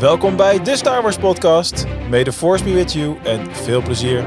Welkom 0.00 0.36
bij 0.36 0.62
de 0.62 0.76
Star 0.76 1.02
Wars 1.02 1.16
podcast. 1.16 1.84
May 2.08 2.24
the 2.24 2.32
force 2.32 2.64
be 2.64 2.72
with 2.72 2.92
you 2.92 3.18
en 3.24 3.54
veel 3.54 3.82
plezier. 3.82 4.24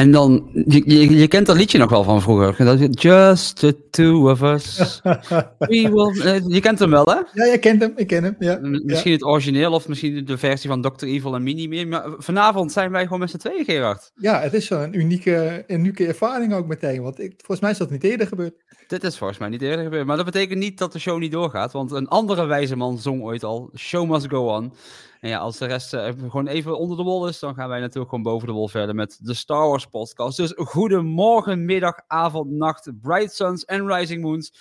En 0.00 0.10
dan, 0.10 0.50
je, 0.52 0.82
je, 0.86 1.16
je 1.16 1.28
kent 1.28 1.46
dat 1.46 1.56
liedje 1.56 1.78
nog 1.78 1.90
wel 1.90 2.04
van 2.04 2.22
vroeger. 2.22 2.90
Just 2.90 3.58
the 3.58 3.88
two 3.90 4.30
of 4.30 4.42
us. 4.42 5.00
We 5.58 5.90
will, 5.92 6.20
eh, 6.22 6.40
je 6.46 6.60
kent 6.60 6.78
hem 6.78 6.90
wel, 6.90 7.04
hè? 7.04 7.14
Ja, 7.14 7.24
jij 7.32 7.58
kent 7.58 7.80
hem, 7.80 7.92
ik 7.96 8.06
ken 8.06 8.24
hem. 8.24 8.36
Ja. 8.38 8.58
Misschien 8.62 9.12
het 9.12 9.24
origineel 9.24 9.72
of 9.72 9.88
misschien 9.88 10.24
de 10.24 10.38
versie 10.38 10.70
van 10.70 10.82
Dr. 10.82 11.04
Evil 11.04 11.34
en 11.34 11.42
Mini 11.42 11.68
meer. 11.68 11.88
Maar 11.88 12.04
vanavond 12.18 12.72
zijn 12.72 12.90
wij 12.90 13.02
gewoon 13.02 13.18
met 13.18 13.30
z'n 13.30 13.36
tweeën, 13.36 13.64
Gerard. 13.64 14.10
ja, 14.14 14.40
het 14.40 14.52
is 14.52 14.66
zo'n 14.66 14.98
unieke, 14.98 15.64
unieke 15.66 16.06
ervaring 16.06 16.54
ook 16.54 16.66
meteen. 16.66 17.02
Want 17.02 17.20
ik, 17.20 17.32
volgens 17.36 17.60
mij 17.60 17.70
is 17.70 17.78
dat 17.78 17.90
niet 17.90 18.04
eerder 18.04 18.26
gebeurd. 18.26 18.54
Dit 18.86 19.04
is 19.04 19.18
volgens 19.18 19.38
mij 19.38 19.48
niet 19.48 19.62
eerder 19.62 19.84
gebeurd. 19.84 20.06
Maar 20.06 20.16
dat 20.16 20.24
betekent 20.24 20.58
niet 20.58 20.78
dat 20.78 20.92
de 20.92 20.98
show 20.98 21.18
niet 21.18 21.32
doorgaat. 21.32 21.72
Want 21.72 21.90
een 21.90 22.08
andere 22.08 22.46
wijze 22.46 22.76
man 22.76 22.98
zong 22.98 23.22
ooit 23.22 23.44
al: 23.44 23.70
Show 23.76 24.10
must 24.10 24.28
go 24.28 24.46
on. 24.46 24.72
En 25.20 25.28
ja, 25.28 25.38
als 25.38 25.58
de 25.58 25.66
rest 25.66 25.94
eh, 25.94 26.08
gewoon 26.18 26.46
even 26.46 26.78
onder 26.78 26.96
de 26.96 27.02
wol 27.02 27.28
is, 27.28 27.38
dan 27.38 27.54
gaan 27.54 27.68
wij 27.68 27.80
natuurlijk 27.80 28.08
gewoon 28.08 28.24
boven 28.24 28.48
de 28.48 28.54
wol 28.54 28.68
verder 28.68 28.94
met 28.94 29.18
de 29.22 29.34
Star 29.34 29.68
Wars 29.68 29.86
podcast. 29.86 30.36
Dus 30.36 30.52
goedemorgen, 30.56 31.64
middag, 31.64 31.94
avond, 32.06 32.50
nacht, 32.50 32.90
Bright 33.00 33.34
Suns 33.34 33.64
en 33.64 33.86
Rising 33.86 34.22
Moons. 34.22 34.52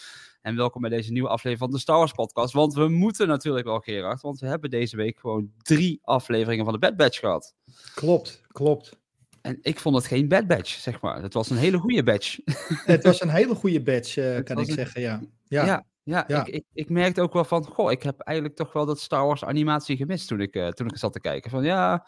En 0.41 0.55
welkom 0.55 0.81
bij 0.81 0.89
deze 0.89 1.11
nieuwe 1.11 1.27
aflevering 1.27 1.59
van 1.59 1.71
de 1.71 1.79
Star 1.79 1.97
Wars 1.97 2.11
podcast. 2.11 2.53
Want 2.53 2.73
we 2.73 2.87
moeten 2.87 3.27
natuurlijk 3.27 3.65
wel, 3.65 3.79
Gerard. 3.79 4.21
Want 4.21 4.39
we 4.39 4.47
hebben 4.47 4.69
deze 4.69 4.95
week 4.95 5.19
gewoon 5.19 5.51
drie 5.57 5.99
afleveringen 6.03 6.63
van 6.63 6.73
de 6.73 6.79
Bad 6.79 6.95
Batch 6.95 7.19
gehad. 7.19 7.55
Klopt, 7.93 8.41
klopt. 8.47 8.97
En 9.41 9.57
ik 9.61 9.79
vond 9.79 9.95
het 9.95 10.05
geen 10.05 10.27
Bad 10.27 10.47
Batch, 10.47 10.69
zeg 10.69 11.01
maar. 11.01 11.21
Het 11.21 11.33
was 11.33 11.49
een 11.49 11.57
hele 11.57 11.77
goede 11.77 12.03
batch. 12.03 12.37
Het 12.85 13.03
was 13.03 13.21
een 13.21 13.29
hele 13.29 13.55
goede 13.55 13.81
badge, 13.81 14.21
eh, 14.21 14.43
kan 14.53 14.59
ik 14.59 14.71
zeggen, 14.71 15.01
ja. 15.01 15.21
Ja, 15.47 15.65
Ja, 15.65 15.85
ja, 16.03 16.23
Ja. 16.27 16.45
Ik, 16.45 16.47
ik, 16.47 16.65
ik 16.73 16.89
merkte 16.89 17.21
ook 17.21 17.33
wel 17.33 17.43
van, 17.43 17.65
goh, 17.65 17.91
ik 17.91 18.03
heb 18.03 18.19
eigenlijk 18.19 18.57
toch 18.57 18.73
wel 18.73 18.85
dat 18.85 18.99
Star 18.99 19.25
Wars 19.25 19.43
animatie 19.43 19.97
gemist 19.97 20.27
toen 20.27 20.41
ik, 20.41 20.55
eh, 20.55 20.67
toen 20.67 20.87
ik 20.87 20.97
zat 20.97 21.13
te 21.13 21.19
kijken. 21.19 21.51
Van 21.51 21.63
ja, 21.63 22.05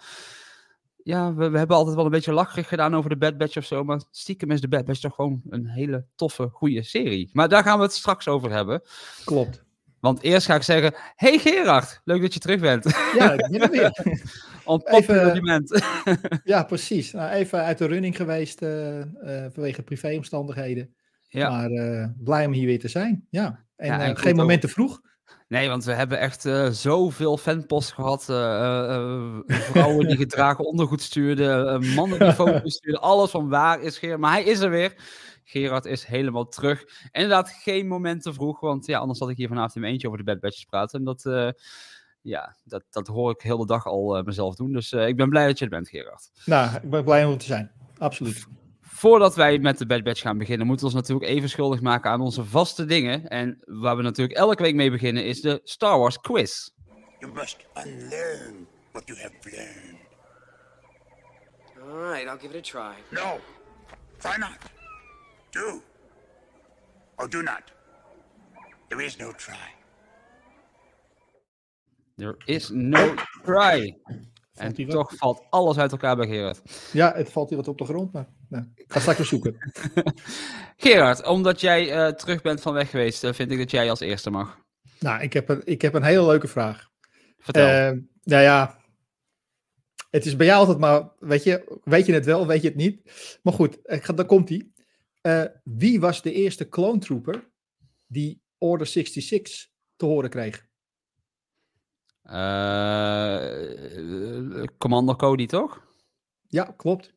ja 1.03 1.33
we, 1.33 1.49
we 1.49 1.57
hebben 1.57 1.75
altijd 1.77 1.95
wel 1.95 2.05
een 2.05 2.11
beetje 2.11 2.33
lacherig 2.33 2.67
gedaan 2.67 2.95
over 2.95 3.09
de 3.09 3.17
Bad 3.17 3.37
Batch 3.37 3.57
of 3.57 3.65
zo, 3.65 3.83
maar 3.83 4.01
stiekem 4.11 4.51
is 4.51 4.61
de 4.61 4.67
Bad 4.67 4.85
Batch 4.85 4.99
toch 4.99 5.15
gewoon 5.15 5.41
een 5.49 5.67
hele 5.67 6.05
toffe, 6.15 6.49
goede 6.51 6.83
serie. 6.83 7.29
Maar 7.33 7.49
daar 7.49 7.63
gaan 7.63 7.77
we 7.77 7.83
het 7.83 7.93
straks 7.93 8.27
over 8.27 8.51
hebben. 8.51 8.81
klopt. 9.25 9.63
Want 9.99 10.21
eerst 10.21 10.45
ga 10.45 10.55
ik 10.55 10.63
zeggen, 10.63 10.93
hey 11.15 11.37
Gerard, 11.37 12.01
leuk 12.03 12.21
dat 12.21 12.33
je 12.33 12.39
terug 12.39 12.59
bent. 12.59 12.83
Ja, 13.17 13.31
ik 13.31 13.49
ben 13.49 13.61
er 13.61 13.69
weer. 13.69 14.03
Ja, 16.43 16.63
precies. 16.63 17.11
Nou, 17.11 17.31
even 17.31 17.63
uit 17.63 17.77
de 17.77 17.85
running 17.85 18.15
geweest 18.15 18.61
eh, 18.61 18.99
eh, 19.01 19.51
vanwege 19.51 19.83
privéomstandigheden. 19.83 20.93
ja. 21.27 21.49
Maar 21.49 21.69
blij 22.17 22.45
om 22.45 22.51
hier 22.51 22.65
weer 22.65 22.79
te 22.79 22.87
zijn. 22.87 23.27
Ja. 23.29 23.65
En, 23.81 23.87
Ja, 23.87 23.99
en 23.99 24.15
eh, 24.15 24.21
geen 24.21 24.35
moment 24.35 24.61
te 24.61 24.67
vroeg. 24.67 25.01
Nee, 25.47 25.67
want 25.67 25.83
we 25.83 25.91
hebben 25.93 26.19
echt 26.19 26.45
eh, 26.45 26.69
zoveel 26.69 27.37
fanpost 27.37 27.93
gehad. 27.93 28.29
eh, 28.29 29.39
vrouwen 29.47 30.07
die 30.07 30.17
gedragen 30.25 30.65
ondergoed 30.65 31.01
stuurden, 31.01 31.87
mannen 31.93 32.19
die 32.19 32.33
foto's 32.33 32.73
stuurden. 32.73 33.01
Alles 33.01 33.31
van 33.31 33.49
waar 33.49 33.81
is 33.81 33.97
Gerard. 33.97 34.19
Maar 34.19 34.31
hij 34.31 34.43
is 34.43 34.59
er 34.59 34.69
weer. 34.69 34.93
Gerard 35.43 35.85
is 35.85 36.05
helemaal 36.05 36.47
terug. 36.47 36.83
Inderdaad, 37.11 37.49
geen 37.49 37.87
moment 37.87 38.21
te 38.21 38.33
vroeg. 38.33 38.59
Want 38.59 38.85
ja, 38.85 38.99
anders 38.99 39.19
had 39.19 39.29
ik 39.29 39.37
hier 39.37 39.47
vanavond 39.47 39.75
in 39.75 39.81
mijn 39.81 39.93
eentje 39.93 40.07
over 40.07 40.19
de 40.19 40.25
Bad 40.25 40.39
Batches 40.39 40.65
praten. 40.65 40.99
En 40.99 41.05
dat, 41.05 41.53
ja, 42.21 42.55
dat, 42.63 42.83
dat 42.89 43.07
hoor 43.07 43.31
ik 43.31 43.41
heel 43.41 43.57
de 43.57 43.65
dag 43.65 43.85
al 43.85 44.23
mezelf 44.23 44.55
doen. 44.55 44.71
Dus 44.71 44.91
ik 44.91 45.15
ben 45.15 45.29
blij 45.29 45.47
dat 45.47 45.59
je 45.59 45.65
er 45.65 45.71
bent, 45.71 45.89
Gerard. 45.89 46.31
Nou, 46.45 46.75
ik 46.75 46.89
ben 46.89 47.03
blij 47.03 47.25
om 47.25 47.31
er 47.31 47.37
te 47.37 47.45
zijn. 47.45 47.71
Absoluut. 47.97 48.47
Voordat 49.01 49.35
wij 49.35 49.59
met 49.59 49.77
de 49.77 49.85
Bad 49.85 50.03
Batch 50.03 50.21
gaan 50.21 50.37
beginnen, 50.37 50.67
moeten 50.67 50.87
we 50.87 50.93
ons 50.93 51.01
natuurlijk 51.01 51.31
even 51.31 51.49
schuldig 51.49 51.81
maken 51.81 52.11
aan 52.11 52.21
onze 52.21 52.45
vaste 52.45 52.85
dingen. 52.85 53.27
En 53.27 53.57
waar 53.65 53.95
we 53.95 54.01
natuurlijk 54.01 54.37
elke 54.37 54.63
week 54.63 54.75
mee 54.75 54.91
beginnen, 54.91 55.25
is 55.25 55.41
de 55.41 55.61
Star 55.63 55.99
Wars 55.99 56.19
Quiz. 56.19 56.69
You 57.19 57.33
must 57.33 57.65
unlearn 57.85 58.67
what 58.91 59.07
you 59.07 59.19
have 59.19 59.33
learned. 59.43 59.99
All 61.81 62.11
right, 62.11 62.27
I'll 62.27 62.37
give 62.39 62.57
it 62.57 62.75
a 62.75 62.81
try. 62.81 63.03
No, 63.09 63.39
try 64.17 64.37
not. 64.37 64.57
Do. 65.49 65.81
Or 67.15 67.29
do 67.29 67.41
not. 67.41 67.63
There 68.87 69.05
is 69.05 69.17
no 69.17 69.31
try. 69.31 69.75
There 72.15 72.35
is 72.45 72.69
no 72.69 73.13
try. 73.43 73.97
En 74.53 74.87
toch 74.87 75.15
valt 75.15 75.45
alles 75.49 75.77
uit 75.77 75.91
elkaar 75.91 76.15
bij 76.15 76.27
Gerard. 76.27 76.61
Ja, 76.93 77.13
het 77.13 77.31
valt 77.31 77.49
hier 77.49 77.57
wat 77.57 77.67
op 77.67 77.77
de 77.77 77.85
grond, 77.85 78.13
maar 78.13 78.27
nou, 78.51 78.65
ik 78.75 78.85
ga 78.87 78.99
straks 78.99 79.19
eens 79.19 79.29
zoeken. 79.29 79.57
Gerard, 80.77 81.25
omdat 81.25 81.61
jij 81.61 81.91
eh, 81.91 82.13
terug 82.13 82.41
bent 82.41 82.61
van 82.61 82.73
weg 82.73 82.89
geweest, 82.89 83.23
eh, 83.23 83.33
vind 83.33 83.51
ik 83.51 83.57
dat 83.57 83.71
jij 83.71 83.89
als 83.89 83.99
eerste 83.99 84.29
mag. 84.29 84.59
Nou, 84.99 85.21
ik 85.21 85.33
heb 85.33 85.49
een, 85.49 85.61
ik 85.63 85.81
heb 85.81 85.93
een 85.93 86.03
hele 86.03 86.25
leuke 86.25 86.47
vraag. 86.47 86.89
Vertel. 87.37 87.67
Eh, 87.67 87.97
nou 88.23 88.43
ja, 88.43 88.79
het 90.09 90.25
is 90.25 90.35
bij 90.35 90.45
jou 90.45 90.59
altijd 90.59 90.77
maar, 90.77 91.09
weet 91.19 91.43
je, 91.43 91.79
weet 91.83 92.05
je 92.05 92.13
het 92.13 92.25
wel, 92.25 92.47
weet 92.47 92.61
je 92.61 92.67
het 92.67 92.77
niet. 92.77 93.11
Maar 93.43 93.53
goed, 93.53 93.79
ik 93.83 94.03
ga, 94.03 94.13
daar 94.13 94.25
komt 94.25 94.49
hij. 94.49 94.71
wie 95.63 95.99
was 95.99 96.21
de 96.21 96.33
eerste 96.33 96.69
clone 96.69 96.99
trooper 96.99 97.49
die 98.07 98.41
Order 98.57 98.87
66 98.87 99.67
te 99.95 100.05
horen 100.05 100.29
kreeg? 100.29 100.69
Commander 104.77 105.15
Cody, 105.15 105.45
toch? 105.45 105.87
Ja, 106.47 106.73
klopt. 106.77 107.13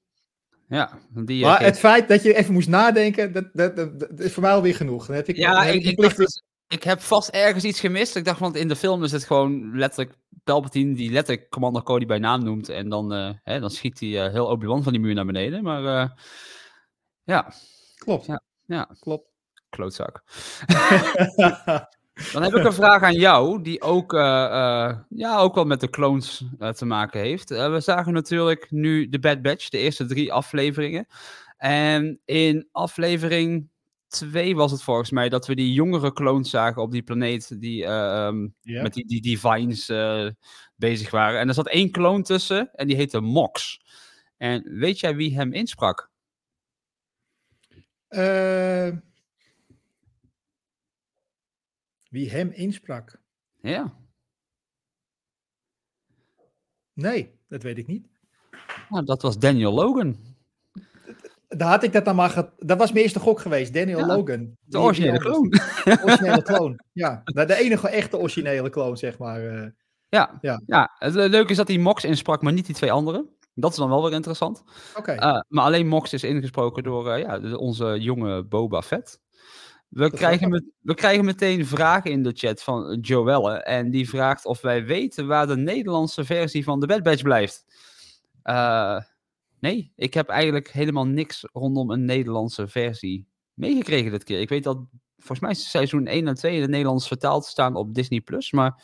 Ja, 0.69 0.99
die. 1.11 1.43
eh, 1.43 1.49
Maar 1.51 1.63
het 1.63 1.79
feit 1.79 2.09
dat 2.09 2.23
je 2.23 2.35
even 2.35 2.53
moest 2.53 2.69
nadenken, 2.69 3.33
dat, 3.33 3.45
dat, 3.53 3.77
dat, 3.77 4.01
dat 4.01 4.21
is 4.21 4.33
voor 4.33 4.43
mij 4.43 4.53
alweer 4.53 4.75
genoeg. 4.75 5.07
Dan 5.07 5.17
heb 5.17 5.29
ik, 5.29 5.37
ja, 5.37 5.63
heb 5.63 5.75
ik, 5.75 5.97
dacht 6.01 6.17
dus- 6.17 6.43
ik 6.69 6.83
heb 6.83 7.01
vast 7.01 7.29
ergens 7.29 7.65
iets 7.65 7.81
gemist. 7.81 8.17
Ik 8.17 8.25
dacht, 8.25 8.41
want 8.41 8.57
in 8.57 8.69
de 8.69 8.77
film 8.77 9.05
is 9.05 9.13
het 9.13 9.25
gewoon 9.25 9.79
letterlijk 9.79 10.17
Palpatine 10.45 10.95
die 10.95 11.11
letterlijk 11.11 11.49
Commander 11.51 11.83
Cody 11.83 12.07
bij 12.07 12.19
naam 12.19 12.45
noemt. 12.45 12.69
En 12.69 12.89
dan, 12.89 13.13
eh, 13.13 13.31
hè, 13.43 13.61
dan 13.61 13.71
schiet 13.71 14.01
hij 14.01 14.25
eh, 14.25 14.33
heel 14.33 14.47
Obi-Wan 14.47 14.83
van 14.83 14.93
die 14.93 15.01
muur 15.01 15.15
naar 15.15 15.27
beneden. 15.27 15.63
Maar 15.63 16.03
eh, 16.03 16.11
ja, 17.23 17.53
Klopt. 17.97 18.27
Ja. 18.27 18.43
ja, 18.65 18.89
Klopt. 19.01 19.29
klootzak. 19.69 20.23
Dan 22.33 22.43
heb 22.43 22.55
ik 22.55 22.65
een 22.65 22.73
vraag 22.73 23.03
aan 23.03 23.15
jou, 23.15 23.63
die 23.63 23.83
ook, 23.83 24.15
eh, 24.15 24.45
eh, 24.45 24.99
ja, 25.09 25.39
ook 25.39 25.55
wel 25.55 25.65
met 25.65 25.81
de 25.81 25.91
clones 25.91 26.45
eh, 26.59 26.69
te 26.69 26.85
maken 26.85 27.21
heeft. 27.21 27.49
We 27.49 27.81
zagen 27.81 28.13
natuurlijk 28.13 28.71
nu 28.71 29.09
de 29.09 29.19
Bad 29.19 29.43
Batch, 29.43 29.69
de 29.69 29.79
eerste 29.79 30.07
drie 30.07 30.33
afleveringen. 30.33 31.07
En 31.57 32.21
in 32.25 32.69
aflevering 32.73 33.69
2 34.09 34.57
was 34.57 34.71
het 34.71 34.83
volgens 34.83 35.11
mij 35.11 35.29
dat 35.29 35.47
we 35.47 35.55
die 35.55 35.73
jongere 35.73 36.13
clones 36.13 36.51
zagen 36.51 36.83
op 36.83 36.91
die 36.91 37.03
planeet 37.03 37.61
die 37.61 37.85
eh, 37.85 38.27
ehm, 38.27 38.49
met 38.63 38.95
die, 38.95 39.07
die 39.07 39.21
divines 39.21 39.87
bezig 40.77 41.11
waren. 41.11 41.41
En 41.41 41.49
er 41.49 41.55
zat 41.55 41.69
één 41.69 41.91
clone 41.91 42.23
tussen 42.23 42.71
en 42.73 42.87
die 42.87 42.97
heette 42.97 43.21
Mox. 43.21 43.83
En 44.37 44.79
weet 44.79 45.01
jij 45.01 45.17
wie 45.17 45.35
hem 45.35 45.53
insprak? 45.53 46.11
Eh, 48.09 48.89
wie 52.15 52.31
hem 52.31 52.51
insprak? 52.51 53.21
Ja. 53.61 53.93
Nee, 56.93 57.39
dat 57.49 57.63
weet 57.63 57.79
ik 57.79 57.87
niet. 57.87 58.07
Nou, 58.89 59.05
dat 59.05 59.23
was 59.23 59.39
Daniel 59.39 59.73
Logan. 59.73 60.17
Daar 61.49 61.69
had 61.71 61.83
ik 61.83 61.93
dat 61.93 62.05
dan 62.05 62.17
maar. 62.17 62.31
ge- 62.31 62.51
Dat 62.59 62.79
was 62.79 62.93
mijn 62.93 63.03
eerste 63.05 63.19
gok 63.21 63.41
geweest, 63.41 63.75
Daniel 63.75 63.99
Ja, 63.99 64.07
Logan. 64.07 64.57
De 64.65 64.79
originele 64.79 65.19
clone. 65.19 65.49
De 65.85 65.99
originele 66.03 66.43
kloon. 66.43 66.81
Ja, 66.93 67.23
Nou, 67.25 67.47
de 67.47 67.55
enige 67.57 67.89
echte 67.89 68.19
originele 68.19 68.71
kloon, 68.71 68.97
zeg 68.97 69.19
maar. 69.19 69.47
eh. 69.47 69.69
Ja, 70.09 70.39
ja. 70.41 70.61
Ja. 70.67 70.91
het 70.99 71.15
le- 71.15 71.27
leuke 71.27 71.51
is 71.51 71.57
dat 71.57 71.69
hij 71.69 71.79
Mox 71.79 72.05
insprak, 72.05 72.43
maar 72.43 72.53
niet 72.53 72.67
die 72.67 72.75
twee 72.75 72.93
anderen. 72.93 73.29
Dat 73.55 73.71
is 73.71 73.77
dan 73.77 73.89
wel 73.89 74.03
weer 74.03 74.13
interessant. 74.13 74.63
Oké. 74.97 75.13
Eh, 75.13 75.41
maar 75.49 75.65
alleen 75.65 75.87
Mox 75.89 76.13
is 76.13 76.25
ingesproken 76.25 76.83
door 76.83 77.11
eh, 77.11 77.21
ja, 77.23 77.57
onze 77.57 77.97
jonge 78.01 78.45
Boba 78.45 78.83
Fett. 78.83 79.21
We 79.95 80.11
krijgen, 80.11 80.51
met, 80.51 80.65
we 80.81 80.95
krijgen 80.95 81.25
meteen 81.25 81.67
vragen 81.67 82.11
in 82.11 82.23
de 82.23 82.33
chat 82.35 82.63
van 82.63 82.99
Joelle. 83.01 83.63
En 83.63 83.91
die 83.91 84.09
vraagt 84.09 84.45
of 84.45 84.61
wij 84.61 84.85
weten 84.85 85.27
waar 85.27 85.47
de 85.47 85.57
Nederlandse 85.57 86.25
versie 86.25 86.65
van 86.65 86.81
de 86.81 86.87
Bad 86.87 87.03
Batch 87.03 87.23
blijft. 87.23 87.65
Eh, 88.43 89.01
nee, 89.61 89.93
ik 89.97 90.15
heb 90.15 90.29
eigenlijk 90.29 90.71
helemaal 90.71 91.07
niks 91.07 91.49
rondom 91.53 91.91
een 91.91 92.05
Nederlandse 92.05 92.69
versie 92.69 93.27
meegekregen 93.53 94.11
dit 94.11 94.25
keer. 94.25 94.41
Ik 94.41 94.49
weet 94.49 94.65
dat 94.65 94.79
volgens 95.17 95.41
mij 95.41 95.55
seizoen 95.55 96.07
1 96.07 96.29
en 96.29 96.35
2 96.35 96.55
in 96.55 96.61
het 96.61 96.71
Nederlands 96.71 97.09
vertaald 97.09 97.45
staan 97.45 97.77
op 97.77 97.95
Disney+. 97.95 98.21
Plus, 98.21 98.53
Maar 98.53 98.83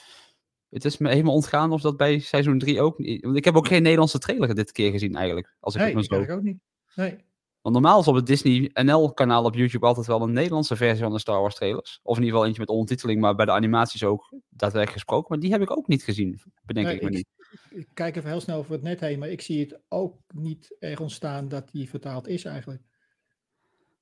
het 0.68 0.84
is 0.84 0.98
me 0.98 1.08
helemaal 1.08 1.34
ontgaan 1.34 1.72
of 1.72 1.80
dat 1.80 1.96
bij 1.96 2.18
seizoen 2.18 2.58
3 2.58 2.80
ook 2.80 2.98
niet... 2.98 3.24
Want 3.24 3.36
ik 3.36 3.44
heb 3.44 3.56
ook 3.56 3.68
geen 3.68 3.82
Nederlandse 3.82 4.18
trailer 4.18 4.54
dit 4.54 4.72
keer 4.72 4.90
gezien 4.90 5.14
eigenlijk. 5.14 5.54
Als 5.60 5.74
ik 5.74 5.80
nee, 5.80 5.96
het 5.96 6.04
zo... 6.04 6.14
ken 6.14 6.22
ik 6.22 6.30
ook 6.30 6.42
niet. 6.42 6.58
Nee. 6.94 7.28
Want 7.62 7.74
normaal 7.74 8.00
is 8.00 8.08
op 8.08 8.14
het 8.14 8.26
Disney 8.26 8.70
NL-kanaal 8.72 9.44
op 9.44 9.54
YouTube 9.54 9.86
altijd 9.86 10.06
wel 10.06 10.22
een 10.22 10.32
Nederlandse 10.32 10.76
versie 10.76 11.02
van 11.02 11.12
de 11.12 11.18
Star 11.18 11.40
Wars 11.40 11.54
trailers. 11.54 12.00
Of 12.02 12.16
in 12.16 12.22
ieder 12.22 12.30
geval 12.30 12.46
eentje 12.46 12.60
met 12.60 12.70
ondertiteling, 12.70 13.20
maar 13.20 13.34
bij 13.34 13.44
de 13.44 13.52
animaties 13.52 14.04
ook 14.04 14.32
daadwerkelijk 14.48 14.92
gesproken. 14.92 15.26
Maar 15.28 15.38
die 15.38 15.50
heb 15.50 15.60
ik 15.60 15.70
ook 15.70 15.86
niet 15.86 16.02
gezien, 16.02 16.40
bedenk 16.64 16.86
Nee, 16.86 16.96
ik 16.96 17.02
me 17.02 17.10
niet. 17.10 17.26
ik 17.70 17.88
kijk 17.94 18.16
even 18.16 18.30
heel 18.30 18.40
snel 18.40 18.58
over 18.58 18.72
het 18.72 18.82
net 18.82 19.00
heen, 19.00 19.18
maar 19.18 19.28
ik 19.28 19.40
zie 19.40 19.60
het 19.60 19.80
ook 19.88 20.16
niet 20.34 20.76
ergens 20.78 21.14
staan 21.14 21.48
dat 21.48 21.70
die 21.70 21.88
vertaald 21.88 22.28
is 22.28 22.44
eigenlijk. 22.44 22.82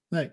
Nee. 0.08 0.26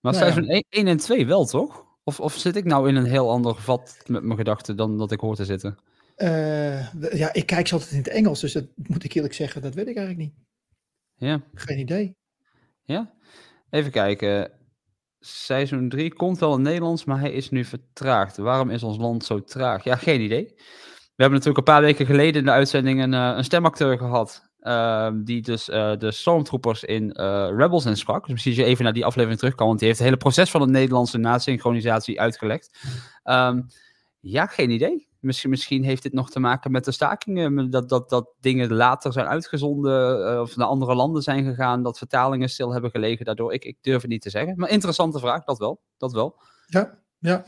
Maar 0.00 0.12
Nou 0.12 0.14
ja. 0.14 0.20
seizoen 0.20 0.48
1, 0.48 0.64
1 0.68 0.86
en 0.86 0.96
2 0.96 1.26
wel, 1.26 1.46
toch? 1.46 1.86
Of, 2.04 2.20
of 2.20 2.34
zit 2.34 2.56
ik 2.56 2.64
nou 2.64 2.88
in 2.88 2.96
een 2.96 3.04
heel 3.04 3.30
ander 3.30 3.56
vat 3.56 4.02
met 4.06 4.22
mijn 4.22 4.38
gedachten 4.38 4.76
dan 4.76 4.98
dat 4.98 5.12
ik 5.12 5.20
hoor 5.20 5.34
te 5.34 5.44
zitten? 5.44 5.78
Eh, 6.16 6.92
ja, 7.12 7.32
ik 7.32 7.46
kijk 7.46 7.66
ze 7.66 7.74
altijd 7.74 7.92
in 7.92 7.98
het 7.98 8.08
Engels, 8.08 8.40
dus 8.40 8.52
dat 8.52 8.66
moet 8.76 9.04
ik 9.04 9.12
eerlijk 9.12 9.34
zeggen, 9.34 9.62
dat 9.62 9.74
weet 9.74 9.88
ik 9.88 9.96
eigenlijk 9.96 10.26
niet. 10.26 10.46
Ja, 11.14 11.42
Geen 11.54 11.78
idee. 11.78 12.16
Ja. 12.88 13.10
Even 13.70 13.90
kijken. 13.90 14.50
Seizoen 15.20 15.88
3 15.88 16.12
komt 16.12 16.38
wel 16.38 16.54
in 16.54 16.62
Nederlands, 16.62 17.04
maar 17.04 17.20
hij 17.20 17.32
is 17.32 17.50
nu 17.50 17.64
vertraagd. 17.64 18.36
Waarom 18.36 18.70
is 18.70 18.82
ons 18.82 18.96
land 18.98 19.24
zo 19.24 19.44
traag? 19.44 19.84
Ja, 19.84 19.96
geen 19.96 20.20
idee. 20.20 20.44
We 21.16 21.24
hebben 21.24 21.38
natuurlijk 21.38 21.68
een 21.68 21.74
paar 21.74 21.82
weken 21.82 22.06
geleden 22.06 22.40
in 22.40 22.44
de 22.44 22.50
uitzending 22.50 23.02
een, 23.02 23.14
eh, 23.14 23.32
een 23.36 23.44
stemacteur 23.44 23.98
gehad. 23.98 24.46
ehm, 24.58 25.24
die 25.24 25.42
dus 25.42 25.68
eh, 25.68 25.92
de 25.98 26.10
Stormtroopers 26.12 26.84
in 26.84 27.12
eh, 27.12 27.48
Rebels 27.56 27.84
insprak. 27.84 28.22
Dus 28.22 28.32
misschien 28.32 28.54
je 28.54 28.64
even 28.64 28.84
naar 28.84 28.92
die 28.92 29.04
aflevering 29.04 29.38
terug 29.38 29.54
kan, 29.54 29.66
want 29.66 29.78
die 29.78 29.88
heeft 29.88 30.00
het 30.00 30.08
hele 30.08 30.20
proces 30.20 30.50
van 30.50 30.60
het 30.60 30.70
Nederlandse 30.70 31.18
nasynchronisatie 31.18 32.20
uitgelegd. 32.20 32.78
Ehm, 33.22 33.62
ja, 34.20 34.46
geen 34.46 34.70
idee. 34.70 35.07
Misschien, 35.20 35.50
misschien 35.50 35.84
heeft 35.84 36.02
dit 36.02 36.12
nog 36.12 36.30
te 36.30 36.40
maken 36.40 36.70
met 36.70 36.84
de 36.84 36.92
stakingen. 36.92 37.70
Dat, 37.70 37.88
dat, 37.88 38.08
dat 38.08 38.28
dingen 38.40 38.72
later 38.72 39.12
zijn 39.12 39.26
uitgezonden 39.26 40.26
eh, 40.32 40.40
of 40.40 40.56
naar 40.56 40.66
andere 40.66 40.94
landen 40.94 41.22
zijn 41.22 41.44
gegaan. 41.44 41.82
Dat 41.82 41.98
vertalingen 41.98 42.48
stil 42.48 42.72
hebben 42.72 42.90
gelegen 42.90 43.24
daardoor. 43.24 43.52
Ik, 43.52 43.64
ik 43.64 43.76
durf 43.80 44.00
het 44.02 44.10
niet 44.10 44.22
te 44.22 44.30
zeggen. 44.30 44.54
Maar 44.56 44.68
interessante 44.70 45.18
vraag, 45.18 45.44
dat 45.44 45.58
wel. 45.58 45.80
Dat 45.96 46.12
wel. 46.12 46.40
Ja, 46.66 46.98
ja. 47.18 47.44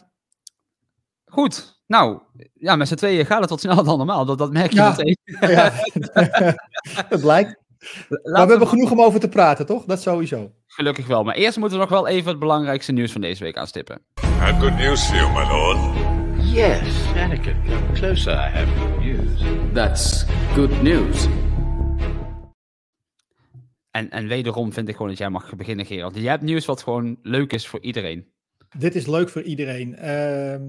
Goed. 1.25 1.79
Nou, 1.87 2.21
ja, 2.55 2.77
met 2.77 2.89
z'n 2.89 2.95
tweeën 2.95 3.27
gaat 3.27 3.41
het 3.41 3.51
wat 3.51 3.61
sneller 3.61 3.85
dan 3.85 3.97
normaal. 3.99 4.25
Dat, 4.25 4.39
dat 4.39 4.53
merk 4.53 4.71
je 4.71 4.77
Ja. 4.77 4.89
meteen. 4.89 5.17
ja. 5.41 5.73
dat 7.09 7.21
blijkt. 7.21 7.57
Maar 8.23 8.45
we 8.45 8.51
hebben 8.51 8.69
genoeg 8.69 8.91
om 8.91 9.01
over 9.01 9.21
te 9.21 9.29
praten, 9.29 9.67
toch? 9.67 9.85
Dat 9.85 10.01
sowieso. 10.03 10.53
Gelukkig 10.67 11.07
wel. 11.07 11.25
Maar 11.25 11.35
eerst 11.35 11.59
moeten 11.59 11.79
we 11.79 11.85
nog 11.85 11.93
wel 11.93 12.07
even 12.07 12.31
het 12.31 12.39
belangrijkste 12.39 12.93
nieuws 12.93 13.13
van 13.13 13.21
deze 13.21 13.45
week 13.45 13.57
aanstippen. 13.57 14.03
I 14.23 14.27
have 14.27 14.61
good 14.61 14.77
news 14.79 15.07
for 15.07 15.17
you, 15.17 15.33
my 15.33 15.49
lord. 15.51 16.20
Yes, 16.52 17.06
Anakin, 17.14 17.56
come 17.64 17.93
closer. 17.93 18.32
I 18.32 18.49
have 18.49 18.69
good 18.79 18.99
news. 19.00 19.43
That's 19.73 20.25
good 20.55 20.82
news. 20.82 21.26
En, 23.91 24.11
en 24.11 24.29
wederom 24.29 24.73
vind 24.73 24.88
ik 24.88 24.94
gewoon 24.94 25.08
dat 25.08 25.19
jij 25.19 25.31
mag 25.31 25.56
beginnen, 25.56 25.87
Gerald. 25.87 26.14
Jij 26.14 26.31
hebt 26.31 26.43
nieuws 26.43 26.64
wat 26.64 26.82
gewoon 26.82 27.19
leuk 27.23 27.52
is 27.52 27.69
voor 27.69 27.81
iedereen. 27.81 28.32
Dit 28.79 28.94
is 28.94 29.06
leuk 29.06 29.29
voor 29.29 29.43
iedereen. 29.43 29.97
Ehm, 29.97 30.62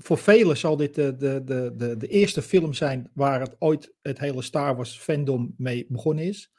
voor 0.00 0.18
velen 0.18 0.56
zal 0.56 0.76
dit 0.76 0.94
de, 0.94 1.16
de, 1.16 1.42
de, 1.44 1.72
de, 1.76 1.96
de 1.96 2.08
eerste 2.08 2.42
film 2.42 2.72
zijn 2.72 3.10
waar 3.14 3.40
het 3.40 3.56
ooit 3.58 3.94
het 4.02 4.18
hele 4.18 4.42
Star 4.42 4.76
Wars 4.76 4.98
fandom 4.98 5.54
mee 5.56 5.86
begonnen 5.88 6.24
is. 6.24 6.50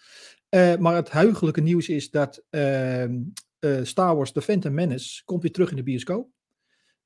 Eh, 0.49 0.75
maar 0.75 0.95
het 0.95 1.11
heugelijke 1.11 1.61
nieuws 1.61 1.89
is 1.89 2.09
dat 2.09 2.43
ehm, 2.49 3.15
eh, 3.59 3.79
Star 3.83 4.15
Wars 4.15 4.31
The 4.31 4.41
Phantom 4.41 4.73
Menace 4.73 5.23
komt 5.23 5.41
weer 5.41 5.51
terug 5.51 5.69
in 5.69 5.75
de 5.75 5.83
bioscoop. 5.83 6.33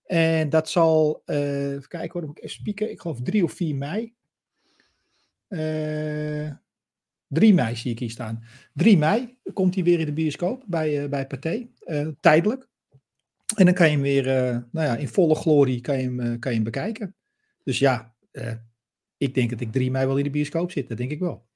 En 0.09 0.49
dat 0.49 0.69
zal, 0.69 1.21
eh 1.25 1.71
even 1.71 1.87
kijken 1.87 2.11
hoor, 2.11 2.21
dan 2.21 2.29
moet 2.29 2.37
ik 2.37 2.43
even 2.43 2.55
spieken. 2.55 2.91
Ik 2.91 3.01
geloof 3.01 3.21
3 3.21 3.43
of 3.43 3.53
4 3.53 3.75
mei. 3.75 4.13
Eh 5.47 6.51
3 7.27 7.53
mei 7.53 7.75
zie 7.75 7.91
ik 7.91 7.99
hier 7.99 8.09
staan. 8.09 8.43
3 8.73 8.97
mei 8.97 9.37
komt 9.53 9.75
hij 9.75 9.83
weer 9.83 9.99
in 9.99 10.05
de 10.05 10.13
bioscoop 10.13 10.63
bij, 10.67 11.03
eh 11.03 11.09
bij 11.09 11.27
Pathé. 11.27 11.67
Tijdelijk. 12.19 12.67
En 13.55 13.65
dan 13.65 13.73
kan 13.73 13.85
je 13.85 13.91
hem 13.91 14.01
weer 14.01 14.25
nou 14.71 14.87
ja, 14.87 14.95
in 14.95 15.07
volle 15.07 15.35
glorie 15.35 15.81
kan 15.81 15.97
je 15.97 16.03
hem, 16.03 16.39
kan 16.39 16.51
je 16.51 16.57
hem 16.57 16.63
bekijken. 16.63 17.15
Dus 17.63 17.79
ja, 17.79 18.15
ik 19.17 19.33
denk 19.33 19.49
dat 19.49 19.59
ik 19.59 19.71
3 19.71 19.91
mei 19.91 20.05
wel 20.05 20.17
in 20.17 20.23
de 20.23 20.29
bioscoop 20.29 20.71
zit. 20.71 20.87
Dat 20.87 20.97
denk 20.97 21.11
ik 21.11 21.19
wel. 21.19 21.47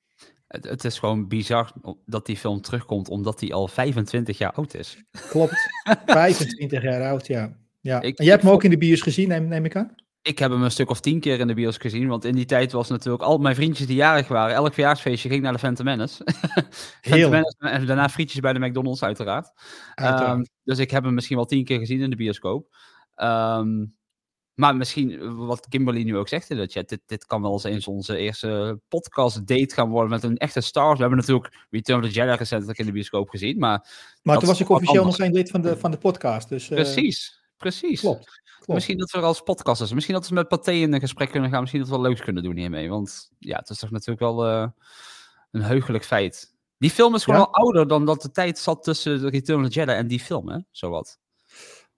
Het, 0.47 0.63
het 0.63 0.83
is 0.83 0.99
gewoon 0.99 1.27
bizar 1.27 1.73
dat 2.05 2.25
die 2.25 2.37
film 2.37 2.61
terugkomt, 2.61 3.09
omdat 3.09 3.39
die 3.39 3.53
al 3.53 3.67
25 3.67 4.37
jaar 4.37 4.53
oud 4.53 4.73
is. 4.73 5.03
Klopt. 5.29 5.69
25 6.05 6.81
jaar 6.81 7.01
oud, 7.01 7.27
ja. 7.27 7.61
Ja. 7.83 8.01
Ik- 8.01 8.17
en 8.17 8.23
jij 8.23 8.33
hebt 8.33 8.45
hem 8.45 8.53
ook 8.53 8.63
in 8.63 8.69
de 8.69 8.77
bios 8.77 9.01
gezien, 9.01 9.27
neem, 9.27 9.47
neem 9.47 9.65
ik 9.65 9.75
aan? 9.75 9.95
Ik 10.21 10.39
heb 10.39 10.51
hem 10.51 10.63
een 10.63 10.71
stuk 10.71 10.89
of 10.89 10.99
tien 10.99 11.19
keer 11.19 11.39
in 11.39 11.47
de 11.47 11.53
bios 11.53 11.77
gezien, 11.77 12.07
want 12.07 12.25
in 12.25 12.35
die 12.35 12.45
tijd 12.45 12.71
was 12.71 12.89
natuurlijk 12.89 13.23
al 13.23 13.37
mijn 13.37 13.55
vriendjes 13.55 13.87
die 13.87 13.95
jarig 13.95 14.27
waren. 14.27 14.55
Elk 14.55 14.73
verjaarsfeestje 14.73 15.29
ging 15.29 15.41
naar 15.41 15.53
de 15.53 15.59
Phantom 15.59 15.85
Menace. 15.85 16.23
Phantom. 17.01 17.29
Menace 17.31 17.55
en 17.59 17.85
daarna 17.85 18.09
frietjes 18.09 18.39
bij 18.39 18.53
de 18.53 18.59
McDonald's 18.59 19.03
uiteraard. 19.03 19.51
Uiteraard. 19.93 20.29
Ehm, 20.37 20.43
dus 20.63 20.77
ik 20.79 20.91
heb 20.91 21.03
hem 21.03 21.13
misschien 21.13 21.35
wel 21.35 21.45
tien 21.45 21.63
keer 21.63 21.79
gezien 21.79 22.01
in 22.01 22.09
de 22.09 22.15
bioscoop. 22.15 22.75
Ehm, 23.15 23.85
maar 24.53 24.75
misschien, 24.75 25.35
wat 25.45 25.67
Kimberly 25.67 26.03
nu 26.03 26.17
ook 26.17 26.27
zegt 26.27 26.49
in 26.49 26.57
de 26.57 26.67
chat, 26.67 26.89
dit, 26.89 27.01
dit 27.05 27.25
kan 27.25 27.41
wel 27.41 27.51
eens 27.51 27.63
eens 27.63 27.87
onze 27.87 28.17
eerste 28.17 28.79
podcast 28.87 29.47
date 29.47 29.73
gaan 29.73 29.89
worden 29.89 30.09
met 30.09 30.23
een 30.23 30.37
echte 30.37 30.61
star. 30.61 30.93
We 30.95 30.99
hebben 31.01 31.17
natuurlijk 31.17 31.65
Return 31.69 31.99
of 32.03 32.05
the 32.05 32.13
Jedi 32.13 32.35
recentelijk 32.35 32.79
in 32.79 32.85
de 32.85 32.91
bioscoop 32.91 33.29
gezien, 33.29 33.57
maar 33.59 33.89
maar 34.21 34.37
toen 34.37 34.47
was 34.47 34.59
ik 34.59 34.69
officieel 34.69 35.05
nog 35.05 35.15
geen 35.15 35.33
lid 35.33 35.49
van 35.51 35.61
de, 35.61 35.77
van 35.77 35.91
de 35.91 35.97
podcast. 35.97 36.49
Dus, 36.49 36.69
eh, 36.69 36.75
precies, 36.75 37.42
precies. 37.63 37.99
Klopt. 37.99 38.41
klopt. 38.55 38.67
Misschien 38.73 38.97
dat 38.97 39.11
we 39.11 39.17
er 39.17 39.23
als 39.23 39.41
podcasters, 39.41 39.93
misschien 39.93 40.15
dat 40.15 40.27
we 40.27 40.33
met 40.35 40.47
Pathé 40.47 40.71
in 40.71 40.93
een 40.93 40.99
gesprek 40.99 41.31
kunnen 41.31 41.49
gaan, 41.49 41.59
misschien 41.59 41.81
dat 41.81 41.89
we 41.89 41.95
wat 41.97 42.05
leuks 42.05 42.21
kunnen 42.21 42.43
doen 42.43 42.57
hiermee. 42.57 42.89
Want 42.89 43.29
ja, 43.39 43.57
het 43.57 43.69
is 43.69 43.79
toch 43.79 43.91
natuurlijk 43.91 44.19
wel 44.19 44.45
eh, 44.47 44.67
een 45.51 45.61
heugelijk 45.61 46.03
feit. 46.05 46.51
Die 46.77 46.89
film 46.89 47.15
is 47.15 47.23
gewoon 47.23 47.39
Ja. 47.39 47.45
al 47.45 47.53
ouder 47.53 47.87
dan 47.87 48.05
dat 48.05 48.21
de 48.21 48.31
tijd 48.31 48.57
zat 48.59 48.83
tussen 48.83 49.29
Return 49.29 49.59
of 49.63 49.69
the 49.69 49.79
Jedi 49.79 49.91
en 49.91 50.07
die 50.07 50.19
film, 50.19 50.49
hè? 50.49 50.57
Zowat. 50.71 51.19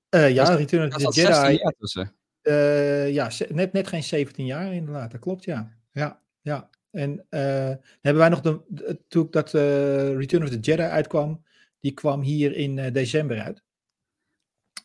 Eh, 0.09 0.33
ja, 0.33 0.45
dat- 0.45 0.57
Return 0.57 0.87
of 0.87 0.93
the 0.93 0.99
zat 0.99 1.13
16 1.13 1.45
Jedi. 1.45 1.57
jaar 1.63 1.73
tussen. 1.79 2.15
eh, 2.41 3.13
ja, 3.13 3.29
net, 3.49 3.73
net 3.73 3.87
geen 3.87 4.03
17 4.03 4.45
jaar 4.45 4.73
inderdaad. 4.73 5.11
Dat 5.11 5.19
klopt, 5.19 5.43
ja. 5.43 5.71
Ja, 5.91 6.19
ja. 6.41 6.69
En 6.91 7.25
hebben 7.29 8.15
wij 8.17 8.29
nog 8.29 8.41
de, 8.41 8.99
toen 9.07 9.27
dat 9.31 9.51
Return 9.51 10.43
of 10.43 10.49
the 10.49 10.59
Jedi 10.59 10.81
uitkwam, 10.83 11.43
die 11.79 11.91
kwam 11.93 12.21
hier 12.21 12.55
in 12.55 12.75
december 12.93 13.41
uit. 13.41 13.63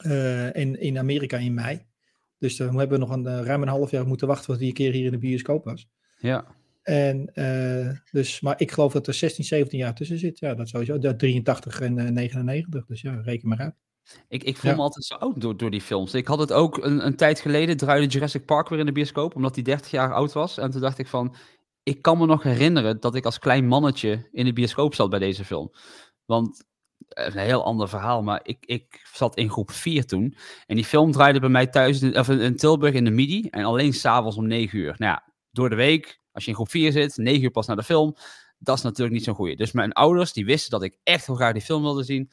Eh, 0.01 0.55
in, 0.55 0.81
in 0.81 0.99
Amerika 0.99 1.37
in 1.37 1.55
mei. 1.55 1.87
Dus 2.39 2.57
dan 2.57 2.79
hebben 2.79 2.99
we 2.99 3.07
nog 3.07 3.17
een, 3.17 3.27
eh, 3.27 3.41
ruim 3.45 3.63
een 3.63 3.69
half 3.69 3.91
jaar 3.91 4.07
moeten 4.07 4.27
wachten 4.27 4.47
tot 4.47 4.59
die 4.59 4.69
een 4.69 4.75
keer 4.75 4.93
hier 4.93 5.05
in 5.05 5.11
de 5.11 5.19
bioscoop 5.19 5.65
was. 5.65 5.89
Ja. 6.19 6.45
En 6.83 7.35
eh, 7.35 7.91
dus, 8.11 8.41
maar 8.41 8.61
ik 8.61 8.71
geloof 8.71 8.93
dat 8.93 9.07
er 9.07 9.15
16, 9.15 9.45
17 9.45 9.79
jaar 9.79 9.95
tussen 9.95 10.19
zit. 10.19 10.39
Ja, 10.39 10.55
dat 10.55 10.69
sowieso. 10.69 10.99
Dat 10.99 11.19
83 11.19 11.81
en 11.81 11.99
eh, 11.99 12.09
99. 12.11 12.87
Dus 12.87 13.01
ja, 13.01 13.21
reken 13.25 13.49
maar 13.49 13.59
uit. 13.59 13.75
Ik, 14.29 14.43
ik 14.45 14.57
voel 14.57 14.71
Ja. 14.71 14.77
me 14.77 14.83
altijd 14.83 15.05
zo 15.05 15.15
oud 15.15 15.41
door, 15.41 15.57
door 15.57 15.71
die 15.71 15.81
films. 15.81 16.15
Ik 16.15 16.27
had 16.27 16.39
het 16.39 16.53
ook 16.53 16.85
een, 16.85 17.07
een 17.07 17.17
tijd 17.17 17.41
geleden, 17.41 17.77
draaide 17.77 18.07
Jurassic 18.07 18.45
Park 18.45 18.69
weer 18.69 18.79
in 18.79 18.87
de 18.87 18.93
bioscoop, 18.93 19.35
omdat 19.37 19.55
hij 19.55 19.65
30 19.65 19.91
jaar 19.91 20.15
oud 20.15 20.33
was. 20.33 20.59
En 20.59 20.71
toen 20.71 20.81
dacht 20.81 20.99
ik 20.99 21.07
van, 21.07 21.35
ik 21.83 22.03
kan 22.03 22.19
me 22.19 22.27
nog 22.27 22.43
herinneren 22.43 23.01
dat 23.01 23.15
ik 23.15 23.25
als 23.25 23.39
klein 23.39 23.67
mannetje 23.67 24.29
in 24.33 24.45
de 24.45 24.53
bioscoop 24.53 24.95
zat 24.95 25.11
bij 25.11 25.19
deze 25.19 25.45
film. 25.45 25.71
Want, 26.25 26.65
eh, 26.70 26.70
een 27.11 27.39
heel 27.39 27.65
ander 27.65 27.89
verhaal, 27.89 28.23
maar 28.23 28.41
ik, 28.43 28.65
ik 28.67 29.09
zat 29.13 29.37
in 29.37 29.51
groep 29.51 29.71
4 29.71 30.07
toen. 30.07 30.37
En 30.67 30.77
die 30.77 30.85
film 30.85 31.13
draaide 31.13 31.41
bij 31.41 31.49
mij 31.49 31.67
thuis, 31.67 32.03
in, 32.03 32.19
of 32.19 32.29
in, 32.29 32.57
Tilburg 32.57 32.95
in 32.95 33.05
de 33.05 33.11
midi, 33.11 33.49
en 33.51 33.65
alleen 33.65 33.93
s'avonds 33.93 34.37
om 34.37 34.47
9 34.47 34.79
uur. 34.79 34.95
Nou 34.99 35.13
ja, 35.13 35.33
door 35.51 35.69
de 35.69 35.77
week, 35.77 36.21
als 36.33 36.45
je 36.45 36.51
in 36.51 36.57
groep 36.57 36.71
4 36.71 36.93
zit, 36.93 37.17
9 37.17 37.43
uur 37.43 37.51
pas 37.51 37.67
naar 37.67 37.77
de 37.77 37.83
film, 37.83 38.17
dat 38.59 38.77
is 38.77 38.83
natuurlijk 38.83 39.17
niet 39.17 39.25
zo'n 39.25 39.35
goeie. 39.35 39.57
Dus 39.57 39.73
mijn 39.73 39.93
ouders, 39.93 40.33
die 40.33 40.45
wisten 40.45 40.71
dat 40.71 40.83
ik 40.83 40.99
echt 41.03 41.27
heel 41.27 41.35
graag 41.35 41.53
die 41.53 41.63
film 41.63 41.83
wilde 41.83 42.03
zien. 42.03 42.31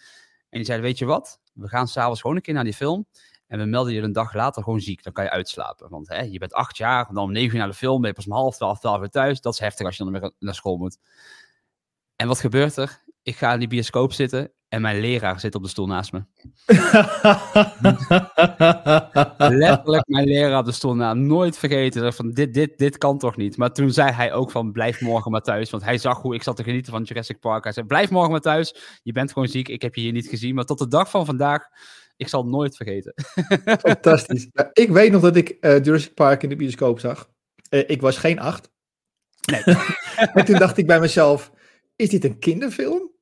En 0.49 0.57
die 0.57 0.65
zeiden, 0.65 0.87
weet 0.87 0.97
je 0.97 1.05
wat, 1.05 1.39
we 1.53 1.67
gaan 1.67 1.87
s'avonds 1.87 2.21
gewoon 2.21 2.35
een 2.35 2.41
keer 2.41 2.53
naar 2.53 2.63
die 2.63 2.73
film. 2.73 3.05
En 3.47 3.59
we 3.59 3.65
melden 3.65 3.93
je 3.93 4.01
een 4.01 4.11
dag 4.11 4.33
later 4.33 4.63
gewoon 4.63 4.79
ziek. 4.79 5.03
Dan 5.03 5.13
kan 5.13 5.23
je 5.23 5.29
uitslapen. 5.29 5.89
Want 5.89 6.07
hè, 6.07 6.21
je 6.21 6.37
bent 6.37 6.53
acht 6.53 6.77
jaar, 6.77 7.07
dan 7.13 7.23
om 7.23 7.31
negen 7.31 7.51
uur 7.51 7.57
naar 7.57 7.67
de 7.67 7.73
film. 7.73 8.01
Ben 8.01 8.09
je 8.09 8.15
pas 8.15 8.25
om 8.25 8.31
half 8.31 8.55
twaalf, 8.55 8.79
twaalf 8.79 9.01
uur 9.01 9.09
thuis. 9.09 9.41
Dat 9.41 9.53
is 9.53 9.59
heftig 9.59 9.85
als 9.85 9.97
je 9.97 10.03
dan 10.03 10.19
weer 10.19 10.31
naar 10.39 10.55
school 10.55 10.77
moet. 10.77 10.97
En 12.15 12.27
wat 12.27 12.39
gebeurt 12.39 12.77
er? 12.77 13.03
Ik 13.23 13.35
ga 13.35 13.53
in 13.53 13.59
die 13.59 13.67
bioscoop 13.67 14.13
zitten 14.13 14.51
en 14.69 14.81
mijn 14.81 14.99
leraar 14.99 15.39
zit 15.39 15.55
op 15.55 15.63
de 15.63 15.69
stoel 15.69 15.87
naast 15.87 16.11
me. 16.11 16.23
Letterlijk 19.57 20.07
mijn 20.07 20.27
leraar 20.27 20.59
op 20.59 20.65
de 20.65 20.71
stoel 20.71 20.95
naast 20.95 21.17
Nooit 21.17 21.57
vergeten. 21.57 22.13
Van, 22.13 22.31
dit, 22.31 22.53
dit, 22.53 22.77
dit 22.77 22.97
kan 22.97 23.17
toch 23.17 23.37
niet? 23.37 23.57
Maar 23.57 23.73
toen 23.73 23.91
zei 23.91 24.11
hij 24.11 24.33
ook 24.33 24.51
van, 24.51 24.71
blijf 24.71 25.01
morgen 25.01 25.31
maar 25.31 25.41
thuis. 25.41 25.69
Want 25.69 25.83
hij 25.83 25.97
zag 25.97 26.21
hoe 26.21 26.35
ik 26.35 26.43
zat 26.43 26.55
te 26.55 26.63
genieten 26.63 26.91
van 26.91 27.03
Jurassic 27.03 27.39
Park. 27.39 27.63
Hij 27.63 27.73
zei, 27.73 27.85
blijf 27.85 28.09
morgen 28.09 28.31
maar 28.31 28.41
thuis. 28.41 28.99
Je 29.03 29.11
bent 29.11 29.31
gewoon 29.31 29.47
ziek. 29.47 29.67
Ik 29.67 29.81
heb 29.81 29.95
je 29.95 30.01
hier 30.01 30.11
niet 30.11 30.27
gezien. 30.27 30.55
Maar 30.55 30.65
tot 30.65 30.79
de 30.79 30.87
dag 30.87 31.09
van 31.09 31.25
vandaag, 31.25 31.67
ik 32.17 32.27
zal 32.27 32.41
het 32.41 32.51
nooit 32.51 32.75
vergeten. 32.75 33.13
Fantastisch. 33.79 34.47
Ja, 34.51 34.69
ik 34.73 34.89
weet 34.89 35.11
nog 35.11 35.21
dat 35.21 35.35
ik 35.35 35.49
eh, 35.49 35.83
Jurassic 35.83 36.13
Park 36.13 36.43
in 36.43 36.49
de 36.49 36.55
bioscoop 36.55 36.99
zag. 36.99 37.29
Eh, 37.69 37.89
ik 37.89 38.01
was 38.01 38.17
geen 38.17 38.39
acht. 38.39 38.71
Nee. 39.51 39.63
en 40.33 40.45
toen 40.45 40.57
dacht 40.57 40.77
ik 40.77 40.87
bij 40.87 40.99
mezelf, 40.99 41.51
is 41.95 42.09
dit 42.09 42.23
een 42.23 42.39
kinderfilm? 42.39 43.15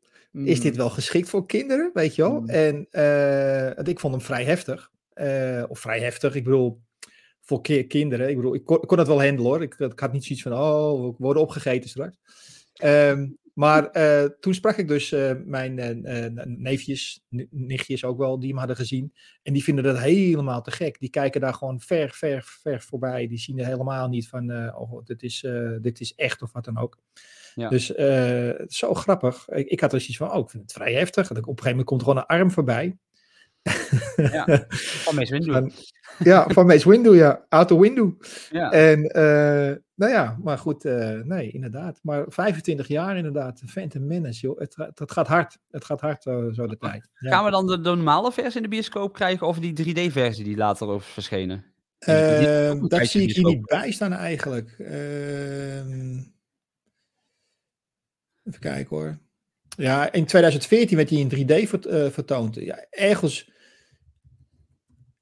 Is 0.43 0.57
Mm. 0.57 0.63
dit 0.63 0.75
wel 0.75 0.89
geschikt 0.89 1.29
voor 1.29 1.45
kinderen, 1.45 1.89
weet 1.93 2.15
je 2.15 2.21
wel? 2.21 2.39
Mm. 2.41 2.49
En 2.49 2.87
eh, 2.91 3.87
ik 3.87 3.99
vond 3.99 4.13
hem 4.13 4.23
vrij 4.23 4.43
heftig. 4.43 4.91
Eh, 5.13 5.63
of 5.67 5.79
vrij 5.79 5.99
heftig, 5.99 6.35
ik 6.35 6.43
bedoel, 6.43 6.81
voor 7.41 7.61
ki- 7.61 7.87
kinderen. 7.87 8.29
Ik 8.29 8.35
bedoel, 8.35 8.55
ik 8.55 8.65
kon, 8.65 8.81
ik 8.81 8.87
kon 8.87 8.97
het 8.97 9.07
wel 9.07 9.23
handelen 9.23 9.51
hoor. 9.51 9.61
Ik, 9.61 9.75
ik 9.75 9.99
had 9.99 10.13
niet 10.13 10.25
zoiets 10.25 10.43
van, 10.43 10.53
oh, 10.53 11.03
we 11.09 11.13
worden 11.17 11.41
opgegeten 11.41 11.89
straks. 11.89 12.15
Ehm, 12.73 13.27
Maar 13.53 13.89
eh, 13.91 14.23
toen 14.39 14.53
sprak 14.53 14.77
ik 14.77 14.87
dus 14.87 15.09
mijn 15.45 16.01
neefjes, 16.57 17.23
ni- 17.29 17.47
nichtjes 17.49 18.03
ook 18.03 18.17
wel, 18.17 18.39
die 18.39 18.49
hem 18.49 18.57
hadden 18.57 18.75
gezien. 18.75 19.13
En 19.43 19.53
die 19.53 19.63
vinden 19.63 19.83
dat 19.83 19.97
helemaal 19.99 20.61
te 20.61 20.71
gek. 20.71 20.99
Die 20.99 21.09
kijken 21.09 21.41
daar 21.41 21.53
gewoon 21.53 21.79
ver, 21.79 22.09
ver, 22.09 22.43
ver 22.61 22.81
voorbij. 22.81 23.27
Die 23.27 23.37
zien 23.37 23.59
er 23.59 23.65
helemaal 23.65 24.07
niet 24.09 24.27
van, 24.27 24.75
oh, 24.75 25.05
dit 25.05 25.23
is, 25.23 25.45
dit 25.81 25.99
is 25.99 26.13
echt 26.15 26.41
of 26.41 26.51
wat 26.51 26.65
dan 26.65 26.77
ook. 26.77 26.97
Ja. 27.55 27.69
Dus 27.69 27.95
eh, 27.95 28.49
zo 28.67 28.93
grappig. 28.93 29.47
Ik, 29.49 29.67
ik 29.67 29.79
had 29.79 29.93
er 29.93 29.99
zoiets 29.99 30.17
van, 30.17 30.31
oh, 30.31 30.39
ik 30.43 30.49
vind 30.49 30.63
het 30.63 30.71
vrij 30.73 30.93
heftig. 30.93 31.27
Dat 31.27 31.37
ik, 31.37 31.47
op 31.47 31.57
een 31.57 31.63
gegeven 31.63 31.69
moment 31.69 31.87
komt 31.87 32.01
er 32.01 32.07
gewoon 32.07 32.21
een 32.27 32.37
arm 32.39 32.51
voorbij. 32.51 32.97
Ja. 34.15 34.65
Van 35.05 35.15
Mace 35.15 35.31
Windu. 35.31 35.51
Van- 35.51 35.71
ja, 36.19 36.47
van 36.47 36.65
Mace 36.65 36.89
Windu, 36.89 37.15
ja. 37.15 37.45
Out 37.49 37.67
the 37.67 37.79
window. 37.79 38.21
Ja. 38.51 38.71
En 38.71 39.03
eh, 39.05 39.75
nou 39.95 40.11
ja, 40.11 40.37
maar 40.43 40.57
goed, 40.57 40.85
eh, 40.85 41.19
nee, 41.23 41.51
inderdaad. 41.51 41.99
Maar 42.01 42.25
25 42.27 42.87
jaar 42.87 43.17
inderdaad, 43.17 43.61
Phantom 43.65 44.07
Menace, 44.07 44.39
joh. 44.39 44.59
Het, 44.59 44.73
ga- 44.75 44.91
het 44.95 45.11
gaat 45.11 45.27
hard. 45.27 45.57
Het 45.71 45.85
gaat 45.85 46.01
hard 46.01 46.23
zo 46.23 46.67
de 46.67 46.77
tijd. 46.79 47.09
Ja. 47.19 47.29
Gaan 47.31 47.45
we 47.45 47.51
dan 47.51 47.67
de, 47.67 47.75
de 47.81 47.89
normale 47.89 48.31
versie 48.31 48.55
in 48.55 48.63
de 48.63 48.69
bioscoop 48.69 49.13
krijgen 49.13 49.47
of 49.47 49.59
die 49.59 49.73
3D-versie 50.09 50.43
die 50.43 50.57
later 50.57 50.87
over 50.87 51.07
is 51.07 51.13
verschenen? 51.13 51.65
Ehm, 51.99 52.87
dat 52.87 53.05
zie 53.05 53.21
ik 53.21 53.35
hier 53.35 53.45
niet 53.45 53.65
bij 53.65 53.91
staan 53.91 54.13
eigenlijk. 54.13 54.75
Ehm, 54.79 56.19
even 58.45 58.59
kijken 58.59 58.97
hoor. 58.97 59.17
Ja, 59.77 60.11
in 60.11 60.25
2014 60.25 60.97
werd 60.97 61.09
hij 61.09 61.19
in 61.19 61.29
3D 61.29 61.69
vert- 61.69 61.85
eh, 61.85 62.09
vertoond. 62.09 62.55
Ja, 62.55 62.85
ergens. 62.89 63.49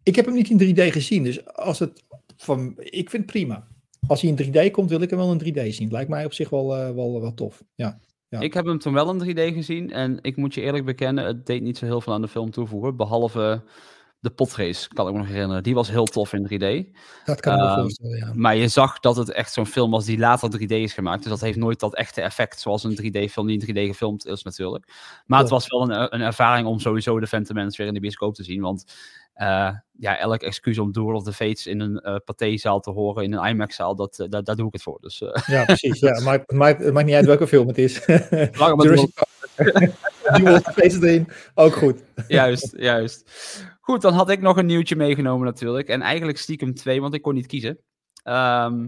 Ik 0.03 0.15
heb 0.15 0.25
hem 0.25 0.33
niet 0.33 0.49
in 0.49 0.57
3D 0.57 0.91
gezien, 0.91 1.23
dus 1.23 1.45
als 1.45 1.79
het 1.79 2.03
van, 2.37 2.73
ik 2.77 3.09
vind 3.09 3.23
het 3.23 3.31
prima. 3.31 3.67
Als 4.07 4.21
hij 4.21 4.29
in 4.29 4.35
3D 4.35 4.71
komt, 4.71 4.89
wil 4.89 5.01
ik 5.01 5.09
hem 5.09 5.19
wel 5.19 5.31
in 5.31 5.37
3D 5.37 5.73
zien. 5.73 5.91
Lijkt 5.91 6.09
mij 6.09 6.25
op 6.25 6.33
zich 6.33 6.49
wel, 6.49 6.75
eh, 6.75 6.93
wel, 6.93 7.21
wel 7.21 7.33
tof. 7.33 7.63
Ja. 7.75 7.99
Ja. 8.29 8.39
Ik 8.39 8.53
heb 8.53 8.65
hem 8.65 8.79
toen 8.79 8.93
wel 8.93 9.11
in 9.11 9.19
3D 9.19 9.53
gezien 9.53 9.91
en 9.91 10.19
ik 10.21 10.35
moet 10.35 10.53
je 10.53 10.61
eerlijk 10.61 10.85
bekennen, 10.85 11.25
het 11.25 11.45
deed 11.45 11.61
niet 11.61 11.77
zo 11.77 11.85
heel 11.85 12.01
veel 12.01 12.13
aan 12.13 12.21
de 12.21 12.27
film 12.27 12.51
toevoegen, 12.51 12.95
behalve 12.95 13.63
de 14.23 14.29
potrace, 14.29 14.87
kan 14.93 15.07
ik 15.07 15.13
me 15.13 15.19
nog 15.19 15.27
herinneren. 15.27 15.63
Die 15.63 15.73
was 15.73 15.89
heel 15.89 16.05
tof 16.05 16.33
in 16.33 16.43
3D. 16.47 16.95
Dat 17.25 17.39
kan 17.39 17.53
ik 17.53 17.59
me 17.59 17.65
Ehm, 17.67 17.79
voorstellen, 17.81 18.17
ja. 18.17 18.31
Maar 18.33 18.55
je 18.55 18.67
zag 18.67 18.99
dat 18.99 19.15
het 19.15 19.31
echt 19.31 19.53
zo'n 19.53 19.65
film 19.65 19.91
was 19.91 20.05
die 20.05 20.17
later 20.17 20.49
3D 20.49 20.71
is 20.71 20.93
gemaakt. 20.93 21.21
Dus 21.21 21.31
dat 21.31 21.41
heeft 21.41 21.57
nooit 21.57 21.79
dat 21.79 21.95
echte 21.95 22.21
effect 22.21 22.59
zoals 22.59 22.83
een 22.83 22.95
3D-film 22.95 23.47
die 23.47 23.59
in 23.59 23.75
3D 23.75 23.87
gefilmd 23.87 24.25
is 24.25 24.43
natuurlijk. 24.43 24.91
Maar 25.25 25.39
het 25.39 25.49
was 25.49 25.67
wel 25.67 25.81
een, 25.81 26.13
een 26.15 26.21
ervaring 26.21 26.67
om 26.67 26.79
sowieso 26.79 27.19
de 27.19 27.27
Phantom 27.27 27.55
Menace 27.55 27.77
weer 27.77 27.87
in 27.87 27.93
de 27.93 27.99
bioscoop 27.99 28.35
te 28.35 28.43
zien. 28.43 28.61
Want 28.61 28.93
eh, 29.33 29.69
ja, 29.97 30.17
elk 30.17 30.41
excuus 30.41 30.77
om 30.79 30.91
Duel 30.91 31.15
of 31.15 31.23
the 31.23 31.33
Fates 31.33 31.67
in 31.67 31.79
een 31.79 31.99
eh 31.99 32.15
pathé-zaal 32.25 32.79
te 32.79 32.89
horen, 32.91 33.23
in 33.23 33.33
een 33.33 33.45
IMAX-zaal, 33.45 33.95
dat, 33.95 34.19
eh, 34.19 34.29
daar, 34.29 34.43
daar 34.43 34.55
doe 34.55 34.67
ik 34.67 34.73
het 34.73 34.81
voor. 34.81 34.97
Dus 35.01 35.23
Ja, 35.45 35.65
precies. 35.65 35.99
Ja, 35.99 36.21
maar 36.23 36.39
het 36.39 36.51
maakt, 36.51 36.83
het 36.83 36.93
maakt 36.93 37.05
niet 37.05 37.15
uit 37.15 37.25
welke 37.25 37.47
film 37.47 37.67
het 37.67 37.77
is. 37.77 38.05
Jurassic 38.85 39.13
Park. 39.13 39.31
Duel 40.37 40.55
of 40.55 40.61
the 40.61 40.71
Faces 40.71 41.01
erin, 41.01 41.27
ook 41.53 41.73
goed. 41.75 42.03
juist, 42.27 42.73
juist. 42.77 43.29
Goed, 43.85 44.01
dan 44.01 44.13
had 44.13 44.29
ik 44.29 44.41
nog 44.41 44.57
een 44.57 44.65
nieuwtje 44.65 44.95
meegenomen 44.95 45.45
natuurlijk. 45.45 45.87
En 45.87 46.01
eigenlijk 46.01 46.37
stiekem 46.37 46.73
twee, 46.73 47.01
want 47.01 47.13
ik 47.13 47.21
kon 47.21 47.33
niet 47.33 47.47
kiezen. 47.47 47.79
Ehm, 48.23 48.87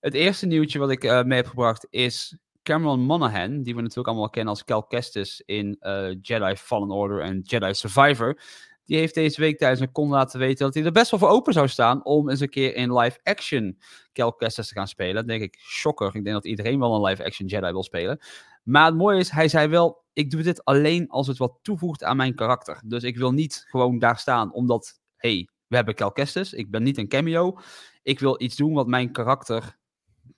het 0.00 0.14
eerste 0.14 0.46
nieuwtje 0.46 0.78
wat 0.78 0.90
ik 0.90 1.04
eh, 1.04 1.22
mee 1.22 1.36
heb 1.36 1.46
gebracht 1.46 1.86
is 1.90 2.36
Cameron 2.62 3.00
Monaghan, 3.00 3.62
die 3.62 3.74
we 3.74 3.80
natuurlijk 3.80 4.08
allemaal 4.08 4.30
kennen 4.30 4.52
als 4.52 4.64
Cal 4.64 4.82
Kestis 4.82 5.42
in 5.46 5.76
eh, 5.80 6.08
Jedi 6.20 6.56
Fallen 6.56 6.90
Order 6.90 7.20
en 7.20 7.40
Jedi 7.40 7.74
Survivor. 7.74 8.40
Die 8.84 8.96
heeft 8.96 9.14
deze 9.14 9.40
week 9.40 9.58
tijdens 9.58 9.80
een 9.80 9.92
con 9.92 10.08
laten 10.08 10.38
weten 10.38 10.64
dat 10.64 10.74
hij 10.74 10.84
er 10.84 10.92
best 10.92 11.10
wel 11.10 11.20
voor 11.20 11.28
open 11.28 11.52
zou 11.52 11.68
staan 11.68 12.04
om 12.04 12.30
eens 12.30 12.40
een 12.40 12.48
keer 12.48 12.74
in 12.74 12.96
live 12.96 13.18
action 13.22 13.78
Cal 14.12 14.32
Kestis 14.32 14.68
te 14.68 14.74
gaan 14.74 14.88
spelen. 14.88 15.14
Dan 15.14 15.26
denk 15.26 15.42
ik, 15.42 15.58
shocker. 15.58 16.06
Ik 16.06 16.24
denk 16.24 16.34
dat 16.34 16.46
iedereen 16.46 16.78
wel 16.78 16.94
een 16.94 17.02
live 17.02 17.24
action 17.24 17.48
Jedi 17.48 17.72
wil 17.72 17.82
spelen. 17.82 18.20
Maar 18.62 18.86
het 18.86 18.94
mooie 18.96 19.18
is, 19.18 19.30
hij 19.30 19.48
zei 19.48 19.68
wel, 19.68 20.04
ik 20.12 20.30
doe 20.30 20.42
dit 20.42 20.64
alleen 20.64 21.08
als 21.08 21.26
het 21.26 21.38
wat 21.38 21.58
toevoegt 21.62 22.04
aan 22.04 22.16
mijn 22.16 22.34
karakter. 22.34 22.82
Dus 22.84 23.02
ik 23.02 23.16
wil 23.16 23.32
niet 23.32 23.64
gewoon 23.68 23.98
daar 23.98 24.18
staan 24.18 24.52
omdat, 24.52 25.00
hey, 25.16 25.48
we 25.66 25.76
hebben 25.76 25.94
Cal 25.94 26.12
Kestis. 26.12 26.52
Ik 26.52 26.70
ben 26.70 26.82
niet 26.82 26.98
een 26.98 27.08
cameo. 27.08 27.58
Ik 28.02 28.20
wil 28.20 28.42
iets 28.42 28.56
doen 28.56 28.72
wat 28.72 28.86
mijn 28.86 29.12
karakter 29.12 29.76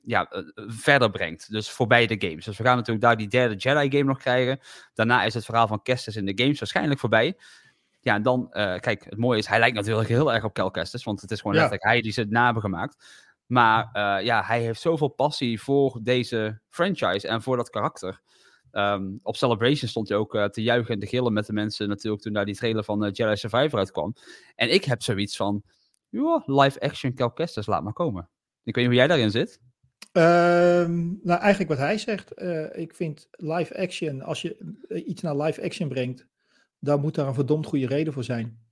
ja, 0.01 0.29
eh, 0.31 0.39
eh, 0.39 0.65
verder 0.67 1.11
brengt. 1.11 1.51
Dus 1.51 1.71
voorbij 1.71 2.07
de 2.07 2.29
games. 2.29 2.45
Dus 2.45 2.59
we 2.59 2.65
gaan 2.65 2.77
natuurlijk 2.77 3.05
daar 3.05 3.17
die 3.17 3.29
derde 3.29 3.55
Jedi 3.55 3.91
game 3.91 4.11
nog 4.11 4.19
krijgen. 4.19 4.59
Daarna 4.95 5.25
is 5.25 5.35
het 5.35 5.45
verhaal 5.45 5.67
van 5.67 5.83
Kestis 5.83 6.17
in 6.17 6.27
de 6.27 6.43
games 6.43 6.59
waarschijnlijk 6.59 7.01
voorbij. 7.01 7.37
Ja, 8.01 8.15
en 8.15 8.23
dan, 8.23 8.53
eh, 8.53 8.81
kijk, 8.81 9.05
het 9.05 9.19
mooie 9.19 9.39
is, 9.39 9.47
hij 9.47 9.59
lijkt 9.59 9.77
natuurlijk 9.77 10.09
heel 10.09 10.33
erg 10.33 10.45
op 10.45 10.53
Cal 10.55 10.71
Kestis, 10.71 11.05
want 11.05 11.21
het 11.21 11.31
is 11.31 11.39
gewoon 11.41 11.55
Ja. 11.55 11.61
letterlijk 11.61 11.91
hij 11.91 12.01
die 12.03 12.13
ze 12.13 12.25
na 12.29 12.45
hebben 12.45 12.63
gemaakt. 12.63 13.05
Maar 13.47 13.89
eh, 13.93 14.25
ja, 14.25 14.43
hij 14.43 14.61
heeft 14.61 14.81
zoveel 14.81 15.09
passie 15.09 15.61
voor 15.61 16.01
deze 16.03 16.61
franchise 16.69 17.29
en 17.29 17.43
voor 17.43 17.57
dat 17.57 17.71
karakter. 17.71 18.21
Ehm, 18.71 19.13
op 19.23 19.37
Celebration 19.37 19.89
stond 19.89 20.09
hij 20.09 20.19
ook 20.19 20.35
eh, 20.35 20.45
te 20.45 20.63
juichen 20.63 20.95
en 20.95 21.01
te 21.01 21.07
gillen 21.07 21.33
met 21.33 21.47
de 21.47 21.53
mensen 21.53 21.89
natuurlijk 21.89 22.23
toen 22.23 22.33
daar 22.33 22.45
die 22.45 22.55
trailer 22.55 22.85
van 22.85 23.05
eh, 23.05 23.13
Jedi 23.13 23.37
Survivor 23.37 23.79
uitkwam. 23.79 24.15
En 24.55 24.73
ik 24.73 24.85
heb 24.85 25.03
zoiets 25.03 25.37
van, 25.37 25.63
ja, 26.09 26.43
live 26.47 26.81
action 26.81 27.15
Cal 27.15 27.33
laat 27.65 27.83
maar 27.83 27.93
komen. 27.93 28.29
Ik 28.63 28.75
weet 28.75 28.85
niet 28.85 28.87
hoe 28.87 28.95
jij 28.95 29.07
daarin 29.07 29.31
zit. 29.31 29.61
Ehm, 30.13 31.05
nou, 31.23 31.41
eigenlijk 31.41 31.71
wat 31.71 31.79
hij 31.79 31.99
zegt. 31.99 32.33
ik 32.77 32.95
vind 32.95 33.29
live 33.31 33.79
action, 33.79 34.23
als 34.23 34.43
je 34.43 34.75
iets 35.07 35.23
naar 35.23 35.37
live 35.37 35.63
action 35.63 35.89
brengt, 35.89 36.27
dan 36.79 37.01
moet 37.01 37.15
daar 37.15 37.27
een 37.27 37.35
verdomd 37.35 37.67
goede 37.67 37.87
reden 37.87 38.13
voor 38.13 38.25
zijn. 38.25 38.64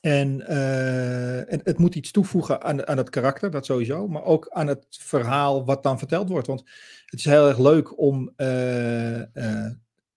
En, 0.00 0.46
eh, 0.46 1.52
en 1.52 1.60
het 1.64 1.78
moet 1.78 1.94
iets 1.94 2.10
toevoegen 2.10 2.62
aan, 2.62 2.86
aan 2.86 2.96
het 2.96 3.10
karakter, 3.10 3.50
dat 3.50 3.66
sowieso, 3.66 4.08
maar 4.08 4.24
ook 4.24 4.48
aan 4.48 4.66
het 4.66 4.86
verhaal 4.88 5.64
wat 5.64 5.82
dan 5.82 5.98
verteld 5.98 6.28
wordt. 6.28 6.46
Want 6.46 6.60
het 7.06 7.18
is 7.18 7.24
heel 7.24 7.48
erg 7.48 7.58
leuk 7.58 7.98
om 7.98 8.32
eh, 8.36 9.22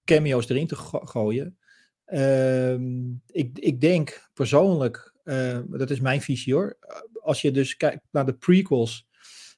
cameo's 0.04 0.50
erin 0.50 0.68
te 0.68 0.76
go- 0.76 1.06
gooien. 1.06 1.58
Ehm, 2.06 3.10
ik, 3.26 3.60
ik 3.60 3.82
denk 3.82 4.30
persoonlijk, 4.34 5.14
dat 5.68 5.90
is 5.90 6.00
mijn 6.00 6.22
visie 6.22 6.54
hoor, 6.54 6.78
als 7.22 7.42
je 7.42 7.52
dus 7.52 7.78
kijkt 7.78 8.02
naar 8.12 8.26
de 8.26 8.34
prequels, 8.34 9.08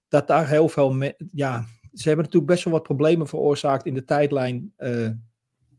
dat 0.07 0.27
daar 0.27 0.47
heel 0.47 0.69
veel, 0.69 1.13
ja, 1.31 1.65
ze 1.93 2.07
hebben 2.07 2.25
natuurlijk 2.25 2.51
best 2.51 2.63
wel 2.63 2.73
wat 2.73 2.83
problemen 2.83 3.27
veroorzaakt 3.27 3.85
in 3.85 3.93
de 3.93 4.03
tijdlijn. 4.03 4.73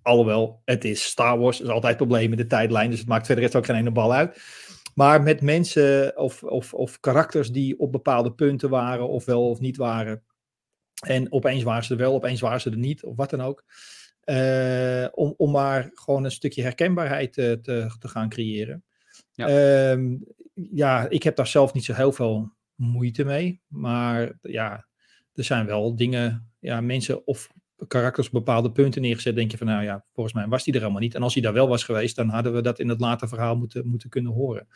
Alhoewel, 0.03 0.63
het 0.65 0.85
is 0.85 1.05
Star 1.05 1.39
Wars, 1.39 1.59
er 1.59 1.65
is 1.65 1.71
altijd 1.71 1.97
problemen 1.97 2.31
in 2.31 2.43
de 2.43 2.47
tijdlijn, 2.47 2.91
dus 2.91 2.99
het 2.99 3.09
maakt 3.09 3.27
verder 3.27 3.45
echt 3.45 3.57
ook 3.57 3.67
geen 3.67 3.77
ene 3.77 3.91
bal 3.91 4.15
uit. 4.15 4.43
Maar 4.95 5.23
met 5.23 5.41
mensen 5.41 6.17
of, 6.17 6.43
of, 6.43 6.75
of 6.75 7.01
karakters 7.01 7.51
die 7.51 7.79
op 7.79 7.93
bepaalde 7.93 8.33
punten 8.33 8.71
waren, 8.71 9.09
of 9.09 9.25
wel 9.25 9.49
of 9.49 9.61
niet 9.61 9.77
waren. 9.77 10.23
En 11.07 11.33
opeens 11.33 11.63
waren 11.63 11.85
ze 11.85 11.93
er 11.93 11.99
wel, 11.99 12.15
opeens 12.15 12.41
waren 12.41 12.61
ze 12.61 12.71
er 12.71 12.77
niet, 12.77 13.05
of 13.05 13.17
wat 13.17 13.31
dan 13.31 13.41
ook. 13.41 13.65
Eh, 14.21 15.07
om, 15.13 15.35
om 15.37 15.51
maar 15.51 15.91
gewoon 15.95 16.25
een 16.25 16.31
stukje 16.31 16.63
herkenbaarheid 16.63 17.33
te, 17.33 17.59
te, 17.63 17.97
te 17.99 18.09
gaan 18.09 18.29
creëren. 18.29 18.85
Ja. 19.33 19.47
Ehm, 19.47 20.17
ja, 20.55 21.09
ik 21.09 21.23
heb 21.23 21.37
daar 21.37 21.47
zelf 21.47 21.73
niet 21.73 21.85
zo 21.85 21.93
heel 21.93 22.13
veel 22.13 22.53
moeite 22.75 23.25
mee. 23.25 23.61
Maar 23.69 24.39
ja, 24.43 24.87
er 25.35 25.45
zijn 25.45 25.67
wel 25.67 25.97
dingen, 25.97 26.53
ja, 26.59 26.81
mensen 26.81 27.27
of 27.27 27.49
karakters 27.89 28.27
op 28.27 28.33
bepaalde 28.33 28.73
punten 28.73 29.03
neergezet. 29.03 29.35
Denk 29.35 29.51
je 29.51 29.57
van, 29.57 29.67
nou 29.67 29.85
ja, 29.85 30.05
volgens 30.12 30.35
mij 30.35 30.47
was 30.47 30.65
die 30.65 30.75
er 30.75 30.81
helemaal 30.81 31.01
niet. 31.01 31.15
En 31.15 31.23
als 31.23 31.35
hij 31.35 31.43
daar 31.43 31.53
wel 31.53 31.69
was 31.69 31.85
geweest, 31.85 32.17
dan 32.17 32.29
hadden 32.29 32.53
we 32.53 32.62
dat 32.62 32.79
in 32.79 32.89
het 32.89 33.01
later 33.01 33.29
verhaal 33.29 33.57
moeten, 33.57 33.87
moeten 33.87 34.11
kunnen 34.11 34.33
horen. 34.33 34.67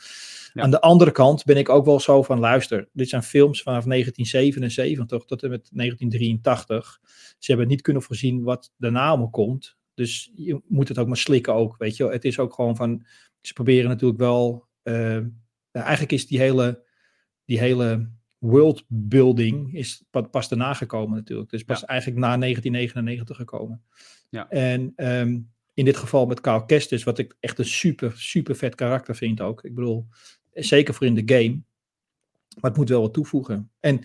Ja. 0.53 0.63
Aan 0.63 0.71
de 0.71 0.81
andere 0.81 1.11
kant 1.11 1.45
ben 1.45 1.57
ik 1.57 1.69
ook 1.69 1.85
wel 1.85 2.01
zo 2.01 2.23
van, 2.23 2.39
luister, 2.39 2.89
dit 2.93 3.09
zijn 3.09 3.23
films 3.23 3.63
vanaf 3.63 3.85
1977 3.85 5.25
tot 5.25 5.43
en 5.43 5.51
met 5.51 5.69
1983. 5.73 7.01
Ze 7.39 7.51
hebben 7.51 7.69
niet 7.69 7.83
kunnen 7.83 8.03
voorzien 8.03 8.43
wat 8.43 8.73
daarna 8.77 9.09
allemaal 9.09 9.31
komt. 9.31 9.77
Dus 9.95 10.33
je 10.35 10.61
moet 10.67 10.89
het 10.89 10.99
ook 10.99 11.07
maar 11.07 11.17
slikken 11.17 11.55
ook, 11.55 11.77
weet 11.77 11.97
je. 11.97 12.09
Het 12.09 12.25
is 12.25 12.39
ook 12.39 12.55
gewoon 12.55 12.77
van, 12.77 13.07
ze 13.41 13.53
proberen 13.53 13.89
natuurlijk 13.89 14.21
wel, 14.21 14.67
eh, 14.83 15.21
eigenlijk 15.73 16.13
is 16.13 16.27
die 16.27 16.39
hele, 16.39 16.85
die 17.45 17.59
hele 17.59 18.11
worldbuilding 18.39 19.75
is 19.75 20.05
pa- 20.11 20.21
pas 20.21 20.49
daarna 20.49 20.75
gekomen 20.75 21.17
natuurlijk. 21.17 21.51
Dus 21.51 21.63
pas 21.65 21.85
eigenlijk 21.85 22.21
na 22.21 22.37
1999 22.39 23.37
gekomen. 23.37 23.83
Ja. 24.31 24.49
En 24.49 24.93
ehm, 24.97 25.39
in 25.75 25.85
dit 25.85 25.97
geval 25.97 26.27
met 26.27 26.41
Carl 26.41 26.65
Kestis, 26.65 27.05
wat 27.05 27.19
ik 27.19 27.37
echt 27.41 27.59
een 27.59 27.65
super, 27.65 28.13
super 28.17 28.57
vet 28.57 28.75
karakter 28.75 29.17
vind 29.17 29.41
ook. 29.41 29.65
Ik 29.65 29.75
bedoel, 29.75 30.07
zeker 30.53 30.95
voor 30.95 31.07
in 31.07 31.15
de 31.15 31.35
game. 31.35 31.61
Maar 32.61 32.71
het 32.71 32.77
moet 32.77 32.89
wel 32.89 33.01
wat 33.01 33.13
toevoegen. 33.13 33.71
En 33.81 34.01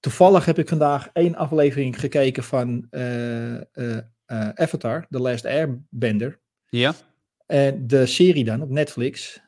toevallig 0.00 0.44
heb 0.44 0.58
ik 0.58 0.68
vandaag 0.68 1.10
één 1.12 1.34
aflevering 1.34 2.00
gekeken 2.00 2.42
van 2.44 2.86
eh, 2.90 3.54
eh, 3.56 3.96
eh, 4.24 4.48
Avatar, 4.54 5.06
The 5.10 5.18
Last 5.18 5.44
Airbender. 5.44 6.40
Ja? 6.68 6.94
En 7.46 7.86
de 7.86 8.06
serie 8.06 8.44
dan 8.44 8.62
op 8.62 8.70
Netflix. 8.70 9.40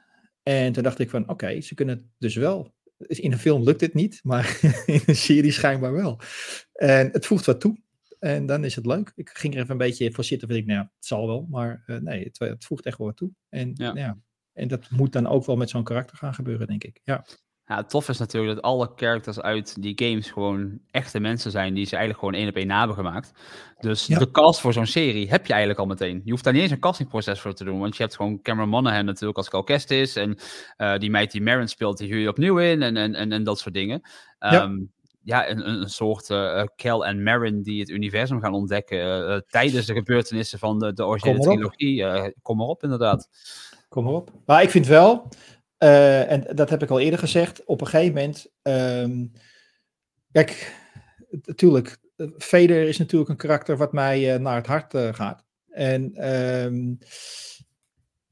En 0.42 0.72
toen 0.72 0.82
dacht 0.82 0.98
ik 0.98 1.10
van, 1.10 1.28
oké, 1.28 1.60
ze 1.60 1.74
kunnen 1.74 1.96
het 1.96 2.04
dus 2.18 2.34
wel. 2.34 2.74
In 3.07 3.33
een 3.33 3.38
film 3.38 3.62
lukt 3.62 3.80
dit 3.80 3.95
niet, 3.95 4.21
maar 4.23 4.59
in 4.87 5.00
een 5.07 5.16
serie 5.16 5.52
schijnbaar 5.52 5.92
wel. 5.92 6.21
En 6.73 7.09
het 7.12 7.26
voegt 7.26 7.47
wat 7.47 7.61
toe. 7.61 7.78
En 8.19 8.47
dan 8.47 8.64
is 8.64 8.75
het 8.75 8.87
leuk. 8.87 9.12
Ik 9.14 9.28
ging 9.33 9.54
er 9.54 9.61
even 9.61 9.73
een 9.73 9.78
beetje 9.78 10.12
voor 10.12 10.25
zitten. 10.25 10.49
Vind 10.49 10.61
ik, 10.61 10.66
nou 10.66 10.78
ja, 10.78 10.92
het 10.97 11.07
zal 11.07 11.26
wel. 11.26 11.47
Maar 11.50 11.83
eh, 11.87 11.97
nee, 11.97 12.25
het, 12.25 12.38
het 12.38 12.64
voegt 12.64 12.87
echt 12.87 12.99
wel 12.99 13.07
wat 13.07 13.16
toe. 13.16 13.30
En, 13.49 13.71
Ja. 13.75 13.92
ja. 13.95 14.19
en 14.52 14.69
dat 14.69 14.90
moet 14.90 15.12
dan 15.12 15.26
ook 15.26 15.45
wel 15.47 15.57
met 15.57 15.71
zo'n 15.71 15.85
karakter 15.85 16.16
gaan 16.16 16.35
gebeuren, 16.35 16.66
denk 16.66 16.85
ik. 16.85 17.00
Ja. 17.04 17.25
Het 17.76 17.90
tof 17.90 18.08
is 18.08 18.18
natuurlijk 18.18 18.54
dat 18.54 18.64
alle 18.64 18.90
characters 18.96 19.40
uit 19.40 19.82
die 19.82 19.92
games 19.96 20.30
gewoon 20.30 20.78
echte 20.90 21.20
mensen 21.20 21.50
zijn 21.50 21.74
die 21.74 21.84
ze 21.84 21.96
eigenlijk 21.96 22.24
gewoon 22.24 22.40
één 22.40 22.48
op 22.48 22.56
één 22.56 22.66
na 22.66 22.78
hebben 22.78 22.96
gemaakt. 22.96 23.32
Dus 23.80 24.06
Ja. 24.06 24.18
de 24.18 24.30
cast 24.30 24.60
voor 24.60 24.72
zo'n 24.72 24.86
serie 24.86 25.28
heb 25.28 25.46
je 25.46 25.52
eigenlijk 25.52 25.80
al 25.80 25.86
meteen. 25.86 26.20
Je 26.24 26.30
hoeft 26.30 26.44
daar 26.44 26.52
niet 26.52 26.62
eens 26.62 26.70
een 26.70 26.78
castingproces 26.78 27.40
voor 27.40 27.54
te 27.54 27.64
doen, 27.64 27.78
want 27.80 27.96
je 27.96 28.02
hebt 28.02 28.16
gewoon 28.16 28.42
Cameron 28.42 28.68
Monaghan 28.68 29.04
natuurlijk 29.04 29.38
als 29.38 29.48
Calcest 29.48 29.90
is 29.90 30.16
en 30.16 30.38
eh, 30.76 30.98
die 30.98 31.10
meid 31.10 31.32
die 31.32 31.42
Marin 31.42 31.68
speelt, 31.68 31.98
die 31.98 32.08
huur 32.08 32.20
je 32.20 32.28
opnieuw 32.28 32.58
in 32.58 32.82
en, 32.82 32.96
en, 32.96 33.14
en, 33.14 33.32
en 33.32 33.44
dat 33.44 33.58
soort 33.58 33.74
dingen. 33.74 34.00
Ja. 34.38 34.52
Ja, 34.52 34.70
ja 35.22 35.50
een, 35.50 35.68
een, 35.68 35.88
soort 35.88 36.30
eh 36.30 36.64
Kel 36.76 37.06
en 37.06 37.22
Marin 37.22 37.62
die 37.62 37.80
het 37.80 37.88
universum 37.88 38.40
gaan 38.40 38.54
ontdekken 38.54 39.44
tijdens 39.48 39.86
de 39.86 39.94
gebeurtenissen 39.94 40.58
van 40.58 40.78
de, 40.78 40.92
de 40.92 41.06
originele 41.06 41.44
Kom 41.44 41.54
trilogie. 41.54 42.32
Kom 42.42 42.56
maar 42.56 42.66
op, 42.66 42.82
inderdaad. 42.82 43.28
Kom 43.88 44.04
maar 44.04 44.12
op. 44.12 44.30
Maar 44.46 44.62
ik 44.62 44.70
vind 44.70 44.86
wel, 44.86 45.28
eh, 45.80 46.30
en 46.30 46.46
dat 46.54 46.70
heb 46.70 46.82
ik 46.82 46.90
al 46.90 47.00
eerder 47.00 47.18
gezegd, 47.18 47.64
op 47.64 47.80
een 47.80 47.87
gegeven 47.87 48.14
moment. 48.14 48.46
ehm, 48.62 49.26
kijk, 50.32 50.75
natuurlijk, 51.44 51.96
Vader 52.37 52.88
is 52.88 52.99
natuurlijk 52.99 53.30
een 53.30 53.37
karakter 53.37 53.76
wat 53.76 53.92
mij 53.92 54.34
eh, 54.34 54.40
naar 54.40 54.56
het 54.56 54.66
hart 54.66 54.94
eh, 54.94 55.14
gaat. 55.14 55.44
En 55.68 56.14
ehm, 56.14 56.94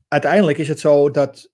uiteindelijk 0.08 0.58
is 0.58 0.68
het 0.68 0.80
zo 0.80 1.10
dat 1.10 1.50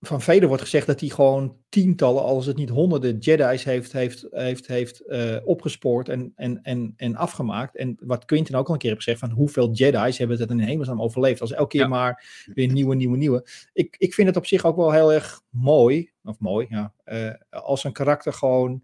van 0.00 0.20
Vader 0.20 0.48
wordt 0.48 0.62
gezegd 0.62 0.86
dat 0.86 1.00
hij 1.00 1.08
gewoon 1.08 1.56
tientallen, 1.68 2.22
als 2.22 2.46
het 2.46 2.56
niet 2.56 2.68
honderden 2.68 3.18
Jedi's 3.18 3.64
heeft, 3.64 3.92
heeft, 3.92 4.26
heeft, 4.30 4.66
heeft 4.66 5.00
eh, 5.00 5.36
opgespoord 5.44 6.08
en, 6.08 6.32
en, 6.36 6.62
en, 6.62 6.92
en 6.96 7.16
afgemaakt. 7.16 7.76
En 7.76 7.96
wat 8.00 8.24
Quinten 8.24 8.54
ook 8.54 8.66
al 8.66 8.72
een 8.72 8.78
keer 8.78 8.90
heeft 8.90 9.02
gezegd, 9.02 9.20
van 9.20 9.30
hoeveel 9.30 9.70
Jedi's 9.72 10.18
hebben 10.18 10.38
het 10.38 10.50
in 10.50 10.58
hemelsnaam 10.58 11.00
overleefd. 11.02 11.40
Als 11.40 11.52
elke 11.52 11.68
keer 11.68 11.80
Ja. 11.80 11.88
maar 11.88 12.24
weer 12.54 12.72
nieuwe, 12.72 12.94
nieuwe, 12.94 13.16
nieuwe. 13.16 13.46
Ik, 13.72 13.96
ik 13.98 14.14
vind 14.14 14.28
het 14.28 14.36
op 14.36 14.46
zich 14.46 14.64
ook 14.64 14.76
wel 14.76 14.92
heel 14.92 15.12
erg 15.12 15.40
mooi, 15.50 16.10
of 16.24 16.38
mooi, 16.38 16.66
ja, 16.70 16.92
eh, 17.04 17.30
als 17.50 17.84
een 17.84 17.92
karakter 17.92 18.32
gewoon 18.32 18.82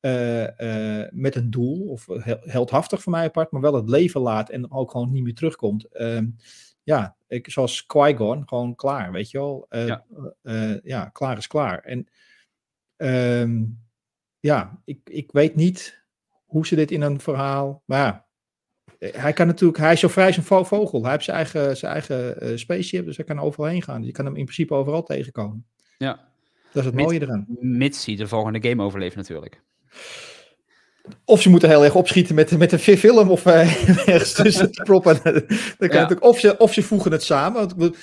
eh, 0.00 0.44
met 1.10 1.34
een 1.34 1.50
doel, 1.50 1.88
of 1.88 2.06
hel- 2.06 2.40
heldhaftig 2.40 3.02
voor 3.02 3.12
mij 3.12 3.24
apart, 3.24 3.50
maar 3.50 3.60
wel 3.60 3.74
het 3.74 3.88
leven 3.88 4.20
laat 4.20 4.50
en 4.50 4.70
ook 4.72 4.90
gewoon 4.90 5.12
niet 5.12 5.22
meer 5.22 5.34
terugkomt. 5.34 5.84
Ehm, 5.84 6.26
ja, 6.88 7.16
ik, 7.26 7.50
zoals 7.50 7.86
Qui-Gon, 7.86 8.48
gewoon 8.48 8.74
klaar, 8.74 9.12
weet 9.12 9.30
je 9.30 9.38
wel. 9.38 9.66
Eh, 9.68 9.86
Ja. 9.86 10.04
eh, 10.42 10.80
ja, 10.82 11.04
klaar 11.04 11.36
is 11.36 11.46
klaar. 11.46 11.78
En 11.78 12.06
ehm, 12.96 13.64
ja, 14.40 14.80
ik, 14.84 15.00
ik 15.04 15.32
weet 15.32 15.54
niet 15.54 16.02
hoe 16.46 16.66
ze 16.66 16.74
dit 16.74 16.90
in 16.90 17.00
een 17.02 17.20
verhaal, 17.20 17.82
maar 17.84 17.98
ja, 17.98 18.26
eh, 18.98 19.14
hij 19.14 19.32
kan 19.32 19.46
natuurlijk, 19.46 19.78
hij 19.78 19.92
is 19.92 20.00
zo 20.00 20.08
vrij 20.08 20.26
als 20.26 20.36
een 20.36 20.42
vo- 20.42 20.64
vogel. 20.64 21.02
Hij 21.02 21.10
heeft 21.12 21.24
zijn 21.24 21.36
eigen, 21.36 21.76
zijn 21.76 21.92
eigen 21.92 22.40
eh, 22.40 22.56
spaceship, 22.56 23.04
dus 23.04 23.16
hij 23.16 23.26
kan 23.26 23.40
overal 23.40 23.66
heen 23.70 23.82
gaan. 23.82 24.04
Je 24.04 24.12
kan 24.12 24.24
hem 24.24 24.36
in 24.36 24.44
principe 24.44 24.74
overal 24.74 25.02
tegenkomen. 25.02 25.66
Ja. 25.98 26.12
Dat 26.72 26.82
is 26.82 26.84
het 26.84 26.94
Mits- 26.94 27.06
mooie 27.06 27.20
eraan. 27.22 27.46
Mits 27.60 28.06
hij 28.06 28.16
de 28.16 28.26
volgende 28.28 28.68
game 28.68 28.82
overleeft 28.82 29.16
natuurlijk. 29.16 29.62
Of 31.24 31.42
ze 31.42 31.50
moeten 31.50 31.68
heel 31.68 31.84
erg 31.84 31.94
opschieten 31.94 32.34
met, 32.34 32.58
met 32.58 32.72
een 32.72 32.78
fi- 32.78 32.96
film 32.96 33.30
of 33.30 33.46
eh, 33.46 33.88
ergens 34.08 34.32
tussen 34.32 34.72
te 34.72 34.82
proppen. 34.82 35.14
Dat 35.78 35.90
kan 35.90 36.08
Ja. 36.08 36.16
of, 36.20 36.38
ze, 36.38 36.56
of 36.58 36.72
ze 36.72 36.82
voegen 36.82 37.12
het 37.12 37.22
samen. 37.22 37.94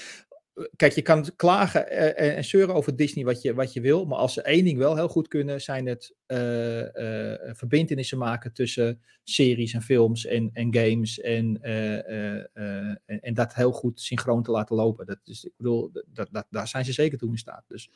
Kijk, 0.76 0.94
je 0.94 1.02
kan 1.02 1.30
klagen 1.36 1.90
eh, 1.90 2.28
en, 2.28 2.36
en 2.36 2.44
zeuren 2.44 2.76
over 2.76 2.96
Disney 2.96 3.24
wat 3.26 3.42
je, 3.42 3.54
wat 3.54 3.74
je 3.74 3.82
wil. 3.82 4.06
Maar 4.06 4.18
als 4.18 4.34
ze 4.34 4.42
één 4.42 4.64
ding 4.64 4.78
wel 4.78 4.96
heel 4.96 5.08
goed 5.08 5.28
kunnen, 5.28 5.62
zijn 5.62 5.86
het 5.88 6.14
eh, 6.26 7.32
eh, 7.34 7.56
verbindenissen 7.56 8.18
maken 8.18 8.54
tussen 8.54 9.02
series 9.24 9.74
en 9.74 9.82
films 9.82 10.26
en, 10.26 10.50
en 10.54 10.76
games. 10.76 11.20
En, 11.20 11.58
eh, 11.62 11.98
eh, 12.10 12.46
eh, 12.54 12.96
en, 13.06 13.20
en 13.20 13.34
dat 13.34 13.54
heel 13.54 13.72
goed 13.72 14.02
synchroon 14.02 14.44
te 14.44 14.52
laten 14.52 14.76
lopen. 14.76 15.06
Dat 15.06 15.20
is, 15.24 15.44
ik 15.46 15.54
bedoel, 15.58 15.92
dat, 16.14 16.28
dat, 16.32 16.46
daar 16.50 16.68
zijn 16.68 16.86
ze 16.86 16.92
zeker 16.94 17.18
toe 17.18 17.30
in 17.32 17.38
staat. 17.38 17.64
Dus 17.68 17.90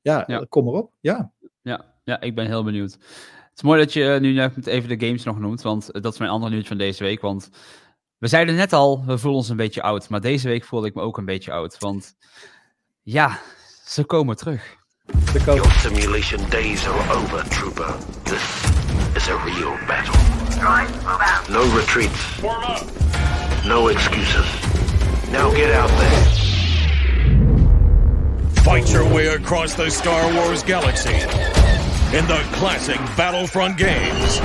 ja, 0.00 0.24
Ja. 0.26 0.46
kom 0.48 0.66
erop. 0.68 0.92
Ja. 1.00 1.32
Ja, 1.62 1.94
ja, 2.04 2.20
ik 2.20 2.34
ben 2.34 2.46
heel 2.46 2.64
benieuwd. 2.64 2.98
Het 3.50 3.58
is 3.58 3.62
mooi 3.62 3.80
dat 3.80 3.92
je 3.92 4.12
eh, 4.12 4.20
nu 4.20 4.32
net 4.32 4.66
even 4.66 4.98
de 4.98 5.06
games 5.06 5.24
nog 5.24 5.38
noemt, 5.38 5.62
want 5.62 5.90
eh, 5.90 6.02
dat 6.02 6.12
is 6.12 6.18
mijn 6.18 6.30
andere 6.30 6.52
nieuws 6.52 6.66
van 6.66 6.78
deze 6.78 7.04
week. 7.04 7.20
Want 7.20 7.50
we 8.18 8.28
zeiden 8.28 8.54
net 8.54 8.72
al, 8.72 9.04
we 9.06 9.18
voelen 9.18 9.40
ons 9.40 9.48
een 9.48 9.56
beetje 9.56 9.82
oud. 9.82 10.08
Maar 10.08 10.20
deze 10.20 10.48
week 10.48 10.64
voelde 10.64 10.86
ik 10.86 10.94
me 10.94 11.02
ook 11.02 11.18
een 11.18 11.24
beetje 11.24 11.52
oud. 11.52 11.78
Want 11.78 12.14
ja, 13.02 13.38
ze 13.84 14.04
komen 14.04 14.36
terug. 14.36 14.78
Your 15.44 15.70
simulation 15.70 16.40
days 16.50 16.86
are 16.86 17.14
over, 17.14 17.48
Trooper. 17.48 17.94
This 18.22 18.42
is 19.14 19.28
a 19.28 19.36
real 19.44 19.74
battle. 19.86 20.14
No 21.48 21.76
retreats. 21.76 22.18
Form 22.18 22.62
up. 22.62 22.84
No 23.66 23.88
excuses. 23.88 24.46
Now 25.30 25.50
get 25.50 25.74
out 25.74 25.90
there. 25.98 26.48
Fight 28.62 28.92
your 28.92 29.14
way 29.14 29.28
across 29.28 29.74
the 29.74 29.90
Star 29.90 30.32
Wars 30.34 30.62
galaxy 30.62 31.69
in 32.12 32.26
the 32.26 32.40
classic 32.52 32.96
Battlefront 33.16 33.76
games 33.76 34.40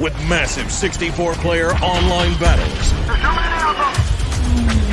with 0.00 0.12
massive 0.28 0.66
64-player 0.66 1.70
online 1.74 2.36
battles 2.40 2.92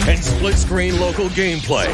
and 0.08 0.20
split-screen 0.24 1.00
local 1.00 1.30
gameplay. 1.30 1.92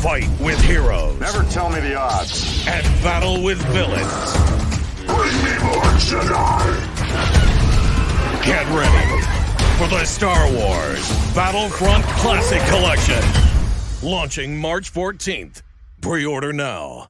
Fight 0.00 0.28
with 0.40 0.60
heroes 0.62 1.18
Never 1.18 1.42
tell 1.50 1.68
me 1.68 1.80
the 1.80 1.96
odds. 1.96 2.64
and 2.68 2.84
battle 3.02 3.42
with 3.42 3.58
villains. 3.72 4.36
Bring 5.06 5.34
me 5.42 5.58
more 5.64 5.92
Jedi! 5.98 6.84
Get 8.44 8.66
ready 8.68 9.22
for 9.78 9.88
the 9.88 10.04
Star 10.04 10.50
Wars 10.52 11.34
Battlefront 11.34 12.04
Classic 12.04 12.62
Collection. 12.68 14.08
Launching 14.08 14.56
March 14.56 14.92
14th. 14.92 15.62
Pre-order 16.00 16.52
now. 16.52 17.08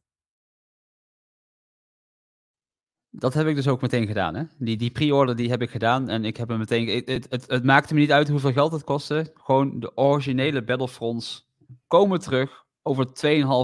Dat 3.19 3.35
heb 3.35 3.47
ik 3.47 3.55
dus 3.55 3.69
ook 3.69 3.81
meteen 3.81 4.07
gedaan. 4.07 4.35
Hè? 4.35 4.43
Die, 4.59 4.77
die 4.77 4.91
pre-order 4.91 5.37
die 5.37 5.51
heb 5.51 5.63
ik 5.63 5.71
gedaan 5.71 6.09
en 6.09 6.25
ik 6.25 6.37
heb 6.37 6.49
hem 6.49 6.59
meteen... 6.59 6.89
Het, 6.89 7.09
het, 7.09 7.27
het, 7.31 7.45
het 7.47 7.65
maakte 7.65 7.95
me 7.95 8.01
niet 8.01 8.13
uit 8.13 8.29
hoeveel 8.29 8.53
geld 8.53 8.73
het 8.73 8.85
kostte. 8.85 9.31
Gewoon 9.35 9.81
de 9.81 9.97
originele 9.97 10.65
Battlefronts 10.65 11.49
komen 11.87 12.19
terug 12.21 12.65
over 12.83 13.07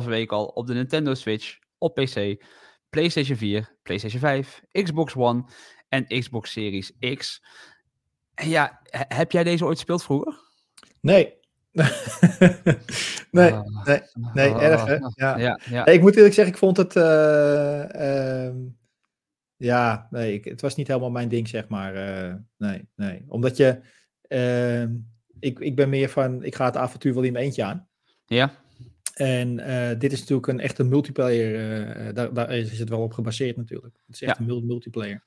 2,5 0.02 0.08
week 0.08 0.32
al 0.32 0.44
op 0.44 0.66
de 0.66 0.74
Nintendo 0.74 1.14
Switch, 1.14 1.58
op 1.78 1.94
PC, 1.94 2.44
PlayStation 2.90 3.36
4, 3.36 3.76
PlayStation 3.82 4.20
5, 4.20 4.62
Xbox 4.72 5.14
One 5.16 5.44
en 5.88 6.06
Xbox 6.06 6.52
Series 6.52 6.92
X. 7.16 7.44
En 8.34 8.48
ja, 8.48 8.80
he- 8.84 9.14
heb 9.16 9.32
jij 9.32 9.44
deze 9.44 9.64
ooit 9.64 9.76
gespeeld 9.76 10.02
vroeger? 10.04 10.34
Nee. 11.00 11.34
nee, 13.30 13.52
Ah. 13.52 13.84
nee, 13.84 14.00
nee, 14.32 14.54
erg 14.54 14.84
hè? 14.84 14.94
Ja. 14.94 15.38
Ja, 15.38 15.58
ja. 15.70 15.84
Nee, 15.84 15.94
ik 15.94 16.00
moet 16.00 16.16
eerlijk 16.16 16.34
zeggen, 16.34 16.54
ik 16.54 16.58
vond 16.60 16.76
het. 16.76 16.96
eh, 16.96 18.46
ehm, 18.46 18.56
ja, 19.56 20.06
nee, 20.10 20.32
ik, 20.34 20.44
het 20.44 20.60
was 20.60 20.76
niet 20.76 20.86
helemaal 20.88 21.10
mijn 21.10 21.28
ding, 21.28 21.48
zeg 21.48 21.68
maar. 21.68 21.94
eh, 21.94 22.34
nee, 22.58 22.88
nee. 22.96 23.24
Omdat 23.28 23.56
je. 23.56 23.80
ehm, 24.28 24.94
ik, 25.40 25.58
ik 25.58 25.76
ben 25.76 25.88
meer 25.88 26.08
van. 26.08 26.44
Ik 26.44 26.54
ga 26.54 26.64
het 26.64 26.76
avontuur 26.76 27.14
wel 27.14 27.22
in 27.22 27.32
mijn 27.32 27.44
eentje 27.44 27.64
aan. 27.64 27.88
ja. 28.26 28.62
En 29.14 29.58
eh, 29.58 29.98
dit 29.98 30.12
is 30.12 30.20
natuurlijk 30.20 30.46
een 30.48 30.60
echte 30.60 30.84
multiplayer. 30.84 31.54
eh, 31.96 32.14
daar, 32.14 32.32
daar 32.34 32.50
is 32.50 32.78
het 32.78 32.88
wel 32.88 33.02
op 33.02 33.12
gebaseerd, 33.12 33.56
natuurlijk. 33.56 33.96
Het 34.06 34.14
is 34.14 34.22
echt 34.22 34.34
Ja. 34.34 34.40
een 34.40 34.46
mul- 34.46 34.60
multiplayer. 34.62 35.22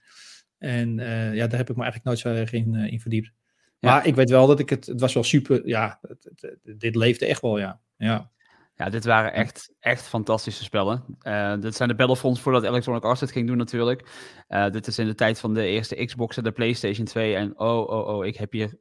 En 0.57 0.95
ja, 1.33 1.47
daar 1.47 1.57
heb 1.57 1.69
ik 1.69 1.75
me 1.75 1.81
eigenlijk 1.83 2.03
nooit 2.03 2.19
zo 2.19 2.29
erg 2.29 2.51
in, 2.53 2.75
in 2.75 2.99
verdiept. 3.01 3.31
Ja. 3.79 3.89
Maar 3.89 4.07
ik 4.07 4.15
weet 4.15 4.29
wel 4.29 4.47
dat 4.47 4.59
ik 4.59 4.69
het. 4.69 4.85
Het 4.85 4.99
was 4.99 5.13
wel 5.13 5.23
super. 5.23 5.67
Ja, 5.67 5.99
het, 6.01 6.23
het- 6.23 6.41
het- 6.63 6.79
dit 6.79 6.95
leefde 6.95 7.25
echt 7.25 7.41
wel, 7.41 7.57
ja. 7.59 7.79
Ja. 7.97 8.31
Ja, 8.77 8.89
dit 8.89 9.05
waren 9.05 9.33
echt, 9.33 9.73
echt 9.79 10.07
fantastische 10.07 10.63
spellen. 10.63 11.03
Eh, 11.19 11.53
dit 11.59 11.75
zijn 11.75 11.89
de 11.89 11.95
Battlefronts 11.95 12.39
voordat 12.41 12.63
Electronic 12.63 13.03
Arts 13.03 13.21
het 13.21 13.31
ging 13.31 13.47
doen 13.47 13.57
natuurlijk. 13.57 14.07
Eh, 14.47 14.69
dit 14.69 14.87
is 14.87 14.99
in 14.99 15.05
de 15.05 15.15
tijd 15.15 15.39
van 15.39 15.53
de 15.53 15.65
eerste 15.65 16.05
Xbox 16.05 16.37
en 16.37 16.43
de 16.43 16.51
PlayStation 16.51 17.05
2. 17.05 17.35
En 17.35 17.59
oh, 17.59 17.89
oh, 17.89 18.07
oh, 18.07 18.25
ik 18.25 18.35
heb 18.37 18.51
hier, 18.51 18.77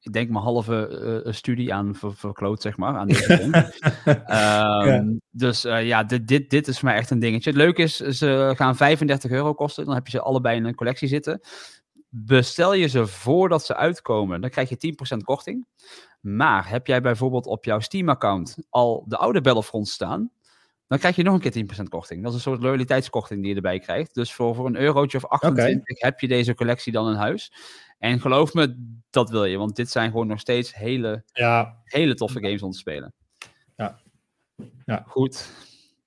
ik 0.00 0.12
denk 0.12 0.30
mijn 0.30 0.44
halve 0.44 0.88
eh, 1.24 1.32
studie 1.32 1.74
aan 1.74 1.94
ver- 1.94 2.14
verkloot, 2.14 2.62
zeg 2.62 2.76
maar, 2.76 2.96
aan 2.96 3.06
deze 3.08 3.36
game. 3.36 3.72
Ehm, 4.26 5.12
Dus 5.30 5.62
ja, 5.62 6.04
dit, 6.04 6.28
dit, 6.28 6.50
dit 6.50 6.68
is 6.68 6.78
voor 6.78 6.88
mij 6.88 6.98
echt 6.98 7.10
een 7.10 7.18
dingetje. 7.18 7.50
Het 7.50 7.58
leuke 7.58 7.82
is, 7.82 7.96
ze 7.96 8.52
gaan 8.56 8.76
35 8.76 9.30
euro 9.30 9.54
kosten. 9.54 9.84
Dan 9.84 9.94
heb 9.94 10.06
je 10.06 10.16
ze 10.16 10.22
allebei 10.22 10.56
in 10.56 10.64
een 10.64 10.74
collectie 10.74 11.08
zitten. 11.08 11.40
Bestel 12.16 12.74
je 12.74 12.86
ze 12.86 13.06
voordat 13.06 13.64
ze 13.64 13.76
uitkomen, 13.76 14.40
dan 14.40 14.50
krijg 14.50 14.68
je 14.68 14.94
10% 15.14 15.16
korting. 15.24 15.66
Maar 16.20 16.68
heb 16.68 16.86
jij 16.86 17.00
bijvoorbeeld 17.00 17.46
op 17.46 17.64
jouw 17.64 17.80
Steam-account 17.80 18.56
al 18.70 19.04
de 19.08 19.16
oude 19.16 19.40
Battlefront 19.40 19.88
staan, 19.88 20.30
dan 20.86 20.98
krijg 20.98 21.16
je 21.16 21.22
nog 21.22 21.34
een 21.34 21.50
keer 21.50 21.82
10% 21.82 21.82
korting. 21.88 22.22
Dat 22.22 22.30
is 22.30 22.36
een 22.36 22.42
soort 22.42 22.62
loyaliteitskorting 22.62 23.40
die 23.40 23.48
je 23.48 23.56
erbij 23.56 23.78
krijgt. 23.78 24.14
Dus 24.14 24.32
voor, 24.32 24.54
voor 24.54 24.66
een 24.66 24.76
eurotje 24.76 25.18
of 25.18 25.26
28 25.26 26.00
heb 26.00 26.20
je 26.20 26.28
deze 26.28 26.54
collectie 26.54 26.92
dan 26.92 27.08
in 27.08 27.16
huis. 27.16 27.52
En 27.98 28.20
geloof 28.20 28.54
me, 28.54 28.96
dat 29.10 29.30
wil 29.30 29.44
je, 29.44 29.58
want 29.58 29.76
dit 29.76 29.90
zijn 29.90 30.10
gewoon 30.10 30.26
nog 30.26 30.40
steeds 30.40 30.74
hele, 30.74 31.24
ja, 31.32 31.80
hele 31.84 32.14
toffe 32.14 32.40
games 32.40 32.62
om 32.62 32.70
te 32.70 32.78
spelen. 32.78 33.14
Ja. 33.76 34.00
Ja. 34.84 35.04
Goed. 35.06 35.50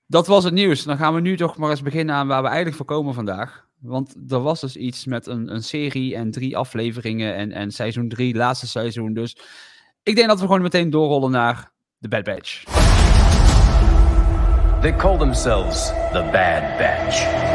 Dat 0.06 0.26
was 0.26 0.44
het 0.44 0.54
nieuws. 0.54 0.84
Dan 0.84 0.96
gaan 0.96 1.14
we 1.14 1.20
nu 1.20 1.36
toch 1.36 1.56
maar 1.56 1.70
eens 1.70 1.82
beginnen 1.82 2.14
aan 2.14 2.26
waar 2.26 2.42
we 2.42 2.46
eigenlijk 2.46 2.76
voor 2.76 2.86
komen 2.86 3.14
vandaag. 3.14 3.67
Want 3.80 4.14
er 4.28 4.40
was 4.40 4.60
dus 4.60 4.76
iets 4.76 5.04
met 5.04 5.26
een, 5.26 5.54
een 5.54 5.62
serie 5.62 6.14
en 6.14 6.30
drie 6.30 6.56
afleveringen 6.56 7.34
en, 7.34 7.52
en 7.52 7.70
seizoen 7.70 8.08
drie, 8.08 8.34
laatste 8.34 8.66
seizoen. 8.66 9.12
Dus 9.12 9.36
ik 10.02 10.16
denk 10.16 10.28
dat 10.28 10.40
we 10.40 10.46
gewoon 10.46 10.62
meteen 10.62 10.90
doorrollen 10.90 11.30
naar 11.30 11.72
de 11.98 12.08
Bad 12.08 12.24
Batch. 12.24 12.64
They 14.80 14.96
call 14.96 15.18
themselves 15.18 15.86
the 15.86 16.28
Bad 16.32 16.78
Batch. 16.78 17.46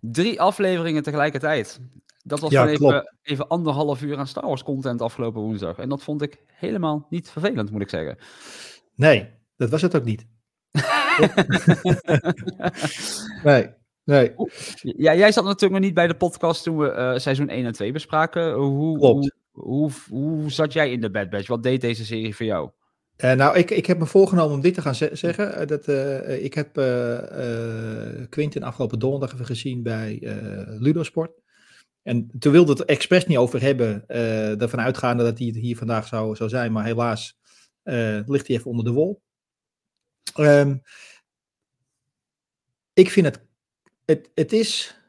Drie 0.00 0.40
afleveringen 0.40 1.02
tegelijkertijd. 1.02 1.80
Dat 2.26 2.40
was 2.40 2.50
Ja, 2.50 2.68
even, 2.68 3.16
even 3.22 3.48
anderhalf 3.48 4.02
uur 4.02 4.16
aan 4.16 4.26
Star 4.26 4.46
Wars 4.46 4.62
content 4.62 5.02
afgelopen 5.02 5.40
woensdag. 5.40 5.78
En 5.78 5.88
dat 5.88 6.02
vond 6.02 6.22
ik 6.22 6.42
helemaal 6.46 7.06
niet 7.10 7.30
vervelend, 7.30 7.70
moet 7.70 7.80
ik 7.82 7.88
zeggen. 7.88 8.18
Nee, 8.94 9.28
dat 9.56 9.70
was 9.70 9.82
het 9.82 9.96
ook 9.96 10.04
niet. 10.04 10.26
nee, 13.44 13.68
nee. 14.04 14.32
Ja, 14.80 15.14
jij 15.14 15.32
zat 15.32 15.44
natuurlijk 15.44 15.72
nog 15.72 15.80
niet 15.82 15.94
bij 15.94 16.06
de 16.06 16.14
podcast 16.14 16.62
toen 16.62 16.78
we 16.78 16.90
eh, 16.90 17.18
seizoen 17.18 17.48
1 17.48 17.64
en 17.66 17.72
2 17.72 17.92
bespraken. 17.92 18.52
Hoe, 18.54 18.98
Klopt. 18.98 19.34
Hoe, 19.50 19.90
hoe, 20.08 20.08
hoe 20.08 20.50
zat 20.50 20.72
jij 20.72 20.90
in 20.92 21.00
de 21.00 21.10
Bad 21.10 21.30
Batch? 21.30 21.46
Wat 21.46 21.62
deed 21.62 21.80
deze 21.80 22.04
serie 22.04 22.36
voor 22.36 22.46
jou? 22.46 22.70
Eh, 23.16 23.32
nou, 23.32 23.56
ik, 23.56 23.70
ik 23.70 23.86
heb 23.86 23.98
me 23.98 24.06
voorgenomen 24.06 24.54
om 24.54 24.60
dit 24.60 24.74
te 24.74 24.82
gaan 24.82 24.94
ze- 24.94 25.10
zeggen. 25.12 25.54
Eh, 25.54 25.66
dat, 25.66 25.88
ik 26.40 26.54
heb 26.54 26.72
Quinten 28.28 28.62
afgelopen 28.62 28.98
donderdag 28.98 29.32
even 29.32 29.46
gezien 29.46 29.82
bij 29.82 30.18
Ludosport. 30.78 31.30
En 32.06 32.30
toen 32.38 32.52
wilde 32.52 32.72
het 32.72 32.84
expres 32.84 33.26
niet 33.26 33.36
over 33.36 33.60
hebben, 33.60 34.04
eh 34.06 34.60
ervan 34.60 34.80
uitgaande 34.80 35.22
dat 35.22 35.38
hij 35.38 35.46
hier 35.46 35.76
vandaag 35.76 36.06
zou, 36.06 36.36
zou 36.36 36.48
zijn. 36.48 36.72
Maar 36.72 36.84
helaas 36.84 37.38
eh, 37.82 38.20
ligt 38.26 38.46
hij 38.46 38.56
even 38.56 38.70
onder 38.70 38.84
de 38.84 38.90
wol. 38.90 39.22
Ehm, 40.34 40.76
ik 42.92 43.10
vind 43.10 43.26
het, 43.26 43.46
het, 44.04 44.30
het 44.34 44.52
is, 44.52 45.00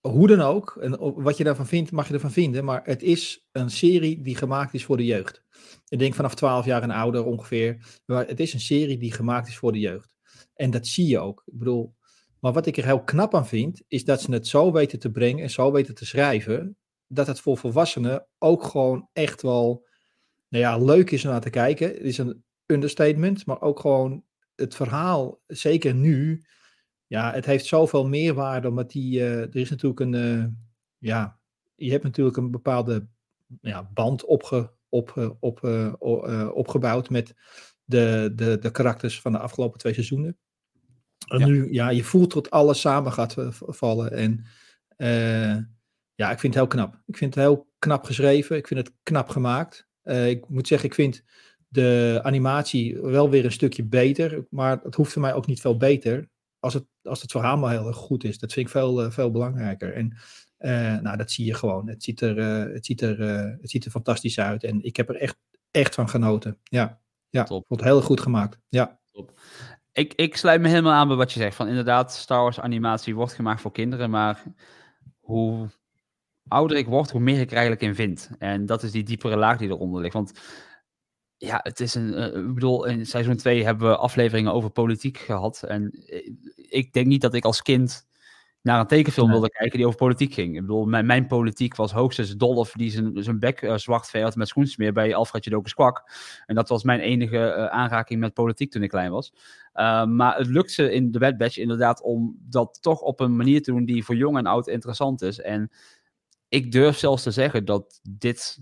hoe 0.00 0.26
dan 0.26 0.40
ook, 0.40 0.76
en 0.80 0.98
wat 1.22 1.36
je 1.36 1.44
daarvan 1.44 1.66
vindt, 1.66 1.92
mag 1.92 2.08
je 2.08 2.14
ervan 2.14 2.32
vinden. 2.32 2.64
Maar 2.64 2.80
het 2.84 3.02
is 3.02 3.48
een 3.52 3.70
serie 3.70 4.22
die 4.22 4.36
gemaakt 4.36 4.74
is 4.74 4.84
voor 4.84 4.96
de 4.96 5.04
jeugd. 5.04 5.42
Ik 5.88 5.98
denk 5.98 6.14
vanaf 6.14 6.34
12 6.34 6.64
jaar 6.64 6.82
en 6.82 6.90
ouder 6.90 7.24
ongeveer. 7.24 8.00
Maar 8.06 8.26
het 8.26 8.40
is 8.40 8.52
een 8.52 8.60
serie 8.60 8.98
die 8.98 9.12
gemaakt 9.12 9.48
is 9.48 9.56
voor 9.56 9.72
de 9.72 9.78
jeugd. 9.78 10.14
En 10.54 10.70
dat 10.70 10.86
zie 10.86 11.06
je 11.06 11.18
ook. 11.18 11.42
Ik 11.46 11.58
bedoel, 11.58 11.94
maar 12.42 12.52
wat 12.52 12.66
ik 12.66 12.76
er 12.76 12.84
heel 12.84 13.04
knap 13.04 13.34
aan 13.34 13.46
vind, 13.46 13.82
is 13.88 14.04
dat 14.04 14.20
ze 14.20 14.32
het 14.32 14.46
zo 14.46 14.72
weten 14.72 14.98
te 14.98 15.10
brengen 15.10 15.42
en 15.42 15.50
zo 15.50 15.72
weten 15.72 15.94
te 15.94 16.06
schrijven, 16.06 16.76
dat 17.06 17.26
het 17.26 17.40
voor 17.40 17.56
volwassenen 17.58 18.26
ook 18.38 18.64
gewoon 18.64 19.08
echt 19.12 19.42
wel, 19.42 19.86
nou 20.48 20.64
ja, 20.64 20.78
leuk 20.78 21.10
is 21.10 21.24
om 21.24 21.30
naar 21.30 21.40
te 21.40 21.50
kijken. 21.50 21.88
Het 21.88 22.00
is 22.02 22.18
een 22.18 22.44
understatement, 22.66 23.46
maar 23.46 23.60
ook 23.60 23.80
gewoon 23.80 24.24
het 24.54 24.74
verhaal, 24.74 25.40
zeker 25.46 25.94
nu, 25.94 26.44
ja, 27.06 27.32
het 27.32 27.46
heeft 27.46 27.66
zoveel 27.66 28.08
meerwaarde, 28.08 28.68
omdat 28.68 28.90
die, 28.90 29.20
eh, 29.20 29.40
er 29.40 29.56
is 29.56 29.70
natuurlijk 29.70 30.00
een, 30.00 30.14
eh, 30.14 30.46
ja, 30.98 31.40
je 31.74 31.90
hebt 31.90 32.04
natuurlijk 32.04 32.36
een 32.36 32.50
bepaalde 32.50 33.08
ja, 33.60 33.90
band 33.94 34.24
op, 34.24 34.70
op, 34.88 35.16
eh, 35.64 35.92
o- 35.98 36.22
eh, 36.24 36.50
opgebouwd 36.54 37.10
met 37.10 37.34
de, 37.84 38.32
de, 38.34 38.58
de 38.58 38.70
karakters 38.70 39.20
van 39.20 39.32
de 39.32 39.38
afgelopen 39.38 39.78
twee 39.78 39.92
seizoenen. 39.94 40.38
En 41.26 41.38
Ja. 41.38 41.46
nu, 41.46 41.72
ja, 41.72 41.88
je 41.88 42.04
voelt 42.04 42.30
tot 42.30 42.50
alles 42.50 42.80
samen 42.80 43.12
gaat 43.12 43.38
eh, 43.38 43.46
vallen. 43.50 44.12
En 44.12 44.44
eh, 44.96 45.56
ja, 46.14 46.30
ik 46.30 46.38
vind 46.38 46.54
het 46.54 46.54
heel 46.54 46.66
knap. 46.66 47.02
Ik 47.06 47.16
vind 47.16 47.34
het 47.34 47.44
heel 47.44 47.70
knap 47.78 48.04
geschreven. 48.04 48.56
Ik 48.56 48.66
vind 48.66 48.80
het 48.80 48.96
knap 49.02 49.28
gemaakt. 49.28 49.86
Eh, 50.02 50.28
ik 50.28 50.48
moet 50.48 50.66
zeggen, 50.66 50.88
ik 50.88 50.94
vind 50.94 51.22
de 51.68 52.20
animatie 52.22 53.00
wel 53.00 53.30
weer 53.30 53.44
een 53.44 53.52
stukje 53.52 53.84
beter. 53.84 54.46
Maar 54.50 54.80
het 54.82 54.94
hoeft 54.94 55.12
voor 55.12 55.22
mij 55.22 55.34
ook 55.34 55.46
niet 55.46 55.60
veel 55.60 55.76
beter. 55.76 56.28
Als 56.58 56.74
het, 56.74 56.84
als 57.02 57.22
het 57.22 57.30
verhaal 57.30 57.56
maar 57.56 57.70
heel 57.70 57.86
erg 57.86 57.96
goed 57.96 58.24
is. 58.24 58.38
Dat 58.38 58.52
vind 58.52 58.66
ik 58.66 58.72
veel, 58.72 59.10
veel 59.10 59.30
belangrijker. 59.30 59.94
En 59.94 60.16
nou, 61.02 61.16
dat 61.16 61.30
zie 61.30 61.46
je 61.46 61.54
gewoon. 61.54 61.88
Het 61.88 62.02
ziet, 62.02 62.20
er, 62.20 62.36
het, 62.72 62.86
ziet 62.86 63.00
er, 63.00 63.20
het 63.60 63.70
ziet 63.70 63.84
er 63.84 63.90
fantastisch 63.90 64.38
uit. 64.38 64.64
En 64.64 64.82
ik 64.82 64.96
heb 64.96 65.08
er 65.08 65.16
echt, 65.16 65.36
echt 65.70 65.94
van 65.94 66.08
genoten. 66.08 66.58
Ja, 66.62 67.00
ja 67.28 67.42
Top. 67.44 67.64
wordt 67.68 67.84
heel 67.84 68.02
goed 68.02 68.20
gemaakt. 68.20 68.58
Ja, 68.68 69.00
Ik, 69.92 70.14
ik 70.14 70.36
sluit 70.36 70.60
me 70.60 70.68
helemaal 70.68 70.92
aan 70.92 71.08
bij 71.08 71.16
wat 71.16 71.32
je 71.32 71.40
zegt. 71.40 71.56
Van 71.56 71.68
inderdaad, 71.68 72.12
Star 72.12 72.42
Wars 72.42 72.60
animatie 72.60 73.14
wordt 73.14 73.32
gemaakt 73.32 73.60
voor 73.60 73.72
kinderen, 73.72 74.10
maar 74.10 74.42
hoe 75.20 75.70
ouder 76.48 76.76
ik 76.76 76.86
word, 76.86 77.10
hoe 77.10 77.20
meer 77.20 77.40
ik 77.40 77.46
er 77.50 77.56
eigenlijk 77.56 77.82
in 77.82 77.94
vind. 77.94 78.30
En 78.38 78.66
dat 78.66 78.82
is 78.82 78.90
die 78.90 79.02
diepere 79.02 79.36
laag 79.36 79.58
die 79.58 79.68
eronder 79.68 80.00
ligt. 80.00 80.14
Want 80.14 80.32
ja, 81.36 81.60
het 81.62 81.80
is 81.80 81.94
een. 81.94 82.14
eh, 82.14 82.26
ik 82.40 82.54
bedoel, 82.54 82.84
in 82.84 83.06
seizoen 83.06 83.36
2 83.36 83.64
hebben 83.64 83.88
we 83.88 83.96
afleveringen 83.96 84.52
over 84.52 84.70
politiek 84.70 85.18
gehad. 85.18 85.62
En 85.62 85.90
eh, 85.90 86.30
ik 86.54 86.92
denk 86.92 87.06
niet 87.06 87.20
dat 87.20 87.34
ik 87.34 87.44
als 87.44 87.62
kind 87.62 88.06
naar 88.62 88.80
een 88.80 88.86
tekenfilm 88.86 89.30
wilde 89.30 89.50
kijken 89.50 89.78
die 89.78 89.86
over 89.86 89.98
politiek 89.98 90.34
ging. 90.34 90.54
Ik 90.54 90.60
bedoel, 90.60 90.84
mijn, 90.84 91.06
mijn 91.06 91.26
politiek 91.26 91.76
was 91.76 91.92
hoogstens 91.92 92.36
Dolph 92.36 92.72
die 92.72 92.90
zijn, 92.90 93.22
zijn 93.22 93.38
bek 93.38 93.62
eh, 93.62 93.76
zwart 93.76 94.10
veert 94.10 94.36
met 94.36 94.48
schoensmeer 94.48 94.92
bij 94.92 95.14
Alfred 95.14 95.44
Jodokus 95.44 95.74
Kwak. 95.74 96.10
En 96.46 96.54
dat 96.54 96.68
was 96.68 96.82
mijn 96.82 97.00
enige 97.00 97.38
eh, 97.38 97.66
aanraking 97.66 98.20
met 98.20 98.34
politiek 98.34 98.70
toen 98.70 98.82
ik 98.82 98.88
klein 98.88 99.10
was. 99.10 99.32
Uh, 99.74 100.04
maar 100.04 100.36
het 100.36 100.46
lukt 100.46 100.70
ze 100.70 100.92
in 100.92 101.10
de 101.10 101.18
Bad 101.18 101.36
Batch 101.36 101.56
inderdaad 101.56 102.02
om 102.02 102.36
dat 102.40 102.78
toch 102.80 103.00
op 103.00 103.20
een 103.20 103.36
manier 103.36 103.62
te 103.62 103.70
doen 103.70 103.84
die 103.84 104.04
voor 104.04 104.16
jong 104.16 104.36
en 104.36 104.46
oud 104.46 104.68
interessant 104.68 105.22
is. 105.22 105.40
En 105.40 105.70
ik 106.48 106.72
durf 106.72 106.98
zelfs 106.98 107.22
te 107.22 107.30
zeggen 107.30 107.64
dat 107.64 108.00
dit 108.02 108.58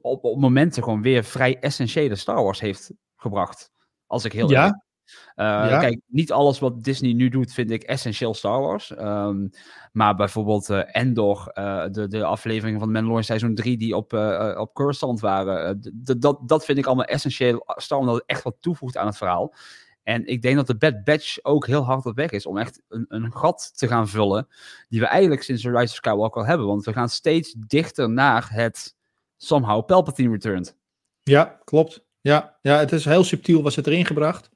op, 0.00 0.24
op 0.24 0.40
momenten 0.40 0.82
gewoon 0.82 1.02
weer 1.02 1.24
vrij 1.24 1.58
essentiële 1.58 2.14
Star 2.14 2.42
Wars 2.42 2.60
heeft 2.60 2.92
gebracht. 3.16 3.70
Als 4.06 4.24
ik 4.24 4.32
heel 4.32 4.50
Ja? 4.50 4.84
Ja. 5.34 5.78
Kijk, 5.78 6.00
niet 6.06 6.32
alles 6.32 6.58
wat 6.58 6.84
Disney 6.84 7.12
nu 7.12 7.28
doet 7.28 7.52
vind 7.52 7.70
ik 7.70 7.82
essentieel 7.82 8.34
Star 8.34 8.60
Wars. 8.60 8.90
Um, 8.90 9.50
maar 9.92 10.16
bijvoorbeeld 10.16 10.68
uh, 10.68 10.82
Endor, 10.86 11.52
uh, 11.54 11.84
de, 11.90 12.08
de 12.08 12.24
afleveringen 12.24 12.80
van 12.80 12.92
Mandalorian 12.92 13.24
seizoen 13.24 13.54
3 13.54 13.76
die 13.76 13.96
op, 13.96 14.12
op 14.56 14.74
Coruscant 14.74 15.20
waren. 15.20 15.80
dat, 16.18 16.38
dat 16.46 16.64
vind 16.64 16.78
ik 16.78 16.86
allemaal 16.86 17.04
essentieel 17.04 17.62
Star 17.66 17.98
Wars, 17.98 18.10
omdat 18.10 18.14
het 18.14 18.24
echt 18.26 18.42
wat 18.42 18.56
toevoegt 18.60 18.96
aan 18.96 19.06
het 19.06 19.16
verhaal. 19.16 19.54
En 20.02 20.26
ik 20.26 20.42
denk 20.42 20.56
dat 20.56 20.66
de 20.66 20.76
Bad 20.76 21.04
Batch 21.04 21.38
ook 21.42 21.66
heel 21.66 21.84
hard 21.84 22.06
op 22.06 22.16
weg 22.16 22.30
is 22.30 22.46
om 22.46 22.58
echt 22.58 22.82
een, 22.88 23.04
een 23.08 23.32
gat 23.32 23.78
te 23.78 23.88
gaan 23.88 24.08
vullen. 24.08 24.48
Die 24.88 25.00
we 25.00 25.06
eigenlijk 25.06 25.42
sinds 25.42 25.62
The 25.62 25.70
Rise 25.70 25.82
of 25.82 25.90
Skywalker 25.94 26.40
al 26.40 26.46
hebben. 26.46 26.66
Want 26.66 26.84
we 26.84 26.92
gaan 26.92 27.08
steeds 27.08 27.54
dichter 27.66 28.10
naar 28.10 28.48
het 28.52 28.96
somehow 29.36 29.86
Palpatine 29.86 30.30
returned. 30.30 30.76
Ja, 31.22 31.60
klopt. 31.64 32.04
Ja, 32.20 32.58
ja, 32.62 32.78
het 32.78 32.92
is 32.92 33.04
heel 33.04 33.24
subtiel 33.24 33.62
was 33.62 33.76
het 33.76 33.86
erin 33.86 34.06
gebracht. 34.06 34.50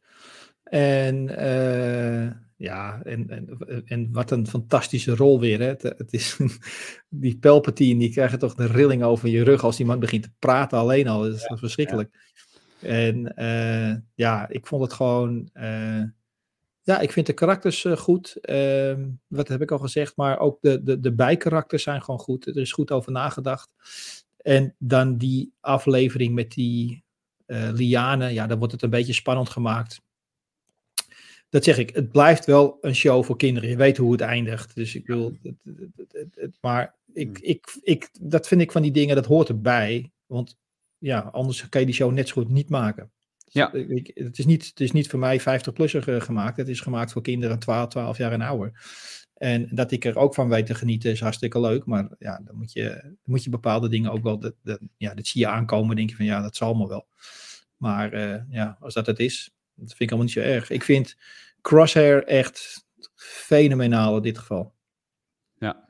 En 0.64 1.16
uh, 1.16 2.30
ja, 2.56 3.02
en, 3.02 3.30
en, 3.30 3.58
en 3.84 4.08
wat 4.12 4.30
een 4.30 4.46
fantastische 4.46 5.16
rol 5.16 5.40
weer. 5.40 5.60
Hè? 5.60 5.66
Het, 5.66 5.82
het 5.82 6.12
is, 6.12 6.38
die 7.08 7.38
Palpatine, 7.38 7.98
die 7.98 8.10
krijgen 8.10 8.38
toch 8.38 8.54
de 8.54 8.66
rilling 8.66 9.02
over 9.02 9.28
je 9.28 9.44
rug 9.44 9.64
als 9.64 9.76
die 9.76 9.86
man 9.86 10.00
begint 10.00 10.22
te 10.22 10.32
praten 10.38 10.78
alleen 10.78 11.08
al. 11.08 11.22
Dat 11.22 11.34
is 11.34 11.46
ja, 11.48 11.56
verschrikkelijk. 11.56 12.10
Ja. 12.12 12.88
En 12.88 13.32
uh, 13.36 13.96
ja, 14.14 14.48
ik 14.48 14.66
vond 14.66 14.82
het 14.82 14.92
gewoon. 14.92 15.48
Uh, 15.54 16.02
ja, 16.82 16.98
ik 16.98 17.12
vind 17.12 17.26
de 17.26 17.32
karakters 17.32 17.84
uh, 17.84 17.96
goed. 17.96 18.36
Uh, 18.42 18.94
wat 19.26 19.48
heb 19.48 19.62
ik 19.62 19.70
al 19.70 19.78
gezegd? 19.78 20.16
Maar 20.16 20.38
ook 20.38 20.58
de, 20.60 20.82
de, 20.82 21.00
de 21.00 21.12
bijkarakters 21.12 21.82
zijn 21.82 22.02
gewoon 22.02 22.20
goed. 22.20 22.46
Er 22.46 22.56
is 22.56 22.72
goed 22.72 22.90
over 22.90 23.12
nagedacht. 23.12 23.70
En 24.36 24.74
dan 24.78 25.18
die 25.18 25.52
aflevering 25.60 26.34
met 26.34 26.50
die 26.50 27.04
lianen. 27.46 28.32
Ja, 28.32 28.46
dan 28.46 28.58
wordt 28.58 28.72
het 28.72 28.82
een 28.82 28.90
beetje 28.90 29.12
spannend 29.12 29.48
gemaakt. 29.48 30.00
Dat 31.54 31.64
zeg 31.64 31.78
ik. 31.78 31.94
Het 31.94 32.10
blijft 32.10 32.44
wel 32.44 32.78
een 32.80 32.94
show 32.94 33.24
voor 33.24 33.36
kinderen. 33.36 33.68
Je 33.68 33.76
weet 33.76 33.96
hoe 33.96 34.12
het 34.12 34.20
eindigt. 34.20 34.74
Dus 34.74 34.94
ik 34.94 35.06
wil. 35.06 35.36
Het, 35.42 35.54
het, 36.12 36.34
het, 36.34 36.58
maar 36.60 36.94
ik, 37.12 37.38
ik, 37.38 37.78
ik, 37.82 38.08
dat 38.20 38.48
vind 38.48 38.60
ik 38.60 38.72
van 38.72 38.82
die 38.82 38.90
dingen. 38.90 39.16
Dat 39.16 39.26
hoort 39.26 39.48
erbij. 39.48 40.12
Want 40.26 40.58
ja, 40.98 41.18
anders 41.20 41.68
kan 41.68 41.80
je 41.80 41.86
die 41.86 41.94
show 41.94 42.12
net 42.12 42.28
zo 42.28 42.34
goed 42.34 42.50
niet 42.50 42.68
maken. 42.68 43.10
Ja. 43.44 43.72
Ik, 43.72 44.10
het, 44.14 44.38
is 44.38 44.46
niet, 44.46 44.66
het 44.66 44.80
is 44.80 44.92
niet 44.92 45.08
voor 45.08 45.18
mij 45.18 45.40
50-plusser 45.40 46.02
gemaakt. 46.02 46.56
Het 46.56 46.68
is 46.68 46.80
gemaakt 46.80 47.12
voor 47.12 47.22
kinderen 47.22 47.58
12, 47.58 47.88
12 47.88 48.18
jaar 48.18 48.32
en 48.32 48.40
ouder. 48.40 48.72
En 49.34 49.68
dat 49.70 49.90
ik 49.90 50.04
er 50.04 50.16
ook 50.16 50.34
van 50.34 50.48
weet 50.48 50.66
te 50.66 50.74
genieten 50.74 51.10
is 51.10 51.20
hartstikke 51.20 51.60
leuk. 51.60 51.84
Maar 51.84 52.08
ja, 52.18 52.40
dan 52.44 52.56
moet 52.56 52.72
je, 52.72 52.98
dan 53.02 53.16
moet 53.24 53.44
je 53.44 53.50
bepaalde 53.50 53.88
dingen 53.88 54.10
ook 54.10 54.22
wel. 54.22 54.38
Dat, 54.38 54.54
dat, 54.62 54.80
ja, 54.96 55.14
dat 55.14 55.26
zie 55.26 55.40
je 55.40 55.48
aankomen. 55.48 55.96
denk 55.96 56.10
je 56.10 56.16
van 56.16 56.24
ja, 56.24 56.42
dat 56.42 56.56
zal 56.56 56.74
me 56.74 56.88
wel. 56.88 57.06
Maar 57.76 58.14
uh, 58.14 58.40
ja, 58.50 58.76
als 58.80 58.94
dat 58.94 59.06
het 59.06 59.18
is, 59.18 59.54
dat 59.74 59.88
vind 59.88 60.00
ik 60.00 60.08
allemaal 60.08 60.26
niet 60.26 60.34
zo 60.34 60.40
erg. 60.40 60.70
Ik 60.70 60.82
vind 60.82 61.16
Crosshair 61.64 62.24
echt 62.24 62.84
fenomenaal 63.14 64.16
in 64.16 64.22
dit 64.22 64.38
geval. 64.38 64.74
Ja. 65.58 65.88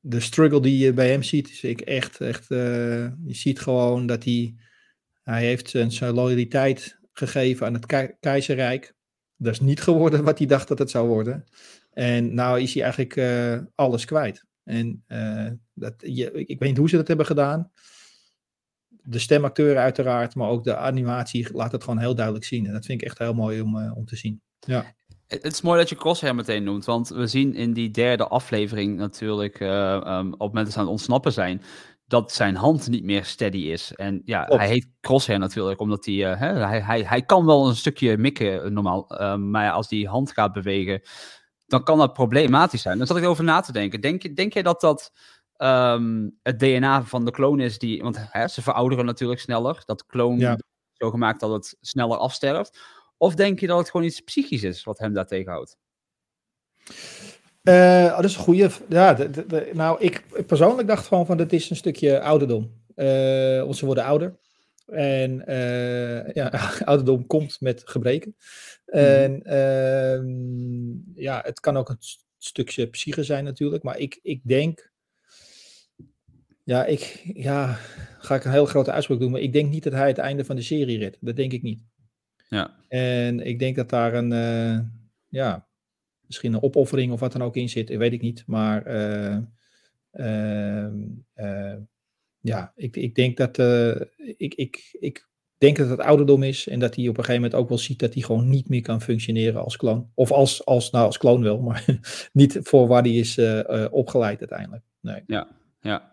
De 0.00 0.20
struggle 0.20 0.60
die 0.60 0.78
je 0.78 0.92
bij 0.92 1.10
hem 1.10 1.22
ziet, 1.22 1.50
is 1.50 1.62
ik 1.62 1.80
echt, 1.80 2.20
echt. 2.20 2.50
Uh, 2.50 2.58
je 3.24 3.34
ziet 3.34 3.60
gewoon 3.60 4.06
dat 4.06 4.24
hij. 4.24 4.54
Hij 5.22 5.44
heeft 5.44 5.70
zijn, 5.70 5.92
zijn 5.92 6.14
loyaliteit 6.14 6.98
gegeven 7.12 7.66
aan 7.66 7.74
het 7.74 7.86
ke 7.86 8.16
keizerrijk. 8.20 8.94
Dat 9.36 9.52
is 9.52 9.60
niet 9.60 9.80
geworden 9.80 10.24
wat 10.24 10.38
hij 10.38 10.46
dacht 10.46 10.68
dat 10.68 10.78
het 10.78 10.90
zou 10.90 11.08
worden. 11.08 11.44
En 11.92 12.34
nou 12.34 12.60
is 12.60 12.74
hij 12.74 12.82
eigenlijk 12.82 13.16
uh, 13.16 13.58
alles 13.74 14.04
kwijt. 14.04 14.44
En 14.64 15.04
uh, 15.08 15.50
dat, 15.72 15.94
je, 15.96 16.32
ik 16.32 16.58
weet 16.58 16.68
niet 16.68 16.78
hoe 16.78 16.88
ze 16.88 16.96
dat 16.96 17.08
hebben 17.08 17.26
gedaan. 17.26 17.72
De 18.88 19.18
stemacteur 19.18 19.76
uiteraard, 19.76 20.34
maar 20.34 20.48
ook 20.48 20.64
de 20.64 20.76
animatie 20.76 21.52
laat 21.52 21.72
het 21.72 21.84
gewoon 21.84 21.98
heel 21.98 22.14
duidelijk 22.14 22.44
zien. 22.44 22.66
En 22.66 22.72
dat 22.72 22.84
vind 22.84 23.00
ik 23.00 23.06
echt 23.06 23.18
heel 23.18 23.34
mooi 23.34 23.60
om, 23.60 23.90
om 23.90 24.04
te 24.04 24.16
zien. 24.16 24.42
Ja. 24.60 24.94
Het 25.42 25.52
is 25.52 25.60
mooi 25.62 25.78
dat 25.78 25.88
je 25.88 25.94
Crosshair 25.96 26.34
meteen 26.34 26.64
noemt, 26.64 26.84
want 26.84 27.08
we 27.08 27.26
zien 27.26 27.54
in 27.54 27.72
die 27.72 27.90
derde 27.90 28.28
aflevering 28.28 28.96
natuurlijk 28.96 29.60
uh, 29.60 29.92
um, 29.92 30.26
op 30.26 30.30
het 30.30 30.38
moment 30.38 30.64
dat 30.64 30.72
ze 30.72 30.78
aan 30.78 30.84
het 30.84 30.92
ontsnappen 30.92 31.32
zijn, 31.32 31.62
dat 32.06 32.32
zijn 32.32 32.56
hand 32.56 32.88
niet 32.88 33.04
meer 33.04 33.24
steady 33.24 33.56
is. 33.58 33.92
En 33.94 34.22
ja, 34.24 34.44
Klopt. 34.44 34.60
hij 34.60 34.70
heet 34.70 34.88
Crosshair 35.00 35.38
natuurlijk, 35.38 35.80
omdat 35.80 36.04
hij, 36.04 36.32
eh, 36.32 36.40
hè, 36.40 36.46
hij, 36.66 36.80
hij, 36.80 37.02
hij 37.02 37.22
kan 37.22 37.46
wel 37.46 37.68
een 37.68 37.76
stukje 37.76 38.16
mikken 38.16 38.62
eh, 38.64 38.70
normaal. 38.70 39.08
eh, 39.08 39.36
maar 39.36 39.70
als 39.70 39.88
die 39.88 40.08
hand 40.08 40.32
gaat 40.32 40.52
bewegen, 40.52 41.02
dan 41.66 41.82
kan 41.84 41.98
dat 41.98 42.12
problematisch 42.12 42.82
zijn. 42.82 42.98
Dan 42.98 43.06
zat 43.06 43.16
ik 43.16 43.22
erover 43.22 43.44
na 43.44 43.60
te 43.60 43.72
denken. 43.72 44.00
Denk, 44.00 44.22
je- 44.22 44.32
denk 44.32 44.52
jij 44.52 44.62
dat 44.62 44.80
dat 44.80 45.12
ehm, 45.56 46.28
het 46.42 46.58
DNA 46.58 47.02
van 47.02 47.24
de 47.24 47.30
kloon 47.30 47.60
is 47.60 47.78
die... 47.78 48.02
Want 48.02 48.16
hè, 48.30 48.48
ze 48.48 48.62
verouderen 48.62 49.04
natuurlijk 49.04 49.40
sneller. 49.40 49.82
Dat 49.84 50.06
kloon 50.06 50.38
Ja. 50.38 50.58
zo 50.92 51.10
gemaakt 51.10 51.40
dat 51.40 51.50
het 51.50 51.76
sneller 51.80 52.16
afsterft. 52.16 52.80
Of 53.24 53.34
denk 53.34 53.60
je 53.60 53.66
dat 53.66 53.78
het 53.78 53.90
gewoon 53.90 54.06
iets 54.06 54.20
psychisch 54.20 54.62
is 54.62 54.84
wat 54.84 54.98
hem 54.98 55.12
daar 55.12 55.26
tegenhoudt? 55.26 55.78
Eh, 57.62 58.04
oh, 58.10 58.16
dat 58.16 58.24
is 58.24 58.36
een 58.36 58.42
goede. 58.42 58.70
Ja, 58.88 59.14
de, 59.14 59.30
de- 59.30 59.46
de- 59.46 59.70
nou, 59.72 60.00
ik 60.00 60.24
persoonlijk 60.46 60.88
dacht 60.88 61.06
gewoon 61.06 61.26
van, 61.26 61.36
dit 61.36 61.52
is 61.52 61.70
een 61.70 61.76
stukje 61.76 62.20
ouderdom. 62.20 62.82
Eh, 62.94 63.60
want 63.62 63.76
ze 63.76 63.86
worden 63.86 64.04
ouder. 64.04 64.38
En 64.86 65.46
eh, 65.46 66.32
ja, 66.34 66.50
ouderdom 66.90 67.26
komt 67.26 67.60
met 67.60 67.82
gebreken. 67.84 68.36
En 68.86 69.42
ehm, 69.42 71.20
ja, 71.22 71.40
het 71.44 71.60
kan 71.60 71.76
ook 71.76 71.88
een 71.88 71.96
st- 71.98 72.24
stukje 72.38 72.86
psyche 72.86 73.22
zijn 73.22 73.44
natuurlijk. 73.44 73.82
Maar 73.82 73.98
ik, 73.98 74.18
ik 74.22 74.40
denk... 74.44 74.92
Ja, 76.64 76.84
ik 76.84 77.20
ja, 77.34 77.78
ga 78.18 78.34
ik 78.34 78.44
een 78.44 78.50
hele 78.50 78.66
grote 78.66 78.92
uitspraak 78.92 79.18
doen. 79.18 79.30
Maar 79.30 79.40
ik 79.40 79.52
denk 79.52 79.70
niet 79.70 79.84
dat 79.84 79.92
hij 79.92 80.08
het 80.08 80.18
einde 80.18 80.44
van 80.44 80.56
de 80.56 80.62
serie 80.62 80.98
redt. 80.98 81.16
Dat 81.20 81.36
denk 81.36 81.52
ik 81.52 81.62
niet. 81.62 81.82
Ja. 82.48 82.74
En 82.88 83.46
ik 83.46 83.58
denk 83.58 83.76
dat 83.76 83.90
daar 83.90 84.14
een, 84.14 84.32
eh, 84.32 84.78
ja, 85.28 85.66
misschien 86.26 86.54
een 86.54 86.62
opoffering 86.62 87.12
of 87.12 87.20
wat 87.20 87.32
dan 87.32 87.42
ook 87.42 87.56
in 87.56 87.68
zit, 87.68 87.88
weet 87.88 88.12
ik 88.12 88.20
niet. 88.20 88.44
Maar 88.46 88.86
eh, 88.86 89.38
ehm, 90.10 90.94
eh, 91.32 91.76
ja, 92.40 92.72
ik, 92.76 92.96
ik 92.96 93.14
denk 93.14 93.36
dat 93.36 93.58
ik, 94.36 94.54
ik, 94.54 94.96
ik 95.00 95.28
denk 95.58 95.76
dat 95.76 95.88
het 95.88 96.00
ouderdom 96.00 96.42
is 96.42 96.68
en 96.68 96.78
dat 96.78 96.94
hij 96.94 97.08
op 97.08 97.18
een 97.18 97.24
gegeven 97.24 97.42
moment 97.42 97.60
ook 97.60 97.68
wel 97.68 97.78
ziet 97.78 97.98
dat 97.98 98.14
hij 98.14 98.22
gewoon 98.22 98.48
niet 98.48 98.68
meer 98.68 98.82
kan 98.82 99.00
functioneren 99.00 99.64
als 99.64 99.76
kloon. 99.76 100.10
Of 100.14 100.32
als, 100.32 100.64
als 100.64 100.90
nou 100.90 101.06
als 101.06 101.18
kloon 101.18 101.42
wel, 101.42 101.60
maar 101.68 101.84
niet 102.32 102.58
voor 102.62 102.86
waar 102.86 103.02
hij 103.02 103.14
is 103.14 103.38
opgeleid 103.90 104.38
uiteindelijk. 104.38 104.84
Nee. 105.00 105.22
Ja, 105.26 105.48
ja. 105.80 106.12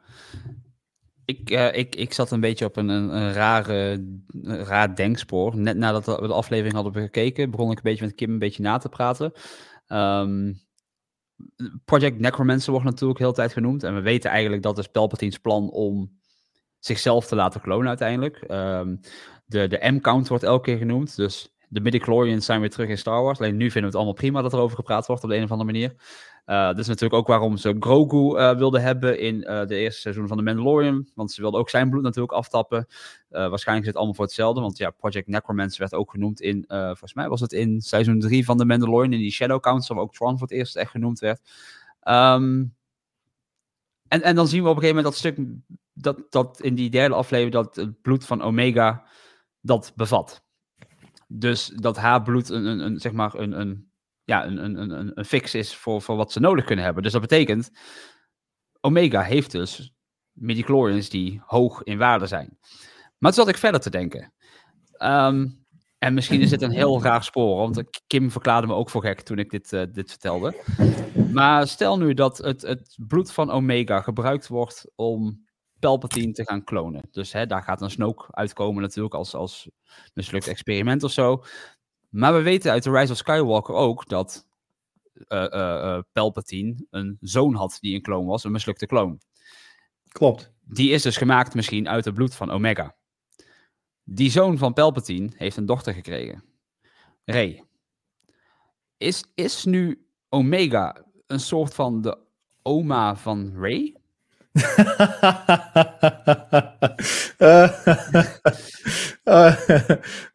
Ik, 1.37 1.49
eh, 1.49 1.77
ik, 1.77 1.95
ik 1.95 2.13
zat 2.13 2.31
een 2.31 2.39
beetje 2.39 2.65
op 2.65 2.75
een, 2.75 2.89
een, 2.89 3.33
rare, 3.33 4.05
raar 4.43 4.95
denkspoor. 4.95 5.57
Net 5.57 5.77
nadat 5.77 6.05
we 6.05 6.27
de 6.27 6.33
aflevering 6.33 6.73
hadden 6.73 6.93
gekeken, 6.93 7.51
begon 7.51 7.71
ik 7.71 7.77
een 7.77 7.83
beetje 7.83 8.05
met 8.05 8.15
Kim 8.15 8.29
een 8.29 8.39
beetje 8.39 8.63
na 8.63 8.77
te 8.77 8.89
praten. 8.89 9.31
Ehm, 9.87 10.53
Project 11.85 12.19
Necromancer 12.19 12.71
wordt 12.71 12.85
natuurlijk 12.85 13.19
heel 13.19 13.29
de 13.29 13.35
tijd 13.35 13.53
genoemd. 13.53 13.83
En 13.83 13.95
we 13.95 14.01
weten 14.01 14.29
eigenlijk 14.29 14.63
dat 14.63 14.77
is 14.77 14.87
Palpatine's 14.87 15.37
plan 15.37 15.69
om 15.69 16.19
zichzelf 16.79 17.27
te 17.27 17.35
laten 17.35 17.61
klonen 17.61 17.87
uiteindelijk. 17.87 18.37
Ehm, 18.37 18.95
de 19.45 19.67
de 19.67 19.91
M-count 19.91 20.27
wordt 20.27 20.43
elke 20.43 20.63
keer 20.63 20.77
genoemd. 20.77 21.15
Dus 21.15 21.55
de 21.67 21.79
midichlorians 21.79 22.45
zijn 22.45 22.59
weer 22.59 22.69
terug 22.69 22.89
in 22.89 22.97
Star 22.97 23.23
Wars. 23.23 23.39
Alleen 23.39 23.57
nu 23.57 23.63
vinden 23.63 23.81
we 23.81 23.87
het 23.87 23.95
allemaal 23.95 24.13
prima 24.13 24.41
dat 24.41 24.53
er 24.53 24.59
over 24.59 24.75
gepraat 24.75 25.07
wordt 25.07 25.23
op 25.23 25.29
de 25.29 25.35
een 25.35 25.43
of 25.43 25.51
andere 25.51 25.71
manier. 25.71 25.95
Uh, 26.51 26.65
dat 26.65 26.79
is 26.79 26.87
natuurlijk 26.87 27.13
ook 27.13 27.27
waarom 27.27 27.57
ze 27.57 27.75
Grogu 27.79 28.37
uh, 28.37 28.57
wilden 28.57 28.81
hebben 28.81 29.19
in 29.19 29.35
uh, 29.35 29.65
de 29.65 29.75
eerste 29.75 30.01
seizoen 30.01 30.27
van 30.27 30.37
The 30.37 30.43
Mandalorian. 30.43 31.07
Want 31.15 31.31
ze 31.31 31.41
wilden 31.41 31.59
ook 31.59 31.69
zijn 31.69 31.89
bloed 31.89 32.03
natuurlijk 32.03 32.33
aftappen. 32.33 32.87
Waarschijnlijk 33.29 33.79
is 33.79 33.87
het 33.87 33.95
allemaal 33.95 34.13
voor 34.13 34.25
hetzelfde. 34.25 34.61
Want 34.61 34.77
ja, 34.77 34.89
Project 34.89 35.27
Necromancer 35.27 35.79
werd 35.79 35.93
ook 35.93 36.11
genoemd 36.11 36.41
in, 36.41 36.65
volgens 36.67 37.13
mij 37.13 37.29
was 37.29 37.39
het 37.39 37.53
in 37.53 37.81
seizoen 37.81 38.19
3 38.19 38.45
van 38.45 38.57
The 38.57 38.65
Mandalorian. 38.65 39.13
In 39.13 39.19
die 39.19 39.31
Shadow 39.31 39.59
Council, 39.59 39.95
waar 39.95 40.03
ook 40.03 40.13
Tron 40.13 40.37
voor 40.37 40.47
het 40.47 40.57
eerst 40.57 40.75
echt 40.75 40.91
genoemd 40.91 41.19
werd. 41.19 41.41
Um, 42.03 42.75
en, 44.07 44.21
en 44.21 44.35
dan 44.35 44.47
zien 44.47 44.63
we 44.63 44.69
op 44.69 44.75
een 44.75 44.81
gegeven 44.81 45.03
moment 45.03 45.13
dat 45.13 45.33
stuk, 45.33 45.45
dat, 45.93 46.31
dat 46.31 46.61
in 46.61 46.75
die 46.75 46.89
derde 46.89 47.15
aflevering, 47.15 47.53
dat 47.53 47.75
het 47.75 48.01
bloed 48.01 48.25
van 48.25 48.41
Omega 48.41 49.03
dat 49.61 49.93
bevat. 49.95 50.43
Dus 51.27 51.67
dat 51.75 51.97
haar 51.97 52.21
bloed 52.21 52.49
een, 52.49 52.65
een 52.65 52.99
zeg 52.99 53.11
maar 53.11 53.35
een, 53.35 53.59
een 53.59 53.90
ja, 54.31 54.45
een, 54.45 54.63
een, 54.63 54.91
een, 54.91 55.11
een 55.13 55.25
fix 55.25 55.55
is 55.55 55.75
voor, 55.75 56.01
voor 56.01 56.15
wat 56.15 56.31
ze 56.31 56.39
nodig 56.39 56.65
kunnen 56.65 56.85
hebben. 56.85 57.03
Dus 57.03 57.11
dat 57.11 57.21
betekent, 57.21 57.71
Omega 58.81 59.21
heeft 59.21 59.51
dus 59.51 59.93
midichlorians 60.31 61.09
die 61.09 61.41
hoog 61.45 61.83
in 61.83 61.97
waarde 61.97 62.27
zijn. 62.27 62.57
Maar 63.17 63.31
toen 63.31 63.43
zat 63.43 63.53
ik 63.53 63.57
verder 63.57 63.81
te 63.81 63.89
denken. 63.89 64.33
Um, 65.03 65.65
en 65.97 66.13
misschien 66.13 66.41
is 66.41 66.49
dit 66.49 66.61
een 66.61 66.71
heel 66.71 67.01
raar 67.01 67.23
spoor, 67.23 67.57
want 67.57 67.83
Kim 68.07 68.31
verklaarde 68.31 68.67
me 68.67 68.73
ook 68.73 68.89
voor 68.89 69.01
gek 69.01 69.21
toen 69.21 69.39
ik 69.39 69.49
dit, 69.49 69.71
uh, 69.71 69.83
dit 69.91 70.09
vertelde. 70.09 70.55
Maar 71.31 71.67
stel 71.67 71.97
nu 71.97 72.13
dat 72.13 72.37
het, 72.37 72.61
het 72.61 72.97
bloed 73.07 73.31
van 73.31 73.51
Omega 73.51 74.01
gebruikt 74.01 74.47
wordt 74.47 74.91
om 74.95 75.47
Palpatine 75.79 76.31
te 76.31 76.45
gaan 76.45 76.63
klonen. 76.63 77.01
Dus 77.11 77.31
hè, 77.31 77.45
daar 77.45 77.63
gaat 77.63 77.81
een 77.81 77.89
Snoke 77.89 78.25
uitkomen 78.29 78.81
natuurlijk 78.81 79.15
als, 79.15 79.35
als 79.35 79.69
mislukt 80.13 80.47
experiment 80.47 81.03
of 81.03 81.11
zo. 81.11 81.43
Maar 82.11 82.33
we 82.33 82.41
weten 82.41 82.71
uit 82.71 82.83
The 82.83 82.91
Rise 82.91 83.11
of 83.11 83.17
Skywalker 83.17 83.75
ook 83.75 84.07
dat 84.07 84.47
uh, 85.27 85.99
Palpatine 86.11 86.85
een 86.89 87.17
zoon 87.21 87.55
had 87.55 87.77
die 87.79 87.95
een 87.95 88.01
kloon 88.01 88.25
was, 88.25 88.43
een 88.43 88.51
mislukte 88.51 88.85
kloon. 88.85 89.21
Klopt. 90.07 90.51
Die 90.61 90.91
is 90.91 91.01
dus 91.01 91.17
gemaakt 91.17 91.53
misschien 91.53 91.89
uit 91.89 92.05
het 92.05 92.13
bloed 92.13 92.35
van 92.35 92.51
Omega. 92.51 92.95
Die 94.03 94.31
zoon 94.31 94.57
van 94.57 94.73
Palpatine 94.73 95.29
heeft 95.35 95.57
een 95.57 95.65
dochter 95.65 95.93
gekregen. 95.93 96.43
Rey. 97.25 97.63
Is, 98.97 99.23
is 99.35 99.65
nu 99.65 100.05
Omega 100.29 101.05
een 101.27 101.39
soort 101.39 101.73
van 101.73 102.01
de 102.01 102.17
oma 102.61 103.15
van 103.15 103.53
Rey? 103.55 104.00
Uh, 104.51 104.63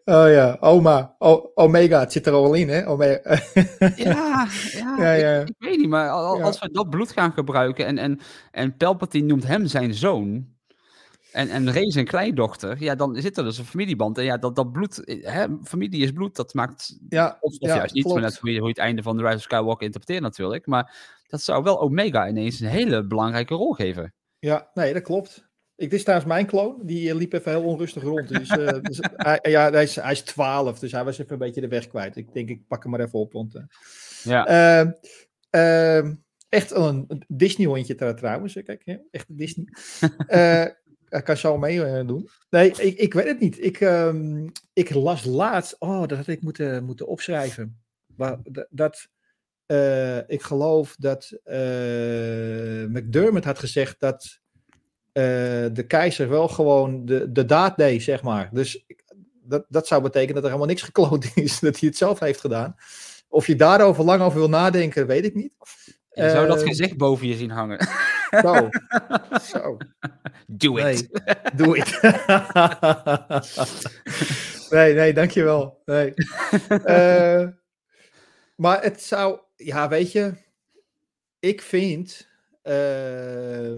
oh 0.04 0.28
ja, 0.28 0.56
oma, 0.60 1.14
o, 1.18 1.50
Omega, 1.54 2.00
het 2.00 2.12
zit 2.12 2.26
er 2.26 2.32
al 2.32 2.54
in, 2.54 2.68
hè? 2.68 2.88
Omega. 2.88 3.30
ja, 3.96 4.48
ja, 4.72 4.96
ja, 4.98 5.12
ja. 5.12 5.40
Ik, 5.40 5.48
ik, 5.48 5.54
weet 5.58 5.78
niet, 5.78 5.88
maar 5.88 6.10
als, 6.10 6.60
we 6.60 6.70
dat 6.70 6.90
bloed 6.90 7.12
gaan 7.12 7.32
gebruiken 7.32 7.86
en, 7.86 7.98
en, 7.98 8.20
en 8.50 8.76
Palpatine 8.76 9.26
noemt 9.26 9.46
hem 9.46 9.66
zijn 9.66 9.94
zoon 9.94 10.46
en, 11.32 11.48
en 11.48 11.70
Rey 11.70 11.90
zijn 11.90 12.04
kleindochter, 12.04 12.82
ja, 12.82 12.94
dan 12.94 13.16
zit 13.16 13.38
er 13.38 13.44
dus 13.44 13.58
een 13.58 13.64
familieband. 13.64 14.18
En 14.18 14.24
ja, 14.24 14.36
dat, 14.36 14.56
dat 14.56 14.72
bloed, 14.72 15.20
hè, 15.22 15.46
familie 15.62 16.02
is 16.02 16.12
bloed, 16.12 16.36
dat 16.36 16.54
maakt, 16.54 16.98
ja, 17.08 17.36
of, 17.40 17.58
of 17.58 17.68
juist 17.68 17.94
niet, 17.94 18.06
maar 18.06 18.20
net 18.20 18.38
hoe 18.38 18.50
je, 18.50 18.58
hoe 18.58 18.68
je 18.68 18.74
het 18.74 18.82
einde 18.82 19.02
van 19.02 19.16
The 19.16 19.22
Rise 19.22 19.36
of 19.36 19.42
Skywalker 19.42 19.86
interpreteert 19.86 20.22
natuurlijk, 20.22 20.66
maar 20.66 21.15
dat 21.26 21.42
zou 21.42 21.62
wel 21.62 21.80
Omega 21.80 22.28
ineens 22.28 22.60
een 22.60 22.68
hele 22.68 23.06
belangrijke 23.06 23.54
rol 23.54 23.72
geven. 23.72 24.14
Ja, 24.38 24.70
nee, 24.74 24.92
dat 24.92 25.02
klopt. 25.02 25.44
Ik, 25.76 25.90
dit 25.90 25.98
is 25.98 26.02
trouwens 26.02 26.28
mijn 26.30 26.46
kloon. 26.46 26.80
Die 26.82 27.08
uh, 27.08 27.14
liep 27.14 27.32
even 27.32 27.50
heel 27.50 27.64
onrustig 27.64 28.02
rond. 28.02 28.28
Dus, 28.28 28.50
uh, 28.50 28.78
dus 28.88 28.98
hij, 29.00 29.38
ja, 29.42 29.70
hij, 29.70 29.82
is, 29.82 29.96
hij 29.96 30.12
is 30.12 30.22
12, 30.22 30.78
dus 30.78 30.92
hij 30.92 31.04
was 31.04 31.18
even 31.18 31.32
een 31.32 31.38
beetje 31.38 31.60
de 31.60 31.68
weg 31.68 31.86
kwijt. 31.88 32.16
Ik 32.16 32.32
denk, 32.32 32.48
ik 32.48 32.66
pak 32.66 32.82
hem 32.82 32.90
maar 32.92 33.00
even 33.00 33.18
op. 33.18 33.32
Want, 33.32 33.54
uh, 33.54 33.62
ja. 34.22 34.94
echt 36.48 36.70
een 36.70 37.24
Disney-hondje 37.28 37.94
trouwens. 37.94 38.52
Kijk, 38.52 38.82
hè? 38.84 38.96
echt 39.10 39.28
een 39.28 39.36
Disney. 39.36 39.66
ik 41.18 41.24
kan 41.24 41.36
zo 41.36 41.58
mee 41.58 42.04
doen. 42.04 42.28
Nee, 42.50 42.70
ik, 42.70 42.98
ik 42.98 43.14
weet 43.14 43.26
het 43.26 43.40
niet. 43.40 43.64
Ik, 43.64 43.80
um, 43.80 44.52
ik 44.72 44.94
las 44.94 45.24
laatst. 45.24 45.76
Oh, 45.78 46.06
dat 46.06 46.18
had 46.18 46.26
ik 46.26 46.42
moeten, 46.42 46.84
moeten 46.84 47.06
opschrijven. 47.06 47.80
Maar, 48.16 48.38
dat. 48.70 49.08
Uh, 49.66 50.16
ik 50.28 50.42
geloof 50.42 50.96
dat 50.98 51.32
uh, 51.44 51.56
McDermott 52.88 53.44
had 53.44 53.58
gezegd 53.58 54.00
dat 54.00 54.38
uh, 55.12 55.22
de 55.72 55.84
keizer 55.86 56.28
wel 56.28 56.48
gewoon 56.48 57.04
de, 57.04 57.32
de 57.32 57.44
daad 57.44 57.76
deed, 57.76 58.02
zeg 58.02 58.22
maar. 58.22 58.48
Dus 58.52 58.84
dat, 59.42 59.64
dat 59.68 59.86
zou 59.86 60.02
betekenen 60.02 60.34
dat 60.34 60.42
er 60.42 60.48
helemaal 60.48 60.68
niks 60.68 60.82
gekloond 60.82 61.30
is, 61.34 61.60
dat 61.60 61.80
hij 61.80 61.88
het 61.88 61.98
zelf 61.98 62.20
heeft 62.20 62.40
gedaan. 62.40 62.76
Of 63.28 63.46
je 63.46 63.56
daarover 63.56 64.04
lang 64.04 64.22
over 64.22 64.38
wil 64.38 64.48
nadenken, 64.48 65.06
weet 65.06 65.24
ik 65.24 65.34
niet. 65.34 65.52
Je 66.10 66.30
zou 66.30 66.46
dat 66.46 66.62
gezicht 66.62 66.96
boven 66.96 67.26
je 67.26 67.34
zien 67.34 67.50
hangen. 67.50 67.86
Zo. 68.42 68.68
Zo. 69.42 69.76
Do 70.46 70.76
it. 70.76 70.84
Nee, 70.84 71.08
doe 71.54 71.76
it. 71.76 72.00
nee, 74.70 74.94
nee, 74.94 75.12
dankjewel. 75.12 75.82
Nee. 75.84 76.14
Maar 78.56 78.82
het 78.82 79.02
zou, 79.02 79.40
ja, 79.56 79.88
weet 79.88 80.12
je, 80.12 80.34
ik 81.38 81.62
vind 81.62 82.28
uh, 82.62 83.70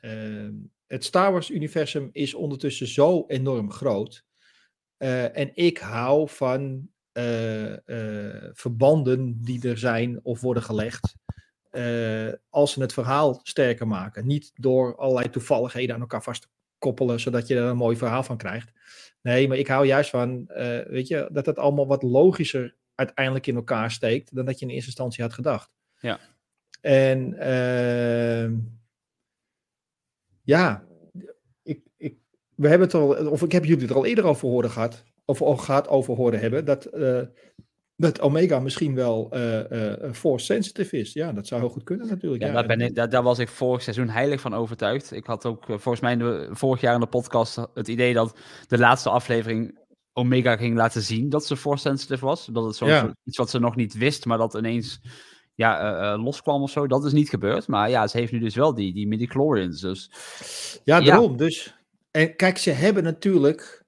uh, 0.00 0.48
het 0.86 1.04
Star 1.04 1.32
Wars-universum 1.32 2.08
is 2.12 2.34
ondertussen 2.34 2.86
zo 2.86 3.24
enorm 3.26 3.72
groot. 3.72 4.24
Uh, 4.98 5.36
en 5.36 5.50
ik 5.54 5.78
hou 5.78 6.28
van 6.28 6.88
verbanden 8.52 9.42
die 9.42 9.68
er 9.68 9.78
zijn 9.78 10.20
of 10.22 10.40
worden 10.40 10.62
gelegd. 10.62 11.16
als 12.50 12.72
ze 12.72 12.80
het 12.80 12.92
verhaal 12.92 13.40
sterker 13.42 13.86
maken. 13.86 14.26
Niet 14.26 14.52
door 14.54 14.96
allerlei 14.96 15.30
toevalligheden 15.30 15.94
aan 15.94 16.00
elkaar 16.00 16.22
vast 16.22 16.42
te 16.42 16.48
koppelen, 16.78 17.20
zodat 17.20 17.46
je 17.46 17.56
er 17.56 17.62
een 17.62 17.76
mooi 17.76 17.96
verhaal 17.96 18.22
van 18.22 18.36
krijgt. 18.36 18.72
Nee, 19.22 19.48
maar 19.48 19.56
ik 19.56 19.66
hou 19.66 19.86
juist 19.86 20.10
van, 20.10 20.46
weet 20.88 21.08
je, 21.08 21.28
dat 21.32 21.46
het 21.46 21.58
allemaal 21.58 21.86
wat 21.86 22.02
logischer 22.02 22.76
uiteindelijk 23.00 23.46
in 23.46 23.54
elkaar 23.54 23.90
steekt 23.90 24.34
dan 24.34 24.44
dat 24.44 24.58
je 24.58 24.64
in 24.64 24.72
eerste 24.72 24.86
instantie 24.86 25.22
had 25.22 25.32
gedacht. 25.32 25.70
Ja. 26.00 26.18
En 26.80 27.34
uh, 27.38 28.58
ja, 30.42 30.84
we 32.60 32.68
hebben 32.68 32.86
het 32.86 32.94
al, 32.94 33.30
of 33.30 33.42
ik 33.42 33.52
heb 33.52 33.64
jullie 33.64 33.88
er 33.88 33.94
al 33.94 34.06
eerder 34.06 34.24
over 34.24 34.48
horen 34.48 34.70
gehad, 34.70 35.04
of 35.24 35.42
al 35.42 35.56
gehad 35.56 35.88
over 35.88 36.14
horen 36.14 36.40
hebben, 36.40 36.64
dat, 36.64 36.84
eh, 36.84 37.20
dat 37.96 38.20
Omega 38.20 38.58
misschien 38.58 38.94
wel 38.94 39.28
eh, 39.30 39.92
eh, 39.92 40.12
force 40.12 40.44
sensitive 40.44 40.98
is. 40.98 41.12
Ja, 41.12 41.32
dat 41.32 41.46
zou 41.46 41.60
heel 41.60 41.70
goed 41.70 41.84
kunnen 41.84 42.08
natuurlijk. 42.08 42.42
Ja, 42.42 42.48
Ja, 42.48 42.54
daar, 42.54 42.66
ben 42.66 42.80
ik, 42.80 42.94
daar, 42.94 43.08
daar 43.08 43.22
was 43.22 43.38
ik 43.38 43.48
vorig 43.48 43.82
seizoen 43.82 44.08
heilig 44.08 44.40
van 44.40 44.54
overtuigd. 44.54 45.12
Ik 45.12 45.26
had 45.26 45.46
ook 45.46 45.64
volgens 45.66 46.00
mij 46.00 46.16
de, 46.16 46.48
vorig 46.50 46.80
jaar 46.80 46.94
in 46.94 47.00
de 47.00 47.06
podcast 47.06 47.66
het 47.74 47.88
idee 47.88 48.14
dat 48.14 48.38
de 48.66 48.78
laatste 48.78 49.10
aflevering 49.10 49.78
Omega 50.12 50.56
ging 50.56 50.76
laten 50.76 51.02
zien 51.02 51.28
dat 51.28 51.46
ze 51.46 51.56
force 51.56 51.82
sensitive 51.88 52.24
was. 52.24 52.46
Dat 52.52 52.64
het 52.64 52.76
zo 52.76 52.86
Ja. 52.86 53.14
iets 53.24 53.36
wat 53.36 53.50
ze 53.50 53.58
nog 53.58 53.76
niet 53.76 53.94
wist, 53.94 54.24
maar 54.24 54.38
dat 54.38 54.54
ineens 54.54 55.00
ja, 55.54 55.80
eh, 55.80 56.12
eh, 56.12 56.22
loskwam 56.24 56.62
of 56.62 56.70
zo. 56.70 56.86
Dat 56.86 57.04
is 57.04 57.12
niet 57.12 57.28
gebeurd. 57.28 57.66
Maar 57.66 57.90
ja, 57.90 58.06
ze 58.06 58.18
heeft 58.18 58.32
nu 58.32 58.38
dus 58.38 58.54
wel 58.54 58.74
die, 58.74 58.92
die 58.94 59.06
midichlorians. 59.08 59.80
Dus 59.80 60.10
Ja, 60.84 60.98
Ja. 60.98 61.04
daarom. 61.04 61.36
Dus, 61.36 61.74
en 62.10 62.36
kijk, 62.36 62.58
ze 62.58 62.70
hebben 62.70 63.02
natuurlijk 63.02 63.84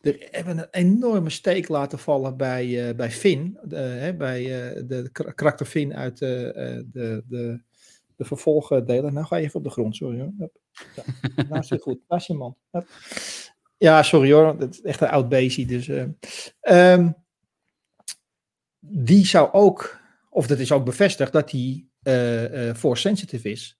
er 0.00 0.28
hebben 0.30 0.58
een 0.58 0.66
enorme 0.70 1.30
steek 1.30 1.68
laten 1.68 1.98
vallen 1.98 2.36
bij, 2.36 2.88
eh, 2.88 2.94
bij 2.96 3.10
Finn. 3.10 3.58
De, 3.62 3.76
hè, 3.76 4.14
bij 4.14 4.42
de 4.86 5.08
kar- 5.12 5.34
karakter 5.34 5.66
Finn 5.66 5.94
uit 5.94 6.18
de, 6.18 6.84
de, 6.92 7.22
de 8.16 8.24
vervolgdelen. 8.24 9.12
Nou 9.14 9.26
ga 9.26 9.36
je 9.36 9.44
even 9.44 9.56
op 9.56 9.64
de 9.64 9.70
grond, 9.70 9.96
sorry 9.96 10.18
hoor. 10.20 10.32
Ja. 10.38 10.48
Nou 11.48 11.58
is 11.60 11.70
het 11.70 11.82
goed. 11.82 11.98
Daar 12.08 12.18
is 12.18 12.26
je 12.26 12.34
man. 12.34 12.56
Hup. 12.70 12.86
Ja, 13.76 14.02
sorry 14.02 14.32
hoor. 14.32 14.58
Het 14.58 14.74
is 14.74 14.82
echt 14.82 15.00
een 15.00 15.08
oud 15.08 15.28
beestje. 15.28 15.66
Dus, 15.66 15.88
eh, 15.88 16.04
ehm, 16.60 17.10
die 18.78 19.26
zou 19.26 19.52
ook, 19.52 20.00
of 20.30 20.46
dat 20.46 20.58
is 20.58 20.72
ook 20.72 20.84
bevestigd, 20.84 21.32
dat 21.32 21.50
die 21.50 21.92
eh 22.02 22.68
eh 22.68 22.76
force 22.76 23.00
sensitive 23.00 23.50
is. 23.50 23.78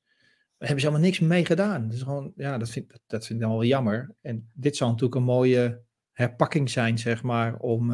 Daar 0.59 0.68
hebben 0.68 0.80
ze 0.80 0.87
helemaal 0.87 1.09
niks 1.09 1.20
mee 1.20 1.44
gedaan. 1.44 1.88
Dus 1.88 2.02
gewoon, 2.02 2.33
ja, 2.37 2.59
dat 2.59 2.70
vind, 2.70 2.90
dat, 2.90 3.00
dat 3.07 3.26
vind 3.26 3.38
ik 3.38 3.44
dan 3.44 3.54
wel 3.54 3.64
jammer. 3.64 4.14
En 4.20 4.50
dit 4.52 4.76
zou 4.76 4.90
natuurlijk 4.90 5.20
een 5.20 5.26
mooie 5.26 5.83
herpakking 6.12 6.70
zijn, 6.70 6.98
zeg 6.98 7.22
maar, 7.22 7.57
om, 7.57 7.90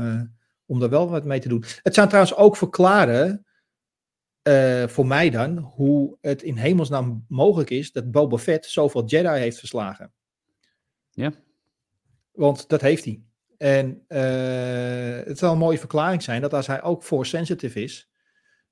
om 0.66 0.82
er 0.82 0.88
wel 0.88 1.10
wat 1.10 1.24
mee 1.24 1.40
te 1.40 1.48
doen. 1.48 1.64
Het 1.82 1.94
zou 1.94 2.06
trouwens 2.06 2.36
ook 2.36 2.56
verklaren, 2.56 3.44
voor 4.86 5.06
mij 5.06 5.30
dan, 5.30 5.58
hoe 5.58 6.16
het 6.20 6.42
in 6.42 6.56
hemelsnaam 6.56 7.24
mogelijk 7.28 7.70
is 7.70 7.92
dat 7.92 8.10
Boba 8.10 8.38
Fett 8.38 8.66
zoveel 8.66 9.04
Jedi 9.04 9.38
heeft 9.38 9.58
verslagen. 9.58 10.12
Ja. 11.10 11.32
Want 12.40 12.68
dat 12.68 12.80
heeft 12.80 13.04
hij. 13.04 13.22
En 13.56 14.04
eh, 14.08 15.26
het 15.26 15.38
zal 15.38 15.52
een 15.52 15.58
mooie 15.58 15.78
verklaring 15.78 16.22
zijn 16.22 16.40
dat 16.40 16.54
als 16.54 16.66
hij 16.66 16.82
ook 16.82 17.02
force 17.02 17.30
sensitive 17.30 17.82
is, 17.82 18.10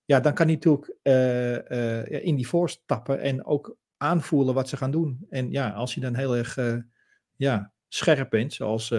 ja, 0.05 0.21
dan 0.21 0.35
kan 0.35 0.47
hij 0.47 0.55
natuurlijk 0.55 0.97
eh, 1.03 2.01
eh, 2.01 2.25
in 2.25 2.35
die 2.35 2.47
force 2.47 2.79
stappen 2.83 3.21
en 3.21 3.45
ook 3.45 3.77
aanvoelen 3.97 4.55
wat 4.55 4.69
ze 4.69 4.77
gaan 4.77 4.91
doen. 4.91 5.27
En 5.31 5.51
ja, 5.51 5.71
als 5.71 5.95
hij 5.95 6.03
dan 6.03 6.15
heel 6.15 6.37
erg 6.37 6.59
ja, 7.37 7.73
scherp 7.89 8.31
bent, 8.31 8.53
zoals 8.53 8.95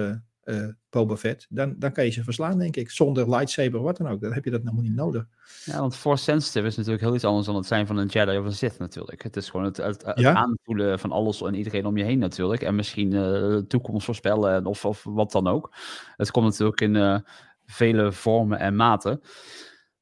eh 0.50 0.68
Boba 0.90 1.18
Fett, 1.18 1.46
dan, 1.50 1.76
dan 1.78 1.92
kan 1.92 2.06
je 2.06 2.12
ze 2.12 2.24
verslaan, 2.24 2.58
denk 2.58 2.76
ik. 2.76 2.90
Zonder 2.90 3.30
lightsaber, 3.30 3.82
wat 3.82 3.98
dan 3.98 4.08
ook. 4.08 4.22
Dan 4.22 4.34
heb 4.34 4.44
je 4.46 4.52
dat 4.52 4.60
helemaal 4.62 4.84
niet 4.84 4.96
nodig. 4.96 5.26
Ja, 5.66 5.80
want 5.80 5.96
force 5.96 6.24
sensitive 6.24 6.68
is 6.68 6.76
natuurlijk 6.76 7.04
heel 7.04 7.16
iets 7.16 7.24
anders 7.24 7.46
dan 7.46 7.56
het 7.56 7.66
zijn 7.66 7.88
van 7.88 7.98
een 7.98 8.08
Jedi 8.08 8.38
of 8.38 8.46
een 8.46 8.54
Sith 8.54 8.80
natuurlijk. 8.80 9.24
Het 9.24 9.36
is 9.36 9.50
gewoon 9.50 9.66
het, 9.66 9.78
het, 9.78 10.06
het 10.06 10.20
Ja. 10.20 10.34
aanvoelen 10.34 11.00
van 11.00 11.12
alles 11.12 11.42
en 11.42 11.54
iedereen 11.54 11.86
om 11.86 11.98
je 11.98 12.04
heen 12.04 12.20
natuurlijk. 12.20 12.62
En 12.62 12.76
misschien 12.76 13.10
de 13.10 13.66
toekomst 13.68 14.06
voorspellen 14.06 14.54
en 14.54 14.66
of, 14.66 14.86
of 14.86 15.04
wat 15.04 15.32
dan 15.32 15.48
ook. 15.48 15.74
Het 16.16 16.32
komt 16.32 16.46
natuurlijk 16.46 16.82
in 16.82 16.96
eh, 16.96 17.18
vele 17.66 18.12
vormen 18.12 18.60
en 18.60 18.76
maten. 18.76 19.22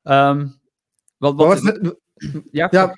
Ehm, 0.03 0.47
wat, 1.17 1.35
wat, 1.35 1.79
ja, 2.51 2.67
ja. 2.71 2.93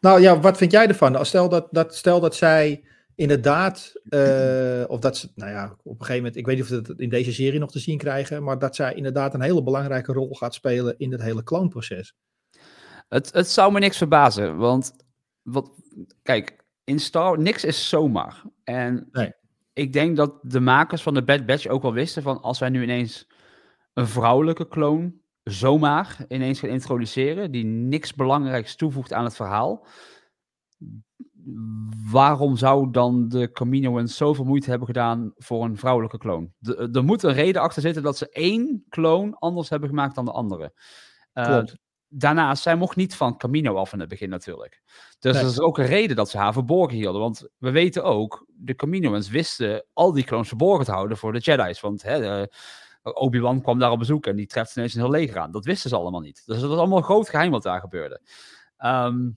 Nou 0.00 0.20
ja, 0.20 0.40
wat 0.40 0.56
vind 0.56 0.72
jij 0.72 0.88
ervan? 0.88 1.26
Stel 1.26 1.48
dat, 1.48 1.68
dat, 1.70 1.94
stel 1.94 2.20
dat 2.20 2.34
zij 2.34 2.84
inderdaad, 3.16 3.92
eh, 4.08 4.84
of 4.86 5.00
dat 5.00 5.16
ze, 5.16 5.30
nou 5.34 5.50
ja, 5.50 5.76
op 5.82 6.00
een 6.00 6.06
gegeven 6.06 6.16
moment, 6.16 6.36
ik 6.36 6.46
weet 6.46 6.54
niet 6.56 6.64
of 6.64 6.70
we 6.70 6.76
het 6.76 7.00
in 7.00 7.08
deze 7.08 7.32
serie 7.32 7.58
nog 7.60 7.70
te 7.70 7.78
zien 7.78 7.98
krijgen, 7.98 8.42
maar 8.42 8.58
dat 8.58 8.76
zij 8.76 8.94
inderdaad 8.94 9.34
een 9.34 9.40
hele 9.40 9.62
belangrijke 9.62 10.12
rol 10.12 10.34
gaat 10.34 10.54
spelen 10.54 10.98
in 10.98 11.12
het 11.12 11.22
hele 11.22 11.42
kloonproces. 11.42 12.14
Het, 13.08 13.32
het 13.32 13.48
zou 13.48 13.72
me 13.72 13.78
niks 13.78 13.96
verbazen, 13.96 14.56
want 14.56 14.92
wat, 15.42 15.70
kijk, 16.22 16.64
in 16.84 16.98
Star 16.98 17.38
niks 17.38 17.64
is 17.64 17.88
zomaar. 17.88 18.42
En 18.64 19.08
Nee. 19.12 19.32
ik 19.72 19.92
denk 19.92 20.16
dat 20.16 20.38
de 20.42 20.60
makers 20.60 21.02
van 21.02 21.14
de 21.14 21.24
Bad 21.24 21.46
Batch 21.46 21.66
ook 21.66 21.82
wel 21.82 21.92
wisten 21.92 22.22
van 22.22 22.40
als 22.40 22.58
wij 22.58 22.68
nu 22.68 22.82
ineens 22.82 23.26
een 23.94 24.06
vrouwelijke 24.06 24.68
kloon 24.68 25.20
zomaar 25.42 26.16
ineens 26.28 26.58
gaan 26.60 26.70
introduceren, 26.70 27.50
die 27.50 27.64
niks 27.64 28.14
belangrijks 28.14 28.76
toevoegt 28.76 29.12
aan 29.12 29.24
het 29.24 29.36
verhaal, 29.36 29.86
waarom 32.10 32.56
zou 32.56 32.90
dan 32.90 33.28
de 33.28 33.50
Caminoans 33.52 34.16
zoveel 34.16 34.44
moeite 34.44 34.70
hebben 34.70 34.86
gedaan 34.86 35.32
voor 35.36 35.64
een 35.64 35.76
vrouwelijke 35.76 36.18
kloon? 36.18 36.52
Er 36.92 37.04
moet 37.04 37.22
een 37.22 37.32
reden 37.32 37.62
achter 37.62 37.82
zitten 37.82 38.02
dat 38.02 38.16
ze 38.18 38.28
één 38.28 38.84
kloon 38.88 39.38
anders 39.38 39.68
hebben 39.68 39.88
gemaakt 39.88 40.14
dan 40.14 40.24
de 40.24 40.32
andere. 40.32 40.72
Klopt. 41.32 41.76
daarnaast, 42.08 42.62
zij 42.62 42.76
mocht 42.76 42.96
niet 42.96 43.16
van 43.16 43.36
Camino 43.36 43.74
af 43.74 43.92
in 43.92 44.00
het 44.00 44.08
begin 44.08 44.30
natuurlijk. 44.30 44.82
Dus 45.18 45.32
Nee. 45.32 45.42
er 45.42 45.48
is 45.48 45.60
ook 45.60 45.78
een 45.78 45.86
reden 45.86 46.16
dat 46.16 46.30
ze 46.30 46.38
haar 46.38 46.52
verborgen 46.52 46.96
hielden. 46.96 47.20
Want 47.20 47.48
we 47.58 47.70
weten 47.70 48.04
ook, 48.04 48.46
de 48.56 48.74
Caminoans 48.74 49.28
wisten 49.28 49.84
al 49.92 50.12
die 50.12 50.24
clones 50.24 50.48
verborgen 50.48 50.84
te 50.84 50.92
houden 50.92 51.16
voor 51.16 51.32
de 51.32 51.38
Jedi's. 51.38 51.80
Want 51.80 52.02
hè, 52.02 52.40
eh, 52.40 52.46
Obi-Wan 53.02 53.62
kwam 53.62 53.78
daar 53.78 53.90
op 53.90 53.98
bezoek 53.98 54.26
en 54.26 54.36
die 54.36 54.46
treft 54.46 54.76
ineens 54.76 54.94
een 54.94 55.00
heel 55.00 55.10
leger 55.10 55.38
aan. 55.38 55.50
Dat 55.50 55.64
wisten 55.64 55.90
ze 55.90 55.96
allemaal 55.96 56.20
niet. 56.20 56.42
Dus 56.46 56.56
het 56.60 56.66
was 56.66 56.78
allemaal 56.78 56.98
een 56.98 57.04
groot 57.04 57.28
geheim 57.28 57.50
wat 57.50 57.62
daar 57.62 57.80
gebeurde. 57.80 58.20
Ehm, 58.76 59.28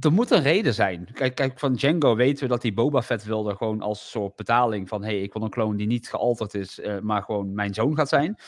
er 0.00 0.12
moet 0.12 0.30
een 0.30 0.42
reden 0.42 0.74
zijn. 0.74 1.08
Kijk, 1.12 1.34
kijk, 1.34 1.58
van 1.58 1.74
Django 1.74 2.16
weten 2.16 2.42
we 2.42 2.48
dat 2.48 2.62
hij 2.62 2.72
Boba 2.72 3.02
Fett 3.02 3.24
wilde 3.24 3.56
gewoon 3.56 3.82
als 3.82 4.10
soort 4.10 4.36
betaling 4.36 4.88
van... 4.88 5.04
hey, 5.04 5.22
ik 5.22 5.32
wil 5.32 5.42
een 5.42 5.50
kloon 5.50 5.76
die 5.76 5.86
niet 5.86 6.08
gealterd 6.08 6.54
is, 6.54 6.80
eh, 6.80 6.98
maar 6.98 7.22
gewoon 7.22 7.54
mijn 7.54 7.74
zoon 7.74 7.96
gaat 7.96 8.08
zijn. 8.08 8.38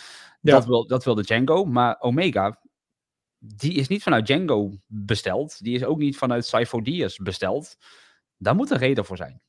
Ja. 0.40 0.52
Dat, 0.52 0.66
wil, 0.66 0.86
dat 0.86 1.04
wilde 1.04 1.22
Django. 1.22 1.64
Maar 1.64 2.00
Omega, 2.00 2.60
die 3.38 3.72
is 3.72 3.88
niet 3.88 4.02
vanuit 4.02 4.26
Django 4.26 4.70
besteld. 4.86 5.62
Die 5.64 5.74
is 5.74 5.84
ook 5.84 5.98
niet 5.98 6.16
vanuit 6.16 6.46
Cyphodius 6.46 7.16
besteld. 7.16 7.76
Daar 8.36 8.54
moet 8.54 8.70
een 8.70 8.78
reden 8.78 9.04
voor 9.04 9.16
zijn. 9.16 9.40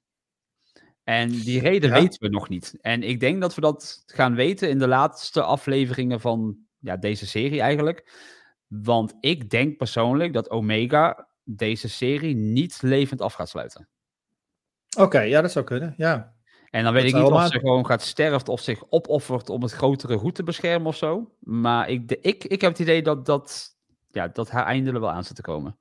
En 1.04 1.30
die 1.30 1.60
reden 1.60 1.90
Ja. 1.90 2.02
weten 2.02 2.22
we 2.22 2.30
nog 2.30 2.50
niet. 2.50 2.78
En 2.82 3.04
ik 3.04 3.20
denk 3.20 3.42
dat 3.42 3.56
we 3.56 3.62
dat 3.62 4.04
gaan 4.06 4.36
weten 4.36 4.70
in 4.70 4.80
de 4.80 4.88
laatste 4.88 5.42
afleveringen 5.42 6.20
van 6.20 6.58
ja, 6.80 6.98
deze 6.98 7.28
serie 7.28 7.62
eigenlijk. 7.62 8.12
Want 8.68 9.14
ik 9.20 9.50
denk 9.50 9.78
persoonlijk 9.78 10.34
dat 10.34 10.50
Omega 10.50 11.30
deze 11.44 11.90
serie 11.90 12.36
niet 12.36 12.82
levend 12.82 13.22
af 13.22 13.34
gaat 13.34 13.50
sluiten. 13.50 13.90
Oké, 14.98 15.20
ja, 15.20 15.42
dat 15.42 15.52
zou 15.52 15.66
kunnen. 15.66 15.94
Ja. 15.98 16.34
En 16.70 16.84
dan 16.84 16.94
weet 16.94 17.02
Dat 17.02 17.12
ik 17.12 17.18
niet 17.18 17.32
of 17.34 17.48
ze 17.48 17.60
gewoon 17.60 17.86
gaat 17.86 18.02
sterven 18.02 18.48
of 18.48 18.62
zich 18.62 18.84
opoffert 18.90 19.50
om 19.50 19.62
het 19.62 19.72
grotere 19.72 20.18
goed 20.18 20.36
te 20.36 20.44
beschermen 20.44 20.88
of 20.88 20.96
zo. 20.96 21.36
Maar 21.40 21.90
ik, 21.90 22.08
de- 22.08 22.20
ik, 22.22 22.44
ik 22.44 22.62
heb 22.62 22.72
het 22.72 22.80
idee 22.80 23.02
dat, 23.02 23.26
dat, 23.26 23.76
ja, 24.12 24.28
dat 24.28 24.50
haar 24.50 24.66
einde 24.66 24.92
er 24.92 25.00
wel 25.00 25.12
aan 25.12 25.24
zit 25.24 25.36
te 25.36 25.42
komen. 25.42 25.78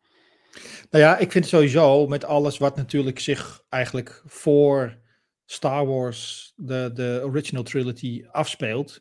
Nou 0.91 1.05
ja, 1.05 1.19
ik 1.19 1.33
vind 1.33 1.47
sowieso 1.47 2.07
met 2.07 2.25
alles 2.25 2.59
wat 2.59 2.77
natuurlijk 2.77 3.19
zich 3.19 3.63
eigenlijk 3.69 4.23
voor 4.27 4.99
Star 5.45 5.87
Wars, 5.87 6.53
de, 6.57 6.91
de 6.95 7.21
original 7.25 7.63
trilogy, 7.63 8.25
afspeelt. 8.31 9.01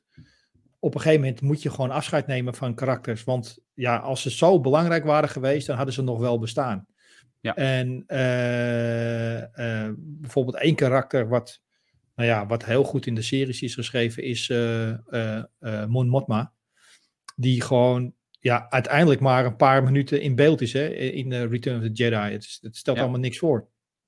Op 0.80 0.96
een 0.96 1.02
gegeven 1.02 1.24
moment 1.24 1.42
moet 1.42 1.62
je 1.62 1.70
gewoon 1.70 1.92
afscheid 1.92 2.28
nemen 2.28 2.56
van 2.56 2.76
karakters. 2.76 3.24
Want 3.24 3.58
ja, 3.80 3.98
als 3.98 4.22
ze 4.22 4.32
zo 4.32 4.60
belangrijk 4.60 5.04
waren 5.04 5.30
geweest, 5.30 5.68
dan 5.68 5.76
hadden 5.76 5.94
ze 5.94 6.02
nog 6.02 6.20
wel 6.20 6.40
bestaan. 6.40 6.88
Ja. 7.40 7.56
En 7.56 8.04
eh, 8.08 9.42
eh, 9.86 9.94
bijvoorbeeld 9.98 10.58
één 10.58 10.76
karakter 10.76 11.28
wat, 11.28 11.62
nou 12.16 12.30
ja, 12.30 12.48
wat 12.48 12.66
heel 12.66 12.84
goed 12.84 13.06
in 13.06 13.16
de 13.16 13.22
series 13.22 13.62
is 13.62 13.74
geschreven, 13.74 14.24
is 14.24 14.50
eh, 14.50 15.44
Mon 15.88 16.08
Mothma. 16.08 16.54
Die 17.36 17.62
gewoon 17.62 18.14
ja, 18.40 18.70
uiteindelijk 18.70 19.22
maar 19.22 19.46
een 19.46 19.56
paar 19.56 19.84
minuten 19.84 20.22
in 20.22 20.36
beeld 20.36 20.62
is 20.62 20.74
hè, 20.74 20.88
in 20.90 21.34
Return 21.34 21.78
of 21.78 21.84
the 21.84 21.92
Jedi. 21.92 22.32
Het, 22.32 22.58
het 22.62 22.78
stelt 22.78 22.98
Ja. 22.98 23.04
allemaal 23.04 23.22
niks 23.22 23.38
voor. 23.38 23.68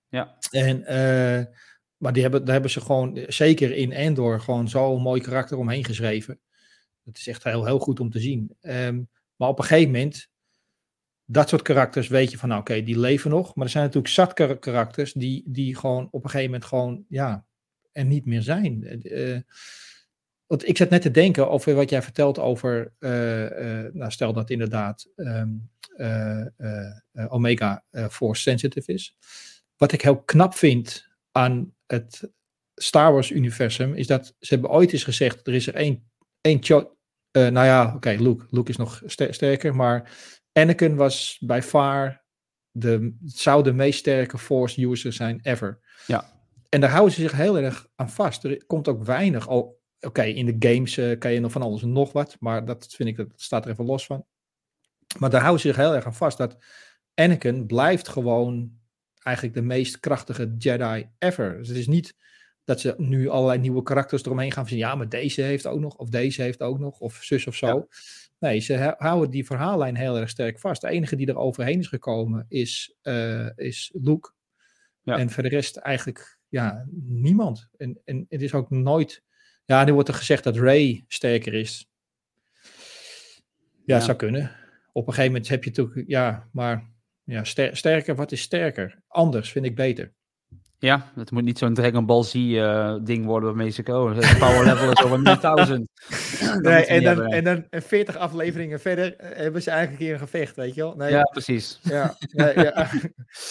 Ja. 0.10 0.38
En, 0.52 0.80
maar 1.98 2.14
die 2.14 2.22
hebben, 2.22 2.44
daar 2.44 2.54
hebben 2.54 2.72
ze 2.72 2.82
gewoon, 2.82 3.26
zeker 3.28 3.72
in 3.72 3.92
Endor, 3.92 4.42
gewoon 4.42 4.70
zo'n 4.70 5.02
mooi 5.02 5.22
karakter 5.22 5.58
omheen 5.58 5.86
geschreven. 5.86 6.40
Het 7.04 7.18
is 7.18 7.28
echt 7.28 7.44
heel, 7.44 7.66
heel 7.66 7.80
goed 7.80 8.00
om 8.00 8.10
te 8.10 8.20
zien. 8.20 8.56
Ehm, 8.62 9.02
maar 9.42 9.50
op 9.50 9.60
een 9.60 9.66
gegeven 9.66 9.92
moment, 9.92 10.30
dat 11.26 11.50
soort 11.50 11.62
karakters 11.62 12.08
weet 12.08 12.32
je 12.32 12.38
van, 12.38 12.50
nou 12.50 12.62
oké, 12.62 12.84
die 12.84 13.00
leven 13.00 13.30
nog. 13.30 13.56
Maar 13.56 13.66
er 13.66 13.72
zijn 13.72 13.84
natuurlijk 13.84 14.14
zat 14.14 14.34
kar- 14.34 14.60
karakters 14.60 15.14
die, 15.14 15.44
die 15.46 15.76
gewoon 15.76 16.08
op 16.12 16.24
een 16.24 16.30
gegeven 16.30 16.52
moment 16.52 16.70
gewoon, 16.70 17.06
ja, 17.08 17.46
er 17.92 18.06
niet 18.06 18.26
meer 18.26 18.42
zijn. 18.42 19.02
Eh, 19.02 19.40
want 20.46 20.68
ik 20.68 20.78
zat 20.78 20.90
net 20.90 21.02
te 21.02 21.12
denken 21.12 21.50
over 21.50 21.74
wat 21.74 21.90
jij 21.90 22.02
vertelt 22.02 22.40
over, 22.40 22.94
eh, 23.00 23.94
nou 23.94 24.12
stel 24.12 24.34
dat 24.34 24.50
inderdaad 24.50 25.08
ehm, 25.16 25.50
eh, 25.96 26.42
eh, 26.42 26.98
eh, 27.12 27.34
Omega 27.34 27.84
Force 28.10 28.42
sensitive 28.42 28.94
is. 28.94 29.16
Wat 29.78 29.92
ik 29.92 30.02
heel 30.02 30.24
knap 30.24 30.54
vind 30.54 31.08
aan 31.32 31.74
het 31.86 32.32
Star 32.76 33.12
Wars 33.14 33.32
universum, 33.32 33.94
is 33.94 34.08
dat 34.08 34.36
ze 34.40 34.54
hebben 34.54 34.72
ooit 34.72 34.92
eens 34.94 35.04
gezegd, 35.04 35.48
er 35.48 35.54
is 35.54 35.68
er 35.68 35.76
één, 35.76 36.12
één 36.42 36.60
eh, 37.32 37.48
nou 37.48 37.66
ja, 37.66 37.94
oké, 37.96 38.10
Luke, 38.20 38.46
Luke 38.50 38.70
is 38.70 38.78
nog 38.78 39.02
ster- 39.06 39.34
sterker, 39.34 39.76
maar 39.76 40.18
Anakin 40.54 40.96
was 40.96 41.38
bij 41.42 41.64
far 41.64 42.24
de, 42.72 43.16
zou 43.24 43.64
de 43.64 43.74
meest 43.74 44.00
sterke 44.00 44.38
Force 44.38 44.82
user 44.86 45.14
zijn 45.14 45.40
ever. 45.42 45.80
Ja. 46.08 46.40
En 46.70 46.82
daar 46.82 46.90
houden 46.90 47.14
ze 47.14 47.22
zich 47.22 47.32
heel 47.32 47.58
erg 47.58 47.88
aan 47.96 48.10
vast. 48.10 48.44
Er 48.44 48.66
komt 48.66 48.88
ook 48.88 49.04
weinig. 49.04 49.48
al- 49.48 49.80
Oké, 50.00 50.24
in 50.24 50.46
de 50.46 50.70
games 50.74 50.98
eh, 50.98 51.20
kan 51.20 51.32
je 51.32 51.40
nog 51.40 51.52
van 51.52 51.62
alles 51.62 51.82
en 51.82 51.92
nog 51.92 52.12
wat. 52.12 52.36
Maar 52.40 52.66
dat 52.66 52.88
vind 52.88 53.10
ik, 53.10 53.18
dat 53.18 53.28
staat 53.36 53.66
er 53.66 53.72
even 53.72 53.86
los 53.86 54.06
van. 54.06 54.26
Maar 55.20 55.30
daar 55.30 55.42
houden 55.42 55.62
ze 55.62 55.68
zich 55.68 55.78
heel 55.78 55.96
erg 55.96 56.06
aan 56.06 56.16
vast. 56.16 56.38
Dat 56.38 56.58
Anakin 57.14 57.66
blijft 57.66 58.08
gewoon 58.08 58.72
eigenlijk 59.20 59.56
de 59.56 59.62
meest 59.62 60.00
krachtige 60.00 60.56
Jedi 60.58 61.10
ever. 61.18 61.58
Dus 61.58 61.68
het 61.68 61.78
is 61.78 61.88
niet 61.88 62.16
dat 62.72 62.80
ze 62.80 62.94
nu 62.98 63.28
allerlei 63.30 63.60
nieuwe 63.60 63.84
karakters 63.84 64.24
eromheen 64.26 64.52
gaan 64.52 64.64
verzinnen. 64.64 64.90
Ja, 64.90 64.96
maar 64.96 65.10
deze 65.10 65.42
heeft 65.42 65.68
ook 65.68 65.80
nog. 65.80 65.96
Of 65.96 66.10
deze 66.10 66.42
heeft 66.42 66.62
ook 66.62 66.80
nog. 66.80 67.00
Of 67.00 67.24
zus 67.24 67.48
of 67.48 67.56
zo. 67.56 67.88
Nee, 68.40 68.60
ze 68.60 68.78
hou- 68.78 68.96
houden 68.98 69.30
die 69.32 69.46
verhaallijn 69.46 69.96
heel 69.96 70.18
erg 70.18 70.30
sterk 70.30 70.60
vast. 70.60 70.82
De 70.82 70.88
enige 70.90 71.16
die 71.16 71.28
er 71.28 71.38
overheen 71.38 71.80
is 71.80 71.88
gekomen 71.88 72.46
is, 72.50 72.96
eh, 73.02 73.58
is 73.58 73.92
Luke. 73.94 74.32
Ja. 75.02 75.18
En 75.18 75.30
voor 75.30 75.44
de 75.44 75.50
rest 75.50 75.78
eigenlijk 75.78 76.40
ja, 76.50 76.86
niemand. 77.08 77.68
En, 77.78 78.02
en 78.06 78.26
het 78.30 78.42
is 78.42 78.54
ook 78.54 78.70
nooit... 78.70 79.24
Ja, 79.66 79.84
nu 79.84 79.94
wordt 79.94 80.10
er 80.10 80.16
gezegd 80.16 80.44
dat 80.44 80.58
Ray 80.58 81.04
sterker 81.08 81.54
is. 81.54 81.90
Ja, 83.86 83.96
Ja. 83.96 84.00
zou 84.00 84.18
kunnen. 84.18 84.52
Op 84.92 85.08
een 85.08 85.14
gegeven 85.14 85.32
moment 85.32 85.50
heb 85.50 85.64
je 85.64 85.70
natuurlijk... 85.70 86.08
Ja, 86.10 86.50
maar 86.52 86.90
ja, 87.24 87.44
ster- 87.44 87.78
sterker, 87.78 88.16
wat 88.16 88.32
is 88.32 88.42
sterker? 88.42 89.02
Anders 89.08 89.52
vind 89.52 89.66
ik 89.66 89.76
beter. 89.76 90.14
Ja, 90.82 91.12
het 91.16 91.32
moet 91.32 91.44
niet 91.44 91.58
zo'n 91.58 91.74
Dragon 91.74 92.06
Ball 92.06 92.24
Z 92.24 92.36
eh, 92.36 92.96
ding 93.04 93.26
worden 93.26 93.50
waarmee 93.50 93.70
ze 93.70 93.84
komen. 93.84 94.16
De 94.16 94.36
power 94.40 94.66
level 94.66 94.92
is 94.92 95.04
over 95.04 95.24
1000. 95.24 95.90
Dat 96.42 96.62
Nee, 96.62 96.86
en, 96.86 97.04
dan, 97.04 97.18
hebben. 97.18 97.38
en 97.38 97.44
dan 97.44 97.66
en 97.70 97.82
40 97.82 98.18
afleveringen 98.18 98.80
verder 98.80 99.16
eh, 99.16 99.38
hebben 99.38 99.62
ze 99.62 99.70
eigenlijk 99.70 100.00
een 100.02 100.06
keer 100.08 100.16
een 100.16 100.28
gevecht, 100.28 100.56
weet 100.56 100.76
je 100.76 100.82
wel? 100.82 100.96
Nee, 100.96 101.12
Ja, 101.12 101.22
precies. 101.24 101.80
Ja, 101.84 102.16
nee, 102.32 102.54
ja. 102.60 102.82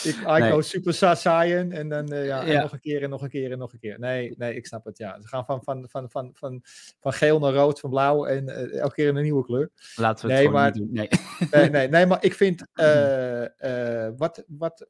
ik, 0.02 0.16
Nee. 0.26 0.62
Super 0.62 0.94
Sa- 0.94 1.14
Saiyan 1.14 1.72
en 1.72 1.88
dan 1.88 2.12
eh, 2.12 2.26
ja, 2.26 2.40
en 2.42 2.52
Ja. 2.52 2.60
nog 2.62 2.72
een 2.72 2.80
keer 2.80 3.02
en 3.02 3.10
nog 3.10 3.22
een 3.22 3.28
keer 3.30 3.52
en 3.52 3.58
nog 3.58 3.72
een 3.72 3.78
keer. 3.78 3.98
Nee, 3.98 4.34
nee, 4.38 4.54
ik 4.54 4.66
snap 4.66 4.84
het. 4.84 4.98
Ja. 4.98 5.20
Ze 5.20 5.28
gaan 5.28 5.44
van, 5.44 5.62
van, 5.64 5.86
van, 5.90 6.10
van, 6.10 6.30
van, 6.34 6.62
van 7.00 7.12
geel 7.12 7.38
naar 7.38 7.52
rood, 7.52 7.80
van 7.80 7.90
blauw 7.90 8.24
en 8.26 8.48
elke 8.80 8.94
keer 8.94 9.08
in 9.08 9.16
een 9.16 9.22
nieuwe 9.22 9.44
kleur. 9.44 9.70
Laten 9.96 10.26
we 10.26 10.32
het 10.32 10.42
Nee, 10.42 10.52
maar- 10.52 10.64
niet 10.72 10.74
doen. 10.74 10.88
Nee. 10.92 11.08
Nee, 11.50 11.70
nee, 11.70 11.88
nee 11.88 12.06
maar 12.06 12.24
ik 12.24 12.34
vind 12.34 12.64
wat, 14.16 14.44
wat, 14.48 14.86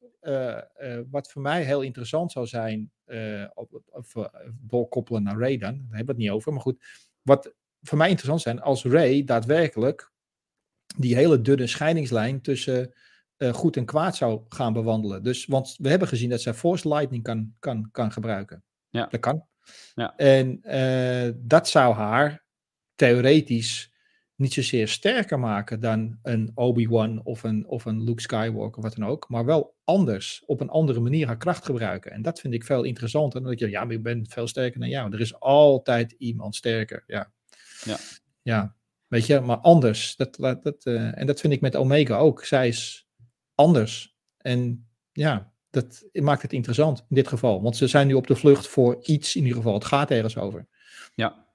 wat 1.11 1.31
voor 1.33 1.43
mij 1.43 1.63
heel 1.63 1.81
interessant 1.83 2.30
zou 2.33 2.47
zijn, 2.47 2.91
eh 3.05 3.45
op, 3.55 3.83
of, 3.91 4.17
eh, 4.17 4.25
doorkoppelen 4.61 5.23
naar 5.23 5.39
Ray 5.39 5.59
dan, 5.59 5.73
daar 5.75 5.97
hebben 5.97 6.07
we 6.07 6.13
het 6.13 6.17
niet 6.17 6.31
over, 6.31 6.53
maar 6.53 6.63
goed. 6.63 6.85
Wat 7.23 7.55
voor 7.83 7.99
mij 7.99 8.09
interessant 8.09 8.41
zijn 8.41 8.61
als 8.61 8.85
Ray 8.85 9.25
daadwerkelijk 9.25 10.13
die 10.97 11.15
hele 11.15 11.41
dunne 11.41 11.67
scheidingslijn 11.67 12.41
tussen 12.41 12.93
eh, 13.37 13.53
goed 13.53 13.77
en 13.77 13.85
kwaad 13.85 14.17
zou 14.17 14.43
gaan 14.49 14.73
bewandelen. 14.73 15.23
Dus, 15.23 15.47
want 15.47 15.77
we 15.79 15.89
hebben 15.89 16.09
gezien 16.09 16.31
dat 16.31 16.41
zij 16.41 16.55
Force 16.55 16.89
Lightning 16.89 17.23
kan, 17.23 17.55
kan, 17.59 17.89
kan 17.91 18.13
gebruiken. 18.13 18.65
Ja. 18.89 19.07
Dat 19.07 19.21
kan. 19.21 19.47
Ja. 19.95 20.17
En 20.17 20.61
dat 21.47 21.69
zou 21.69 21.95
haar 21.95 22.45
theoretisch 22.95 23.90
niet 24.41 24.53
zozeer 24.53 24.89
sterker 24.89 25.39
maken 25.39 25.81
dan 25.81 26.19
een 26.23 26.51
Obi-Wan 26.55 27.25
of 27.25 27.43
een, 27.43 27.67
of 27.67 27.85
een 27.85 28.05
Luke 28.05 28.21
Skywalker, 28.21 28.77
of 28.77 28.83
wat 28.83 28.97
dan 28.97 29.09
ook, 29.09 29.29
maar 29.29 29.45
wel 29.45 29.75
anders, 29.85 30.43
op 30.47 30.61
een 30.61 30.69
andere 30.69 31.01
manier 31.01 31.27
haar 31.27 31.37
kracht 31.37 31.65
gebruiken. 31.65 32.13
En 32.13 32.23
dat 32.23 32.41
vind 32.41 32.55
ik 32.55 32.65
veel 32.65 32.83
interessanter 32.83 33.41
dan 33.41 33.51
dat 33.51 33.59
je, 33.59 33.71
ja, 33.71 33.85
maar 33.85 33.95
ik 33.95 34.03
ben 34.03 34.27
veel 34.29 34.47
sterker 34.47 34.81
dan 34.81 34.89
jou. 34.89 35.13
Er 35.13 35.21
is 35.21 35.41
altijd 35.41 36.13
iemand 36.19 36.57
sterker, 36.57 37.05
ja. 37.07 37.33
Ja. 37.85 37.97
Ja, 38.43 38.77
weet 39.07 39.27
je, 39.27 39.41
maar 39.41 39.59
anders. 39.59 40.17
Dat, 40.17 40.37
dat, 40.37 40.63
dat, 40.63 40.85
eh, 40.85 41.19
en 41.19 41.27
dat 41.27 41.41
vind 41.41 41.53
ik 41.53 41.61
met 41.61 41.77
Omega 41.77 42.17
ook. 42.17 42.45
Zij 42.45 42.69
is 42.69 43.09
anders. 43.55 44.17
En 44.37 44.89
ja, 45.13 45.53
dat 45.71 46.05
maakt 46.13 46.43
het 46.43 46.53
interessant 46.53 46.99
in 46.99 47.15
dit 47.15 47.29
geval. 47.29 47.63
Want 47.63 47.77
ze 47.77 47.87
zijn 47.87 48.07
nu 48.07 48.15
op 48.15 48.27
de 48.27 48.37
vlucht 48.37 48.67
voor 48.67 48.99
iets 49.03 49.37
in 49.37 49.43
ieder 49.43 49.57
geval. 49.57 49.75
Het 49.75 49.85
gaat 49.85 50.11
ergens 50.11 50.37
over. 50.37 50.67
Ja. 51.15 51.49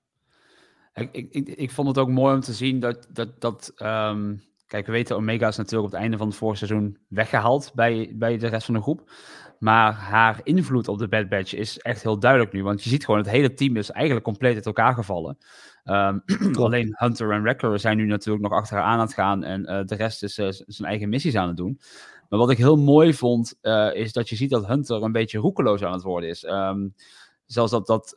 Ik, 0.96 1.10
ik, 1.12 1.28
ik, 1.32 1.48
ik 1.48 1.72
vond 1.72 1.88
het 1.88 1.98
ook 1.98 2.10
mooi 2.10 2.36
om 2.36 2.42
te 2.42 2.54
zien 2.54 2.80
dat. 2.80 3.08
dat, 3.10 3.42
dat 3.42 3.72
ehm, 3.76 4.36
kijk, 4.68 4.86
we 4.86 4.92
weten, 4.92 5.16
Omega 5.16 5.48
is 5.48 5.58
natuurlijk 5.58 5.86
op 5.86 5.92
het 5.92 6.02
einde 6.02 6.18
van 6.18 6.28
het 6.28 6.36
vorige 6.36 6.66
seizoen 6.66 6.98
weggehaald 7.08 7.72
bij, 7.74 8.14
bij 8.16 8.38
de 8.38 8.48
rest 8.48 8.66
van 8.66 8.74
de 8.74 8.82
groep. 8.82 9.12
Maar 9.60 9.94
haar 9.94 10.40
invloed 10.44 10.88
op 10.88 10.98
de 10.98 11.08
Bad 11.08 11.30
Batch 11.30 11.54
is 11.54 11.80
echt 11.80 12.04
heel 12.04 12.20
duidelijk 12.20 12.54
nu. 12.54 12.64
Want 12.64 12.84
je 12.84 12.90
ziet 12.90 13.06
gewoon, 13.06 13.20
het 13.20 13.30
hele 13.30 13.54
team 13.54 13.76
is 13.76 13.92
eigenlijk 13.92 14.26
compleet 14.26 14.56
uit 14.56 14.66
elkaar 14.66 14.94
gevallen. 14.94 15.38
Ehm, 15.84 16.20
alleen 16.54 16.96
Hunter 16.98 17.32
en 17.32 17.42
Wrecker 17.42 17.80
zijn 17.80 17.98
nu 17.98 18.06
natuurlijk 18.06 18.44
nog 18.44 18.54
achter 18.54 18.78
haar 18.78 18.86
aan 18.86 18.94
aan 18.94 19.00
het 19.00 19.14
gaan. 19.14 19.44
En 19.44 19.66
eh, 19.66 19.86
de 19.86 19.96
rest 19.96 20.24
is 20.24 20.38
eh, 20.38 20.48
zijn 20.50 20.90
eigen 20.90 21.10
missies 21.10 21.36
aan 21.36 21.48
het 21.48 21.58
doen. 21.58 21.80
Maar 22.30 22.40
wat 22.40 22.50
ik 22.50 22.58
heel 22.58 22.78
mooi 22.78 23.14
vond, 23.14 23.58
eh, 23.62 23.90
is 23.94 24.14
dat 24.14 24.30
je 24.30 24.36
ziet 24.36 24.50
dat 24.50 24.68
Hunter 24.68 25.04
een 25.04 25.12
beetje 25.12 25.40
roekeloos 25.40 25.84
aan 25.84 25.94
het 25.94 26.04
worden 26.04 26.30
is. 26.30 26.44
Ehm, 26.44 26.88
Zelfs 27.46 27.72
dat, 27.72 27.88
dat 27.88 28.12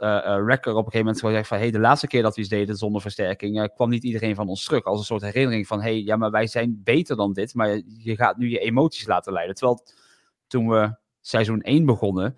Wrecker 0.45 0.73
op 0.73 0.77
een 0.77 0.85
gegeven 0.85 0.99
moment 0.99 1.19
gewoon 1.21 1.35
zegt 1.35 1.49
van... 1.49 1.59
hey, 1.59 1.71
de 1.71 1.79
laatste 1.79 2.07
keer 2.07 2.23
dat 2.23 2.35
we 2.35 2.41
iets 2.41 2.51
deden 2.51 2.77
zonder 2.77 3.01
versterking... 3.01 3.61
eh, 3.61 3.69
kwam 3.75 3.89
niet 3.89 4.05
iedereen 4.05 4.35
van 4.35 4.49
ons 4.49 4.65
terug. 4.65 4.85
Als 4.85 4.99
een 4.99 5.05
soort 5.05 5.23
herinnering 5.23 5.67
van... 5.67 5.81
hey, 5.83 6.03
ja, 6.03 6.17
maar 6.17 6.31
wij 6.31 6.47
zijn 6.47 6.81
beter 6.85 7.17
dan 7.17 7.33
dit... 7.33 7.55
maar 7.55 7.81
je 7.99 8.17
gaat 8.17 8.37
nu 8.37 8.51
je 8.51 8.59
emoties 8.59 9.07
laten 9.07 9.33
leiden. 9.33 9.55
Terwijl 9.55 9.85
toen 10.47 10.69
we 10.69 10.97
seizoen 11.21 11.61
1 11.61 11.85
begonnen... 11.87 12.37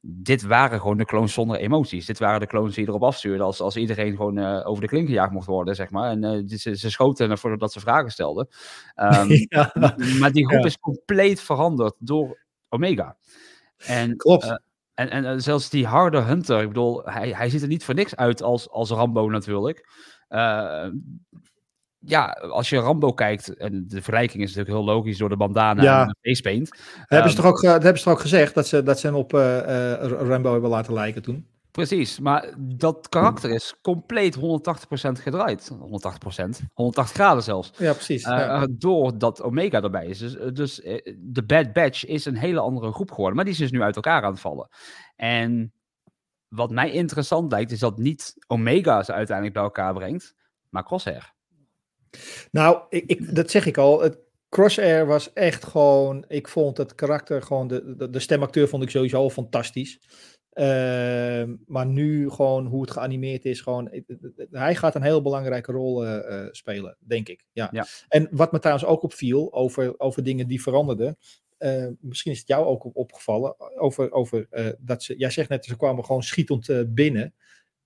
dit 0.00 0.42
waren 0.42 0.80
gewoon 0.80 0.96
de 0.96 1.04
clones 1.04 1.32
zonder 1.32 1.56
emoties. 1.56 2.06
Dit 2.06 2.18
waren 2.18 2.40
de 2.40 2.46
clones 2.46 2.74
die 2.74 2.88
erop 2.88 3.02
afstuurden... 3.02 3.46
als, 3.46 3.60
als 3.60 3.76
iedereen 3.76 4.16
gewoon 4.16 4.64
over 4.64 4.82
de 4.82 4.88
klink 4.88 5.06
gejaagd 5.06 5.32
mocht 5.32 5.46
worden, 5.46 5.74
zeg 5.74 5.90
maar. 5.90 6.10
En 6.10 6.48
ze, 6.48 6.76
ze 6.76 6.90
schoten 6.90 7.30
ervoor 7.30 7.50
voordat 7.50 7.72
ze 7.72 7.80
vragen 7.80 8.10
stelden. 8.10 8.48
Ehm, 8.94 9.28
Ja. 9.48 9.72
Maar 10.20 10.32
die 10.32 10.46
groep 10.46 10.60
Ja. 10.60 10.66
is 10.66 10.78
compleet 10.78 11.40
veranderd 11.40 11.94
door 11.98 12.42
Omega. 12.68 13.16
En, 13.76 14.16
Klopt. 14.16 14.60
En, 14.94 15.10
en 15.10 15.42
zelfs 15.42 15.70
die 15.70 15.86
harde 15.86 16.20
Hunter, 16.20 16.60
ik 16.60 16.68
bedoel, 16.68 17.02
hij, 17.04 17.30
hij 17.30 17.50
ziet 17.50 17.62
er 17.62 17.68
niet 17.68 17.84
voor 17.84 17.94
niks 17.94 18.16
uit 18.16 18.42
als, 18.42 18.70
als 18.70 18.90
Rambo 18.90 19.28
natuurlijk. 19.28 19.88
Eh, 20.28 20.86
ja, 21.98 22.24
als 22.30 22.68
je 22.68 22.78
Rambo 22.78 23.12
kijkt, 23.12 23.56
en 23.56 23.84
de 23.88 24.02
vergelijking 24.02 24.42
is 24.42 24.54
natuurlijk 24.54 24.76
heel 24.76 24.94
logisch 24.94 25.18
door 25.18 25.28
de 25.28 25.36
bandana 25.36 25.82
Ja. 25.82 26.02
en 26.02 26.08
de 26.08 26.28
face 26.28 26.42
paint. 26.42 26.68
hebben, 27.06 27.30
ze 27.30 27.36
Ehm, 27.36 27.44
toch 27.44 27.52
ook, 27.52 27.62
hebben 27.62 27.98
ze 27.98 28.04
toch 28.04 28.12
ook 28.12 28.20
gezegd 28.20 28.54
dat 28.54 28.66
ze, 28.66 28.82
dat 28.82 29.00
ze 29.00 29.06
hem 29.06 29.16
op 29.16 29.34
eh, 29.34 29.94
eh, 30.04 30.10
Rambo 30.10 30.52
hebben 30.52 30.70
laten 30.70 30.92
lijken 30.92 31.22
toen? 31.22 31.46
Precies, 31.72 32.18
maar 32.18 32.54
dat 32.58 33.08
karakter 33.08 33.50
is 33.50 33.74
compleet 33.82 34.36
180% 34.36 34.40
gedraaid. 35.12 35.70
180%, 35.70 35.74
180 36.72 37.14
graden 37.14 37.42
zelfs. 37.42 37.72
Ja, 37.76 37.92
precies. 37.92 38.22
Eh, 38.24 38.36
ja. 38.36 38.66
doordat 38.70 39.42
Omega 39.42 39.82
erbij 39.82 40.06
is. 40.06 40.18
Dus, 40.18 40.36
eh, 40.36 40.52
dus 40.52 40.80
eh, 40.80 41.14
de 41.18 41.44
Bad 41.44 41.72
Batch 41.72 42.04
is 42.04 42.24
een 42.24 42.36
hele 42.36 42.60
andere 42.60 42.92
groep 42.92 43.10
geworden. 43.10 43.36
Maar 43.36 43.44
die 43.44 43.54
is 43.54 43.60
dus 43.60 43.70
nu 43.70 43.82
uit 43.82 43.96
elkaar 43.96 44.22
aan 44.22 44.30
het 44.32 44.40
vallen. 44.40 44.68
En 45.16 45.72
wat 46.48 46.70
mij 46.70 46.90
interessant 46.90 47.52
lijkt, 47.52 47.70
is 47.70 47.78
dat 47.78 47.98
niet 47.98 48.34
Omega 48.46 49.02
ze 49.02 49.12
uiteindelijk 49.12 49.56
bij 49.56 49.64
elkaar 49.64 49.94
brengt, 49.94 50.34
maar 50.68 50.84
Crosshair. 50.84 51.32
Nou, 52.50 52.82
ik, 52.88 53.04
ik, 53.06 53.34
dat 53.34 53.50
zeg 53.50 53.66
ik 53.66 53.78
al. 53.78 54.00
Het 54.00 54.18
Crosshair 54.48 55.06
was 55.06 55.32
echt 55.32 55.64
gewoon. 55.64 56.24
Ik 56.28 56.48
vond 56.48 56.76
het 56.76 56.94
karakter 56.94 57.42
gewoon. 57.42 57.68
De, 57.68 57.94
de, 57.96 58.10
de 58.10 58.18
stemacteur 58.18 58.68
vond 58.68 58.82
ik 58.82 58.90
sowieso 58.90 59.30
fantastisch. 59.30 60.00
Ehm, 60.52 61.56
maar 61.66 61.86
nu 61.86 62.30
gewoon 62.30 62.66
hoe 62.66 62.80
het 62.80 62.90
geanimeerd 62.90 63.44
is. 63.44 63.60
Gewoon, 63.60 64.04
hij 64.50 64.74
gaat 64.74 64.94
een 64.94 65.02
heel 65.02 65.22
belangrijke 65.22 65.72
rol 65.72 66.04
eh, 66.06 66.44
eh, 66.44 66.48
spelen, 66.52 66.96
denk 66.98 67.28
ik. 67.28 67.44
Ja. 67.52 67.68
Ja. 67.72 67.86
En 68.08 68.28
wat 68.30 68.52
me 68.52 68.58
trouwens 68.58 68.86
ook 68.86 69.02
opviel 69.02 69.52
over, 69.52 70.00
over 70.00 70.22
dingen 70.22 70.46
die 70.46 70.62
veranderden. 70.62 71.18
eh, 71.58 71.86
misschien 72.00 72.32
is 72.32 72.38
het 72.38 72.48
jou 72.48 72.64
ook 72.66 72.84
op- 72.84 72.96
opgevallen. 72.96 73.78
Over, 73.80 74.12
over 74.12 74.48
dat 74.78 75.02
ze. 75.02 75.16
Jij 75.16 75.30
zegt 75.30 75.48
net, 75.48 75.64
ze 75.64 75.76
kwamen 75.76 76.04
gewoon 76.04 76.22
schietend 76.22 76.94
binnen. 76.94 77.34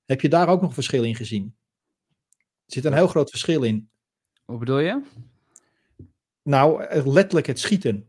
Heb 0.05 0.21
je 0.21 0.29
daar 0.29 0.49
ook 0.49 0.61
nog 0.61 0.75
verschil 0.75 1.05
in 1.05 1.15
gezien? 1.15 1.57
Er 2.39 2.73
zit 2.73 2.85
een 2.85 2.93
heel 2.93 3.07
groot 3.09 3.31
verschil 3.31 3.63
in. 3.63 3.89
Hoe 4.45 4.59
bedoel 4.59 4.79
je? 4.79 5.03
Nou, 6.43 6.85
letterlijk 7.09 7.47
het 7.47 7.59
schieten. 7.59 8.07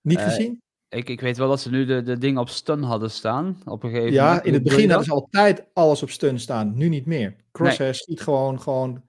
Niet 0.00 0.18
gezien? 0.24 0.62
Ik, 0.88 1.08
ik 1.08 1.20
weet 1.20 1.36
wel 1.36 1.48
dat 1.48 1.60
ze 1.60 1.70
nu 1.70 1.84
de, 1.84 2.02
de 2.02 2.18
dingen 2.18 2.40
op 2.40 2.48
stun 2.48 2.82
hadden 2.82 3.10
staan. 3.10 3.60
Op 3.64 3.82
een 3.82 3.90
gegeven 3.90 4.12
Ja, 4.12 4.26
moment. 4.26 4.46
in 4.46 4.54
het 4.54 4.62
begin 4.62 4.88
hadden 4.88 5.06
ze 5.06 5.12
altijd 5.12 5.66
alles 5.72 6.02
op 6.02 6.10
stun 6.10 6.40
staan. 6.40 6.76
Nu 6.76 6.88
niet 6.88 7.06
meer. 7.06 7.36
Crosshair 7.52 7.94
schiet 7.94 8.20
gewoon, 8.20 8.60
gewoon. 8.60 9.02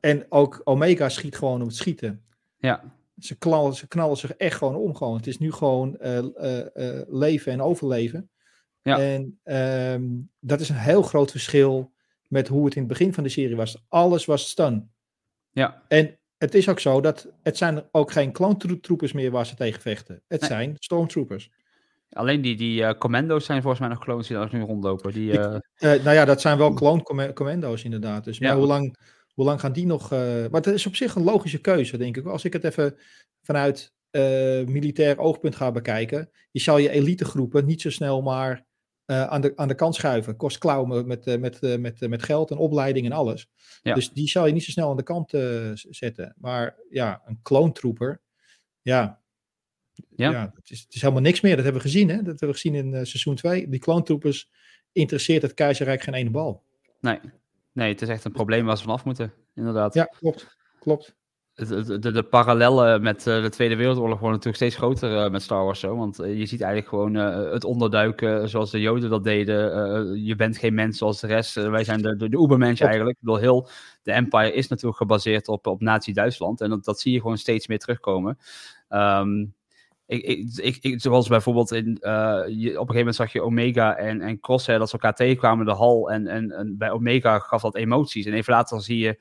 En 0.00 0.26
ook 0.28 0.60
Omega 0.64 1.08
schiet 1.08 1.36
gewoon 1.36 1.60
om 1.60 1.66
het 1.66 1.76
schieten. 1.76 2.24
Ja, 2.58 2.94
Ze 3.18 3.38
knallen, 3.38 3.74
ze 3.74 3.88
knallen 3.88 4.16
zich 4.16 4.32
echt 4.32 4.56
gewoon 4.56 4.76
om. 4.76 4.94
Gewoon. 4.96 5.16
Het 5.16 5.26
is 5.26 5.38
nu 5.38 5.52
gewoon 5.52 5.98
eh, 5.98 6.18
eh, 6.18 6.98
eh, 6.98 7.06
leven 7.08 7.52
en 7.52 7.62
overleven. 7.62 8.30
Ja. 8.82 8.98
En 8.98 9.38
ehm, 9.42 10.04
dat 10.40 10.60
is 10.60 10.68
een 10.68 10.76
heel 10.76 11.02
groot 11.02 11.30
verschil 11.30 11.92
met 12.28 12.48
hoe 12.48 12.64
het 12.64 12.74
in 12.74 12.80
het 12.82 12.90
begin 12.90 13.14
van 13.14 13.22
de 13.22 13.28
serie 13.28 13.56
was. 13.56 13.84
Alles 13.88 14.24
was 14.24 14.48
stun. 14.48 14.90
ja. 15.50 15.82
En 15.88 16.18
het 16.40 16.54
is 16.54 16.68
ook 16.68 16.80
zo 16.80 17.00
dat 17.00 17.28
het 17.42 17.56
zijn 17.56 17.82
ook 17.92 18.12
geen 18.12 18.32
clone-troopers 18.32 19.12
meer 19.12 19.30
waar 19.30 19.46
ze 19.46 19.54
tegen 19.54 19.80
vechten. 19.80 20.22
Het 20.28 20.40
Nee. 20.40 20.50
zijn 20.50 20.74
stormtroopers. 20.78 21.50
Alleen 22.10 22.40
die, 22.40 22.56
die 22.56 22.84
eh, 22.84 22.98
commando's 22.98 23.44
zijn 23.44 23.60
volgens 23.60 23.80
mij 23.80 23.90
nog 23.90 23.98
clones 23.98 24.26
die 24.26 24.36
daar 24.36 24.48
nu 24.52 24.60
rondlopen. 24.60 25.12
Die, 25.12 25.38
eh, 25.38 25.54
Eh, 25.74 26.02
nou 26.04 26.16
ja, 26.16 26.24
dat 26.24 26.40
zijn 26.40 26.58
wel 26.58 26.72
clone 26.74 27.02
comm- 27.02 27.32
commando's 27.32 27.84
inderdaad. 27.84 28.24
Dus, 28.24 28.38
maar 28.38 28.48
Ja. 28.50 28.56
hoe, 28.56 28.66
lang, 28.66 28.96
hoe 29.34 29.44
lang 29.44 29.60
gaan 29.60 29.72
die 29.72 29.86
nog... 29.86 30.10
maar 30.10 30.48
het 30.50 30.66
is 30.66 30.86
op 30.86 30.96
zich 30.96 31.14
een 31.14 31.22
logische 31.22 31.60
keuze, 31.60 31.96
denk 31.96 32.16
ik. 32.16 32.26
Als 32.26 32.44
ik 32.44 32.52
het 32.52 32.64
even 32.64 32.96
vanuit 33.42 33.92
militair 34.66 35.18
oogpunt 35.18 35.56
gaat 35.56 35.72
bekijken, 35.72 36.30
je 36.50 36.60
zal 36.60 36.78
je 36.78 36.90
elitegroepen 36.90 37.64
niet 37.66 37.80
zo 37.80 37.90
snel 37.90 38.22
maar 38.22 38.64
eh, 39.10 39.24
aan, 39.24 39.40
de, 39.40 39.52
aan 39.56 39.68
de 39.68 39.74
kant 39.74 39.94
schuiven. 39.94 40.36
Kost 40.36 40.58
klauwen 40.58 41.06
met, 41.06 41.06
met, 41.06 41.26
eh, 41.62 41.78
met, 41.78 42.02
eh, 42.02 42.08
met 42.08 42.22
geld 42.22 42.50
en 42.50 42.56
opleiding 42.56 43.06
en 43.06 43.12
alles. 43.12 43.48
Ja. 43.82 43.94
Dus 43.94 44.12
die 44.12 44.28
zal 44.28 44.46
je 44.46 44.52
niet 44.52 44.64
zo 44.64 44.70
snel 44.70 44.90
aan 44.90 44.96
de 44.96 45.02
kant 45.02 45.30
zetten. 45.74 46.34
Maar 46.38 46.76
ja, 46.90 47.22
een 47.26 47.38
kloontrooper, 47.42 48.20
ja, 48.82 49.20
Ja. 50.16 50.30
ja. 50.30 50.52
het, 50.54 50.70
is, 50.70 50.80
het 50.80 50.94
is 50.94 51.00
helemaal 51.00 51.22
niks 51.22 51.40
meer. 51.40 51.54
Dat 51.54 51.64
hebben 51.64 51.82
we 51.82 51.88
gezien, 51.88 52.08
hè? 52.08 52.16
Dat 52.16 52.26
hebben 52.26 52.48
we 52.48 52.54
gezien 52.54 52.74
in 52.74 52.90
seizoen 53.06 53.34
2. 53.34 53.68
Die 53.68 53.80
kloontroepers 53.80 54.50
interesseert 54.92 55.42
het 55.42 55.54
keizerrijk 55.54 56.02
geen 56.02 56.14
ene 56.14 56.30
bal. 56.30 56.62
Nee. 57.00 57.20
nee, 57.72 57.92
het 57.92 58.02
is 58.02 58.08
echt 58.08 58.24
een 58.24 58.32
probleem 58.32 58.64
waar 58.64 58.76
ze 58.76 58.82
vanaf 58.82 59.04
moeten. 59.04 59.32
Inderdaad. 59.54 59.94
Ja, 59.94 60.04
klopt. 60.04 60.56
Klopt. 60.80 61.16
De, 61.68 62.12
de, 62.12 62.22
parallellen 62.22 63.02
met 63.02 63.26
eh, 63.26 63.42
de 63.42 63.48
Tweede 63.48 63.76
Wereldoorlog 63.76 64.18
worden 64.18 64.30
natuurlijk 64.38 64.56
steeds 64.56 64.76
groter 64.76 65.24
eh, 65.24 65.30
met 65.30 65.42
Star 65.42 65.64
Wars 65.64 65.80
zo. 65.80 65.96
Want 65.96 66.18
eh, 66.18 66.38
je 66.38 66.46
ziet 66.46 66.60
eigenlijk 66.60 66.88
gewoon 66.88 67.14
het 67.52 67.64
onderduiken 67.64 68.48
zoals 68.48 68.70
de 68.70 68.80
Joden 68.80 69.10
dat 69.10 69.24
deden. 69.24 70.24
Je 70.24 70.36
bent 70.36 70.58
geen 70.58 70.74
mens 70.74 70.98
zoals 70.98 71.20
de 71.20 71.26
rest. 71.26 71.54
Wij 71.54 71.84
zijn 71.84 72.02
de, 72.02 72.16
de, 72.16 72.28
de 72.28 72.42
Ubermensch 72.42 72.82
eigenlijk. 72.82 73.16
Ik 73.16 73.22
bedoel, 73.24 73.40
heel 73.40 73.68
de 74.02 74.12
Empire 74.12 74.52
is 74.52 74.68
natuurlijk 74.68 74.96
gebaseerd 74.96 75.48
op, 75.48 75.66
op 75.66 75.80
Nazi-Duitsland. 75.80 76.60
En 76.60 76.70
dat, 76.70 76.84
dat 76.84 77.00
zie 77.00 77.12
je 77.12 77.20
gewoon 77.20 77.38
steeds 77.38 77.66
meer 77.66 77.78
terugkomen. 77.78 78.38
Ehm, 78.88 79.40
ik, 80.06 80.22
ik, 80.22 80.48
ik, 80.56 80.78
ik- 80.80 81.00
zoals 81.00 81.28
bijvoorbeeld 81.28 81.72
in, 81.72 81.98
je, 82.00 82.00
op 82.00 82.48
een 82.48 82.70
gegeven 82.72 82.96
moment 82.96 83.14
zag 83.16 83.32
je 83.32 83.42
Omega 83.42 83.96
en, 83.96 84.20
en 84.20 84.40
Crosshair 84.40 84.78
dat 84.78 84.88
ze 84.88 84.94
elkaar 84.94 85.14
tegenkwamen 85.14 85.66
in 85.66 85.72
de 85.72 85.78
hal. 85.78 86.10
En, 86.10 86.26
en, 86.26 86.50
en 86.50 86.78
bij 86.78 86.90
Omega 86.90 87.38
gaf 87.38 87.62
dat 87.62 87.76
emoties. 87.76 88.26
En 88.26 88.32
even 88.32 88.52
later 88.52 88.82
zie 88.82 88.98
je 88.98 89.18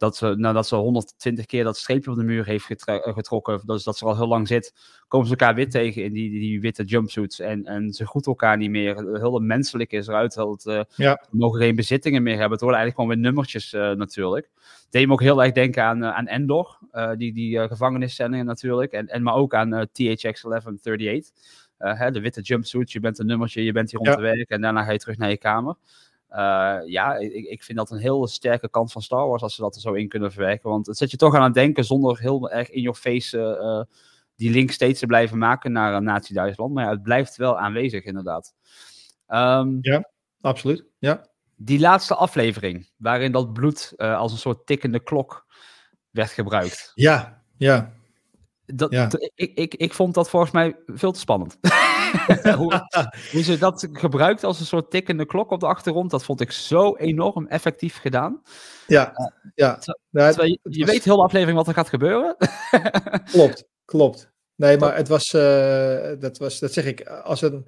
dat 0.00 0.16
ze, 0.16 0.34
nadat 0.36 0.66
ze 0.66 0.76
120 0.76 1.46
keer 1.46 1.64
dat 1.64 1.76
streepje 1.76 2.10
op 2.10 2.16
de 2.16 2.22
muur 2.22 2.44
heeft 2.44 2.84
eh, 2.84 2.96
getrokken, 3.00 3.60
dus 3.66 3.84
dat 3.84 3.98
ze 3.98 4.04
al 4.04 4.16
heel 4.16 4.26
lang 4.26 4.48
zit, 4.48 4.74
komen 5.08 5.26
ze 5.26 5.32
elkaar 5.36 5.54
weer 5.54 5.70
tegen 5.70 6.04
in 6.04 6.12
die, 6.12 6.30
die, 6.30 6.40
die 6.40 6.60
witte 6.60 6.84
jumpsuits. 6.84 7.40
En, 7.40 7.64
en 7.64 7.92
ze 7.92 8.06
groeten 8.06 8.30
elkaar 8.30 8.56
niet 8.56 8.70
meer. 8.70 8.94
Heel 8.96 9.34
het 9.34 9.42
menselijke 9.42 9.96
is 9.96 10.06
eruit. 10.06 10.34
Heel 10.34 10.50
het, 10.50 10.66
eh, 10.66 10.80
Ja. 10.96 11.24
Mogen 11.30 11.60
geen 11.60 11.74
bezittingen 11.74 12.22
meer 12.22 12.32
hebben. 12.38 12.52
Het 12.52 12.60
worden 12.60 12.78
eigenlijk 12.80 13.00
gewoon 13.08 13.22
weer 13.22 13.30
nummertjes 13.32 13.72
eh, 13.72 13.90
natuurlijk. 13.90 14.50
Deed 14.90 15.06
me 15.06 15.12
ook 15.12 15.20
heel 15.20 15.42
erg 15.42 15.52
denken 15.52 15.82
aan, 15.84 16.04
aan 16.04 16.26
Endor, 16.26 16.78
die, 17.16 17.32
die 17.32 17.68
gevangeniszendingen 17.68 18.46
natuurlijk. 18.46 18.92
En, 18.92 19.08
en 19.08 19.22
maar 19.22 19.34
ook 19.34 19.54
aan 19.54 19.70
THX 19.92 20.22
1138. 20.22 21.30
Eh, 21.80 21.98
hè, 21.98 22.10
de 22.10 22.20
witte 22.20 22.40
jumpsuit, 22.40 22.92
je 22.92 23.00
bent 23.00 23.18
een 23.18 23.26
nummertje, 23.26 23.64
je 23.64 23.72
bent 23.72 23.90
hier 23.90 24.00
om 24.00 24.06
Ja. 24.06 24.14
te 24.14 24.20
werken 24.20 24.56
en 24.56 24.60
daarna 24.60 24.84
ga 24.84 24.92
je 24.92 24.98
terug 24.98 25.16
naar 25.16 25.30
je 25.30 25.38
kamer. 25.38 25.76
Eh, 26.30 26.78
ja, 26.84 27.16
ik, 27.16 27.32
ik 27.32 27.62
vind 27.62 27.78
dat 27.78 27.90
een 27.90 27.98
heel 27.98 28.26
sterke 28.26 28.70
kant 28.70 28.92
van 28.92 29.02
Star 29.02 29.28
Wars 29.28 29.42
als 29.42 29.54
ze 29.54 29.60
dat 29.60 29.74
er 29.74 29.80
zo 29.80 29.92
in 29.92 30.08
kunnen 30.08 30.32
verwerken. 30.32 30.70
Want 30.70 30.86
het 30.86 30.96
zet 30.96 31.10
je 31.10 31.16
toch 31.16 31.34
aan 31.34 31.42
het 31.42 31.54
denken 31.54 31.84
zonder 31.84 32.20
heel 32.20 32.50
erg 32.50 32.70
in 32.70 32.82
your 32.82 32.98
face 32.98 33.38
eh, 33.38 33.78
eh, 33.78 33.84
die 34.36 34.50
link 34.50 34.70
steeds 34.70 35.00
te 35.00 35.06
blijven 35.06 35.38
maken 35.38 35.72
naar 35.72 35.94
een 35.94 36.04
Nazi-Duitsland. 36.04 36.74
Maar 36.74 36.84
ja, 36.84 36.90
het 36.90 37.02
blijft 37.02 37.36
wel 37.36 37.58
aanwezig 37.58 38.04
inderdaad. 38.04 38.54
Ehm, 39.26 39.78
Absoluut. 40.40 40.84
Ja. 40.98 41.28
die 41.56 41.80
laatste 41.80 42.14
aflevering, 42.14 42.90
waarin 42.96 43.32
dat 43.32 43.52
bloed 43.52 43.94
als 43.96 44.32
een 44.32 44.38
soort 44.38 44.66
tikkende 44.66 45.00
klok 45.00 45.46
werd 46.10 46.30
gebruikt. 46.30 46.92
Ja. 46.94 47.42
Ja. 47.56 47.92
Dat, 48.74 48.90
Ja. 48.92 49.10
ik, 49.34 49.52
ik, 49.54 49.74
ik 49.74 49.92
vond 49.94 50.14
dat 50.14 50.30
volgens 50.30 50.52
mij 50.52 50.76
veel 50.86 51.12
te 51.12 51.18
spannend. 51.18 51.56
hoe, 52.56 52.86
hoe 53.32 53.42
ze 53.42 53.58
dat 53.58 53.88
gebruikt 53.92 54.44
als 54.44 54.60
een 54.60 54.66
soort 54.66 54.90
tikkende 54.90 55.26
klok 55.26 55.50
op 55.50 55.60
de 55.60 55.66
achtergrond, 55.66 56.10
dat 56.10 56.24
vond 56.24 56.40
ik 56.40 56.52
zo 56.52 56.96
enorm 56.96 57.46
effectief 57.46 57.96
gedaan. 57.96 58.42
Ja. 58.86 59.12
Ja. 59.54 59.78
Nou, 60.10 60.28
Terwijl 60.32 60.50
je, 60.50 60.58
je 60.62 60.80
was- 60.84 60.90
weet 60.90 61.04
heel 61.04 61.16
de 61.16 61.22
aflevering 61.22 61.56
wat 61.58 61.68
er 61.68 61.74
gaat 61.74 61.88
gebeuren. 61.88 62.36
Klopt, 63.32 63.64
klopt. 63.84 64.30
Nee, 64.56 64.78
maar 64.78 64.96
het 64.96 65.08
was, 65.08 65.32
eh, 65.34 66.12
dat 66.18 66.38
was, 66.38 66.58
dat 66.58 66.72
zeg 66.72 66.84
ik, 66.84 67.06
als 67.06 67.42
een 67.42 67.66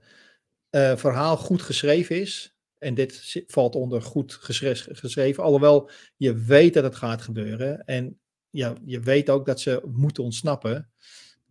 eh, 0.70 0.96
verhaal 0.96 1.36
goed 1.36 1.62
geschreven 1.62 2.20
is, 2.20 2.54
en 2.78 2.94
dit 2.94 3.42
valt 3.46 3.74
onder 3.74 4.02
goed 4.02 4.32
geschre- 4.40 4.74
geschreven, 4.94 5.42
alhoewel 5.44 5.90
je 6.16 6.34
weet 6.34 6.74
dat 6.74 6.84
het 6.84 6.96
gaat 6.96 7.22
gebeuren, 7.22 7.84
en 7.84 8.20
ja, 8.52 8.74
je 8.84 9.00
weet 9.00 9.30
ook 9.30 9.46
dat 9.46 9.60
ze 9.60 9.82
moeten 9.92 10.22
ontsnappen. 10.24 10.90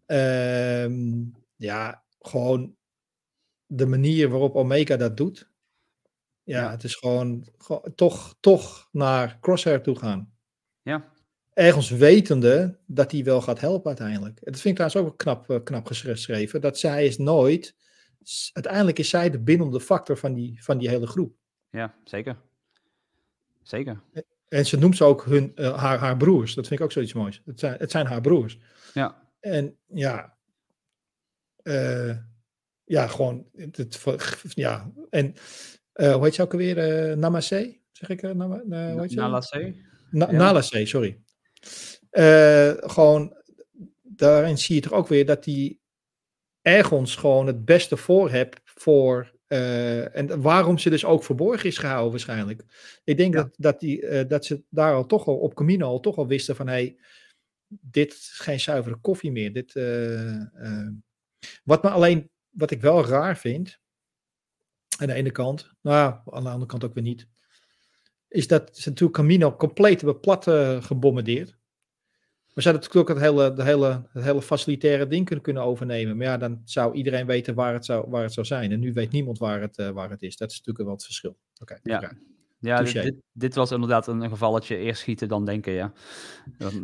Ehm, 0.06 1.24
ja, 1.56 2.04
gewoon 2.20 2.76
de 3.66 3.86
manier 3.86 4.30
waarop 4.30 4.56
Omega 4.56 4.98
dat 4.98 5.18
doet. 5.18 5.50
Ja, 6.44 6.62
Ja. 6.62 6.72
het 6.72 6.84
is 6.84 6.96
gewoon, 6.96 7.48
gewoon 7.58 7.94
toch, 7.96 8.36
toch 8.40 8.90
naar 8.92 9.40
Crosshair 9.40 9.82
toe 9.82 9.96
gaan 9.96 10.34
ja, 10.82 11.12
ergens 11.54 11.90
wetende 11.90 12.80
dat 12.86 13.12
hij 13.12 13.24
wel 13.24 13.42
gaat 13.42 13.60
helpen 13.60 13.88
uiteindelijk. 13.88 14.40
Dat 14.44 14.60
vind 14.60 14.80
ik 14.80 14.86
trouwens 14.86 15.12
ook 15.14 15.18
knap, 15.18 15.50
eh, 15.50 15.64
knap 15.64 15.86
geschreven. 15.86 16.62
Dat 16.62 16.80
zij 16.80 17.06
is 17.06 17.18
nooit... 17.18 17.76
Uiteindelijk 18.54 19.00
is 19.00 19.10
zij 19.10 19.30
de 19.30 19.40
bindende 19.40 19.80
factor 19.80 20.18
van 20.18 20.34
die, 20.34 20.64
van 20.64 20.78
die 20.78 20.90
hele 20.90 21.08
groep. 21.08 21.36
ja, 21.70 21.96
zeker. 22.04 22.38
Zeker. 23.64 24.02
En 24.52 24.66
ze 24.66 24.78
noemt 24.78 24.98
ze 24.98 25.04
ook 25.04 25.26
hun, 25.26 25.56
eh, 25.56 25.78
haar, 25.78 25.98
haar 25.98 26.18
broers. 26.18 26.54
Dat 26.54 26.68
vind 26.68 26.80
ik 26.80 26.86
ook 26.86 26.92
zoiets 26.92 27.14
moois. 27.14 27.42
Het 27.46 27.60
zijn, 27.60 27.76
het 27.80 27.92
zijn 27.92 28.06
haar 28.06 28.22
broers. 28.22 28.58
Ja, 28.94 29.28
En 29.40 29.78
ja... 29.88 30.38
eh, 31.64 32.18
ja, 32.84 33.08
gewoon... 33.08 33.48
Het, 33.56 33.78
het- 33.78 34.02
ja, 34.56 34.92
en... 35.10 35.34
eh, 35.94 36.14
hoe 36.14 36.24
heet 36.24 36.36
ze 36.36 36.42
ook 36.42 36.52
alweer? 36.52 37.18
Namaste? 37.18 37.80
Zeg 37.92 38.10
ik? 38.10 38.22
Nama, 38.22 38.56
eh, 38.70 38.92
hoe 38.92 39.02
heet 39.02 39.10
ze? 39.12 39.16
Nalace. 39.16 39.76
Na, 40.12 40.26
Ja. 40.32 40.38
Nalace, 40.38 40.86
sorry. 40.86 41.22
Gewoon, 42.92 43.36
daarin 44.02 44.58
zie 44.58 44.76
je 44.76 44.82
toch 44.82 44.94
ook 44.94 45.08
weer 45.08 45.26
dat 45.26 45.46
hij 45.46 45.80
ergens 46.62 47.16
gewoon 47.16 47.48
het 47.48 47.66
beste 47.66 47.98
voor 47.98 48.32
hebt 48.32 48.60
voor. 48.64 49.40
Eh, 49.52 50.16
en 50.16 50.42
waarom 50.42 50.78
ze 50.78 50.90
dus 50.90 51.06
ook 51.06 51.24
verborgen 51.24 51.70
is 51.70 51.78
gehouden, 51.78 52.12
waarschijnlijk. 52.12 52.64
Ik 53.04 53.18
denk 53.18 53.34
Ja. 53.34 53.42
dat, 53.44 53.54
dat, 53.58 53.80
die, 53.80 54.06
eh, 54.08 54.28
dat 54.28 54.46
ze 54.46 54.64
daar 54.70 54.94
al 54.94 55.06
toch 55.06 55.28
al 55.28 55.38
op 55.38 55.54
Camino 55.54 55.88
al 55.88 56.00
toch 56.00 56.18
al 56.18 56.28
wisten 56.28 56.56
van 56.56 56.68
hey, 56.68 56.98
dit 57.68 58.14
is 58.14 58.30
geen 58.34 58.60
zuivere 58.60 58.96
koffie 58.96 59.32
meer. 59.32 59.54
Dit, 59.54 59.76
eh. 59.76 60.88
Wat 61.64 61.84
me 61.84 61.90
alleen, 61.90 62.30
wat 62.50 62.72
ik 62.72 62.82
wel 62.82 63.06
raar 63.06 63.38
vind, 63.38 63.80
aan 64.98 65.08
de 65.08 65.14
ene 65.14 65.32
kant, 65.32 65.74
nou 65.82 65.98
ja, 65.98 66.24
aan 66.26 66.44
de 66.44 66.50
andere 66.50 66.66
kant 66.66 66.84
ook 66.84 66.94
weer 66.94 67.04
niet, 67.04 67.28
is 68.28 68.48
dat 68.48 68.78
ze 68.78 68.90
natuurlijk 68.90 69.18
Camino 69.18 69.56
compleet 69.56 70.02
hebben 70.02 70.20
plat 70.20 70.44
gebombardeerd. 70.86 71.58
We 72.54 72.62
zouden 72.62 72.84
natuurlijk 72.84 73.10
ook 73.10 73.18
het 73.18 73.28
hele, 73.28 73.54
de 73.54 73.64
hele, 73.64 74.02
het 74.12 74.24
hele 74.24 74.42
facilitaire 74.42 75.08
ding 75.08 75.42
kunnen, 75.42 75.64
overnemen. 75.64 76.18
Maar 76.18 76.26
ja, 76.26 76.38
dan 76.38 76.62
zou 76.66 76.94
iedereen 76.94 77.26
weten 77.26 77.56
waar 77.56 77.74
het 77.74 77.86
zou, 77.86 78.10
waar 78.10 78.24
het 78.24 78.34
zou 78.34 78.46
zijn. 78.46 78.72
En 78.72 78.80
nu 78.80 78.94
weet 78.94 79.12
niemand 79.12 79.38
waar 79.38 79.62
het, 79.62 79.78
eh, 79.78 79.90
waar 79.90 80.10
het 80.10 80.22
is. 80.22 80.38
Dat 80.38 80.52
is 80.52 80.58
natuurlijk 80.58 80.86
wel 80.86 80.96
het 80.96 81.06
verschil. 81.06 81.38
Oké. 81.62 81.80
Ja. 81.84 82.12
Ja, 82.62 82.82
dit, 82.82 82.94
dit, 82.94 83.16
dit 83.32 83.56
was 83.56 83.72
inderdaad 83.72 84.08
een 84.08 84.30
gevalletje 84.30 84.78
eerst 84.78 85.02
schieten 85.02 85.28
dan 85.28 85.46
denken, 85.46 85.74
ja. 85.74 85.94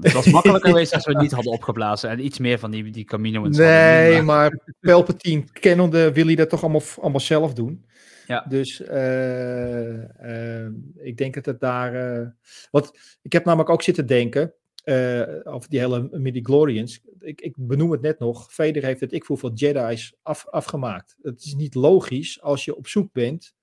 Het 0.01 0.13
was 0.13 0.29
makkelijker 0.31 0.69
geweest 0.69 0.93
als 0.93 1.05
we 1.05 1.11
het 1.11 1.21
niet 1.21 1.31
hadden 1.31 1.51
opgeblazen 1.51 2.09
en 2.09 2.25
iets 2.25 2.39
meer 2.39 2.59
van 2.59 2.71
die, 2.71 2.91
die 2.91 3.03
Camino 3.03 3.43
in 3.43 3.51
Nee, 3.51 4.21
maar 4.21 4.59
Palpatine 4.79 5.43
kennende 5.53 6.11
wil 6.11 6.25
hij 6.25 6.35
dat 6.35 6.49
toch 6.49 6.61
allemaal, 6.61 6.81
allemaal 7.01 7.19
zelf 7.19 7.53
doen. 7.53 7.85
Ja. 8.27 8.45
Dus 8.49 8.81
eh, 8.81 10.63
eh, 10.65 10.71
ik 10.95 11.17
denk 11.17 11.33
dat 11.33 11.45
het 11.45 11.59
daar... 11.59 11.93
eh 11.93 12.27
want 12.71 12.91
ik 13.21 13.33
heb 13.33 13.45
namelijk 13.45 13.69
ook 13.69 13.81
zitten 13.81 14.07
denken 14.07 14.53
eh, 14.87 15.39
over 15.43 15.69
die 15.69 15.79
hele 15.79 16.09
midi-glorians. 16.11 16.99
Ik, 17.19 17.41
ik 17.41 17.53
benoem 17.57 17.91
het 17.91 18.01
net 18.01 18.19
nog. 18.19 18.53
Vader 18.53 18.83
heeft 18.83 18.99
het 18.99 19.13
ik 19.13 19.23
hoeveel 19.23 19.53
Jedi's 19.53 20.13
af, 20.21 20.47
afgemaakt. 20.47 21.15
Het 21.21 21.43
is 21.43 21.55
niet 21.55 21.75
logisch 21.75 22.41
als 22.41 22.65
je 22.65 22.75
op 22.75 22.87
zoek 22.87 23.13
bent 23.13 23.53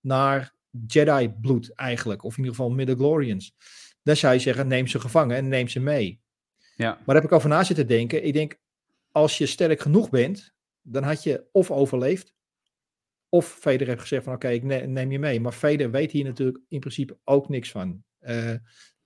naar 0.00 0.54
Jedi-bloed 0.86 1.74
eigenlijk. 1.74 2.24
Of 2.24 2.32
in 2.32 2.38
ieder 2.38 2.54
geval 2.54 2.70
midi-glorians. 2.70 3.54
Dan 4.02 4.16
zou 4.16 4.34
je 4.34 4.40
zeggen, 4.40 4.66
neem 4.66 4.86
ze 4.86 5.00
gevangen 5.00 5.36
en 5.36 5.48
neem 5.48 5.68
ze 5.68 5.80
mee. 5.80 6.20
Ja, 6.76 6.90
Maar 6.90 7.02
daar 7.06 7.14
heb 7.14 7.24
ik 7.24 7.32
over 7.32 7.48
na 7.48 7.64
zitten 7.64 7.86
denken. 7.86 8.24
Ik 8.24 8.32
denk, 8.32 8.58
als 9.12 9.38
je 9.38 9.46
sterk 9.46 9.80
genoeg 9.80 10.10
bent, 10.10 10.54
dan 10.82 11.02
had 11.02 11.22
je 11.22 11.46
of 11.52 11.70
overleefd, 11.70 12.34
of 13.28 13.46
Vader 13.46 13.86
heeft 13.86 14.00
gezegd 14.00 14.24
van 14.24 14.34
oké, 14.34 14.48
ik 14.48 14.62
ne- 14.62 14.86
neem 14.86 15.12
je 15.12 15.18
mee. 15.18 15.40
Maar 15.40 15.52
Vader 15.52 15.90
weet 15.90 16.10
hier 16.10 16.24
natuurlijk 16.24 16.58
in 16.68 16.80
principe 16.80 17.18
ook 17.24 17.48
niks 17.48 17.70
van. 17.70 18.04
Eh, 18.18 18.54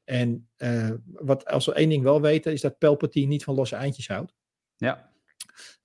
en 0.05 0.49
eh, 0.57 0.91
wat, 1.05 1.47
als 1.47 1.67
we 1.67 1.75
één 1.75 1.89
ding 1.89 2.03
wel 2.03 2.21
weten, 2.21 2.53
is 2.53 2.61
dat 2.61 2.79
Palpatine 2.79 3.27
niet 3.27 3.45
van 3.45 3.55
losse 3.55 3.77
eindjes 3.77 4.09
houdt. 4.09 4.35
ja, 4.77 5.11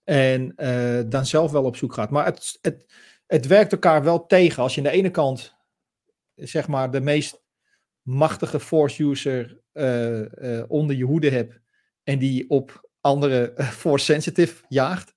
En 0.04 0.56
eh, 0.56 1.02
dan 1.06 1.26
zelf 1.26 1.52
wel 1.52 1.64
op 1.64 1.76
zoek 1.76 1.94
gaat. 1.94 2.10
Maar 2.10 2.26
het, 2.26 2.58
het, 2.62 2.86
het 3.28 3.48
werkt 3.48 3.72
elkaar 3.72 4.04
wel 4.04 4.26
tegen. 4.26 4.64
Als 4.64 4.76
je 4.76 4.82
aan 4.82 4.88
de 4.88 4.98
ene 4.98 5.12
kant, 5.12 5.56
zeg 6.36 6.68
maar, 6.68 6.92
de 6.92 7.02
meest 7.02 7.42
machtige 8.02 8.60
force 8.60 9.04
user 9.04 9.62
eh, 9.72 10.64
onder 10.68 10.96
je 10.96 11.04
hoede 11.04 11.30
hebt. 11.30 11.60
En 12.04 12.20
die 12.20 12.50
op 12.50 12.90
andere 13.02 13.54
force 13.58 14.06
sensitive 14.06 14.64
jaagt. 14.68 15.16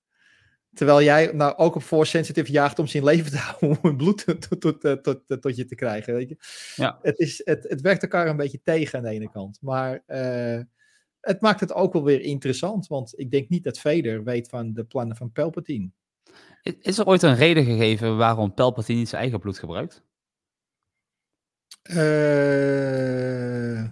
Terwijl 0.75 1.03
jij 1.03 1.33
nou 1.33 1.57
ook 1.57 1.75
op 1.75 1.83
force 1.83 2.11
sensitive 2.11 2.53
jaagt 2.53 2.79
om 2.79 2.87
zijn 2.87 3.05
leven 3.05 3.31
te 3.31 3.37
houden. 3.47 3.79
Om 3.83 3.97
bloed 3.97 4.25
tot, 4.25 4.61
tot, 4.61 4.81
tot, 4.81 5.03
tot, 5.03 5.27
tot, 5.27 5.43
tot 5.43 5.57
je 5.57 5.65
te 5.65 5.75
krijgen. 5.75 6.15
Weet 6.15 6.29
je? 6.29 6.37
Ja. 6.77 6.99
Het, 7.03 7.19
is, 7.19 7.41
het, 7.45 7.67
het 7.69 7.81
werkt 7.81 8.03
elkaar 8.03 8.27
een 8.27 8.37
beetje 8.37 8.61
tegen 8.63 8.99
aan 8.99 9.05
de 9.05 9.11
ene 9.11 9.31
kant. 9.31 9.59
Maar 9.61 10.03
eh, 10.07 10.61
het 11.21 11.41
maakt 11.41 11.61
het 11.61 11.73
ook 11.73 11.93
wel 11.93 12.05
weer 12.05 12.21
interessant. 12.21 12.87
Want 12.87 13.19
ik 13.19 13.31
denk 13.31 13.49
niet 13.49 13.65
dat 13.65 13.79
Vader 13.79 14.25
weet 14.25 14.49
van 14.49 14.73
de 14.73 14.85
plannen 14.85 15.17
van 15.17 15.33
Palpatine. 15.33 15.91
Is 16.63 16.99
er 16.99 17.07
ooit 17.07 17.23
een 17.23 17.37
reden 17.37 17.65
gegeven 17.65 18.17
waarom 18.17 18.55
Palpatine 18.55 18.99
niet 18.99 19.09
zijn 19.09 19.23
eigen 19.23 19.41
bloed 19.41 19.59
gebruikt? 19.59 20.03
Eh, 22.63 23.85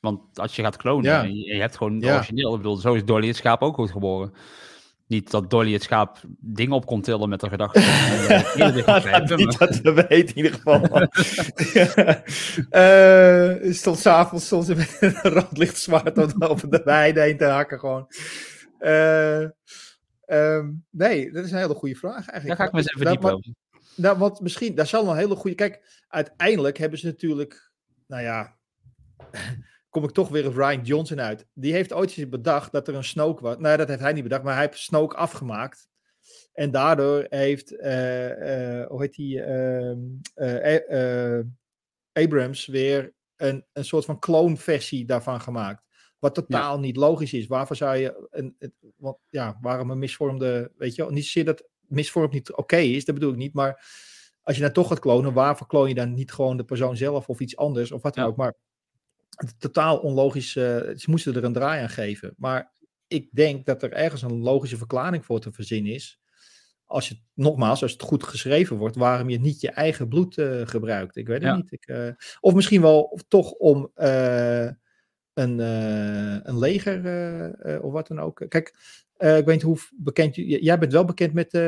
Want 0.00 0.38
als 0.38 0.56
je 0.56 0.62
gaat 0.62 0.76
klonen 0.76 1.10
Ja. 1.10 1.22
je, 1.22 1.34
je 1.54 1.60
hebt 1.60 1.76
gewoon 1.76 2.00
Ja. 2.00 2.14
origineel. 2.14 2.50
Ik 2.50 2.56
bedoel, 2.56 2.76
zo 2.76 2.94
is 2.94 3.04
Dolly 3.04 3.26
het 3.26 3.36
schaap 3.36 3.62
ook 3.62 3.74
goed 3.74 3.90
geboren. 3.90 4.32
Niet 5.08 5.30
dat 5.30 5.50
Dolly 5.50 5.72
het 5.72 5.82
schaap 5.82 6.18
dingen 6.40 6.74
op 6.76 6.86
kon 6.86 7.00
tillen 7.00 7.28
met 7.28 7.40
de 7.40 7.48
gedachte. 7.48 7.80
niet 9.36 9.58
dat 9.58 9.80
we 9.80 10.06
weten 10.08 10.36
in 10.36 10.44
ieder 10.44 10.52
geval. 10.52 10.80
Eh 12.70 13.72
stond 13.72 13.98
s'avonds 13.98 14.48
ze 14.48 14.74
met 14.74 14.96
een 15.00 15.14
rood 15.22 15.76
zwaard 15.76 16.18
op- 16.18 16.42
over 16.42 16.70
de 16.70 16.80
weide 16.84 17.20
heen 17.20 17.36
te 17.36 17.44
hakken 17.44 17.78
gewoon. 17.78 18.06
Eh, 18.78 19.42
ehm, 20.24 20.70
nee, 20.90 21.32
dat 21.32 21.44
is 21.44 21.50
een 21.50 21.58
hele 21.58 21.74
goede 21.74 21.94
vraag 21.94 22.28
eigenlijk. 22.28 22.46
Daar 22.46 22.56
ga 22.56 22.64
ik 22.64 22.72
me 22.72 22.78
eens 22.78 22.94
even 22.94 23.06
dieper 23.06 23.32
over. 23.32 23.54
Nou, 23.94 24.18
want 24.18 24.40
misschien, 24.40 24.74
daar 24.74 24.86
zal 24.86 25.08
een 25.08 25.16
hele 25.16 25.36
goede. 25.36 25.56
Kijk, 25.56 26.02
uiteindelijk 26.08 26.78
hebben 26.78 26.98
ze 26.98 27.06
natuurlijk. 27.06 27.70
Nou 28.06 28.22
ja. 28.22 28.56
Kom 29.98 30.08
ik 30.08 30.14
toch 30.14 30.28
weer 30.28 30.46
op 30.46 30.54
Ryan 30.56 30.82
Johnson 30.82 31.20
uit. 31.20 31.46
Die 31.54 31.72
heeft 31.72 31.92
ooit 31.92 32.16
eens 32.16 32.28
bedacht 32.28 32.72
dat 32.72 32.88
er 32.88 32.94
een 32.94 33.04
Snoke 33.04 33.42
was. 33.42 33.56
Nou, 33.58 33.76
dat 33.76 33.88
heeft 33.88 34.00
hij 34.00 34.12
niet 34.12 34.22
bedacht, 34.22 34.42
maar 34.42 34.54
hij 34.54 34.62
heeft 34.62 34.78
Snoke 34.78 35.16
afgemaakt. 35.16 35.88
En 36.52 36.70
daardoor 36.70 37.26
heeft. 37.28 37.76
eh, 37.76 38.80
eh, 38.80 38.88
hoe 38.88 39.00
heet 39.02 39.14
die? 39.14 39.42
eh, 39.42 41.38
Abrams 42.12 42.66
weer 42.66 43.14
een, 43.36 43.64
een 43.72 43.84
soort 43.84 44.04
van 44.04 44.18
kloonversie 44.18 45.04
daarvan 45.04 45.40
gemaakt. 45.40 45.84
Wat 46.18 46.34
totaal 46.34 46.78
niet 46.78 46.96
logisch 46.96 47.32
is. 47.32 47.46
Waarvoor 47.46 47.76
zou 47.76 47.96
je. 47.96 48.26
Een, 48.30 48.56
want, 48.96 49.16
ja, 49.28 49.58
waarom 49.60 49.90
een 49.90 49.98
misvormde. 49.98 50.72
Weet 50.76 50.94
je 50.94 51.02
wel, 51.02 51.10
niet 51.10 51.24
zozeer 51.24 51.44
dat 51.44 51.68
misvormd 51.80 52.32
niet 52.32 52.52
oké 52.52 52.76
is, 52.76 53.04
dat 53.04 53.14
bedoel 53.14 53.30
ik 53.30 53.36
niet. 53.36 53.54
Maar 53.54 53.84
als 54.42 54.56
je 54.56 54.62
dan 54.62 54.72
toch 54.72 54.88
gaat 54.88 54.98
klonen, 54.98 55.32
waarvoor 55.32 55.66
kloon 55.66 55.88
je 55.88 55.94
dan 55.94 56.14
niet 56.14 56.32
gewoon 56.32 56.56
de 56.56 56.64
persoon 56.64 56.96
zelf 56.96 57.28
of 57.28 57.40
iets 57.40 57.56
anders 57.56 57.92
of 57.92 58.02
wat 58.02 58.14
dan 58.14 58.24
Ja. 58.24 58.30
ook. 58.30 58.36
Maar 58.36 58.54
totaal 59.58 59.98
onlogisch. 59.98 60.52
ze 60.52 61.04
moesten 61.06 61.34
er 61.34 61.44
een 61.44 61.52
draai 61.52 61.82
aan 61.82 61.88
geven. 61.88 62.34
Maar 62.36 62.72
ik 63.08 63.28
denk 63.32 63.66
dat 63.66 63.82
er 63.82 63.92
ergens 63.92 64.22
een 64.22 64.38
logische 64.38 64.76
verklaring 64.76 65.24
voor 65.24 65.40
te 65.40 65.52
verzinnen 65.52 65.92
is. 65.92 66.20
Als 66.84 67.08
je, 67.08 67.18
nogmaals, 67.34 67.82
als 67.82 67.92
het 67.92 68.02
goed 68.02 68.24
geschreven 68.24 68.76
wordt, 68.76 68.96
waarom 68.96 69.28
je 69.28 69.40
niet 69.40 69.60
je 69.60 69.70
eigen 69.70 70.08
bloed 70.08 70.38
eh, 70.38 70.60
gebruikt. 70.64 71.16
Ik 71.16 71.26
weet 71.26 71.36
het 71.42 71.46
Ja. 71.46 71.56
niet. 71.56 71.72
Ik, 71.72 71.86
eh, 71.86 72.08
of 72.40 72.54
misschien 72.54 72.80
wel 72.80 73.02
of 73.02 73.22
toch 73.28 73.52
om 73.52 73.90
eh, 73.94 74.68
een, 75.34 75.58
een 76.48 76.58
leger 76.58 77.80
of 77.82 77.92
wat 77.92 78.06
dan 78.08 78.20
ook. 78.20 78.44
Kijk, 78.48 78.68
ik 79.18 79.44
weet 79.44 79.46
niet 79.46 79.62
hoe 79.62 79.78
bekend 79.96 80.34
Jij 80.36 80.78
bent 80.78 80.92
wel 80.92 81.04
bekend 81.04 81.32
met 81.32 81.60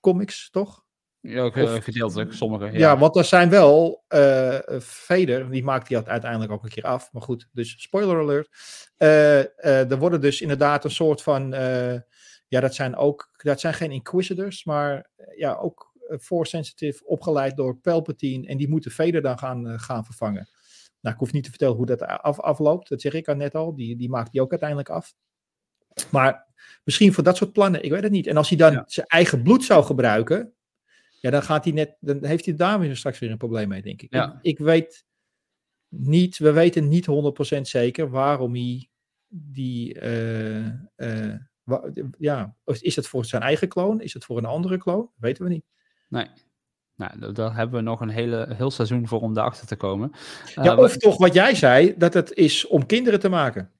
comics, 0.00 0.50
toch? 0.50 0.84
Ja, 1.28 1.40
ook, 1.42 1.56
Of- 1.56 1.74
eh, 1.76 1.82
gedeeltelijk, 1.82 2.32
sommige. 2.32 2.64
Ja, 2.64 2.72
Ja, 2.78 2.98
want 2.98 3.16
er 3.16 3.24
zijn 3.24 3.50
wel. 3.50 4.04
eh 4.08 4.58
Vader, 4.78 5.50
die 5.50 5.64
maakt 5.64 5.88
hij 5.88 6.04
uiteindelijk 6.04 6.52
ook 6.52 6.64
een 6.64 6.70
keer 6.70 6.84
af. 6.84 7.12
Maar 7.12 7.22
goed, 7.22 7.48
dus 7.52 7.74
spoiler 7.82 8.18
alert. 8.20 8.48
Eh, 8.96 9.38
eh, 9.40 9.90
er 9.90 9.98
worden 9.98 10.20
dus 10.20 10.40
inderdaad 10.40 10.84
een 10.84 10.90
soort 10.90 11.22
van. 11.22 11.54
eh, 11.54 11.94
ja, 12.48 12.60
dat 12.60 12.74
zijn 12.74 12.96
ook. 12.96 13.28
Dat 13.36 13.60
zijn 13.60 13.74
geen 13.74 13.90
Inquisitors, 13.90 14.64
maar 14.64 15.10
ja, 15.36 15.54
ook 15.54 15.86
Force 16.20 16.50
sensitive 16.50 17.04
opgeleid 17.06 17.56
door 17.56 17.76
Palpatine. 17.76 18.46
En 18.46 18.56
die 18.56 18.68
moeten 18.68 18.90
Vader 18.90 19.22
dan 19.22 19.38
gaan, 19.38 19.80
gaan 19.80 20.04
vervangen. 20.04 20.48
Nou, 21.00 21.14
ik 21.14 21.20
hoef 21.20 21.32
niet 21.32 21.44
te 21.44 21.50
vertellen 21.50 21.76
hoe 21.76 21.86
dat 21.86 22.02
af, 22.02 22.40
afloopt. 22.40 22.88
Dat 22.88 23.00
zeg 23.00 23.12
ik 23.12 23.28
al 23.28 23.34
net 23.34 23.54
al. 23.54 23.74
Die, 23.74 23.96
die 23.96 24.08
maakt 24.08 24.32
die 24.32 24.40
ook 24.40 24.50
uiteindelijk 24.50 24.88
af. 24.90 25.14
Maar 26.10 26.46
misschien 26.84 27.12
voor 27.12 27.22
dat 27.24 27.36
soort 27.36 27.52
plannen, 27.52 27.82
ik 27.82 27.90
weet 27.90 28.02
het 28.02 28.12
niet. 28.12 28.26
En 28.26 28.36
als 28.36 28.48
hij 28.48 28.58
dan 28.58 28.72
Ja. 28.72 28.84
zijn 28.86 29.06
eigen 29.06 29.42
bloed 29.42 29.64
zou 29.64 29.84
gebruiken, 29.84 30.52
ja, 31.20 31.30
dan 31.30 31.42
gaat 31.42 31.64
hij 31.64 31.72
net, 31.72 31.96
dan 32.00 32.24
heeft 32.24 32.44
hij 32.44 32.54
daar 32.54 32.80
weer 32.80 32.96
straks 32.96 33.18
weer 33.18 33.30
een 33.30 33.36
probleem 33.36 33.68
mee, 33.68 33.82
denk 33.82 34.02
ik. 34.02 34.12
Ja. 34.14 34.32
Ik, 34.32 34.38
ik 34.42 34.58
weet 34.58 35.06
niet, 35.88 36.38
we 36.38 36.52
weten 36.52 36.88
niet 36.88 37.06
100% 37.56 37.60
zeker 37.60 38.10
waarom 38.10 38.54
hij 38.54 38.88
die, 39.28 39.94
eh, 40.00 40.66
eh, 40.94 41.34
wa- 41.62 41.90
ja, 42.18 42.56
is 42.80 42.96
het 42.96 43.06
voor 43.06 43.24
zijn 43.24 43.42
eigen 43.42 43.68
kloon? 43.68 44.00
Is 44.00 44.14
het 44.14 44.24
voor 44.24 44.38
een 44.38 44.44
andere 44.44 44.78
kloon? 44.78 45.10
Weten 45.16 45.44
we 45.44 45.50
niet. 45.50 45.64
Nee. 46.08 46.26
Nou, 46.94 47.18
da- 47.18 47.32
daar 47.32 47.54
hebben 47.56 47.76
we 47.76 47.82
nog 47.84 48.00
een 48.00 48.08
hele, 48.08 48.54
heel 48.56 48.70
seizoen 48.70 49.08
voor 49.08 49.20
om 49.20 49.34
daarachter 49.34 49.66
te 49.66 49.76
komen. 49.76 50.10
Eh, 50.54 50.64
ja, 50.64 50.76
wa- 50.76 50.82
of 50.82 50.96
toch 50.96 51.16
wat 51.16 51.34
jij 51.34 51.54
zei, 51.54 51.94
dat 51.96 52.14
het 52.14 52.32
is 52.32 52.66
om 52.66 52.86
kinderen 52.86 53.20
te 53.20 53.28
maken. 53.28 53.72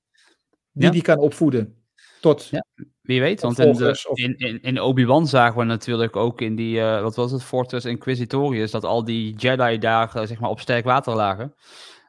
Die 0.72 0.84
Ja. 0.86 0.90
die 0.90 1.02
kan 1.02 1.18
opvoeden. 1.18 1.76
Tot, 2.20 2.46
Ja. 2.46 2.64
Wie 3.08 3.20
weet, 3.20 3.40
want 3.40 3.58
in, 3.58 3.72
de, 3.72 4.10
in, 4.12 4.36
in, 4.36 4.62
in 4.62 4.80
Obi-Wan 4.80 5.26
zagen 5.26 5.58
we 5.58 5.64
natuurlijk 5.64 6.16
ook 6.16 6.40
in 6.40 6.56
die, 6.56 6.80
eh, 6.80 7.02
wat 7.02 7.16
was 7.16 7.32
het, 7.32 7.42
Fortress 7.42 7.84
Inquisitorius, 7.84 8.70
dat 8.70 8.84
al 8.84 9.04
die 9.04 9.34
Jedi 9.34 9.78
daar, 9.78 10.16
eh, 10.16 10.26
zeg 10.26 10.40
maar, 10.40 10.50
op 10.50 10.60
sterk 10.60 10.84
water 10.84 11.14
lagen. 11.14 11.54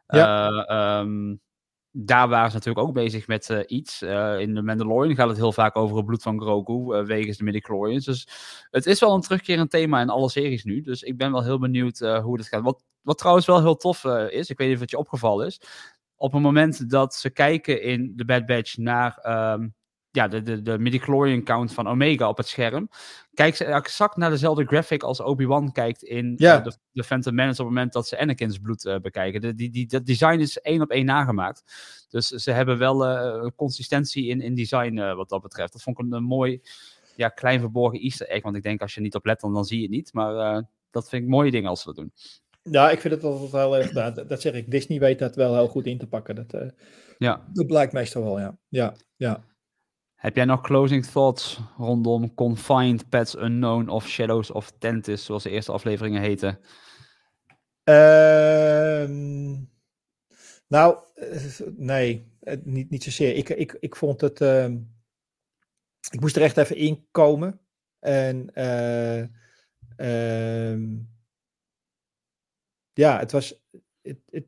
Ja. 0.08 0.48
Eh, 0.48 0.70
ehm, 0.70 1.36
daar 1.92 2.28
waren 2.28 2.50
ze 2.50 2.56
natuurlijk 2.56 2.88
ook 2.88 2.94
bezig 2.94 3.28
met 3.28 3.64
iets. 3.68 4.02
In 4.38 4.54
de 4.54 4.62
Mandalorian 4.62 5.16
gaat 5.16 5.28
het 5.28 5.38
heel 5.38 5.52
vaak 5.52 5.76
over 5.76 5.98
het 5.98 6.06
bloed 6.06 6.22
van 6.22 6.42
Grogu, 6.42 7.04
wegens 7.06 7.38
de 7.38 7.44
midichlorians. 7.44 8.06
Dus 8.06 8.28
het 8.70 8.86
is 8.86 9.00
wel 9.00 9.14
een 9.14 9.22
terugkerend 9.22 9.70
thema 9.72 10.02
in 10.02 10.10
alle 10.10 10.30
series 10.30 10.64
nu. 10.64 10.82
Dus 10.82 11.02
ik 11.02 11.18
ben 11.18 11.32
wel 11.32 11.44
heel 11.44 11.60
benieuwd 11.60 12.00
hoe 12.00 12.38
dit 12.38 12.48
gaat. 12.48 12.64
Wat, 12.64 12.84
wat 13.02 13.18
trouwens 13.18 13.46
wel 13.46 13.62
heel 13.62 13.76
tof 13.76 14.06
is, 14.30 14.50
ik 14.50 14.58
weet 14.58 14.68
niet 14.68 14.76
of 14.76 14.82
het 14.82 14.92
je 14.92 14.98
opgevallen 14.98 15.46
is. 15.46 15.62
Op 16.16 16.34
het 16.34 16.42
moment 16.42 16.90
dat 16.90 17.14
ze 17.14 17.30
kijken 17.30 17.82
in 17.82 18.14
de 18.16 18.26
Bad 18.26 18.46
Batch 18.46 18.78
naar 18.78 19.18
ehm, 19.18 19.68
ja, 20.12 20.28
de, 20.28 20.42
de, 20.42 20.62
de 20.62 20.78
midichlorian 20.80 21.44
count 21.44 21.74
van 21.74 21.88
Omega 21.88 22.30
op 22.30 22.38
het 22.38 22.48
scherm. 22.48 22.90
Kijk 23.34 23.56
ze 23.56 23.66
exact 23.66 24.16
naar 24.18 24.30
dezelfde 24.30 24.66
graphic 24.66 25.04
als 25.04 25.20
Obi-Wan 25.22 25.72
kijkt 25.72 26.04
in 26.04 26.34
Ja. 26.38 26.58
eh, 26.58 26.64
de, 26.64 26.74
de 26.92 27.04
Phantom 27.04 27.36
Menace 27.36 27.62
op 27.62 27.68
het 27.68 27.76
moment 27.76 27.94
dat 27.94 28.08
ze 28.08 28.20
Anakin's 28.20 28.58
bloed 28.58 28.86
eh, 28.86 29.00
bekijken. 29.00 29.42
De, 29.42 29.56
die, 29.56 29.70
die, 29.70 29.88
dat 29.88 30.06
design 30.06 30.40
is 30.40 30.60
één 30.60 30.82
op 30.82 30.90
één 30.90 31.06
nagemaakt. 31.06 31.64
Dus 32.10 32.28
ze 32.28 32.52
hebben 32.52 32.78
wel 32.78 33.06
eh, 33.06 33.48
consistentie 33.56 34.28
in, 34.28 34.42
in 34.42 34.56
design 34.56 34.96
wat 35.16 35.30
dat 35.30 35.42
betreft. 35.42 35.72
Dat 35.74 35.82
vond 35.82 36.00
ik 36.00 36.06
een, 36.06 36.14
een 36.14 36.24
mooi, 36.24 36.62
ja, 37.16 37.30
klein 37.30 37.60
verborgen 37.60 38.00
easter 38.00 38.28
egg. 38.28 38.44
Want 38.44 38.56
ik 38.56 38.64
denk 38.64 38.82
als 38.82 38.94
je 38.94 39.02
niet 39.02 39.16
op 39.16 39.26
let, 39.26 39.40
dan, 39.40 39.54
dan 39.54 39.66
zie 39.66 39.78
je 39.78 39.84
het 39.84 39.92
niet. 39.92 40.14
Maar 40.14 40.64
dat 40.92 41.10
vind 41.10 41.24
ik 41.24 41.30
mooie 41.30 41.52
dingen 41.52 41.70
als 41.70 41.80
ze 41.82 41.86
dat 41.88 41.96
doen. 41.96 42.12
Ja, 42.64 42.90
ik 42.90 43.00
vind 43.00 43.14
het 43.14 43.24
altijd 43.24 43.52
wel 43.52 43.74
heel 43.74 43.82
erg. 43.84 43.92
dat, 43.92 44.30
dat 44.30 44.42
zeg 44.42 44.54
ik. 44.54 44.72
Disney 44.72 45.00
weet 45.00 45.20
dat 45.20 45.36
wel 45.36 45.56
heel 45.56 45.68
goed 45.68 45.86
in 45.86 45.98
te 45.98 46.08
pakken. 46.08 46.36
Dat, 46.36 46.74
Ja. 47.18 47.46
dat 47.54 47.68
blijkt 47.68 47.94
meestal 47.94 48.24
wel, 48.24 48.40
ja. 48.40 48.58
Ja, 48.68 48.94
ja. 49.16 49.44
Heb 50.20 50.36
jij 50.36 50.46
nog 50.46 50.62
closing 50.62 51.06
thoughts 51.06 51.60
rondom 51.78 52.34
Confined, 52.34 53.10
Pets 53.10 53.36
Unknown 53.36 53.90
of 53.90 54.08
Shadows 54.08 54.52
of 54.52 54.72
Tentis, 54.72 55.26
zoals 55.26 55.44
de 55.44 55.50
eerste 55.50 55.72
afleveringen 55.72 56.22
heten? 56.22 56.60
Ehm, 57.84 59.52
nou, 60.68 60.98
eh, 61.16 61.60
nee, 61.78 62.32
niet, 62.64 62.90
niet 62.90 63.04
zozeer. 63.04 63.36
Ik, 63.36 63.50
ik, 63.50 63.78
ik 63.80 63.96
vond 63.96 64.22
het. 64.22 64.42
ehm, 64.42 64.78
ik 66.12 66.20
moest 66.20 66.36
er 66.36 66.42
echt 66.42 66.58
even 66.58 66.76
in 66.76 67.08
komen. 67.12 67.60
En. 68.00 68.54
eh, 68.54 69.22
ehm, 69.96 70.98
ja, 72.94 73.20
het 73.20 73.32
was. 73.32 73.62
Het, 74.02 74.20
het, 74.30 74.46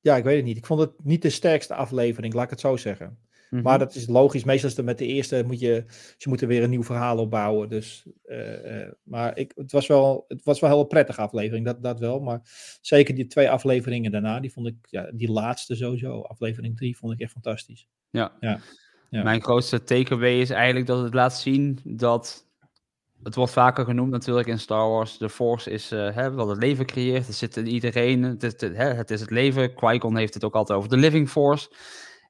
ja, 0.00 0.16
ik 0.16 0.24
weet 0.24 0.36
het 0.36 0.44
niet. 0.44 0.56
Ik 0.56 0.66
vond 0.66 0.80
het 0.80 1.04
niet 1.04 1.22
de 1.22 1.30
sterkste 1.30 1.74
aflevering, 1.74 2.34
laat 2.34 2.44
ik 2.44 2.50
het 2.50 2.60
zo 2.60 2.76
zeggen. 2.76 3.18
Mhm. 3.52 3.62
Maar 3.62 3.78
dat 3.78 3.94
is 3.94 4.06
logisch. 4.06 4.44
Meestal 4.44 4.70
is 4.70 4.76
het 4.76 4.84
met 4.86 4.98
de 4.98 5.06
eerste 5.06 5.44
moet 5.46 5.60
je, 5.60 5.84
ze 6.16 6.28
moeten 6.28 6.48
weer 6.48 6.62
een 6.62 6.70
nieuw 6.70 6.82
verhaal 6.82 7.18
opbouwen. 7.18 7.68
Dus, 7.68 8.06
eh, 8.24 8.80
eh, 8.82 8.92
maar 9.02 9.38
ik, 9.38 9.52
het, 9.56 9.72
was 9.72 9.86
wel, 9.86 10.24
het 10.28 10.44
was 10.44 10.60
wel 10.60 10.70
een 10.70 10.76
heel 10.76 10.84
prettige 10.84 11.20
aflevering, 11.20 11.64
dat, 11.64 11.82
dat 11.82 11.98
wel. 11.98 12.20
Maar 12.20 12.40
zeker 12.80 13.14
die 13.14 13.26
twee 13.26 13.50
afleveringen 13.50 14.10
daarna, 14.10 14.40
die 14.40 14.52
vond 14.52 14.66
ik, 14.66 14.74
ja, 14.80 15.10
die 15.14 15.30
laatste 15.30 15.74
sowieso, 15.74 16.20
aflevering 16.20 16.76
drie, 16.76 16.96
vond 16.96 17.12
ik 17.12 17.20
echt 17.20 17.32
fantastisch. 17.32 17.88
Ja. 18.10 18.32
Ja. 18.40 18.60
Ja. 19.12 19.22
Mijn 19.22 19.42
grootste 19.42 19.82
takeaway 19.82 20.40
is 20.40 20.50
eigenlijk 20.50 20.86
dat 20.86 21.02
het 21.02 21.14
laat 21.14 21.36
zien 21.36 21.78
dat. 21.84 22.50
Het 23.22 23.34
wordt 23.34 23.52
vaker 23.52 23.84
genoemd 23.84 24.10
natuurlijk 24.10 24.48
in 24.48 24.58
Star 24.58 24.88
Wars. 24.88 25.18
De 25.18 25.28
Force 25.28 25.70
is 25.70 25.90
eh, 25.90 26.14
hè, 26.14 26.32
wat 26.32 26.48
het 26.48 26.58
leven 26.58 26.86
creëert. 26.86 27.26
Het 27.26 27.36
zit 27.36 27.56
in 27.56 27.66
iedereen. 27.66 28.22
Het 28.22 28.42
is, 28.42 28.52
het, 28.52 28.76
hè, 28.76 28.92
het 28.92 29.10
is 29.10 29.20
het 29.20 29.30
leven. 29.30 29.74
Qui-Gon 29.74 30.16
heeft 30.16 30.34
het 30.34 30.44
ook 30.44 30.54
altijd 30.54 30.78
over 30.78 30.90
de 30.90 30.96
Living 30.96 31.28
Force. 31.28 31.70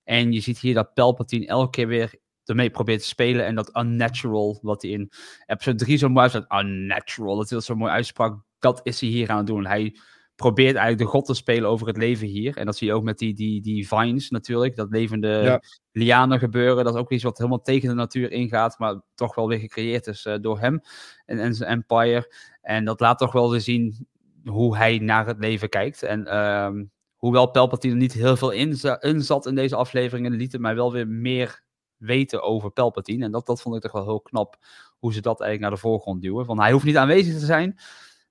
En 0.04 0.32
je 0.32 0.40
ziet 0.40 0.58
hier 0.58 0.74
dat 0.74 0.94
Palpatine 0.94 1.46
elke 1.46 1.70
keer 1.70 1.86
weer 1.86 2.14
ermee 2.44 2.70
probeert 2.70 3.00
te 3.00 3.06
spelen. 3.06 3.44
En 3.46 3.54
dat 3.54 3.76
unnatural, 3.76 4.58
wat 4.62 4.82
hij 4.82 4.90
in 4.90 5.10
episode 5.46 5.76
3 5.84 5.96
zo 5.96 6.08
mooi 6.08 6.28
uitsprak. 6.28 6.60
Unnatural, 6.62 7.36
dat 7.36 7.48
hij 7.48 7.58
dat 7.58 7.66
zo 7.66 7.74
mooi 7.74 7.92
uitsprak. 7.92 8.42
Dat 8.58 8.80
is 8.82 9.00
hij 9.00 9.08
hier 9.08 9.30
aan 9.30 9.36
het 9.36 9.46
doen. 9.46 9.66
Hij 9.66 9.96
probeert 10.36 10.74
eigenlijk 10.76 10.98
de 10.98 11.16
god 11.16 11.24
te 11.26 11.34
spelen 11.34 11.68
over 11.70 11.86
het 11.86 11.96
leven 11.96 12.26
hier. 12.26 12.56
En 12.56 12.66
dat 12.66 12.76
zie 12.76 12.86
je 12.86 12.94
ook 12.94 13.02
met 13.02 13.18
die, 13.18 13.34
die, 13.34 13.60
die 13.62 13.88
vines 13.88 14.30
natuurlijk. 14.30 14.76
Dat 14.76 14.90
levende 14.90 15.28
Ja. 15.28 15.62
lianen 15.92 16.38
gebeuren. 16.38 16.84
Dat 16.84 16.94
is 16.94 17.00
ook 17.00 17.10
iets 17.12 17.22
wat 17.22 17.38
helemaal 17.38 17.62
tegen 17.62 17.88
de 17.88 17.94
natuur 17.94 18.30
ingaat. 18.30 18.78
Maar 18.78 19.00
toch 19.14 19.34
wel 19.34 19.48
weer 19.48 19.58
gecreëerd 19.58 20.06
is 20.06 20.24
eh, 20.24 20.34
door 20.40 20.58
hem 20.58 20.80
en, 21.26 21.38
en 21.38 21.54
zijn 21.54 21.70
empire. 21.70 22.34
En 22.60 22.84
dat 22.84 23.00
laat 23.00 23.18
toch 23.18 23.32
wel 23.32 23.50
weer 23.50 23.60
zien 23.60 24.06
hoe 24.44 24.76
hij 24.76 24.98
naar 24.98 25.26
het 25.26 25.38
leven 25.38 25.68
kijkt. 25.68 26.02
En 26.02 26.26
ehm, 26.26 26.84
hoewel 27.22 27.50
Palpatine 27.50 27.92
er 27.92 27.98
niet 27.98 28.12
heel 28.12 28.36
veel 28.36 28.50
in, 28.50 28.76
za- 28.76 29.00
in 29.00 29.22
zat 29.22 29.46
in 29.46 29.54
deze 29.54 29.76
afleveringen, 29.76 30.32
liet 30.32 30.52
het 30.52 30.60
mij 30.60 30.74
wel 30.74 30.92
weer 30.92 31.08
meer 31.08 31.62
weten 31.96 32.42
over 32.42 32.70
Palpatine. 32.70 33.24
En 33.24 33.30
dat, 33.30 33.46
dat 33.46 33.60
vond 33.62 33.76
ik 33.76 33.82
toch 33.82 33.92
wel 33.92 34.04
heel 34.04 34.20
knap, 34.20 34.56
hoe 34.98 35.12
ze 35.12 35.20
dat 35.20 35.40
eigenlijk 35.40 35.60
naar 35.60 35.80
de 35.80 35.88
voorgrond 35.88 36.22
duwen. 36.22 36.44
Van 36.46 36.60
hij 36.60 36.72
hoeft 36.72 36.84
niet 36.84 36.96
aanwezig 36.96 37.38
te 37.38 37.44
zijn, 37.44 37.78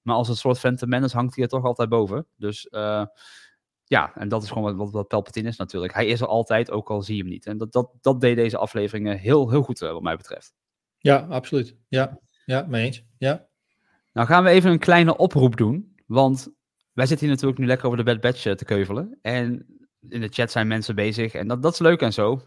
maar 0.01 0.15
als 0.15 0.29
een 0.29 0.35
soort 0.35 0.59
Phantom 0.59 0.89
Menace 0.89 1.15
hangt 1.15 1.35
hij 1.35 1.43
er 1.43 1.49
toch 1.49 1.63
altijd 1.63 1.89
boven. 1.89 2.27
Dus 2.37 2.67
eh, 2.67 3.05
ja, 3.83 4.15
en 4.15 4.29
dat 4.29 4.43
is 4.43 4.49
gewoon 4.49 4.63
wat, 4.63 4.75
wat, 4.75 4.91
wat 4.91 5.07
Palpatine 5.07 5.47
is 5.47 5.57
natuurlijk. 5.57 5.93
Hij 5.93 6.05
is 6.05 6.21
er 6.21 6.27
altijd, 6.27 6.71
ook 6.71 6.89
al 6.89 7.01
zie 7.01 7.15
je 7.15 7.21
hem 7.21 7.31
niet. 7.31 7.45
En 7.45 7.57
dat, 7.57 7.71
dat, 7.71 7.91
dat 8.01 8.21
deed 8.21 8.35
deze 8.35 8.57
afleveringen 8.57 9.17
heel, 9.17 9.49
heel 9.49 9.63
goed, 9.63 9.81
eh, 9.81 9.91
wat 9.91 10.01
mij 10.01 10.17
betreft. 10.17 10.53
Ja, 10.97 11.27
absoluut. 11.29 11.75
Ja, 11.87 12.19
ja 12.45 12.65
mee 12.69 12.85
eens. 12.85 13.03
Ja. 13.17 13.47
Nou 14.13 14.27
gaan 14.27 14.43
we 14.43 14.49
even 14.49 14.71
een 14.71 14.79
kleine 14.79 15.17
oproep 15.17 15.57
doen. 15.57 15.95
Want 16.05 16.49
wij 17.01 17.09
zitten 17.09 17.27
hier 17.27 17.35
natuurlijk 17.35 17.61
nu 17.61 17.67
lekker 17.67 17.85
over 17.85 17.97
de 17.97 18.03
Bad 18.03 18.21
Batch 18.21 18.45
eh, 18.45 18.53
te 18.53 18.65
keuvelen. 18.65 19.17
En 19.21 19.65
in 20.09 20.21
de 20.21 20.27
chat 20.27 20.51
zijn 20.51 20.67
mensen 20.67 20.95
bezig. 20.95 21.33
En 21.33 21.47
dat, 21.47 21.61
dat 21.61 21.73
is 21.73 21.79
leuk 21.79 22.01
en 22.01 22.13
zo. 22.13 22.41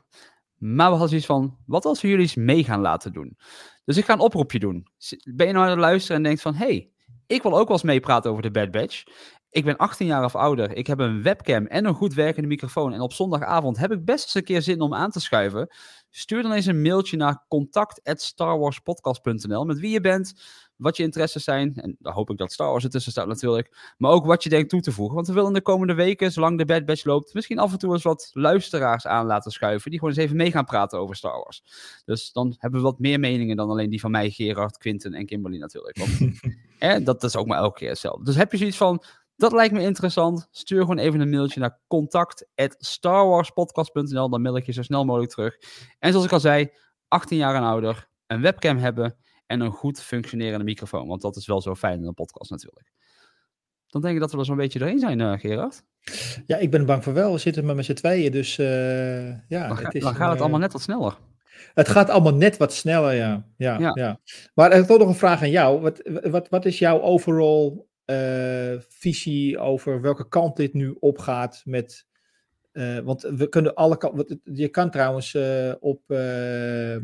Maar 0.59 0.87
we 0.87 0.91
hadden 0.91 1.09
zoiets 1.09 1.27
van, 1.27 1.59
wat 1.67 1.85
als 1.85 2.01
we 2.01 2.09
jullie 2.09 2.23
eens 2.23 2.35
mee 2.35 2.65
gaan 2.65 2.81
laten 2.81 3.13
doen? 3.13 3.37
Dus 3.85 3.97
ik 3.97 4.05
ga 4.05 4.13
een 4.13 4.19
oproepje 4.19 4.59
doen. 4.59 4.87
Ben 5.25 5.47
je 5.47 5.53
nou 5.53 5.65
aan 5.65 5.71
het 5.71 5.81
luisteren 5.81 6.17
en 6.17 6.23
denkt 6.23 6.43
van, 6.43 6.55
hey, 6.55 6.91
ik 7.27 7.43
wil 7.43 7.59
ook 7.59 7.69
wel 7.69 7.77
eens 7.77 7.83
meepraten 7.83 8.31
over 8.31 8.43
de 8.43 8.51
Bad 8.51 8.71
Batch. 8.71 9.03
Ik 9.51 9.65
ben 9.65 9.77
18 9.77 10.07
jaar 10.07 10.25
of 10.25 10.35
ouder. 10.35 10.77
Ik 10.77 10.87
heb 10.87 10.99
een 10.99 11.23
webcam 11.23 11.67
en 11.67 11.85
een 11.85 11.95
goed 11.95 12.15
werkende 12.15 12.49
microfoon. 12.49 12.93
En 12.93 13.01
op 13.01 13.13
zondagavond 13.13 13.79
heb 13.79 13.93
ik 13.93 14.05
best 14.05 14.25
eens 14.25 14.35
een 14.35 14.45
keer 14.45 14.63
zin 14.63 14.81
om 14.81 14.95
aan 14.95 15.11
te 15.11 15.21
schuiven. 15.21 15.69
Stuur 16.17 16.43
dan 16.43 16.53
eens 16.53 16.67
een 16.67 16.83
mailtje 16.83 17.17
naar 17.17 17.45
contact@starwarspodcast.nl 17.49 19.65
met 19.65 19.79
wie 19.79 19.91
je 19.91 20.01
bent, 20.01 20.35
wat 20.77 20.97
je 20.97 21.03
interesses 21.03 21.45
zijn. 21.45 21.75
En 21.77 21.97
dan 21.99 22.13
hoop 22.13 22.31
ik 22.31 22.37
dat 22.37 22.53
Star 22.53 22.71
Wars 22.71 22.85
ertussen 22.85 23.13
staat 23.13 23.27
natuurlijk. 23.27 23.95
Maar 23.99 24.11
ook 24.11 24.27
wat 24.27 24.43
je 24.43 24.49
denkt 24.49 24.69
toe 24.69 24.81
te 24.81 24.93
voegen. 24.93 25.15
Want 25.15 25.27
we 25.27 25.33
willen 25.33 25.53
de 25.53 25.63
komende 25.63 25.95
weken, 25.95 26.33
zolang 26.33 26.59
de 26.59 26.65
Bad 26.65 26.85
Batch 26.85 27.05
loopt, 27.05 27.35
misschien 27.35 27.59
af 27.59 27.73
en 27.73 27.79
toe 27.79 27.93
eens 27.93 28.03
wat 28.03 28.31
luisteraars 28.33 29.07
aan 29.07 29.27
laten 29.27 29.53
schuiven. 29.53 29.91
Die 29.91 29.99
gewoon 29.99 30.15
eens 30.15 30.25
even 30.25 30.37
mee 30.37 30.51
gaan 30.51 30.65
praten 30.65 30.99
over 30.99 31.17
Star 31.17 31.37
Wars. 31.37 31.63
Dus 32.05 32.33
dan 32.33 32.55
hebben 32.59 32.81
we 32.81 32.87
wat 32.87 32.99
meer 32.99 33.21
meningen 33.21 33.57
dan 33.57 33.71
alleen 33.71 33.91
die 33.91 34.01
van 34.01 34.11
mij, 34.11 34.31
Gerard, 34.31 34.79
Quinten 34.79 35.15
en 35.15 35.27
Kimberly 35.27 35.59
natuurlijk. 35.59 35.99
Want 35.99 36.19
hè, 36.79 37.03
dat 37.03 37.25
is 37.25 37.37
ook 37.37 37.47
maar 37.47 37.59
elke 37.59 37.79
keer 37.79 37.89
hetzelfde. 37.89 38.25
Dus 38.25 38.37
heb 38.37 38.53
je 38.53 38.59
zoiets 38.59 38.77
van, 38.77 39.03
dat 39.37 39.53
lijkt 39.53 39.75
me 39.75 39.81
interessant. 39.83 40.49
Stuur 40.51 40.81
gewoon 40.81 40.99
even 40.99 41.21
een 41.21 41.31
mailtje 41.31 41.61
naar 41.61 41.81
contact@starwarspodcast.nl. 41.87 44.29
Dan 44.29 44.43
mail 44.43 44.57
ik 44.57 44.67
je 44.67 44.73
zo 44.73 44.83
snel 44.83 45.05
mogelijk 45.05 45.31
terug. 45.33 45.57
En 45.99 46.11
zoals 46.11 46.27
ik 46.27 46.33
al 46.33 46.41
zei, 46.41 46.71
18 47.09 47.39
jaar 47.39 47.55
en 47.55 47.63
ouder, 47.63 48.09
een 48.27 48.41
webcam 48.41 48.77
hebben 48.77 49.17
en 49.47 49.61
een 49.61 49.71
goed 49.71 50.01
functionerende 50.03 50.65
microfoon. 50.65 51.09
Want 51.09 51.23
dat 51.23 51.37
is 51.37 51.47
wel 51.47 51.61
zo 51.61 51.75
fijn 51.75 52.01
in 52.01 52.07
een 52.07 52.15
podcast 52.15 52.51
natuurlijk. 52.51 52.93
Dan 53.87 54.03
denk 54.03 54.15
ik 54.15 54.21
dat 54.21 54.33
we 54.33 54.39
er 54.39 54.45
zo'n 54.45 54.57
beetje 54.57 54.79
doorheen 54.79 54.99
zijn, 54.99 55.21
eh, 55.21 55.33
Gerard. 55.39 55.83
ja, 56.47 56.57
ik 56.57 56.71
ben 56.71 56.87
bang 56.87 57.05
voor 57.05 57.13
wel. 57.13 57.33
We 57.33 57.39
zitten 57.39 57.65
maar 57.65 57.75
met 57.75 57.85
z'n 57.85 57.93
tweeën, 57.93 58.33
dus 58.33 58.59
eh, 58.59 59.29
ja. 59.49 59.69
Dan, 59.69 59.77
ga- 59.77 59.85
het 59.85 59.95
is 59.95 60.03
dan 60.03 60.15
gaat 60.15 60.31
het 60.31 60.41
allemaal 60.41 60.59
eh, 60.59 60.65
net 60.65 60.73
wat 60.73 60.83
sneller. 60.83 61.17
Het 61.75 61.89
gaat 61.89 62.11
allemaal 62.11 62.35
net 62.35 62.57
wat 62.57 62.73
sneller, 62.73 63.15
ja. 63.15 63.47
ja, 63.57 63.79
Ja. 63.79 63.91
ja. 63.95 64.21
Maar 64.55 64.71
ik 64.71 64.77
heb 64.77 64.87
toch 64.87 64.99
nog 64.99 65.09
een 65.09 65.15
vraag 65.15 65.43
aan 65.43 65.51
jou. 65.51 65.81
Wat, 65.81 66.03
wat, 66.31 66.49
wat 66.49 66.65
is 66.65 66.79
jouw 66.79 67.01
overall 67.01 67.85
visie 68.89 69.59
over 69.59 70.01
welke 70.01 70.29
kant 70.29 70.57
dit 70.57 70.73
nu 70.75 70.97
opgaat 71.01 71.63
met... 71.65 72.07
eh, 72.73 72.99
want 72.99 73.23
we 73.23 73.49
kunnen 73.49 73.75
alle 73.75 73.97
kanten... 73.97 74.41
Je 74.45 74.69
kan 74.69 74.91
trouwens 74.91 75.35
eh, 75.35 75.73
op 75.81 76.01
eh, 76.11 76.95
eh, 76.95 77.03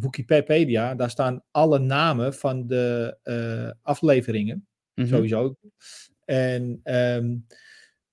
Wikipedia, 0.00 0.94
daar 0.94 1.10
staan 1.10 1.42
alle 1.50 1.78
namen 1.78 2.34
van 2.34 2.66
de 2.66 3.16
eh, 3.22 3.70
afleveringen. 3.82 4.66
Mhm. 4.94 5.08
Sowieso. 5.08 5.54
En 6.24 6.80
ehm, 6.82 7.36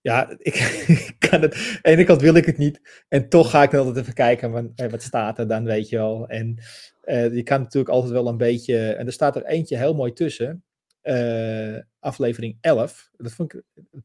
ja, 0.01 0.35
ik, 0.37 0.55
ik 1.09 1.15
kan 1.29 1.41
het. 1.41 1.53
Aan 1.55 1.79
de 1.81 1.89
ene 1.89 2.03
kant 2.03 2.21
wil 2.21 2.33
ik 2.35 2.45
het 2.45 2.57
niet. 2.57 3.03
En 3.07 3.29
toch 3.29 3.49
ga 3.49 3.63
ik 3.63 3.71
dan 3.71 3.79
altijd 3.79 3.97
even 4.03 4.13
kijken. 4.13 4.51
Van, 4.51 4.71
eh, 4.75 4.89
wat 4.89 5.01
staat 5.01 5.39
er 5.39 5.47
dan, 5.47 5.63
weet 5.63 5.89
je 5.89 5.97
wel. 5.97 6.27
En 6.27 6.57
eh, 7.01 7.33
je 7.35 7.43
kan 7.43 7.61
natuurlijk 7.61 7.93
altijd 7.93 8.13
wel 8.13 8.27
een 8.27 8.37
beetje. 8.37 8.77
En 8.93 9.05
er 9.05 9.11
staat 9.11 9.35
er 9.35 9.45
eentje 9.45 9.77
heel 9.77 9.93
mooi 9.95 10.13
tussen. 10.13 10.63
Eh, 11.07 11.81
aflevering 11.99 12.57
11. 12.61 13.09
Dat 13.17 13.31
vond 13.31 13.53
ik 13.53 13.61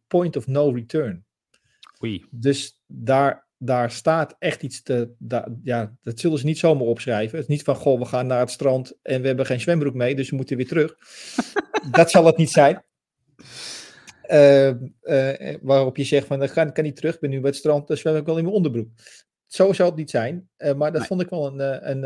Point 0.07 0.37
of 0.37 0.47
No 0.47 0.71
Return. 0.71 1.25
Oei. 2.05 2.25
Dus 2.31 2.81
daar, 2.87 3.47
daar 3.59 3.91
staat 3.91 4.37
echt 4.39 4.63
iets 4.63 4.83
te. 4.83 5.11
da- 5.19 5.49
ja, 5.63 5.97
dat 6.03 6.21
zullen 6.21 6.39
ze 6.39 6.45
niet 6.45 6.59
zomaar 6.59 6.87
opschrijven. 6.87 7.39
Het 7.39 7.49
is 7.49 7.55
niet 7.55 7.63
van, 7.65 7.75
goh, 7.75 7.99
we 7.99 8.05
gaan 8.05 8.27
naar 8.27 8.41
het 8.41 8.51
strand 8.51 8.99
en 9.03 9.21
we 9.21 9.27
hebben 9.27 9.47
geen 9.47 9.61
zwembroek 9.61 9.95
mee, 9.95 10.15
dus 10.15 10.31
we 10.31 10.37
moeten 10.37 10.57
weer 10.57 10.67
terug. 10.69 10.97
dat 11.91 12.11
zal 12.11 12.27
het 12.27 12.37
niet 12.37 12.51
zijn. 12.51 12.83
Eh, 14.23 14.69
eh, 15.03 15.59
waarop 15.63 15.97
je 15.97 16.05
zegt 16.05 16.27
van, 16.27 16.43
ik 16.43 16.51
kan, 16.51 16.73
kan 16.73 16.85
niet 16.85 16.97
terug, 16.97 17.15
ik 17.15 17.21
ben 17.21 17.31
nu 17.31 17.41
bij 17.41 17.51
het 17.51 17.59
strand, 17.59 17.87
dus 17.89 18.01
zwem 18.01 18.17
ik 18.17 18.27
wel 18.27 18.37
in 18.37 18.43
mijn 18.45 18.57
onderbroek. 18.57 18.89
Zo 19.47 19.73
zal 19.73 19.87
het 19.87 19.97
niet 19.97 20.11
zijn, 20.11 20.49
maar 20.57 20.93
dat 20.93 20.93
Nee. 20.93 21.07
vond 21.07 21.21
ik 21.21 21.29
wel 21.29 21.47
een, 21.61 21.91
een, 21.91 22.05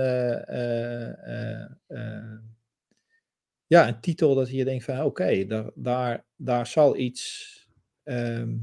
ja, 3.67 3.89
een 3.89 4.01
titel 4.01 4.35
dat 4.35 4.51
je 4.51 4.65
denkt 4.65 4.85
van, 4.85 5.03
oké, 5.03 5.45
daar, 5.47 5.71
daar, 5.75 6.25
daar 6.37 6.67
zal 6.67 6.97
iets, 6.97 7.55
ehm, 8.03 8.55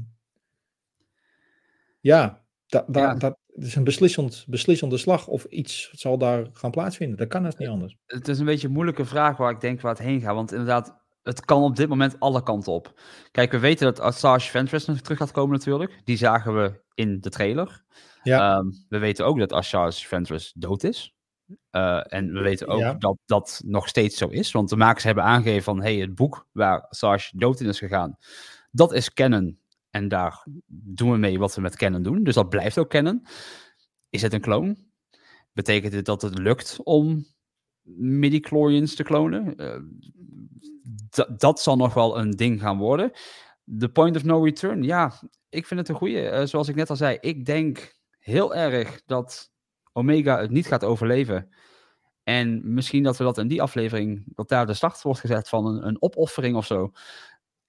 ja, 2.00 2.42
da, 2.66 2.84
da- 2.88 3.00
Ja. 3.00 3.14
dat 3.14 3.36
is 3.54 3.74
een 3.74 3.84
beslissend, 3.84 4.44
beslissende 4.48 4.96
slag 4.98 5.26
of 5.28 5.44
iets 5.44 5.90
zal 5.92 6.18
daar 6.18 6.46
gaan 6.52 6.70
plaatsvinden. 6.70 7.18
Dat 7.18 7.28
kan 7.28 7.44
het 7.44 7.58
niet 7.58 7.68
anders. 7.68 7.96
Het 8.06 8.28
is 8.28 8.38
een 8.38 8.44
beetje 8.44 8.66
een 8.66 8.72
moeilijke 8.72 9.04
vraag 9.04 9.36
waar 9.36 9.50
ik 9.50 9.60
denk 9.60 9.80
waar 9.80 9.92
het 9.94 10.02
heen 10.02 10.20
gaat. 10.20 10.34
Want 10.34 10.52
inderdaad, 10.52 11.02
het 11.22 11.44
kan 11.44 11.62
op 11.62 11.76
dit 11.76 11.88
moment 11.88 12.20
alle 12.20 12.42
kanten 12.42 12.72
op. 12.72 13.00
Kijk, 13.30 13.52
we 13.52 13.58
weten 13.58 13.84
dat 13.86 14.00
Assange 14.00 14.40
Ventress 14.40 14.86
nog 14.86 15.00
terug 15.00 15.18
gaat 15.18 15.30
komen 15.30 15.56
natuurlijk. 15.56 16.00
Die 16.04 16.16
zagen 16.16 16.54
we 16.54 16.82
in 16.94 17.20
de 17.20 17.30
trailer. 17.30 17.84
Ja. 18.22 18.56
Ehm, 18.56 18.66
we 18.88 18.98
weten 18.98 19.26
ook 19.26 19.38
dat 19.38 19.52
Assange 19.52 19.92
Ventress 19.92 20.52
dood 20.52 20.82
is. 20.84 21.14
Eh, 21.70 22.00
en 22.12 22.32
we 22.32 22.40
weten 22.40 22.66
ook 22.68 22.80
Ja. 22.80 22.94
dat 22.94 23.16
dat 23.26 23.62
nog 23.64 23.88
steeds 23.88 24.16
zo 24.16 24.26
is. 24.28 24.52
Want 24.52 24.68
de 24.68 24.76
makers 24.76 25.04
hebben 25.04 25.24
aangegeven 25.24 25.62
van... 25.62 25.82
hey, 25.82 25.96
het 25.96 26.14
boek 26.14 26.46
waar 26.52 26.86
Assange 26.88 27.30
dood 27.36 27.60
in 27.60 27.68
is 27.68 27.78
gegaan... 27.78 28.16
dat 28.70 28.92
is 28.92 29.12
canon. 29.12 29.58
En 29.90 30.08
daar 30.08 30.46
doen 30.68 31.10
we 31.10 31.16
mee 31.16 31.38
wat 31.38 31.54
we 31.54 31.60
met 31.60 31.76
canon 31.76 32.02
doen. 32.02 32.22
Dus 32.22 32.34
dat 32.34 32.48
blijft 32.48 32.78
ook 32.78 32.88
canon. 32.90 33.26
Is 34.10 34.22
het 34.22 34.32
een 34.32 34.40
kloon? 34.40 34.76
Betekent 35.52 35.92
dit 35.92 36.04
dat 36.06 36.22
het 36.22 36.38
lukt 36.38 36.78
om 36.82 37.26
midi-chlorians 37.82 38.94
te 38.94 39.02
klonen? 39.02 39.56
Eh, 39.56 39.80
dat- 41.10 41.40
dat 41.40 41.60
zal 41.60 41.76
nog 41.76 41.94
wel 41.94 42.18
een 42.18 42.30
ding 42.30 42.60
gaan 42.60 42.78
worden. 42.78 43.10
The 43.78 43.88
point 43.88 44.16
of 44.16 44.24
no 44.24 44.42
return, 44.44 44.82
ja, 44.82 45.12
ik 45.48 45.66
vind 45.66 45.80
het 45.80 45.88
een 45.88 45.94
goede. 45.94 46.28
Eh, 46.28 46.46
zoals 46.46 46.68
ik 46.68 46.74
net 46.74 46.90
al 46.90 46.96
zei, 46.96 47.18
ik 47.20 47.44
denk 47.44 47.94
heel 48.18 48.54
erg 48.54 49.02
dat 49.06 49.50
Omega 49.96 50.40
het 50.40 50.50
niet 50.50 50.66
gaat 50.66 50.84
overleven. 50.84 51.50
En 52.22 52.74
misschien 52.74 53.02
dat 53.02 53.16
we 53.16 53.24
dat 53.24 53.38
in 53.38 53.48
die 53.48 53.62
aflevering, 53.62 54.22
dat 54.26 54.48
daar 54.48 54.66
de 54.66 54.74
start 54.74 55.02
wordt 55.02 55.20
gezet 55.20 55.48
van 55.48 55.66
een, 55.66 55.86
een 55.86 56.02
opoffering 56.02 56.56
of 56.56 56.66
zo. 56.66 56.92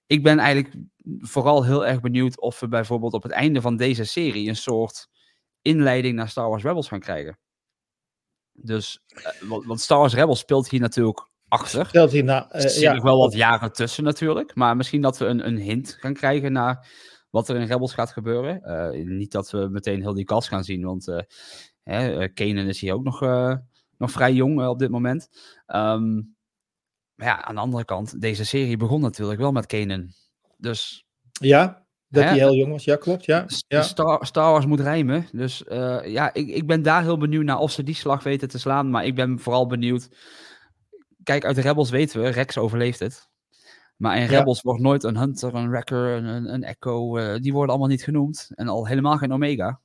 Ik 0.06 0.22
ben 0.22 0.38
eigenlijk 0.38 0.74
vooral 1.18 1.64
heel 1.64 1.86
erg 1.86 2.00
benieuwd 2.00 2.40
of 2.40 2.60
we 2.60 2.68
bijvoorbeeld 2.68 3.12
op 3.12 3.22
het 3.22 3.32
einde 3.32 3.60
van 3.60 3.76
deze 3.76 4.04
serie 4.04 4.48
een 4.48 4.56
soort 4.56 5.08
inleiding 5.62 6.16
naar 6.16 6.28
Star 6.28 6.48
Wars 6.48 6.62
Rebels 6.62 6.88
gaan 6.88 7.00
krijgen. 7.00 7.38
Dus, 8.52 9.02
eh, 9.06 9.48
want, 9.66 9.80
Star 9.80 9.98
Wars 9.98 10.14
Rebels 10.14 10.38
speelt 10.38 10.68
hier 10.68 10.80
natuurlijk 10.80 11.28
achter. 11.48 11.86
Stelt 11.86 12.12
hij 12.12 12.22
na, 12.22 12.48
eh, 12.50 12.54
Er 12.54 12.70
zitten 12.70 12.94
ja, 12.94 13.02
wel 13.02 13.18
wat 13.18 13.34
jaren 13.34 13.72
tussen 13.72 14.04
natuurlijk. 14.04 14.54
Maar 14.54 14.76
misschien 14.76 15.00
dat 15.00 15.18
we 15.18 15.24
een, 15.24 15.46
een 15.46 15.58
hint 15.58 15.96
gaan 16.00 16.14
krijgen 16.14 16.52
naar 16.52 16.88
wat 17.30 17.48
er 17.48 17.56
in 17.56 17.66
Rebels 17.66 17.94
gaat 17.94 18.12
gebeuren. 18.12 18.62
Eh, 18.62 19.04
niet 19.04 19.32
dat 19.32 19.50
we 19.50 19.68
meteen 19.70 20.00
heel 20.00 20.14
die 20.14 20.24
kast 20.24 20.48
gaan 20.48 20.64
zien, 20.64 20.84
want 20.84 21.24
hè, 21.90 22.20
eh, 22.20 22.28
Kanan 22.34 22.66
is 22.66 22.80
hier 22.80 22.94
ook 22.94 23.04
nog, 23.04 23.22
eh, 23.22 23.54
nog 23.98 24.10
vrij 24.10 24.32
jong 24.32 24.60
eh, 24.60 24.68
op 24.68 24.78
dit 24.78 24.90
moment. 24.90 25.28
Ehm, 25.66 26.14
maar 27.14 27.26
ja, 27.26 27.44
aan 27.44 27.54
de 27.54 27.60
andere 27.60 27.84
kant, 27.84 28.20
deze 28.20 28.44
serie 28.44 28.76
begon 28.76 29.00
natuurlijk 29.00 29.40
wel 29.40 29.52
met 29.52 29.66
Kanan. 29.66 30.12
Dus 30.56 31.06
ja, 31.40 31.86
dat 32.08 32.24
hij 32.24 32.34
heel 32.34 32.54
jong 32.54 32.72
was. 32.72 32.84
Ja, 32.84 32.96
klopt. 32.96 33.24
Ja, 33.24 33.46
ja. 33.68 33.82
Star, 33.82 34.26
Star 34.26 34.50
Wars 34.50 34.66
moet 34.66 34.80
rijmen. 34.80 35.26
Dus 35.32 35.62
ja, 36.04 36.34
ik, 36.34 36.48
ik 36.48 36.66
ben 36.66 36.82
daar 36.82 37.02
heel 37.02 37.18
benieuwd 37.18 37.44
naar 37.44 37.58
of 37.58 37.70
ze 37.70 37.82
die 37.82 37.94
slag 37.94 38.22
weten 38.22 38.48
te 38.48 38.58
slaan. 38.58 38.90
Maar 38.90 39.04
ik 39.04 39.14
ben 39.14 39.38
vooral 39.38 39.66
benieuwd. 39.66 40.08
Kijk, 41.22 41.44
uit 41.44 41.56
de 41.56 41.62
Rebels 41.62 41.90
weten 41.90 42.22
we, 42.22 42.28
Rex 42.28 42.58
overleeft 42.58 42.98
het. 42.98 43.28
Maar 43.96 44.16
in 44.16 44.22
Ja. 44.22 44.38
Rebels 44.38 44.62
wordt 44.62 44.80
nooit 44.80 45.04
een 45.04 45.16
Hunter, 45.16 45.54
een 45.54 45.70
Wrecker, 45.70 46.16
een, 46.16 46.52
een, 46.52 46.62
Echo. 46.62 47.18
die 47.38 47.52
worden 47.52 47.70
allemaal 47.70 47.90
niet 47.90 48.04
genoemd. 48.04 48.50
En 48.54 48.68
al 48.68 48.86
helemaal 48.86 49.16
geen 49.16 49.32
Omega. 49.32 49.80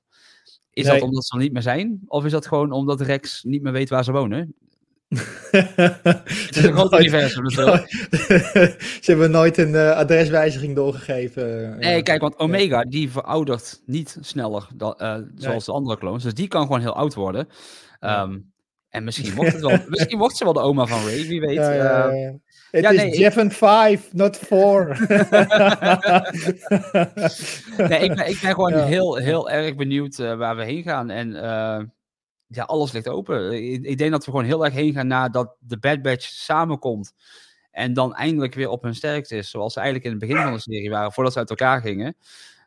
Is 0.74 0.86
Nee. 0.86 0.94
dat 1.00 1.04
omdat 1.08 1.26
ze 1.26 1.36
er 1.36 1.42
niet 1.42 1.54
meer 1.54 1.62
zijn? 1.62 2.00
Of 2.08 2.26
is 2.26 2.32
dat 2.32 2.48
gewoon 2.48 2.72
omdat 2.72 3.02
Rex 3.02 3.44
niet 3.44 3.62
meer 3.62 3.72
weet 3.72 3.90
waar 3.90 4.04
ze 4.04 4.12
wonen? 4.12 4.56
Het 5.10 6.56
is 6.56 6.64
een 6.64 6.74
groot 6.78 6.94
universum 7.00 7.44
natuurlijk. 7.44 7.90
Ze 9.02 9.12
hebben 9.12 9.32
nooit 9.32 9.58
een 9.58 9.76
eh, 9.76 9.92
adreswijziging 9.92 10.76
doorgegeven. 10.76 11.78
Nee, 11.80 11.96
Ja. 11.96 12.02
kijk, 12.02 12.22
want 12.22 12.38
Omega 12.40 12.84
die 12.84 13.10
veroudert 13.12 13.82
niet 13.86 14.18
sneller 14.22 14.68
dan, 14.76 14.96
eh, 14.98 15.18
zoals 15.36 15.66
de 15.66 15.72
andere 15.72 15.98
clones. 15.98 16.24
Dus 16.24 16.34
die 16.34 16.48
kan 16.48 16.62
gewoon 16.62 16.80
heel 16.82 16.96
oud 16.96 17.14
worden. 17.14 17.48
Ehm, 18.00 18.38
En 18.90 19.04
misschien 19.04 19.36
wordt, 19.36 19.52
het 19.54 19.62
wel, 19.62 19.78
misschien 19.90 20.18
wordt 20.18 20.38
ze 20.38 20.44
wel 20.44 20.54
de 20.54 20.60
oma 20.60 20.86
van 20.86 21.04
Ray, 21.04 21.28
wie 21.28 21.40
weet. 21.40 21.56
Ja, 21.56 21.72
ja, 21.74 22.10
Eh, 22.10 22.22
ja. 22.22 22.34
Het 22.72 22.84
ja, 22.84 22.90
is 22.90 22.98
nee, 22.98 23.08
ik- 23.08 23.16
Jeff 23.18 23.38
and 23.38 23.54
Five, 23.54 24.00
not 24.12 24.38
four. 24.38 24.88
nee, 27.78 28.00
ik 28.00 28.16
ben, 28.16 28.28
ik 28.30 28.40
ben 28.42 28.54
gewoon 28.54 28.72
Ja. 28.72 28.86
heel, 28.86 29.16
heel 29.16 29.50
erg 29.50 29.76
benieuwd 29.76 30.20
eh, 30.20 30.36
waar 30.38 30.56
we 30.56 30.64
heen 30.64 30.84
gaan. 30.84 31.10
En 31.10 31.36
eh, 31.36 31.84
ja, 32.48 32.64
alles 32.64 32.92
ligt 32.92 33.08
open. 33.10 33.54
Ik, 33.72 33.84
ik 33.84 33.98
denk 33.98 34.12
dat 34.12 34.26
we 34.26 34.32
gewoon 34.32 34.46
heel 34.46 34.66
erg 34.66 34.74
heen 34.74 34.94
gaan 34.94 35.08
nadat 35.08 35.56
de 35.60 35.78
Bad 35.80 36.02
Batch 36.02 36.26
samenkomt. 36.26 37.14
En 37.72 37.94
dan 37.94 38.16
eindelijk 38.16 38.54
weer 38.54 38.70
op 38.70 38.84
hun 38.84 38.96
sterkte 38.96 39.36
is. 39.36 39.50
Zoals 39.50 39.74
ze 39.74 39.80
eigenlijk 39.80 40.10
in 40.14 40.20
het 40.20 40.28
begin 40.30 40.44
van 40.44 40.54
de 40.54 40.60
serie 40.60 40.90
waren, 40.90 41.12
voordat 41.12 41.34
ze 41.34 41.40
uit 41.40 41.50
elkaar 41.50 41.82
gingen. 41.82 42.16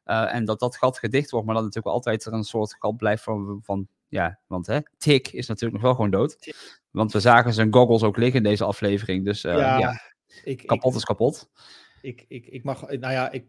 Eh, 0.04 0.34
en 0.34 0.44
dat 0.44 0.60
dat 0.60 0.76
gat 0.76 0.98
gedicht 0.98 1.30
wordt, 1.30 1.46
maar 1.46 1.54
dat 1.54 1.64
natuurlijk 1.64 1.94
altijd 1.94 2.24
er 2.24 2.32
een 2.32 2.44
soort 2.44 2.76
gat 2.78 2.96
blijft 2.96 3.22
van, 3.22 3.60
van 3.62 3.88
ja, 4.08 4.38
want 4.46 4.66
hè, 4.66 4.78
Tick 4.98 5.28
is 5.28 5.46
natuurlijk 5.46 5.72
nog 5.74 5.82
wel 5.82 5.94
gewoon 5.94 6.10
dood. 6.10 6.54
Want 6.94 7.12
we 7.12 7.20
zagen 7.20 7.52
zijn 7.54 7.72
goggles 7.74 8.02
ook 8.02 8.16
liggen 8.16 8.36
in 8.36 8.42
deze 8.48 8.64
aflevering. 8.64 9.24
Dus 9.24 9.44
eh, 9.44 9.56
ja, 9.56 9.78
ja, 9.78 10.00
ik, 10.44 10.60
ik, 10.62 10.66
kapot 10.66 10.94
is 10.94 11.04
kapot. 11.04 11.50
ik, 12.02 12.24
ik, 12.28 12.46
ik 12.46 12.64
mag, 12.64 12.80
nou 12.80 13.12
ja, 13.12 13.30
ik, 13.30 13.46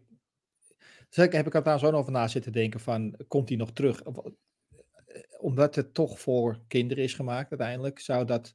zeker 1.08 1.36
heb 1.36 1.46
ik 1.46 1.54
er 1.54 1.62
daar 1.62 1.78
zo 1.78 1.90
over 1.90 2.12
na 2.12 2.28
zitten 2.28 2.52
denken 2.52 2.80
van, 2.80 3.18
komt 3.28 3.48
hij 3.48 3.58
nog 3.58 3.72
terug? 3.72 4.02
Eh, 4.02 4.12
Omdat 5.40 5.74
het 5.74 5.94
toch 5.94 6.20
voor 6.20 6.60
kinderen 6.68 7.04
is 7.04 7.14
gemaakt 7.14 7.50
uiteindelijk, 7.50 7.98
zou 7.98 8.24
dat, 8.24 8.54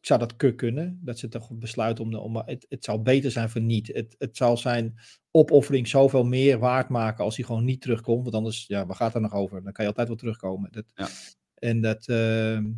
zou 0.00 0.20
dat 0.20 0.36
ku- 0.36 0.54
kunnen. 0.54 1.00
Dat 1.02 1.18
ze 1.18 1.28
toch 1.28 1.50
besluiten 1.52 2.04
om, 2.04 2.10
de, 2.10 2.18
om 2.20 2.36
het, 2.36 2.66
het 2.68 2.84
zou 2.84 2.98
beter 2.98 3.30
zijn 3.30 3.50
voor 3.50 3.60
niet. 3.60 3.86
Het, 3.86 4.14
het 4.18 4.36
zal 4.36 4.56
zijn 4.56 4.98
opoffering 5.30 5.88
zoveel 5.88 6.24
meer 6.24 6.58
waard 6.58 6.88
maken 6.88 7.24
als 7.24 7.36
hij 7.36 7.44
gewoon 7.44 7.64
niet 7.64 7.80
terugkomt. 7.80 8.22
Want 8.22 8.34
anders, 8.34 8.66
ja, 8.66 8.86
waar 8.86 8.96
gaat 8.96 9.14
er 9.14 9.20
nog 9.20 9.32
over? 9.34 9.62
Dan 9.62 9.72
kan 9.72 9.84
je 9.84 9.90
altijd 9.90 10.08
wel 10.08 10.16
terugkomen. 10.16 10.72
Dat, 10.72 10.84
Ja. 10.94 11.08
En 11.54 11.80
dat, 11.80 12.08
ehm, 12.08 12.70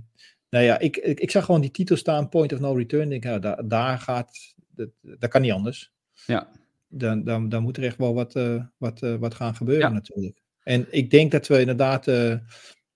nou 0.57 0.69
ja, 0.69 0.79
ik, 0.79 0.97
ik, 0.97 1.21
ik 1.21 1.31
zag 1.31 1.45
gewoon 1.45 1.61
die 1.61 1.71
titel 1.71 1.97
staan, 1.97 2.29
Point 2.29 2.53
of 2.53 2.59
No 2.61 2.73
Return. 2.73 3.09
Denk, 3.09 3.25
ja, 3.25 3.39
daar, 3.39 3.69
daar 3.69 3.99
gaat, 3.99 4.55
dat, 4.69 4.89
dat 5.01 5.31
kan 5.31 5.41
niet 5.43 5.53
anders 5.53 5.93
Ja. 6.27 6.51
dan, 6.89 7.25
dan, 7.25 7.49
dan 7.49 7.63
moet 7.63 7.77
er 7.77 7.85
echt 7.85 7.97
wel 7.99 8.15
wat, 8.15 8.35
eh, 8.35 8.65
wat, 8.77 9.03
eh, 9.03 9.15
wat 9.15 9.35
gaan 9.35 9.55
gebeuren 9.55 9.89
Ja. 9.89 9.93
natuurlijk. 9.95 10.43
En 10.63 10.87
ik 10.91 11.11
denk 11.11 11.31
dat 11.31 11.47
we 11.47 11.61
inderdaad 11.61 12.09
eh, 12.09 12.35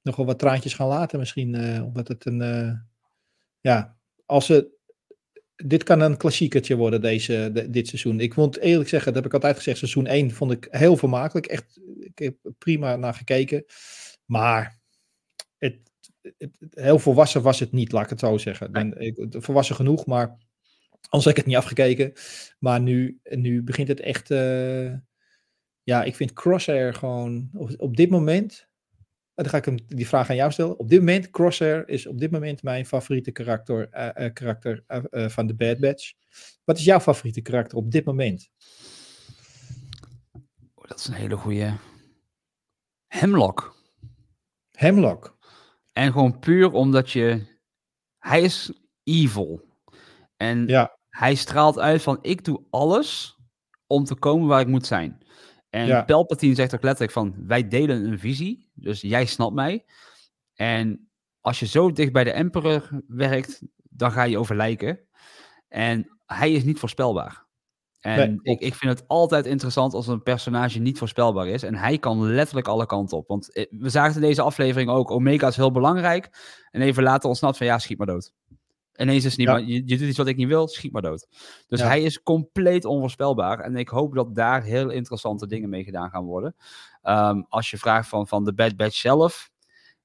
nog 0.03 0.17
wel 0.17 0.27
wat 0.27 0.39
traantjes 0.39 0.75
gaan 0.75 0.89
laten 0.89 1.19
misschien. 1.19 1.83
omdat 1.83 2.09
het 2.09 2.27
een, 2.27 2.39
ja, 3.61 3.97
als 4.27 4.47
ze, 4.47 4.79
dit 5.57 5.83
kan 5.83 6.01
een 6.01 6.17
klassiekertje 6.17 6.77
worden 6.77 7.01
deze, 7.01 7.51
de- 7.53 7.71
dit 7.71 7.89
seizoen. 7.89 8.21
Ik 8.21 8.35
vond 8.35 8.59
eerlijk 8.59 8.89
zeggen, 8.89 9.13
dat 9.13 9.23
heb 9.23 9.33
ik 9.33 9.39
altijd 9.39 9.57
gezegd, 9.57 9.79
seizoen 9.79 10.07
1 10.07 10.31
vond 10.31 10.53
ik 10.53 10.67
heel 10.71 10.97
vermakelijk. 10.97 11.47
Echt, 11.47 11.81
ik 11.99 12.19
heb 12.19 12.37
prima 12.59 12.97
naar 12.97 13.15
gekeken. 13.15 13.65
Maar 14.25 14.80
het, 16.39 16.59
heel 16.71 16.99
volwassen 16.99 17.43
was 17.43 17.61
het 17.61 17.73
niet, 17.73 17.93
laat 17.93 18.05
ik 18.05 18.11
het 18.11 18.21
zo 18.21 18.39
zeggen. 18.39 18.93
Ik, 18.99 19.27
volwassen 19.29 19.77
genoeg, 19.77 20.07
maar 20.07 20.39
anders 21.01 21.25
heb 21.25 21.37
ik 21.37 21.37
het 21.37 21.47
niet 21.47 21.57
afgekeken. 21.57 22.13
Maar 22.59 22.81
nu, 22.81 23.21
nu 23.23 23.63
begint 23.63 23.89
het 23.89 24.01
echt. 24.01 24.31
eh, 24.31 24.93
ja, 25.83 26.03
ik 26.03 26.17
vind 26.17 26.33
Crosshair 26.33 26.95
gewoon 26.95 27.51
op, 27.53 27.75
op 27.77 27.97
dit 27.97 28.11
moment. 28.11 28.69
Dan 29.35 29.49
ga 29.49 29.57
ik 29.57 29.65
hem 29.65 29.77
die 29.87 30.09
vraag 30.09 30.31
aan 30.31 30.37
jou 30.37 30.53
stellen. 30.53 30.79
Op 30.79 30.89
dit 30.89 30.99
moment, 30.99 31.31
Crosshair 31.31 31.89
is 31.89 32.07
op 32.07 32.19
dit 32.19 32.31
moment 32.31 32.63
mijn 32.63 32.87
favoriete 32.87 33.31
karakter, 33.31 33.89
eh, 33.89 34.27
eh, 34.27 34.33
karakter 34.33 34.85
van 35.31 35.47
de 35.47 35.55
Bad 35.55 35.79
Batch. 35.79 36.13
Wat 36.65 36.79
is 36.79 36.85
jouw 36.85 37.01
favoriete 37.01 37.41
karakter 37.41 37.79
op 37.79 37.91
dit 37.91 38.05
moment? 38.05 38.51
Oh, 40.75 40.85
dat 40.89 40.99
is 40.99 41.07
een 41.07 41.15
hele 41.15 41.37
goede. 41.37 41.77
Hemlock. 43.07 43.77
Hemlock. 44.71 45.39
En 46.01 46.13
gewoon 46.13 46.39
puur 46.39 46.73
omdat 46.73 47.11
je. 47.11 47.59
Hij 48.19 48.43
is 48.43 48.73
evil. 49.05 49.61
En 50.37 50.67
Ja, 50.67 50.99
hij 51.09 51.35
straalt 51.35 51.79
uit 51.79 52.03
van: 52.03 52.19
ik 52.23 52.45
doe 52.45 52.65
alles 52.71 53.39
om 53.87 54.05
te 54.05 54.15
komen 54.15 54.49
waar 54.49 54.61
ik 54.61 54.67
moet 54.67 54.87
zijn. 54.87 55.19
En 55.71 55.87
Ja. 55.87 56.03
Palpatine 56.03 56.55
zegt 56.55 56.75
ook 56.75 56.83
letterlijk 56.83 57.13
van: 57.13 57.35
wij 57.47 57.69
delen 57.69 58.05
een 58.05 58.19
visie, 58.19 58.71
dus 58.75 59.01
jij 59.01 59.27
snapt 59.27 59.55
mij. 59.55 59.85
En 60.55 61.11
als 61.41 61.61
je 61.61 61.67
zo 61.67 61.93
dicht 61.93 62.13
bij 62.13 62.25
de 62.25 62.33
Emperor 62.33 63.03
werkt, 63.07 63.63
dan 63.83 64.13
ga 64.13 64.23
je 64.23 64.39
overlijken. 64.39 65.01
En 65.69 66.21
hij 66.27 66.53
is 66.53 66.65
niet 66.65 66.79
voorspelbaar. 66.79 67.47
En 68.01 68.41
Nee, 68.43 68.57
ik, 68.59 68.75
vind 68.75 68.99
het 68.99 69.09
altijd 69.09 69.47
interessant 69.47 69.95
als 69.95 70.07
een 70.07 70.23
personage 70.23 70.79
niet 70.79 70.99
voorspelbaar 70.99 71.47
is. 71.47 71.63
En 71.63 71.75
hij 71.75 71.99
kan 71.99 72.23
letterlijk 72.27 72.69
alle 72.69 72.87
kanten 72.87 73.17
op. 73.17 73.29
Want 73.29 73.53
eh, 73.53 73.67
we 73.71 73.89
zagen 73.89 74.15
in 74.15 74.21
deze 74.21 74.43
aflevering 74.43 74.91
ook, 74.91 75.11
Omega 75.11 75.47
is 75.47 75.57
heel 75.57 75.73
belangrijk. 75.73 76.29
En 76.71 76.81
even 76.81 77.03
later 77.03 77.29
ontsnapt 77.29 77.57
van, 77.57 77.67
ja, 77.67 77.79
schiet 77.79 77.99
maar 77.99 78.07
dood. 78.07 78.33
Ineens 78.97 79.25
is 79.25 79.31
het 79.31 79.39
niet, 79.39 79.49
Ja. 79.49 79.57
je, 79.57 79.73
je 79.87 79.99
doet 79.99 80.09
iets 80.09 80.17
wat 80.19 80.27
ik 80.27 80.37
niet 80.37 80.49
wil, 80.49 80.69
schiet 80.69 80.93
maar 80.93 81.03
dood. 81.03 81.27
Dus 81.69 81.81
Ja. 81.81 81.87
hij 81.87 82.03
is 82.03 82.23
compleet 82.23 82.85
onvoorspelbaar. 82.85 83.59
En 83.61 83.77
ik 83.77 83.89
hoop 83.89 84.15
dat 84.15 84.35
daar 84.35 84.63
heel 84.63 84.91
interessante 84.91 85.47
dingen 85.47 85.69
mee 85.69 85.85
gedaan 85.85 86.11
gaan 86.11 86.25
worden. 86.25 86.57
Ehm, 87.03 87.43
als 87.49 87.71
je 87.71 87.79
vraagt 87.79 88.09
van, 88.09 88.29
van 88.29 88.45
de 88.45 88.55
Bad 88.55 88.77
Batch 88.77 88.95
zelf, 88.97 89.51